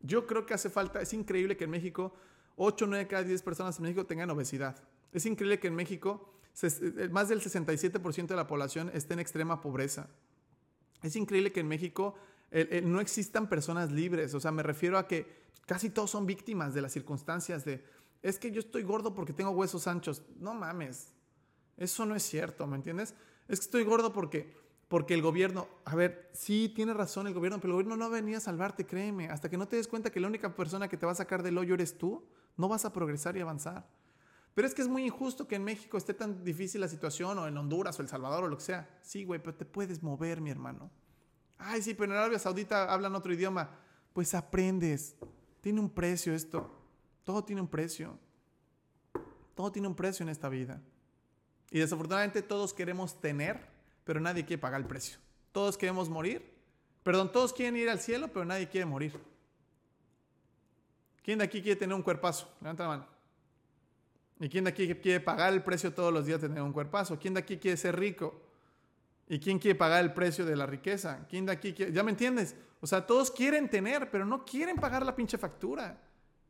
Yo 0.00 0.26
creo 0.26 0.46
que 0.46 0.54
hace 0.54 0.70
falta, 0.70 1.02
es 1.02 1.12
increíble 1.12 1.56
que 1.56 1.64
en 1.64 1.70
México 1.70 2.14
8, 2.56 2.86
9 2.86 3.06
cada 3.06 3.24
10 3.24 3.42
personas 3.42 3.76
en 3.76 3.82
México 3.82 4.06
tengan 4.06 4.30
obesidad. 4.30 4.82
Es 5.12 5.26
increíble 5.26 5.60
que 5.60 5.68
en 5.68 5.74
México 5.74 6.32
eh, 6.62 7.08
más 7.12 7.28
del 7.28 7.42
67% 7.42 8.26
de 8.26 8.36
la 8.36 8.46
población 8.46 8.90
esté 8.94 9.14
en 9.14 9.20
extrema 9.20 9.60
pobreza. 9.60 10.08
Es 11.02 11.14
increíble 11.14 11.52
que 11.52 11.60
en 11.60 11.68
México 11.68 12.14
no 12.82 13.00
existan 13.02 13.46
personas 13.46 13.92
libres. 13.92 14.32
O 14.32 14.40
sea, 14.40 14.50
me 14.50 14.62
refiero 14.62 14.96
a 14.96 15.06
que 15.06 15.26
casi 15.66 15.90
todos 15.90 16.10
son 16.10 16.24
víctimas 16.24 16.72
de 16.72 16.80
las 16.80 16.92
circunstancias 16.92 17.64
de, 17.66 17.84
es 18.22 18.38
que 18.38 18.50
yo 18.50 18.60
estoy 18.60 18.82
gordo 18.82 19.14
porque 19.14 19.32
tengo 19.32 19.50
huesos 19.50 19.86
anchos. 19.86 20.22
No 20.38 20.54
mames. 20.54 21.12
Eso 21.76 22.04
no 22.04 22.14
es 22.14 22.22
cierto, 22.22 22.66
¿me 22.66 22.76
entiendes? 22.76 23.14
Es 23.46 23.60
que 23.60 23.64
estoy 23.64 23.84
gordo 23.84 24.12
porque, 24.12 24.52
porque 24.88 25.14
el 25.14 25.22
gobierno, 25.22 25.68
a 25.84 25.94
ver, 25.94 26.30
sí 26.32 26.72
tiene 26.74 26.92
razón 26.92 27.26
el 27.26 27.34
gobierno, 27.34 27.60
pero 27.60 27.72
el 27.72 27.82
gobierno 27.82 27.96
no 27.96 28.10
venía 28.10 28.38
a 28.38 28.40
salvarte, 28.40 28.84
créeme. 28.84 29.28
Hasta 29.28 29.48
que 29.48 29.56
no 29.56 29.68
te 29.68 29.76
des 29.76 29.86
cuenta 29.86 30.10
que 30.10 30.20
la 30.20 30.26
única 30.26 30.54
persona 30.56 30.88
que 30.88 30.96
te 30.96 31.06
va 31.06 31.12
a 31.12 31.16
sacar 31.16 31.42
del 31.42 31.56
hoyo 31.56 31.74
eres 31.74 31.96
tú, 31.96 32.26
no 32.56 32.68
vas 32.68 32.84
a 32.84 32.92
progresar 32.92 33.36
y 33.36 33.40
avanzar. 33.40 33.88
Pero 34.54 34.66
es 34.66 34.74
que 34.74 34.82
es 34.82 34.88
muy 34.88 35.04
injusto 35.04 35.46
que 35.46 35.54
en 35.54 35.62
México 35.62 35.96
esté 35.96 36.14
tan 36.14 36.42
difícil 36.42 36.80
la 36.80 36.88
situación, 36.88 37.38
o 37.38 37.46
en 37.46 37.56
Honduras, 37.56 37.96
o 37.98 38.02
El 38.02 38.08
Salvador, 38.08 38.42
o 38.42 38.48
lo 38.48 38.56
que 38.56 38.64
sea. 38.64 38.98
Sí, 39.02 39.24
güey, 39.24 39.40
pero 39.40 39.54
te 39.54 39.64
puedes 39.64 40.02
mover, 40.02 40.40
mi 40.40 40.50
hermano. 40.50 40.90
Ay, 41.58 41.80
sí, 41.80 41.94
pero 41.94 42.12
en 42.12 42.18
Arabia 42.18 42.40
Saudita 42.40 42.92
hablan 42.92 43.14
otro 43.14 43.32
idioma. 43.32 43.70
Pues 44.12 44.34
aprendes. 44.34 45.14
Tiene 45.60 45.80
un 45.80 45.90
precio 45.90 46.34
esto. 46.34 46.77
Todo 47.28 47.44
tiene 47.44 47.60
un 47.60 47.68
precio. 47.68 48.18
Todo 49.54 49.70
tiene 49.70 49.86
un 49.86 49.94
precio 49.94 50.22
en 50.22 50.30
esta 50.30 50.48
vida. 50.48 50.80
Y 51.70 51.78
desafortunadamente 51.78 52.40
todos 52.40 52.72
queremos 52.72 53.20
tener, 53.20 53.60
pero 54.04 54.18
nadie 54.18 54.46
quiere 54.46 54.62
pagar 54.62 54.80
el 54.80 54.86
precio. 54.86 55.18
Todos 55.52 55.76
queremos 55.76 56.08
morir. 56.08 56.54
Perdón, 57.02 57.30
todos 57.30 57.52
quieren 57.52 57.76
ir 57.76 57.90
al 57.90 58.00
cielo, 58.00 58.28
pero 58.28 58.46
nadie 58.46 58.66
quiere 58.70 58.86
morir. 58.86 59.20
¿Quién 61.22 61.40
de 61.40 61.44
aquí 61.44 61.60
quiere 61.60 61.78
tener 61.78 61.94
un 61.94 62.00
cuerpazo? 62.00 62.50
Levanta 62.62 62.84
la 62.84 62.88
mano. 62.88 63.06
¿Y 64.40 64.48
quién 64.48 64.64
de 64.64 64.70
aquí 64.70 64.94
quiere 64.94 65.20
pagar 65.20 65.52
el 65.52 65.62
precio 65.62 65.92
todos 65.92 66.10
los 66.10 66.24
días 66.24 66.40
de 66.40 66.48
tener 66.48 66.62
un 66.62 66.72
cuerpazo? 66.72 67.18
¿Quién 67.18 67.34
de 67.34 67.40
aquí 67.40 67.58
quiere 67.58 67.76
ser 67.76 67.98
rico? 67.98 68.40
¿Y 69.28 69.38
quién 69.38 69.58
quiere 69.58 69.78
pagar 69.78 70.02
el 70.02 70.14
precio 70.14 70.46
de 70.46 70.56
la 70.56 70.64
riqueza? 70.64 71.26
¿Quién 71.28 71.44
de 71.44 71.52
aquí 71.52 71.74
quiere? 71.74 71.92
¿Ya 71.92 72.02
me 72.02 72.10
entiendes? 72.10 72.56
O 72.80 72.86
sea, 72.86 73.06
todos 73.06 73.30
quieren 73.30 73.68
tener, 73.68 74.10
pero 74.10 74.24
no 74.24 74.46
quieren 74.46 74.76
pagar 74.76 75.04
la 75.04 75.14
pinche 75.14 75.36
factura. 75.36 76.07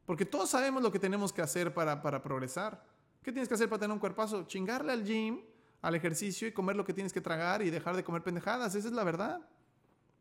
Porque 0.09 0.25
todos 0.25 0.49
sabemos 0.49 0.83
lo 0.83 0.91
que 0.91 0.99
tenemos 0.99 1.35
que 1.35 1.43
hacer 1.43 1.75
para, 1.75 2.01
para 2.01 2.23
progresar. 2.23 2.83
¿Qué 3.23 3.31
tienes 3.31 3.47
que 3.47 3.57
hacer 3.57 3.69
para 3.69 3.81
tener 3.81 3.93
un 3.93 4.01
cuerpazo? 4.01 4.45
Chingarle 4.45 4.91
al 4.91 5.05
gym, 5.05 5.43
al 5.83 5.95
ejercicio 5.97 6.49
y 6.49 6.53
comer 6.53 6.77
lo 6.77 6.85
que 6.87 6.95
tienes 6.95 7.13
que 7.13 7.21
tragar 7.21 7.61
y 7.61 7.69
dejar 7.69 7.95
de 7.95 8.03
comer 8.03 8.23
pendejadas. 8.23 8.75
Esa 8.75 8.89
es 8.89 8.95
la 8.95 9.05
verdad. 9.05 9.47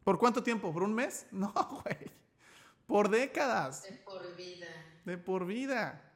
¿Por 0.03 0.19
cuánto 0.19 0.43
tiempo? 0.43 0.73
¿Por 0.73 0.83
un 0.83 0.93
mes? 0.93 1.25
No, 1.31 1.53
güey. 1.53 2.11
Por 2.85 3.07
décadas. 3.07 3.83
De 3.83 3.93
por 3.93 4.35
vida. 4.35 4.67
De 5.05 5.17
por 5.17 5.45
vida. 5.45 6.11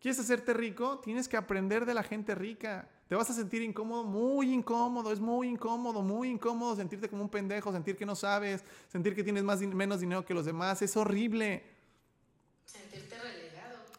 ¿Quieres 0.00 0.18
hacerte 0.18 0.52
rico? 0.52 0.98
Tienes 0.98 1.28
que 1.28 1.36
aprender 1.36 1.86
de 1.86 1.94
la 1.94 2.02
gente 2.02 2.34
rica. 2.34 2.88
Te 3.06 3.14
vas 3.14 3.30
a 3.30 3.32
sentir 3.32 3.62
incómodo, 3.62 4.02
muy 4.02 4.52
incómodo, 4.52 5.12
es 5.12 5.20
muy 5.20 5.46
incómodo, 5.46 6.02
muy 6.02 6.30
incómodo 6.30 6.74
sentirte 6.74 7.08
como 7.08 7.22
un 7.22 7.28
pendejo, 7.28 7.70
sentir 7.70 7.96
que 7.96 8.06
no 8.06 8.16
sabes, 8.16 8.64
sentir 8.88 9.14
que 9.14 9.22
tienes 9.22 9.44
más, 9.44 9.60
menos 9.60 10.00
dinero 10.00 10.24
que 10.24 10.34
los 10.34 10.46
demás, 10.46 10.82
es 10.82 10.96
horrible. 10.96 11.73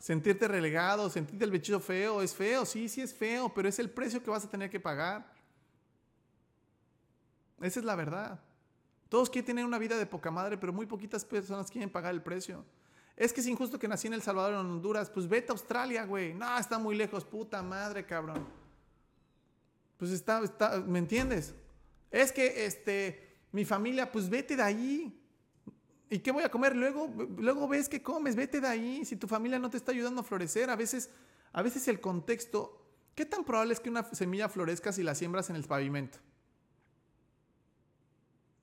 Sentirte 0.06 0.48
relegado. 0.48 1.10
Sentirte 1.10 1.45
el 1.45 1.49
bichito 1.49 1.80
feo, 1.80 2.22
es 2.22 2.36
feo, 2.36 2.64
sí, 2.64 2.88
sí 2.88 3.02
es 3.02 3.11
feo, 3.11 3.52
pero 3.52 3.68
es 3.68 3.80
el 3.80 3.90
precio 3.90 4.22
que 4.22 4.30
vas 4.30 4.45
a 4.45 4.48
tener 4.48 4.69
que 4.69 4.80
pagar. 4.80 5.26
Esa 7.60 7.80
es 7.80 7.86
la 7.88 7.95
verdad. 7.95 8.40
Todos 9.10 9.32
quieren 9.32 9.48
tener 9.48 9.65
una 9.65 9.80
vida 9.80 9.98
de 9.98 10.06
poca 10.06 10.30
madre, 10.30 10.60
pero 10.60 10.72
muy 10.72 10.86
poquitas 10.86 11.26
personas 11.26 11.72
quieren 11.72 11.90
pagar 11.90 12.14
el 12.14 12.22
precio. 12.22 12.64
Es 13.15 13.34
que 13.34 13.41
es 13.41 13.48
injusto 13.48 13.80
que 13.80 13.88
nací 13.88 14.06
en 14.06 14.14
El 14.14 14.22
Salvador 14.22 14.53
o 14.53 14.61
en 14.61 14.68
Honduras. 14.68 15.10
Pues 15.10 15.27
vete 15.27 15.52
a 15.52 15.53
Australia, 15.53 16.06
güey. 16.06 16.36
No, 16.36 16.56
está 16.56 16.77
muy 16.77 16.95
lejos, 16.95 17.26
puta 17.26 17.64
madre, 17.64 18.06
cabrón. 18.06 18.48
Pues 19.98 20.11
está, 20.11 20.44
está, 20.44 20.82
¿me 20.82 20.99
entiendes? 20.99 21.56
Es 22.11 22.32
que 22.32 22.68
este, 22.68 23.40
mi 23.52 23.65
familia, 23.65 24.11
pues 24.11 24.30
vete 24.30 24.56
de 24.56 24.61
ahí. 24.61 25.24
¿Y 26.10 26.19
qué 26.19 26.32
voy 26.32 26.44
a 26.44 26.49
comer? 26.49 26.76
Luego, 26.76 27.07
luego 27.38 27.68
ves 27.68 27.90
que 27.90 28.02
comes, 28.02 28.36
vete 28.36 28.61
de 28.61 28.68
ahí. 28.68 29.06
Si 29.06 29.15
tu 29.15 29.27
familia 29.27 29.60
no 29.60 29.69
te 29.69 29.77
está 29.77 29.91
ayudando 29.91 30.22
a 30.22 30.23
florecer, 30.23 30.69
a 30.69 30.76
veces, 30.76 31.10
a 31.53 31.61
veces 31.61 31.88
el 31.88 31.99
contexto. 31.99 32.82
¿Qué 33.15 33.26
tan 33.26 33.44
probable 33.44 33.73
es 33.73 33.80
que 33.80 33.90
una 33.90 34.03
semilla 34.14 34.49
florezca 34.49 34.91
si 34.91 35.02
la 35.02 35.15
siembras 35.15 35.49
en 35.49 35.56
el 35.56 35.64
pavimento? 35.64 36.19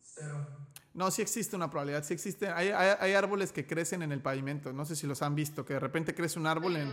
Cero. 0.02 0.46
No, 0.94 1.10
sí 1.10 1.22
existe 1.22 1.56
una 1.56 1.70
probabilidad, 1.70 2.04
sí 2.04 2.12
existe. 2.12 2.48
Hay, 2.48 2.68
hay, 2.68 3.14
árboles 3.14 3.50
que 3.50 3.66
crecen 3.66 4.02
en 4.02 4.12
el 4.12 4.20
pavimento. 4.20 4.72
No 4.72 4.84
sé 4.84 4.94
si 4.94 5.06
los 5.06 5.22
han 5.22 5.34
visto, 5.34 5.64
que 5.64 5.74
de 5.74 5.80
repente 5.80 6.14
crece 6.14 6.38
un 6.38 6.46
árbol 6.46 6.76
en 6.76 6.92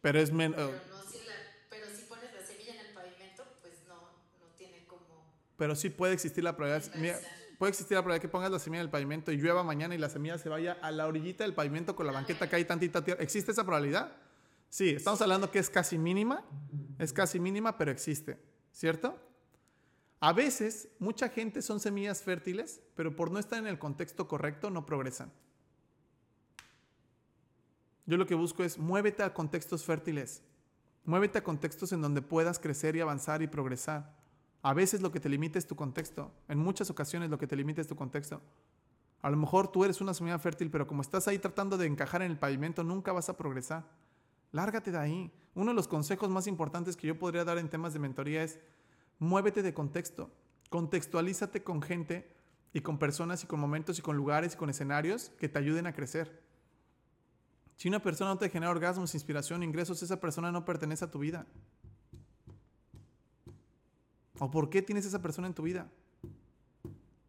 Pero 0.00 0.20
es 0.20 0.32
menos... 0.32 0.56
Pero, 0.56 1.02
si 1.10 1.18
pero 1.68 1.86
si 1.94 2.02
pones 2.02 2.32
la 2.32 2.40
semilla 2.46 2.74
en 2.74 2.86
el 2.86 2.92
pavimento, 2.94 3.44
pues 3.60 3.74
no, 3.88 3.96
no 4.40 4.46
tiene 4.56 4.86
como... 4.86 5.34
Pero 5.58 5.74
sí 5.76 5.90
puede 5.90 6.14
existir 6.14 6.42
la 6.42 6.56
probabilidad... 6.56 7.20
puede 7.58 7.70
existir 7.70 7.96
la 7.96 8.02
probabilidad 8.02 8.22
que 8.22 8.28
pongas 8.28 8.50
la 8.50 8.58
semilla 8.58 8.80
en 8.80 8.86
el 8.86 8.90
pavimento 8.90 9.32
y 9.32 9.36
llueva 9.36 9.62
mañana 9.64 9.94
y 9.94 9.98
la 9.98 10.08
semilla 10.08 10.38
se 10.38 10.48
vaya 10.48 10.78
a 10.80 10.90
la 10.90 11.06
orillita 11.06 11.44
del 11.44 11.52
pavimento 11.52 11.94
con 11.94 12.06
la 12.06 12.12
banqueta 12.12 12.48
que 12.48 12.56
hay 12.56 12.64
tantita 12.64 13.04
tierra. 13.04 13.22
¿Existe 13.22 13.52
esa 13.52 13.64
probabilidad? 13.64 14.12
Sí, 14.70 14.90
estamos 14.90 15.20
hablando 15.20 15.50
que 15.50 15.58
es 15.58 15.68
casi 15.68 15.98
mínima. 15.98 16.44
Es 16.98 17.12
casi 17.12 17.40
mínima, 17.40 17.76
pero 17.76 17.90
existe. 17.90 18.38
¿Cierto? 18.72 19.18
A 20.20 20.32
veces, 20.32 20.88
mucha 20.98 21.28
gente 21.28 21.60
son 21.60 21.80
semillas 21.80 22.22
fértiles, 22.22 22.80
pero 22.94 23.14
por 23.14 23.30
no 23.30 23.38
estar 23.38 23.58
en 23.58 23.66
el 23.66 23.78
contexto 23.78 24.28
correcto 24.28 24.70
no 24.70 24.86
progresan. 24.86 25.32
Yo 28.06 28.16
lo 28.16 28.26
que 28.26 28.34
busco 28.34 28.62
es 28.62 28.78
muévete 28.78 29.22
a 29.22 29.34
contextos 29.34 29.84
fértiles. 29.84 30.42
Muévete 31.04 31.38
a 31.38 31.44
contextos 31.44 31.92
en 31.92 32.00
donde 32.00 32.22
puedas 32.22 32.58
crecer 32.58 32.94
y 32.96 33.00
avanzar 33.00 33.42
y 33.42 33.48
progresar. 33.48 34.17
A 34.62 34.74
veces 34.74 35.00
lo 35.00 35.12
que 35.12 35.20
te 35.20 35.28
limita 35.28 35.58
es 35.58 35.66
tu 35.66 35.76
contexto. 35.76 36.32
En 36.48 36.58
muchas 36.58 36.90
ocasiones 36.90 37.30
lo 37.30 37.38
que 37.38 37.46
te 37.46 37.56
limita 37.56 37.80
es 37.80 37.86
tu 37.86 37.96
contexto. 37.96 38.40
A 39.22 39.30
lo 39.30 39.36
mejor 39.36 39.68
tú 39.68 39.84
eres 39.84 40.00
una 40.00 40.14
semilla 40.14 40.38
fértil, 40.38 40.70
pero 40.70 40.86
como 40.86 41.02
estás 41.02 41.26
ahí 41.28 41.38
tratando 41.38 41.76
de 41.76 41.86
encajar 41.86 42.22
en 42.22 42.30
el 42.30 42.38
pavimento, 42.38 42.84
nunca 42.84 43.12
vas 43.12 43.28
a 43.28 43.36
progresar. 43.36 43.84
Lárgate 44.52 44.92
de 44.92 44.98
ahí. 44.98 45.32
Uno 45.54 45.72
de 45.72 45.74
los 45.74 45.88
consejos 45.88 46.30
más 46.30 46.46
importantes 46.46 46.96
que 46.96 47.06
yo 47.06 47.18
podría 47.18 47.44
dar 47.44 47.58
en 47.58 47.68
temas 47.68 47.92
de 47.92 47.98
mentoría 47.98 48.42
es 48.42 48.58
muévete 49.18 49.62
de 49.62 49.74
contexto. 49.74 50.30
Contextualízate 50.70 51.62
con 51.62 51.82
gente 51.82 52.32
y 52.72 52.80
con 52.80 52.98
personas 52.98 53.42
y 53.42 53.46
con 53.46 53.58
momentos 53.58 53.98
y 53.98 54.02
con 54.02 54.16
lugares 54.16 54.54
y 54.54 54.56
con 54.56 54.70
escenarios 54.70 55.30
que 55.38 55.48
te 55.48 55.58
ayuden 55.58 55.86
a 55.86 55.92
crecer. 55.92 56.42
Si 57.76 57.88
una 57.88 58.00
persona 58.00 58.30
no 58.30 58.38
te 58.38 58.50
genera 58.50 58.70
orgasmos, 58.70 59.14
inspiración, 59.14 59.62
ingresos, 59.62 60.02
esa 60.02 60.20
persona 60.20 60.50
no 60.50 60.64
pertenece 60.64 61.04
a 61.04 61.10
tu 61.10 61.20
vida. 61.20 61.46
¿O 64.38 64.50
por 64.50 64.70
qué 64.70 64.82
tienes 64.82 65.04
esa 65.04 65.20
persona 65.20 65.48
en 65.48 65.54
tu 65.54 65.62
vida? 65.62 65.90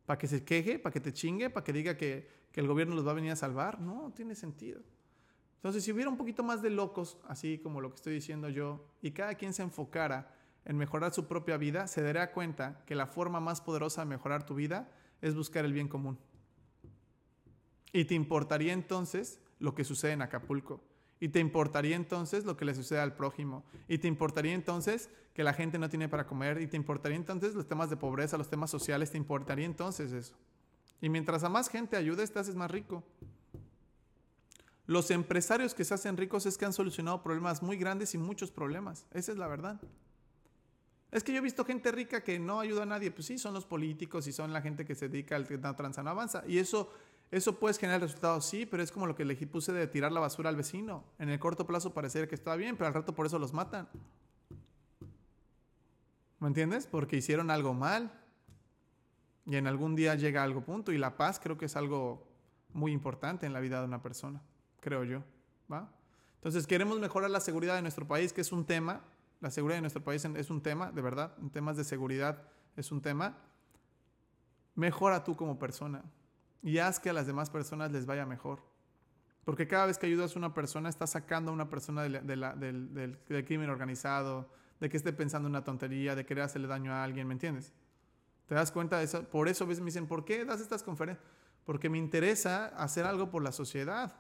¿Para 0.06 0.18
que 0.18 0.28
se 0.28 0.44
queje? 0.44 0.80
¿Para 0.80 0.94
que 0.94 1.00
te 1.00 1.14
chingue? 1.14 1.50
¿Para 1.50 1.64
que 1.64 1.74
diga 1.74 1.98
que, 1.98 2.28
que 2.52 2.60
el 2.60 2.68
gobierno 2.68 2.96
los 2.96 3.06
va 3.06 3.12
a 3.12 3.16
venir 3.16 3.32
a 3.32 3.36
salvar? 3.36 3.80
No, 3.80 4.12
tiene 4.16 4.36
sentido. 4.36 4.82
Entonces, 5.56 5.84
si 5.84 5.92
hubiera 5.92 6.10
un 6.10 6.18
poquito 6.18 6.42
más 6.42 6.62
de 6.62 6.70
locos, 6.70 7.18
así 7.28 7.58
como 7.58 7.82
lo 7.82 7.90
que 7.90 7.96
estoy 7.96 8.14
diciendo 8.14 8.50
yo, 8.50 8.86
y 9.02 9.12
cada 9.12 9.36
quien 9.36 9.54
se 9.54 9.62
enfocara 9.62 10.34
en 10.66 10.78
mejorar 10.78 11.14
su 11.14 11.28
propia 11.28 11.58
vida, 11.58 11.88
se 11.88 12.02
daría 12.02 12.32
cuenta 12.32 12.84
que 12.86 12.96
la 12.96 13.08
forma 13.08 13.40
más 13.40 13.60
poderosa 13.60 14.02
de 14.02 14.08
mejorar 14.08 14.46
tu 14.46 14.56
vida 14.56 14.90
es 15.22 15.36
buscar 15.36 15.66
el 15.66 15.74
bien 15.74 15.88
común. 15.88 16.18
Y 17.92 18.06
te 18.06 18.16
importaría 18.16 18.72
entonces 18.72 19.42
lo 19.60 19.76
que 19.76 19.84
sucede 19.84 20.14
en 20.14 20.22
Acapulco. 20.22 20.82
Y 21.20 21.30
te 21.30 21.40
importaría 21.40 21.96
entonces 21.96 22.46
lo 22.46 22.56
que 22.56 22.66
le 22.66 22.74
sucede 22.74 23.00
al 23.00 23.16
prójimo. 23.16 23.66
Y 23.88 23.98
te 23.98 24.08
importaría 24.08 24.54
entonces 24.54 25.10
que 25.34 25.44
la 25.44 25.54
gente 25.54 25.78
no 25.78 25.90
tiene 25.90 26.08
para 26.08 26.26
comer. 26.26 26.62
Y 26.62 26.68
te 26.68 26.78
importaría 26.78 27.18
entonces 27.18 27.56
los 27.56 27.68
temas 27.68 27.90
de 27.90 27.98
pobreza, 27.98 28.38
los 28.38 28.50
temas 28.50 28.72
sociales. 28.72 29.12
Te 29.12 29.18
importaría 29.18 29.66
entonces 29.66 30.14
eso. 30.14 30.36
Y 31.02 31.10
mientras 31.10 31.44
a 31.44 31.50
más 31.50 31.70
gente 31.70 31.98
ayudes, 31.98 32.32
te 32.32 32.40
haces 32.40 32.56
más 32.56 32.72
rico. 32.72 33.04
Los 34.86 35.12
empresarios 35.12 35.74
que 35.76 35.84
se 35.84 35.94
hacen 35.94 36.18
ricos 36.18 36.46
es 36.46 36.58
que 36.58 36.66
han 36.66 36.74
solucionado 36.74 37.22
problemas 37.22 37.62
muy 37.62 37.78
grandes 37.78 38.16
y 38.16 38.18
muchos 38.18 38.50
problemas. 38.50 39.06
Esa 39.12 39.32
es 39.32 39.38
la 39.38 39.48
verdad. 39.48 39.80
Es 41.12 41.24
que 41.24 41.32
yo 41.32 41.40
he 41.40 41.42
visto 41.42 41.66
gente 41.66 41.92
rica 41.92 42.24
que 42.24 42.40
no 42.40 42.60
ayuda 42.60 42.84
a 42.84 42.86
nadie. 42.86 43.12
Pues 43.12 43.28
sí, 43.28 43.38
son 43.38 43.54
los 43.54 43.66
políticos 43.66 44.28
y 44.28 44.32
son 44.32 44.54
la 44.54 44.62
gente 44.62 44.86
que 44.86 44.96
se 44.96 45.10
dedica 45.10 45.36
al 45.36 45.48
tranza 45.76 46.04
no 46.04 46.10
avanza. 46.10 46.44
Y 46.48 46.58
eso, 46.58 46.92
eso 47.32 47.60
puede 47.60 47.76
generar 47.76 48.02
resultados, 48.02 48.46
sí, 48.46 48.66
pero 48.66 48.82
es 48.82 48.92
como 48.92 49.06
lo 49.06 49.16
que 49.16 49.26
le 49.26 49.36
puse 49.48 49.72
de 49.72 49.88
tirar 49.88 50.12
la 50.12 50.20
basura 50.20 50.50
al 50.50 50.56
vecino. 50.56 51.04
En 51.20 51.30
el 51.30 51.40
corto 51.40 51.68
plazo 51.68 51.94
parecería 51.94 52.28
que 52.28 52.36
está 52.36 52.56
bien, 52.56 52.76
pero 52.76 52.88
al 52.88 52.94
rato 52.94 53.14
por 53.14 53.26
eso 53.26 53.38
los 53.38 53.54
matan. 53.54 53.88
¿Me 56.40 56.48
entiendes? 56.48 56.88
Porque 56.88 57.18
hicieron 57.18 57.52
algo 57.52 57.74
mal. 57.74 58.12
Y 59.46 59.58
en 59.58 59.68
algún 59.68 59.96
día 59.96 60.16
llega 60.16 60.42
algo 60.42 60.62
punto. 60.62 60.92
Y 60.92 60.98
la 60.98 61.18
paz 61.18 61.40
creo 61.40 61.58
que 61.58 61.66
es 61.66 61.76
algo 61.76 62.28
muy 62.74 62.92
importante 62.92 63.46
en 63.46 63.54
la 63.54 63.60
vida 63.60 63.80
de 63.80 63.86
una 63.86 64.02
persona 64.02 64.42
creo 64.80 65.04
yo. 65.04 65.24
¿va? 65.72 65.90
Entonces, 66.36 66.66
queremos 66.68 67.00
mejorar 67.00 67.30
la 67.30 67.40
seguridad 67.40 67.76
de 67.76 67.82
nuestro 67.82 68.08
país, 68.08 68.34
que 68.34 68.42
es 68.42 68.52
un 68.52 68.66
tema. 68.66 69.02
La 69.42 69.52
seguridad 69.52 69.78
de 69.78 69.82
nuestro 69.82 70.04
país 70.04 70.24
es 70.26 70.50
un 70.50 70.62
tema, 70.62 70.92
de 70.92 71.02
verdad. 71.02 71.34
En 71.42 71.50
temas 71.50 71.78
de 71.78 71.84
seguridad 71.84 72.44
es 72.76 72.92
un 72.92 73.02
tema. 73.02 73.38
Mejora 74.76 75.24
tú 75.24 75.36
como 75.36 75.60
persona 75.60 76.04
y 76.62 76.80
haz 76.80 77.00
que 77.00 77.10
a 77.10 77.14
las 77.14 77.28
demás 77.28 77.50
personas 77.50 77.92
les 77.92 78.06
vaya 78.06 78.26
mejor. 78.26 78.62
Porque 79.46 79.68
cada 79.68 79.88
vez 79.88 79.98
que 79.98 80.06
ayudas 80.06 80.36
a 80.36 80.40
una 80.40 80.54
persona, 80.54 80.90
estás 80.90 81.12
sacando 81.12 81.52
a 81.52 81.54
una 81.54 81.70
persona 81.70 82.04
del, 82.04 82.26
del, 82.26 83.46
crimen 83.46 83.70
organizado, 83.70 84.50
de 84.80 84.90
que 84.90 84.98
esté 84.98 85.14
pensando 85.14 85.50
una 85.50 85.64
tontería, 85.64 86.16
de 86.16 86.26
querer 86.26 86.44
hacerle 86.44 86.68
daño 86.68 86.94
a 86.94 87.04
alguien, 87.04 87.28
¿me 87.28 87.34
entiendes? 87.34 87.74
¿Te 88.46 88.56
das 88.56 88.72
cuenta 88.72 88.98
de 89.00 89.06
eso? 89.06 89.24
Por 89.24 89.48
eso 89.48 89.64
a 89.64 89.68
veces 89.68 89.82
me 89.82 89.88
dicen, 89.88 90.08
¿por 90.08 90.26
qué 90.26 90.46
das 90.46 90.62
estas 90.62 90.84
conferencias? 90.84 91.26
Porque 91.66 91.90
me 91.90 91.98
interesa 91.98 92.68
hacer 92.68 93.06
algo 93.06 93.30
por 93.30 93.44
la 93.44 93.52
sociedad. 93.52 94.16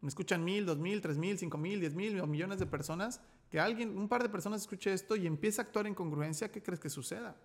Me 0.00 0.08
escuchan 0.08 0.44
mil, 0.44 0.64
dos 0.64 0.78
mil, 0.78 1.00
tres 1.00 1.18
mil, 1.18 1.38
cinco 1.38 1.58
mil, 1.58 1.80
diez 1.80 1.94
mil 1.94 2.20
o 2.20 2.26
millones 2.26 2.58
de 2.58 2.66
personas. 2.66 3.20
Que 3.50 3.60
alguien, 3.60 3.96
un 3.98 4.08
par 4.08 4.22
de 4.22 4.28
personas 4.28 4.62
escuche 4.62 4.92
esto 4.92 5.16
y 5.16 5.26
empieza 5.26 5.62
a 5.62 5.64
actuar 5.66 5.86
en 5.86 5.94
congruencia, 5.94 6.50
¿qué 6.50 6.62
crees 6.62 6.80
que 6.80 6.88
suceda? 6.88 7.36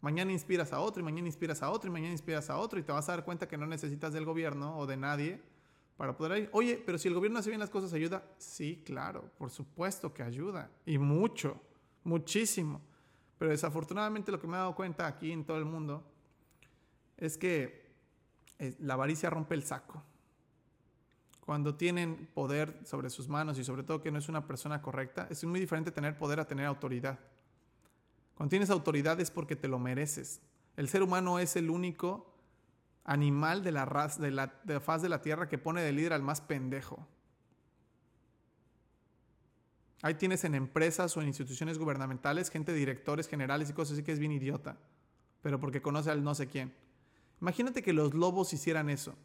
Mañana 0.00 0.32
inspiras 0.32 0.72
a 0.72 0.80
otro 0.80 1.00
y 1.00 1.04
mañana 1.04 1.26
inspiras 1.26 1.62
a 1.62 1.70
otro 1.70 1.88
y 1.88 1.92
mañana 1.92 2.12
inspiras 2.12 2.50
a 2.50 2.58
otro 2.58 2.78
y 2.78 2.82
te 2.82 2.92
vas 2.92 3.08
a 3.08 3.12
dar 3.12 3.24
cuenta 3.24 3.48
que 3.48 3.56
no 3.56 3.66
necesitas 3.66 4.12
del 4.12 4.24
gobierno 4.24 4.78
o 4.78 4.86
de 4.86 4.96
nadie 4.96 5.42
para 5.96 6.16
poder 6.16 6.42
ir. 6.42 6.50
Oye, 6.52 6.82
pero 6.84 6.98
si 6.98 7.08
el 7.08 7.14
gobierno 7.14 7.38
hace 7.38 7.50
bien 7.50 7.60
las 7.60 7.70
cosas, 7.70 7.92
¿ayuda? 7.92 8.22
Sí, 8.38 8.82
claro, 8.84 9.30
por 9.38 9.50
supuesto 9.50 10.12
que 10.12 10.22
ayuda. 10.22 10.70
Y 10.84 10.98
mucho, 10.98 11.60
muchísimo. 12.04 12.80
Pero 13.38 13.50
desafortunadamente 13.50 14.30
lo 14.30 14.40
que 14.40 14.46
me 14.46 14.54
he 14.54 14.58
dado 14.58 14.74
cuenta 14.74 15.06
aquí 15.06 15.32
en 15.32 15.44
todo 15.44 15.58
el 15.58 15.64
mundo 15.64 16.04
es 17.16 17.36
que 17.36 17.86
eh, 18.58 18.74
la 18.80 18.94
avaricia 18.94 19.30
rompe 19.30 19.54
el 19.54 19.64
saco 19.64 20.02
cuando 21.46 21.76
tienen 21.76 22.28
poder 22.34 22.80
sobre 22.84 23.08
sus 23.08 23.28
manos 23.28 23.56
y 23.56 23.64
sobre 23.64 23.84
todo 23.84 24.02
que 24.02 24.10
no 24.10 24.18
es 24.18 24.28
una 24.28 24.46
persona 24.46 24.82
correcta, 24.82 25.28
es 25.30 25.44
muy 25.44 25.60
diferente 25.60 25.92
tener 25.92 26.18
poder 26.18 26.40
a 26.40 26.44
tener 26.44 26.66
autoridad. 26.66 27.20
Cuando 28.36 28.50
tienes 28.50 28.70
autoridad 28.70 29.20
es 29.20 29.30
porque 29.30 29.56
te 29.56 29.66
lo 29.66 29.78
mereces. 29.78 30.40
El 30.76 30.88
ser 30.88 31.02
humano 31.02 31.38
es 31.38 31.56
el 31.56 31.70
único 31.70 32.32
animal 33.04 33.64
de 33.64 33.72
la, 33.72 33.86
de 34.18 34.30
la, 34.30 34.54
de 34.64 34.74
la 34.74 34.80
faz 34.80 35.02
de 35.02 35.08
la 35.08 35.22
tierra 35.22 35.48
que 35.48 35.58
pone 35.58 35.82
de 35.82 35.92
líder 35.92 36.12
al 36.12 36.22
más 36.22 36.40
pendejo. 36.40 37.06
Ahí 40.02 40.14
tienes 40.14 40.44
en 40.44 40.54
empresas 40.54 41.16
o 41.16 41.22
en 41.22 41.28
instituciones 41.28 41.78
gubernamentales 41.78 42.50
gente, 42.50 42.72
directores 42.72 43.28
generales 43.28 43.70
y 43.70 43.72
cosas 43.72 43.94
así 43.94 44.02
que 44.02 44.12
es 44.12 44.18
bien 44.18 44.32
idiota, 44.32 44.76
pero 45.42 45.58
porque 45.58 45.82
conoce 45.82 46.10
al 46.10 46.22
no 46.22 46.34
sé 46.34 46.46
quién. 46.46 46.74
Imagínate 47.40 47.82
que 47.82 47.92
los 47.92 48.14
lobos 48.14 48.52
hicieran 48.52 48.90
eso 48.90 49.16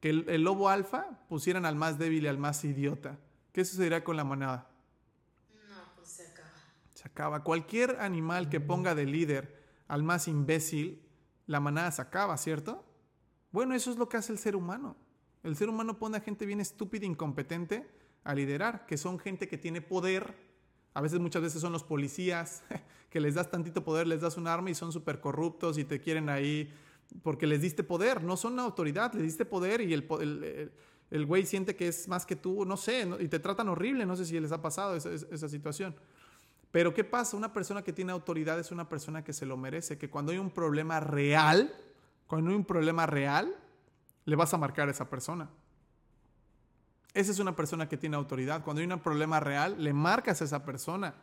que 0.00 0.08
el, 0.08 0.42
lobo 0.42 0.68
alfa 0.70 1.06
pusieran 1.28 1.66
al 1.66 1.76
más 1.76 1.98
débil 1.98 2.24
y 2.24 2.28
al 2.28 2.38
más 2.38 2.64
idiota. 2.64 3.18
¿Qué 3.52 3.64
sucedería 3.64 4.02
con 4.02 4.16
la 4.16 4.24
manada? 4.24 4.70
No, 5.68 5.76
pues 5.94 6.08
se 6.08 6.26
acaba. 6.26 6.48
Se 7.00 7.08
acaba. 7.08 7.42
Cualquier 7.42 7.96
animal 8.00 8.50
que 8.50 8.60
ponga 8.60 8.94
de 8.94 9.06
líder 9.06 9.58
al 9.88 10.02
más 10.02 10.28
imbécil, 10.28 11.00
la 11.46 11.58
manada 11.58 11.90
se 11.92 12.02
acaba, 12.02 12.36
¿cierto? 12.36 12.84
Bueno, 13.52 13.74
eso 13.74 13.90
es 13.90 13.96
lo 13.96 14.06
que 14.06 14.18
hace 14.18 14.32
el 14.32 14.38
ser 14.38 14.54
humano. 14.54 14.98
El 15.42 15.56
ser 15.56 15.70
humano 15.70 15.98
pone 15.98 16.18
a 16.18 16.20
gente 16.20 16.44
bien 16.44 16.60
estúpida 16.60 17.04
e 17.04 17.08
incompetente 17.08 17.88
a 18.22 18.34
liderar, 18.34 18.84
que 18.84 18.98
son 18.98 19.18
gente 19.18 19.48
que 19.48 19.56
tiene 19.56 19.80
poder. 19.80 20.36
A 20.92 21.00
veces, 21.00 21.20
muchas 21.20 21.40
veces 21.40 21.62
son 21.62 21.72
los 21.72 21.84
policías, 21.84 22.64
que 23.08 23.18
les 23.18 23.34
das 23.34 23.50
tantito 23.50 23.82
poder, 23.82 24.06
les 24.06 24.20
das 24.20 24.36
un 24.36 24.46
arma 24.46 24.68
y 24.68 24.74
son 24.74 24.92
súper 24.92 25.20
corruptos 25.20 25.78
y 25.78 25.84
te 25.84 26.02
quieren 26.02 26.28
ahí 26.28 26.70
porque 27.22 27.46
les 27.46 27.62
diste 27.62 27.82
poder, 27.82 28.22
no 28.22 28.36
son 28.36 28.52
una 28.52 28.64
autoridad, 28.64 29.14
les 29.14 29.22
diste 29.22 29.46
poder 29.46 29.80
y 29.80 29.94
el, 29.94 30.70
el, 31.10 31.26
güey 31.26 31.46
siente 31.46 31.74
que 31.74 31.88
es 31.88 32.08
más 32.08 32.26
que 32.26 32.36
tú, 32.36 32.66
no 32.66 32.76
sé, 32.76 33.08
y 33.20 33.28
te 33.28 33.38
tratan 33.38 33.70
horrible, 33.70 34.04
no 34.04 34.16
sé 34.16 34.26
si 34.26 34.38
les 34.38 34.52
ha 34.52 34.60
pasado 34.60 34.96
esa, 34.96 35.10
esa, 35.12 35.48
situación. 35.48 35.96
Pero 36.70 36.94
¿qué 36.94 37.04
pasa? 37.04 37.36
Una 37.36 37.52
persona 37.52 37.82
que 37.82 37.92
tiene 37.92 38.12
autoridad 38.12 38.58
es 38.58 38.70
una 38.70 38.88
persona 38.88 39.24
que 39.24 39.32
se 39.32 39.46
lo 39.46 39.56
merece, 39.56 39.98
que 39.98 40.08
cuando 40.08 40.32
hay 40.32 40.38
un 40.38 40.50
problema 40.50 41.00
real, 41.00 41.74
cuando 42.26 42.50
hay 42.50 42.56
un 42.56 42.64
problema 42.64 43.06
real, 43.06 43.54
le 44.24 44.36
vas 44.36 44.54
a 44.54 44.58
marcar 44.58 44.88
a 44.88 44.92
esa 44.92 45.10
persona. 45.10 45.48
Esa 47.12 47.32
es 47.32 47.40
una 47.40 47.56
persona 47.56 47.88
que 47.88 47.96
tiene 47.96 48.16
autoridad. 48.16 48.62
Cuando 48.62 48.80
hay 48.80 48.86
un 48.86 49.00
problema 49.00 49.40
real, 49.40 49.82
le 49.82 49.92
marcas 49.92 50.40
a 50.42 50.44
esa 50.44 50.64
persona. 50.64 51.14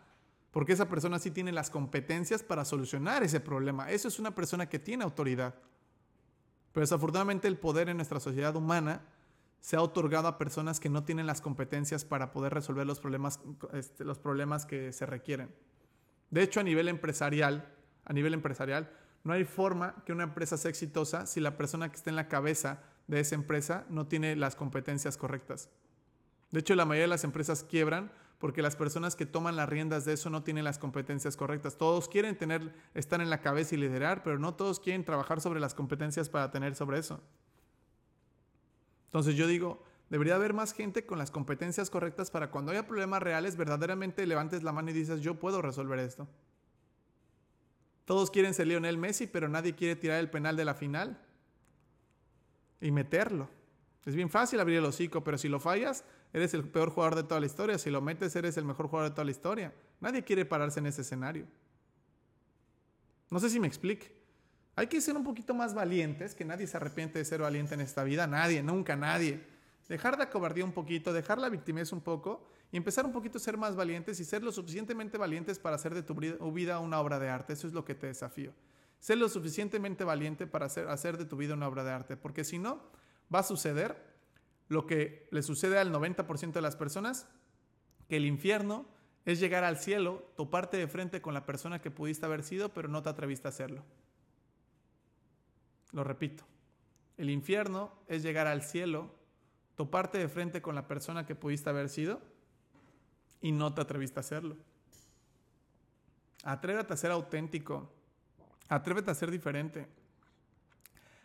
Porque 0.51 0.73
esa 0.73 0.89
persona 0.89 1.19
sí 1.19 1.31
tiene 1.31 1.51
las 1.51 1.69
competencias 1.69 2.43
para 2.43 2.65
solucionar 2.65 3.23
ese 3.23 3.39
problema. 3.39 3.89
Eso 3.89 4.09
es 4.09 4.19
una 4.19 4.35
persona 4.35 4.67
que 4.67 4.79
tiene 4.79 5.05
autoridad. 5.05 5.55
Pero 6.73 6.83
desafortunadamente 6.83 7.47
el 7.47 7.57
poder 7.57 7.87
en 7.87 7.97
nuestra 7.97 8.19
sociedad 8.19 8.55
humana 8.55 9.01
se 9.67 9.75
ha 9.75 9.81
otorgado 9.81 10.29
a 10.29 10.37
personas 10.37 10.79
que 10.79 10.87
no 10.87 11.03
tienen 11.03 11.27
las 11.27 11.41
competencias 11.41 12.05
para 12.05 12.31
poder 12.31 12.53
resolver 12.53 12.87
los 12.87 13.01
problemas, 13.01 13.41
este, 13.73 14.05
los 14.05 14.17
problemas 14.17 14.65
que 14.65 14.93
se 14.93 15.05
requieren. 15.05 15.53
De 16.29 16.41
hecho, 16.41 16.61
a 16.61 16.63
nivel 16.63 16.87
empresarial, 16.87 17.75
a 18.05 18.13
nivel 18.13 18.33
empresarial, 18.33 18.89
no 19.25 19.33
hay 19.33 19.43
forma 19.43 20.01
que 20.05 20.13
una 20.13 20.23
empresa 20.23 20.55
sea 20.55 20.69
exitosa 20.69 21.25
si 21.25 21.41
la 21.41 21.57
persona 21.57 21.89
que 21.89 21.97
está 21.97 22.09
en 22.09 22.15
la 22.15 22.29
cabeza 22.29 22.81
de 23.07 23.19
esa 23.19 23.35
empresa 23.35 23.85
no 23.89 24.07
tiene 24.07 24.37
las 24.37 24.55
competencias 24.55 25.17
correctas. 25.17 25.69
De 26.51 26.61
hecho, 26.61 26.73
la 26.73 26.85
mayoría 26.85 27.03
de 27.03 27.09
las 27.09 27.25
empresas 27.25 27.65
quiebran 27.65 28.09
porque 28.39 28.61
las 28.61 28.77
personas 28.77 29.17
que 29.17 29.25
toman 29.25 29.57
las 29.57 29.67
riendas 29.67 30.05
de 30.05 30.13
eso 30.13 30.29
no 30.29 30.43
tienen 30.43 30.63
las 30.63 30.79
competencias 30.79 31.35
correctas. 31.35 31.75
Todos 31.75 32.07
quieren 32.07 32.37
tener, 32.37 32.73
estar 32.93 33.19
en 33.19 33.29
la 33.29 33.41
cabeza 33.41 33.75
y 33.75 33.79
liderar, 33.79 34.23
pero 34.23 34.39
no 34.39 34.55
todos 34.55 34.79
quieren 34.79 35.03
trabajar 35.03 35.41
sobre 35.41 35.59
las 35.59 35.75
competencias 35.75 36.29
para 36.29 36.51
tener 36.51 36.73
sobre 36.73 36.99
eso. 36.99 37.19
Entonces 39.07 39.35
yo 39.35 39.47
digo, 39.47 39.83
debería 40.09 40.35
haber 40.35 40.53
más 40.53 40.73
gente 40.73 41.05
con 41.05 41.17
las 41.17 41.31
competencias 41.31 41.89
correctas 41.89 42.31
para 42.31 42.51
cuando 42.51 42.71
haya 42.71 42.87
problemas 42.87 43.23
reales, 43.23 43.57
verdaderamente 43.57 44.25
levantes 44.27 44.63
la 44.63 44.71
mano 44.71 44.91
y 44.91 44.93
dices, 44.93 45.21
yo 45.21 45.39
puedo 45.39 45.61
resolver 45.61 45.99
esto. 45.99 46.27
Todos 48.05 48.31
quieren 48.31 48.53
ser 48.53 48.67
Lionel 48.67 48.97
Messi, 48.97 49.27
pero 49.27 49.49
nadie 49.49 49.75
quiere 49.75 49.95
tirar 49.95 50.19
el 50.19 50.29
penal 50.29 50.55
de 50.55 50.65
la 50.65 50.75
final 50.75 51.19
y 52.79 52.91
meterlo. 52.91 53.49
Es 54.05 54.15
bien 54.15 54.29
fácil 54.29 54.61
abrir 54.61 54.77
el 54.77 54.85
hocico, 54.85 55.23
pero 55.23 55.37
si 55.37 55.49
lo 55.49 55.59
fallas, 55.59 56.05
eres 56.31 56.53
el 56.53 56.63
peor 56.63 56.89
jugador 56.89 57.15
de 57.15 57.23
toda 57.23 57.41
la 57.41 57.45
historia. 57.45 57.77
Si 57.77 57.89
lo 57.89 58.01
metes, 58.01 58.33
eres 58.37 58.55
el 58.55 58.63
mejor 58.63 58.87
jugador 58.87 59.09
de 59.09 59.15
toda 59.15 59.25
la 59.25 59.31
historia. 59.31 59.73
Nadie 59.99 60.23
quiere 60.23 60.45
pararse 60.45 60.79
en 60.79 60.85
ese 60.85 61.01
escenario. 61.01 61.45
No 63.29 63.39
sé 63.39 63.49
si 63.49 63.59
me 63.59 63.67
explique. 63.67 64.16
Hay 64.77 64.85
que 64.85 65.01
ser 65.01 65.17
un 65.17 65.23
poquito 65.23 65.55
más 65.55 65.73
valientes, 65.73 66.35
que 66.35 66.45
nadie 66.45 66.67
se 66.67 66.77
arrepiente 66.77 67.17
de 67.17 67.25
ser 67.25 67.41
valiente 67.41 67.73
en 67.73 67.81
esta 67.81 68.03
vida. 68.03 68.27
Nadie, 68.27 68.61
nunca 68.61 68.95
nadie. 68.95 69.41
Dejar 69.89 70.19
la 70.19 70.29
cobardía 70.29 70.63
un 70.63 70.71
poquito, 70.71 71.13
dejar 71.13 71.39
la 71.39 71.49
victimez 71.49 71.91
un 71.91 71.99
poco 71.99 72.47
y 72.71 72.77
empezar 72.77 73.03
un 73.03 73.11
poquito 73.11 73.39
a 73.39 73.41
ser 73.41 73.57
más 73.57 73.75
valientes 73.75 74.19
y 74.19 74.23
ser 74.23 74.43
lo 74.43 74.51
suficientemente 74.51 75.17
valientes 75.17 75.57
para 75.57 75.77
hacer 75.77 75.95
de 75.95 76.03
tu 76.03 76.13
vida 76.13 76.77
una 76.77 76.99
obra 76.99 77.17
de 77.17 77.27
arte. 77.27 77.53
Eso 77.53 77.65
es 77.65 77.73
lo 77.73 77.85
que 77.85 77.95
te 77.95 78.05
desafío. 78.05 78.53
Ser 78.99 79.17
lo 79.17 79.29
suficientemente 79.29 80.03
valiente 80.03 80.45
para 80.45 80.67
hacer, 80.67 81.17
de 81.17 81.25
tu 81.25 81.37
vida 81.37 81.55
una 81.55 81.67
obra 81.67 81.83
de 81.83 81.89
arte. 81.89 82.15
Porque 82.15 82.43
si 82.43 82.59
no, 82.59 82.79
va 83.33 83.39
a 83.39 83.43
suceder 83.43 83.97
lo 84.67 84.85
que 84.85 85.27
le 85.31 85.41
sucede 85.41 85.79
al 85.79 85.91
90% 85.91 86.51
de 86.51 86.61
las 86.61 86.75
personas, 86.75 87.25
que 88.07 88.17
el 88.17 88.27
infierno 88.27 88.85
es 89.25 89.39
llegar 89.39 89.63
al 89.63 89.79
cielo, 89.79 90.31
toparte 90.37 90.77
de 90.77 90.87
frente 90.87 91.19
con 91.19 91.33
la 91.33 91.47
persona 91.47 91.81
que 91.81 91.89
pudiste 91.89 92.27
haber 92.27 92.43
sido, 92.43 92.75
pero 92.75 92.89
no 92.89 93.01
te 93.01 93.09
atreviste 93.09 93.47
a 93.47 93.49
hacerlo. 93.49 93.83
Lo 95.97 96.03
repito, 96.03 96.43
el 97.17 97.31
infierno 97.31 97.91
es 98.07 98.21
llegar 98.21 98.45
al 98.45 98.61
cielo, 98.61 99.09
toparte 99.75 100.19
de 100.19 100.29
frente 100.29 100.61
con 100.61 100.75
la 100.75 100.87
persona 100.87 101.25
que 101.25 101.33
pudiste 101.33 101.71
haber 101.71 101.89
sido 101.89 102.21
y 103.41 103.51
no 103.51 103.73
te 103.73 103.81
atreviste 103.81 104.19
a 104.19 104.21
hacerlo. 104.21 104.55
Atrévete 106.43 106.93
a 106.93 106.97
ser 106.97 107.09
auténtico, 107.09 107.91
atrévete 108.69 109.09
a 109.09 109.15
ser 109.15 109.31
diferente. 109.31 109.87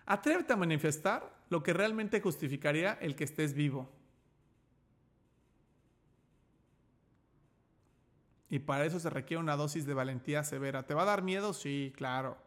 Atrévete 0.06 0.54
a 0.54 0.56
manifestar 0.56 1.30
lo 1.50 1.62
que 1.62 1.74
realmente 1.74 2.22
justificaría 2.22 2.94
el 2.94 3.14
que 3.14 3.24
estés 3.24 3.52
vivo. 3.52 3.90
Y 8.48 8.60
para 8.60 8.86
eso 8.86 8.98
se 8.98 9.10
requiere 9.10 9.42
una 9.42 9.54
dosis 9.54 9.84
de 9.84 9.92
valentía 9.92 10.42
severa. 10.44 10.86
¿Te 10.86 10.94
va 10.94 11.02
a 11.02 11.04
dar 11.04 11.20
miedo? 11.20 11.52
Sí, 11.52 11.92
claro. 11.94 12.38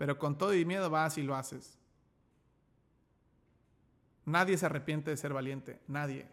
Pero 0.00 0.18
con 0.18 0.38
todo 0.38 0.54
y 0.54 0.64
miedo 0.64 0.88
vas 0.88 1.18
y 1.18 1.22
lo 1.22 1.36
haces. 1.36 1.78
Nadie 4.24 4.56
se 4.56 4.64
arrepiente 4.64 5.10
de 5.10 5.16
ser 5.18 5.34
valiente. 5.34 5.78
Nadie. 5.88 6.26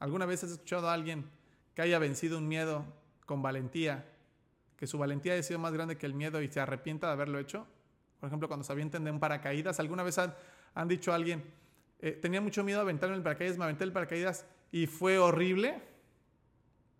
¿Alguna 0.00 0.26
vez 0.26 0.42
has 0.42 0.50
escuchado 0.50 0.88
a 0.88 0.92
alguien 0.92 1.30
que 1.76 1.82
haya 1.82 2.00
vencido 2.00 2.38
un 2.38 2.48
miedo 2.48 2.84
con 3.24 3.40
valentía? 3.40 4.04
Que 4.76 4.88
su 4.88 4.98
valentía 4.98 5.34
haya 5.34 5.44
sido 5.44 5.60
más 5.60 5.74
grande 5.74 5.96
que 5.96 6.06
el 6.06 6.14
miedo 6.14 6.42
y 6.42 6.48
se 6.48 6.58
arrepienta 6.58 7.06
de 7.06 7.12
haberlo 7.12 7.38
hecho? 7.38 7.68
Por 8.18 8.26
ejemplo, 8.26 8.48
cuando 8.48 8.64
se 8.64 8.72
avienten 8.72 9.04
de 9.04 9.12
un 9.12 9.20
paracaídas. 9.20 9.78
¿Alguna 9.78 10.02
vez 10.02 10.18
han, 10.18 10.34
dicho 10.88 11.12
a 11.12 11.14
alguien, 11.14 11.44
eh, 12.00 12.18
tenía 12.20 12.40
mucho 12.40 12.64
miedo 12.64 12.80
de 12.80 12.82
aventarme 12.82 13.14
el 13.14 13.22
paracaídas, 13.22 13.58
me 13.58 13.62
aventé 13.62 13.84
el 13.84 13.92
paracaídas 13.92 14.44
y 14.72 14.88
fue 14.88 15.18
horrible? 15.18 15.80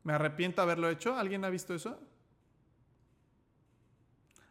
¿Me 0.04 0.12
arrepiento 0.12 0.60
de 0.60 0.62
haberlo 0.62 0.88
hecho? 0.88 1.16
¿Alguien 1.16 1.44
ha 1.44 1.50
visto 1.50 1.74
eso? 1.74 1.98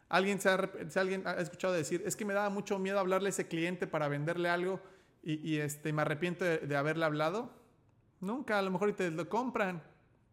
¿Alguien, 0.08 0.40
se 0.40 0.48
ha, 0.48 0.70
¿Alguien 0.96 1.26
ha 1.26 1.34
escuchado 1.34 1.74
decir, 1.74 2.02
es 2.06 2.14
que 2.14 2.24
me 2.24 2.32
daba 2.32 2.48
mucho 2.50 2.78
miedo 2.78 2.98
hablarle 2.98 3.28
a 3.28 3.30
ese 3.30 3.48
cliente 3.48 3.86
para 3.86 4.08
venderle 4.08 4.48
algo 4.48 4.80
y, 5.22 5.56
este, 5.56 5.92
me 5.92 6.02
arrepiento 6.02 6.44
de, 6.44 6.76
haberle 6.76 7.04
hablado? 7.04 7.50
Nunca, 8.20 8.58
a 8.58 8.62
lo 8.62 8.70
mejor 8.70 8.92
te 8.92 9.10
lo 9.10 9.28
compran. 9.28 9.82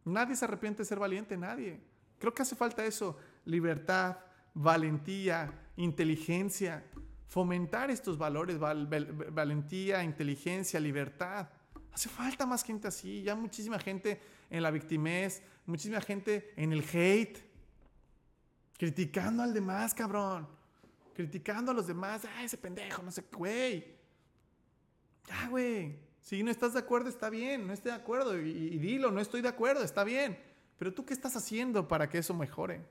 Nadie 0.06 0.36
se 0.36 0.46
arrepiente 0.46 0.84
de 0.84 0.86
ser 0.86 1.00
valiente, 1.00 1.36
nadie. 1.36 1.82
Creo 2.20 2.34
que 2.34 2.44
hace 2.44 2.56
falta 2.56 2.86
eso, 2.86 3.18
libertad, 3.46 4.18
valentía, 4.54 5.52
inteligencia, 5.76 6.84
fomentar 7.28 7.90
estos 7.90 8.18
valores, 8.20 8.60
valentía, 8.60 10.04
inteligencia, 10.04 10.80
libertad. 10.80 11.50
Hace 11.92 12.10
falta 12.10 12.46
más 12.46 12.64
gente 12.64 12.88
así, 12.88 13.24
ya 13.24 13.36
muchísima 13.36 13.80
gente 13.80 14.22
en 14.52 14.62
la 14.62 14.70
victimez, 14.70 15.42
muchísima 15.66 16.00
gente 16.02 16.54
en 16.56 16.74
el 16.74 16.86
hate. 16.94 17.40
Criticando 18.84 19.44
al 19.44 19.54
demás, 19.54 19.94
cabrón. 19.94 20.46
Criticando 21.14 21.72
a 21.72 21.74
los 21.74 21.88
demás. 21.88 22.26
Ah, 22.26 22.44
ese 22.44 22.58
pendejo, 22.58 23.02
no 23.02 23.12
sé, 23.12 23.24
güey. 23.32 23.96
Ya, 25.26 25.48
güey. 25.48 25.98
Si 26.20 26.44
no 26.44 26.52
estás 26.52 26.74
de 26.74 26.80
acuerdo, 26.80 27.08
está 27.08 27.30
bien. 27.30 27.66
No 27.66 27.72
estoy 27.72 27.94
de 27.94 27.98
acuerdo. 27.98 28.38
Y, 28.38 28.78
dilo, 28.80 29.10
no 29.10 29.22
estoy 29.22 29.42
de 29.42 29.48
acuerdo, 29.48 29.86
está 29.86 30.04
bien. 30.04 30.38
Pero 30.78 30.94
tú, 30.94 31.06
¿qué 31.06 31.14
estás 31.14 31.34
haciendo 31.38 31.88
para 31.88 32.10
que 32.10 32.18
eso 32.18 32.34
mejore? 32.34 32.86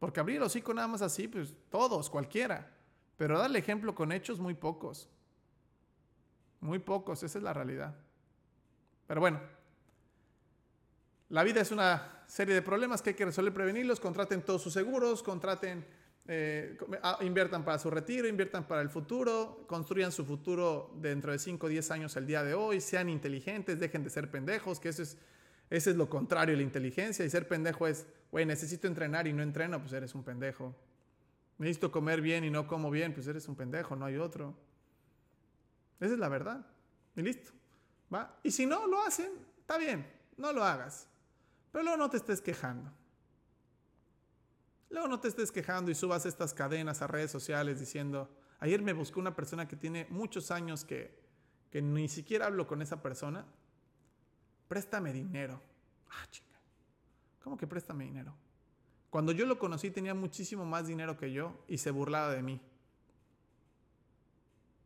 Porque 0.00 0.18
abrir 0.18 0.38
el 0.38 0.42
hocico 0.42 0.74
nada 0.74 0.88
más 0.88 1.02
así, 1.02 1.28
pues 1.28 1.54
todos, 1.70 2.10
cualquiera. 2.10 2.74
Pero 3.16 3.38
darle 3.38 3.60
ejemplo 3.60 3.94
con 3.94 4.10
hechos, 4.10 4.40
muy 4.40 4.54
pocos. 4.54 5.08
Muy 6.58 6.80
pocos, 6.80 7.22
esa 7.22 7.38
es 7.38 7.44
la 7.44 7.52
realidad. 7.52 7.94
Pero 9.06 9.20
bueno, 9.20 9.40
la 11.28 11.44
vida 11.44 11.60
es 11.60 11.70
una 11.70 12.19
serie 12.30 12.54
de 12.54 12.62
problemas 12.62 13.02
que 13.02 13.10
hay 13.10 13.16
que 13.16 13.24
resolver, 13.24 13.52
prevenirlos, 13.52 13.98
contraten 13.98 14.42
todos 14.42 14.62
sus 14.62 14.72
seguros, 14.72 15.20
contraten, 15.20 15.84
eh, 16.28 16.78
ah, 17.02 17.18
inviertan 17.22 17.64
para 17.64 17.78
su 17.80 17.90
retiro, 17.90 18.28
inviertan 18.28 18.68
para 18.68 18.82
el 18.82 18.88
futuro, 18.88 19.64
construyan 19.66 20.12
su 20.12 20.24
futuro 20.24 20.94
dentro 21.00 21.32
de 21.32 21.40
5 21.40 21.66
o 21.66 21.68
10 21.68 21.90
años 21.90 22.16
el 22.16 22.28
día 22.28 22.44
de 22.44 22.54
hoy, 22.54 22.80
sean 22.80 23.08
inteligentes, 23.08 23.80
dejen 23.80 24.04
de 24.04 24.10
ser 24.10 24.30
pendejos, 24.30 24.78
que 24.78 24.90
eso 24.90 25.02
es, 25.02 25.18
eso 25.70 25.90
es 25.90 25.96
lo 25.96 26.08
contrario 26.08 26.52
de 26.52 26.58
la 26.58 26.62
inteligencia, 26.62 27.24
y 27.24 27.30
ser 27.30 27.48
pendejo 27.48 27.88
es, 27.88 28.06
güey, 28.30 28.46
necesito 28.46 28.86
entrenar 28.86 29.26
y 29.26 29.32
no 29.32 29.42
entreno, 29.42 29.80
pues 29.80 29.92
eres 29.92 30.14
un 30.14 30.22
pendejo. 30.22 30.72
Necesito 31.58 31.90
comer 31.90 32.20
bien 32.20 32.44
y 32.44 32.50
no 32.50 32.68
como 32.68 32.92
bien, 32.92 33.12
pues 33.12 33.26
eres 33.26 33.48
un 33.48 33.56
pendejo, 33.56 33.96
no 33.96 34.06
hay 34.06 34.18
otro. 34.18 34.54
Esa 35.98 36.14
es 36.14 36.18
la 36.20 36.28
verdad. 36.28 36.64
Y 37.16 37.22
listo. 37.22 37.50
¿Va? 38.14 38.38
Y 38.44 38.52
si 38.52 38.66
no 38.66 38.86
lo 38.86 39.02
hacen, 39.02 39.32
está 39.60 39.76
bien, 39.78 40.06
no 40.36 40.52
lo 40.52 40.64
hagas. 40.64 41.09
Pero 41.72 41.84
luego 41.84 41.98
no 41.98 42.10
te 42.10 42.16
estés 42.16 42.40
quejando. 42.40 42.92
Luego 44.90 45.06
no 45.06 45.20
te 45.20 45.28
estés 45.28 45.52
quejando 45.52 45.90
y 45.90 45.94
subas 45.94 46.26
estas 46.26 46.52
cadenas 46.52 47.00
a 47.00 47.06
redes 47.06 47.30
sociales 47.30 47.78
diciendo, 47.78 48.28
ayer 48.58 48.82
me 48.82 48.92
buscó 48.92 49.20
una 49.20 49.36
persona 49.36 49.68
que 49.68 49.76
tiene 49.76 50.06
muchos 50.10 50.50
años 50.50 50.84
que, 50.84 51.16
que 51.70 51.80
ni 51.80 52.08
siquiera 52.08 52.46
hablo 52.46 52.66
con 52.66 52.82
esa 52.82 53.00
persona. 53.00 53.46
Préstame 54.66 55.12
dinero. 55.12 55.62
Ah, 56.10 56.26
chinga. 56.30 56.58
¿Cómo 57.42 57.56
que 57.56 57.68
préstame 57.68 58.04
dinero? 58.04 58.34
Cuando 59.10 59.32
yo 59.32 59.46
lo 59.46 59.58
conocí 59.58 59.90
tenía 59.90 60.14
muchísimo 60.14 60.64
más 60.64 60.86
dinero 60.86 61.16
que 61.16 61.32
yo 61.32 61.64
y 61.68 61.78
se 61.78 61.90
burlaba 61.90 62.32
de 62.32 62.42
mí. 62.42 62.60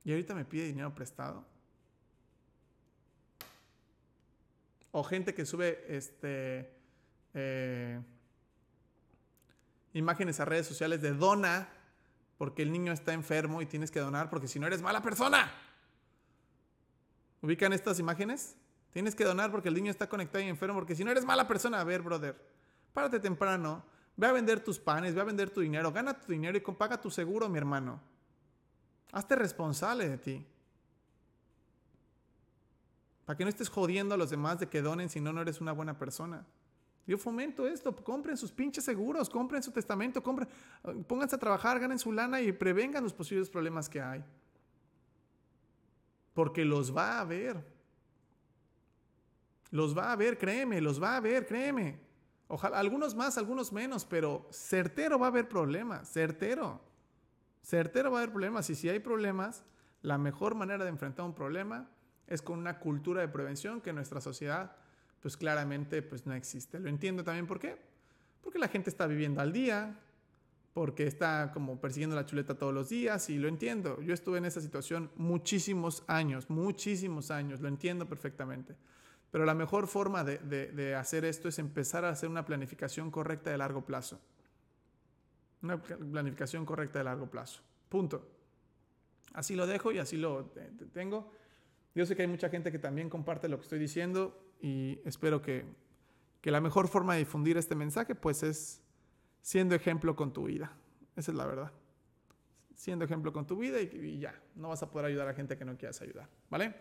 Y 0.05 0.11
ahorita 0.13 0.35
me 0.35 0.45
pide 0.45 0.65
dinero 0.65 0.95
prestado. 0.95 1.47
O 4.97 5.03
gente 5.03 5.35
que 5.35 5.45
sube 5.45 5.85
este, 5.89 6.73
eh, 7.35 8.01
imágenes 9.93 10.39
a 10.39 10.45
redes 10.45 10.69
sociales 10.69 11.03
de 11.03 11.13
dona 11.13 11.69
porque 12.39 12.63
el 12.63 12.71
niño 12.71 12.93
está 12.93 13.13
enfermo 13.13 13.61
y 13.61 13.67
tienes 13.67 13.91
que 13.91 13.99
donar 13.99 14.31
porque 14.31 14.47
si 14.47 14.61
no 14.61 14.69
eres 14.69 14.83
mala 14.83 15.03
persona. 15.03 15.53
¿Ubican 17.43 17.73
estas 17.73 17.99
imágenes? 17.99 18.55
Tienes 18.93 19.17
que 19.17 19.25
donar 19.25 19.51
porque 19.51 19.69
el 19.69 19.75
niño 19.75 19.91
está 19.91 20.09
conectado 20.09 20.45
y 20.45 20.47
enfermo 20.47 20.77
porque 20.77 20.95
si 20.95 21.03
no 21.03 21.11
eres 21.11 21.25
mala 21.25 21.49
persona. 21.49 21.81
A 21.81 21.85
ver, 21.85 22.01
brother, 22.01 22.41
párate 22.93 23.19
temprano, 23.19 23.85
ve 24.17 24.29
a 24.29 24.33
vender 24.33 24.61
tus 24.61 24.79
panes, 24.79 25.13
ve 25.13 25.21
a 25.23 25.25
vender 25.25 25.51
tu 25.51 25.61
dinero, 25.61 25.91
gana 25.91 26.21
tu 26.21 26.31
dinero 26.31 26.57
y 26.57 26.61
paga 26.61 27.01
tu 27.01 27.11
seguro, 27.11 27.49
mi 27.49 27.59
hermano. 27.59 28.01
Hazte 29.11 29.35
responsable 29.35 30.09
de 30.09 30.19
ti. 30.19 30.47
Para 33.25 33.37
que 33.37 33.45
no 33.45 33.51
estés 33.51 33.69
jodiendo 33.69 34.15
a 34.15 34.19
los 34.19 34.31
demás 34.31 34.59
de 34.59 34.69
que 34.69 34.83
donen 34.83 35.09
si 35.09 35.21
no, 35.21 35.33
no 35.33 35.41
eres 35.41 35.61
una 35.61 35.73
buena 35.73 35.99
persona. 35.99 36.45
Yo 37.07 37.19
fomento 37.19 37.67
esto, 37.67 37.95
compren 37.95 38.37
sus 38.37 38.51
pinches 38.51 38.85
seguros, 38.85 39.29
compren 39.29 39.63
su 39.63 39.71
testamento, 39.71 40.23
compren, 40.23 40.49
pónganse 41.07 41.37
a 41.37 41.39
trabajar, 41.39 41.79
ganen 41.79 41.99
su 41.99 42.13
lana 42.13 42.41
y 42.41 42.53
prevengan 42.53 43.03
los 43.03 43.13
posibles 43.13 43.51
problemas 43.51 43.89
que 43.89 44.01
hay. 44.01 44.25
Porque 46.33 46.65
los 46.65 46.95
va 46.95 47.19
a 47.19 47.21
haber. 47.21 47.63
Los 49.71 49.97
va 49.97 50.09
a 50.09 50.13
haber, 50.13 50.39
créeme, 50.39 50.81
los 50.81 51.03
va 51.03 51.13
a 51.13 51.17
haber, 51.17 51.47
créeme. 51.47 52.01
Ojalá, 52.49 52.79
algunos 52.79 53.15
más, 53.15 53.37
algunos 53.39 53.73
menos, 53.73 54.05
pero 54.05 54.47
certero 54.51 55.19
va 55.19 55.27
a 55.27 55.31
haber 55.31 55.49
problemas, 55.49 56.09
certero. 56.11 56.81
Certero 57.63 58.11
va 58.11 58.19
a 58.19 58.21
haber 58.23 58.31
problemas 58.31 58.69
y 58.71 58.75
si 58.75 58.89
hay 58.89 58.99
problemas, 58.99 59.65
la 60.03 60.19
mejor 60.19 60.55
manera 60.55 60.85
de 60.85 60.91
enfrentar 60.91 61.25
un 61.25 61.35
problema 61.35 61.89
es 62.27 62.43
con 62.43 62.59
una 62.59 62.79
cultura 62.79 63.21
de 63.21 63.29
prevención 63.29 63.81
que 63.81 63.91
en 63.91 63.97
nuestra 63.97 64.21
sociedad 64.21 64.77
pues 65.21 65.37
claramente 65.37 66.03
pues 66.03 66.27
no 66.27 66.35
existe. 66.35 66.79
Lo 66.79 66.89
entiendo 66.89 67.25
también 67.25 67.47
por 67.47 67.59
qué. 67.59 67.77
Porque 68.43 68.59
la 68.59 68.69
gente 68.69 68.91
está 68.91 69.07
viviendo 69.07 69.41
al 69.41 69.55
día, 69.55 69.99
porque 70.75 71.07
está 71.07 71.51
como 71.55 71.81
persiguiendo 71.81 72.15
la 72.15 72.27
chuleta 72.27 72.59
todos 72.59 72.75
los 72.75 72.91
días 72.91 73.31
y 73.31 73.39
lo 73.39 73.49
entiendo. 73.49 74.03
Yo 74.03 74.13
estuve 74.13 74.37
en 74.37 74.45
esa 74.45 74.61
situación 74.61 75.11
muchísimos 75.17 76.05
años, 76.09 76.51
muchísimos 76.51 77.31
años, 77.31 77.61
lo 77.61 77.69
entiendo 77.69 78.07
perfectamente. 78.07 78.77
Pero 79.31 79.47
la 79.47 79.55
mejor 79.55 79.87
forma 79.87 80.25
de, 80.25 80.39
de 80.39 80.95
hacer 80.95 81.25
esto 81.25 81.49
es 81.49 81.59
empezar 81.59 82.05
a 82.05 82.11
hacer 82.11 82.29
una 82.29 82.45
planificación 82.45 83.11
correcta 83.11 83.51
de 83.51 83.57
largo 83.57 83.85
plazo. 83.85 84.21
Una 85.63 85.81
planificación 85.81 86.67
correcta 86.67 86.99
de 86.99 87.07
largo 87.07 87.31
plazo. 87.31 87.63
Punto. 87.89 88.29
Así 89.33 89.57
lo 89.57 89.67
dejo 89.67 89.91
y 89.91 89.99
así 89.99 90.19
lo 90.19 90.53
tengo. 90.93 91.33
Yo 91.95 92.05
sé 92.07 92.17
que 92.17 92.23
hay 92.23 92.29
mucha 92.29 92.49
gente 92.49 92.73
que 92.73 92.79
también 92.79 93.09
comparte 93.09 93.49
lo 93.49 93.57
que 93.59 93.63
estoy 93.65 93.79
diciendo 93.79 94.37
y 94.61 95.01
espero 95.05 95.41
que, 95.43 95.65
que 96.41 96.51
la 96.51 96.61
mejor 96.61 96.89
forma 96.89 97.13
de 97.15 97.21
difundir 97.21 97.57
este 97.57 97.75
mensaje 97.75 98.15
pues 98.15 98.43
es 98.43 98.81
siendo 99.43 99.75
ejemplo 99.75 100.17
con 100.17 100.33
tu 100.33 100.45
vida. 100.45 100.73
Esa 101.17 101.31
es 101.31 101.37
la 101.37 101.47
verdad. 101.47 101.71
Siendo 102.75 103.05
ejemplo 103.05 103.33
con 103.33 103.47
tu 103.47 103.57
vida 103.57 103.81
y, 103.81 103.85
y 103.95 104.19
ya, 104.19 104.35
no 104.57 104.69
vas 104.71 104.83
a 104.83 104.91
poder 104.91 105.07
ayudar 105.07 105.29
a 105.29 105.35
gente 105.35 105.57
que 105.57 105.65
no 105.65 105.77
quieras 105.77 106.01
ayudar, 106.01 106.29
¿vale? 106.51 106.75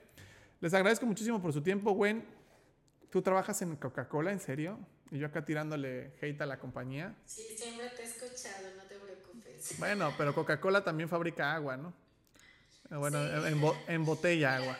Les 0.59 0.73
agradezco 0.73 1.05
muchísimo 1.05 1.39
por 1.41 1.53
su 1.53 1.61
tiempo, 1.61 1.91
Gwen. 1.93 2.23
¿Tú 3.11 3.21
trabajas 3.21 3.61
en 3.61 3.75
Coca-Cola, 3.75 4.31
en 4.31 4.39
serio? 4.39 4.79
Y 5.11 5.19
yo 5.19 5.27
acá 5.27 5.45
tirándole 5.45 6.13
hate 6.19 6.41
a 6.41 6.47
la 6.47 6.57
compañía. 6.57 7.15
Sí, 7.25 7.43
siempre 7.55 7.89
te 7.95 8.01
he 8.01 8.05
escuchado, 8.05 8.69
no 8.75 8.83
te 8.85 8.95
preocupes. 8.97 9.75
Bueno, 9.77 10.11
pero 10.17 10.33
Coca-Cola 10.33 10.83
también 10.83 11.07
fabrica 11.07 11.53
agua, 11.53 11.77
¿no? 11.77 11.93
Bueno, 12.89 13.19
Sí. 13.23 13.47
en, 13.51 13.61
bo- 13.61 13.77
en 13.87 14.03
botella 14.05 14.55
agua. 14.55 14.77